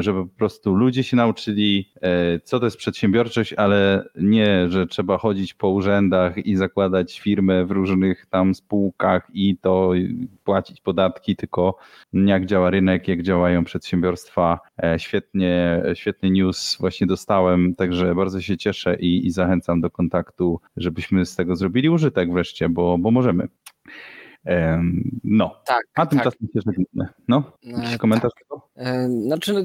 żeby 0.00 0.26
po 0.26 0.36
prostu 0.38 0.74
ludzie 0.74 1.04
się 1.04 1.16
nauczyli, 1.16 1.92
e, 2.02 2.40
co 2.40 2.60
to 2.60 2.64
jest 2.66 2.76
przedsiębiorczość, 2.76 3.52
ale 3.52 4.04
nie, 4.16 4.68
że 4.68 4.86
trzeba 4.86 5.18
chodzić 5.18 5.54
po 5.54 5.68
urzędach 5.68 6.46
i 6.46 6.56
zakładać 6.56 7.20
firmę 7.20 7.64
w 7.64 7.70
różnych 7.70 8.26
tam 8.26 8.54
spółkach 8.54 9.28
i 9.32 9.56
to 9.56 9.92
płacić 10.44 10.80
podatki, 10.80 11.36
tylko 11.36 11.76
jak 12.12 12.46
działa 12.46 12.70
rynek, 12.70 13.08
jak 13.08 13.22
działają 13.22 13.64
przedsiębiorstwa. 13.64 14.58
E, 14.82 14.98
świetnie, 14.98 15.82
świetny 15.94 16.30
news 16.30 16.76
właśnie 16.80 17.06
dostałem, 17.06 17.74
także 17.74 18.14
bardzo 18.14 18.40
się 18.40 18.56
cieszę 18.56 18.96
i, 18.96 19.26
i 19.26 19.30
zachęcam 19.30 19.80
do 19.80 19.90
kontaktu, 19.90 20.60
żebyśmy 20.76 21.26
z 21.26 21.36
tego 21.36 21.56
zrobili 21.56 21.88
użytek 21.88 22.32
wreszcie, 22.32 22.68
bo, 22.68 22.98
bo 22.98 23.10
możemy. 23.10 23.48
No, 25.24 25.56
tak, 25.64 25.82
a 25.94 26.06
tymczasem 26.06 26.38
tak. 26.40 26.64
się 26.64 26.70
żegnamy. 26.70 27.12
No, 27.28 27.52
jakiś 27.62 27.96
komentarz? 27.96 28.32
Tak. 28.48 28.58
Znaczy, 29.26 29.52
no, 29.52 29.60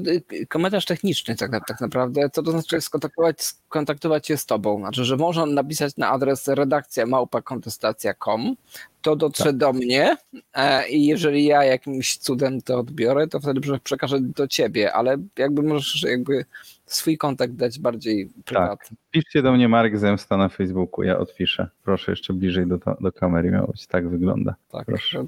komentarz 0.48 0.84
techniczny 0.84 1.36
tak, 1.36 1.66
tak 1.66 1.80
naprawdę. 1.80 2.30
Co 2.30 2.42
to 2.42 2.50
znaczy 2.50 2.80
skontaktować, 2.80 3.42
skontaktować 3.42 4.26
się 4.26 4.36
z 4.36 4.46
tobą? 4.46 4.78
Znaczy, 4.78 5.04
że 5.04 5.16
można 5.16 5.46
napisać 5.46 5.96
na 5.96 6.08
adres 6.08 6.48
redakcja 6.48 7.06
małpakontestacja.com 7.06 8.56
to 9.02 9.16
dotrze 9.16 9.44
tak. 9.44 9.56
do 9.56 9.72
mnie 9.72 10.16
e, 10.54 10.88
i 10.88 11.06
jeżeli 11.06 11.44
ja 11.44 11.64
jakimś 11.64 12.16
cudem 12.16 12.62
to 12.62 12.78
odbiorę, 12.78 13.28
to 13.28 13.40
wtedy 13.40 13.78
przekażę 13.84 14.20
do 14.20 14.48
ciebie, 14.48 14.92
ale 14.92 15.16
jakby 15.38 15.62
możesz 15.62 16.02
jakby 16.02 16.44
swój 16.94 17.18
kontakt 17.18 17.52
dać 17.52 17.78
bardziej 17.78 18.30
prywatny. 18.44 18.96
Tak. 18.96 18.98
Piszcie 19.10 19.42
do 19.42 19.52
mnie 19.52 19.68
Marek 19.68 19.98
Zemsta 19.98 20.36
na 20.36 20.48
Facebooku, 20.48 21.04
ja 21.04 21.18
odpiszę. 21.18 21.68
Proszę 21.82 22.12
jeszcze 22.12 22.32
bliżej 22.32 22.66
do, 22.66 22.78
do 23.00 23.12
kamery 23.12 23.50
miało 23.50 23.66
być, 23.66 23.86
tak 23.86 24.08
wygląda. 24.08 24.54
Tak. 24.72 24.86
Proszę. 24.86 25.26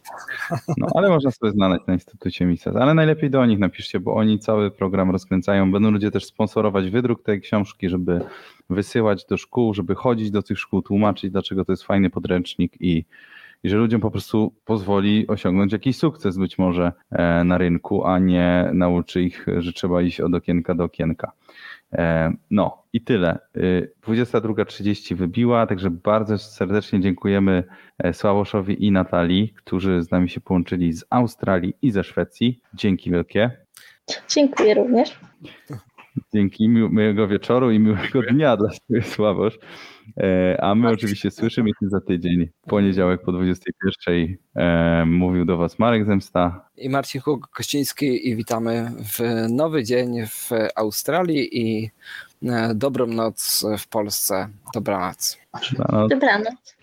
No 0.77 0.87
ale 0.95 1.09
można 1.09 1.31
sobie 1.31 1.53
znaleźć 1.53 1.87
na 1.87 1.95
Instytucie 1.95 2.47
Mises, 2.47 2.77
ale 2.77 2.95
najlepiej 2.95 3.31
do 3.31 3.47
nich 3.47 3.59
napiszcie, 3.59 4.01
bo 4.01 4.15
oni 4.15 4.39
cały 4.39 4.70
program 4.70 5.11
rozkręcają. 5.11 5.73
Będą 5.73 5.91
ludzie 5.91 6.11
też 6.11 6.24
sponsorować 6.24 6.91
wydruk 6.91 7.23
tej 7.23 7.41
książki, 7.41 7.89
żeby 7.89 8.20
wysyłać 8.70 9.24
do 9.24 9.37
szkół, 9.37 9.74
żeby 9.74 9.95
chodzić 9.95 10.31
do 10.31 10.43
tych 10.43 10.59
szkół, 10.59 10.82
tłumaczyć, 10.82 11.31
dlaczego 11.31 11.65
to 11.65 11.73
jest 11.73 11.82
fajny 11.82 12.11
podręcznik 12.11 12.73
i 12.81 13.05
i 13.62 13.69
że 13.69 13.77
ludziom 13.77 14.01
po 14.01 14.11
prostu 14.11 14.55
pozwoli 14.65 15.27
osiągnąć 15.27 15.73
jakiś 15.73 15.97
sukces 15.97 16.39
być 16.39 16.59
może 16.59 16.93
e, 17.11 17.45
na 17.45 17.59
rynku, 17.59 18.05
a 18.05 18.19
nie 18.19 18.70
nauczy 18.74 19.23
ich, 19.23 19.47
że 19.59 19.73
trzeba 19.73 20.03
iść 20.03 20.20
od 20.20 20.35
okienka 20.35 20.74
do 20.74 20.85
okienka. 20.85 21.32
E, 21.93 22.32
no 22.51 22.82
i 22.93 23.01
tyle. 23.01 23.39
22.30 23.55 25.12
y, 25.12 25.16
wybiła, 25.16 25.66
także 25.66 25.91
bardzo 25.91 26.39
serdecznie 26.39 27.01
dziękujemy 27.01 27.65
e, 27.99 28.12
Sławoszowi 28.12 28.87
i 28.87 28.93
Natalii, 28.93 29.55
którzy 29.57 30.03
z 30.03 30.11
nami 30.11 30.28
się 30.28 30.41
połączyli 30.41 30.93
z 30.93 31.05
Australii 31.11 31.74
i 31.82 31.91
ze 31.91 32.05
Szwecji. 32.05 32.61
Dzięki 32.74 33.11
wielkie. 33.11 33.51
Dziękuję 34.28 34.74
również. 34.74 35.20
Dzięki 36.35 36.69
miłego 36.69 37.28
wieczoru 37.28 37.70
i 37.70 37.78
miłego 37.78 38.23
dnia 38.31 38.57
dla 38.57 38.70
Ciebie, 38.70 39.03
Sławosz. 39.03 39.59
E, 40.16 40.57
a 40.61 40.74
my 40.74 40.89
oczywiście 40.89 41.31
słyszymy 41.31 41.70
się 41.81 41.89
za 41.89 42.01
tydzień. 42.01 42.49
Poniedziałek 42.62 43.23
po 43.23 43.32
21. 43.32 44.37
E, 44.57 45.05
mówił 45.07 45.45
do 45.45 45.57
Was 45.57 45.78
Marek 45.78 46.07
Zemsta. 46.07 46.69
I 46.77 46.89
Marcin 46.89 47.20
Huk 47.20 47.49
Kościński 47.49 48.28
i 48.28 48.37
witamy 48.37 48.91
w 48.99 49.47
nowy 49.51 49.85
dzień 49.85 50.27
w 50.27 50.51
Australii 50.77 51.59
i 51.59 51.91
e, 52.43 52.74
dobrą 52.74 53.07
noc 53.07 53.66
w 53.78 53.89
Polsce. 53.89 54.49
Dobranoc. 54.74 55.39
Dobranoc. 55.78 56.11
Dobranoc. 56.11 56.77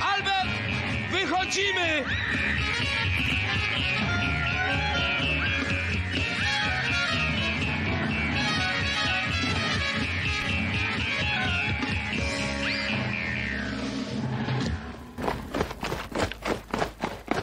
Albert, 0.00 0.50
wychodzimy! 1.12 2.04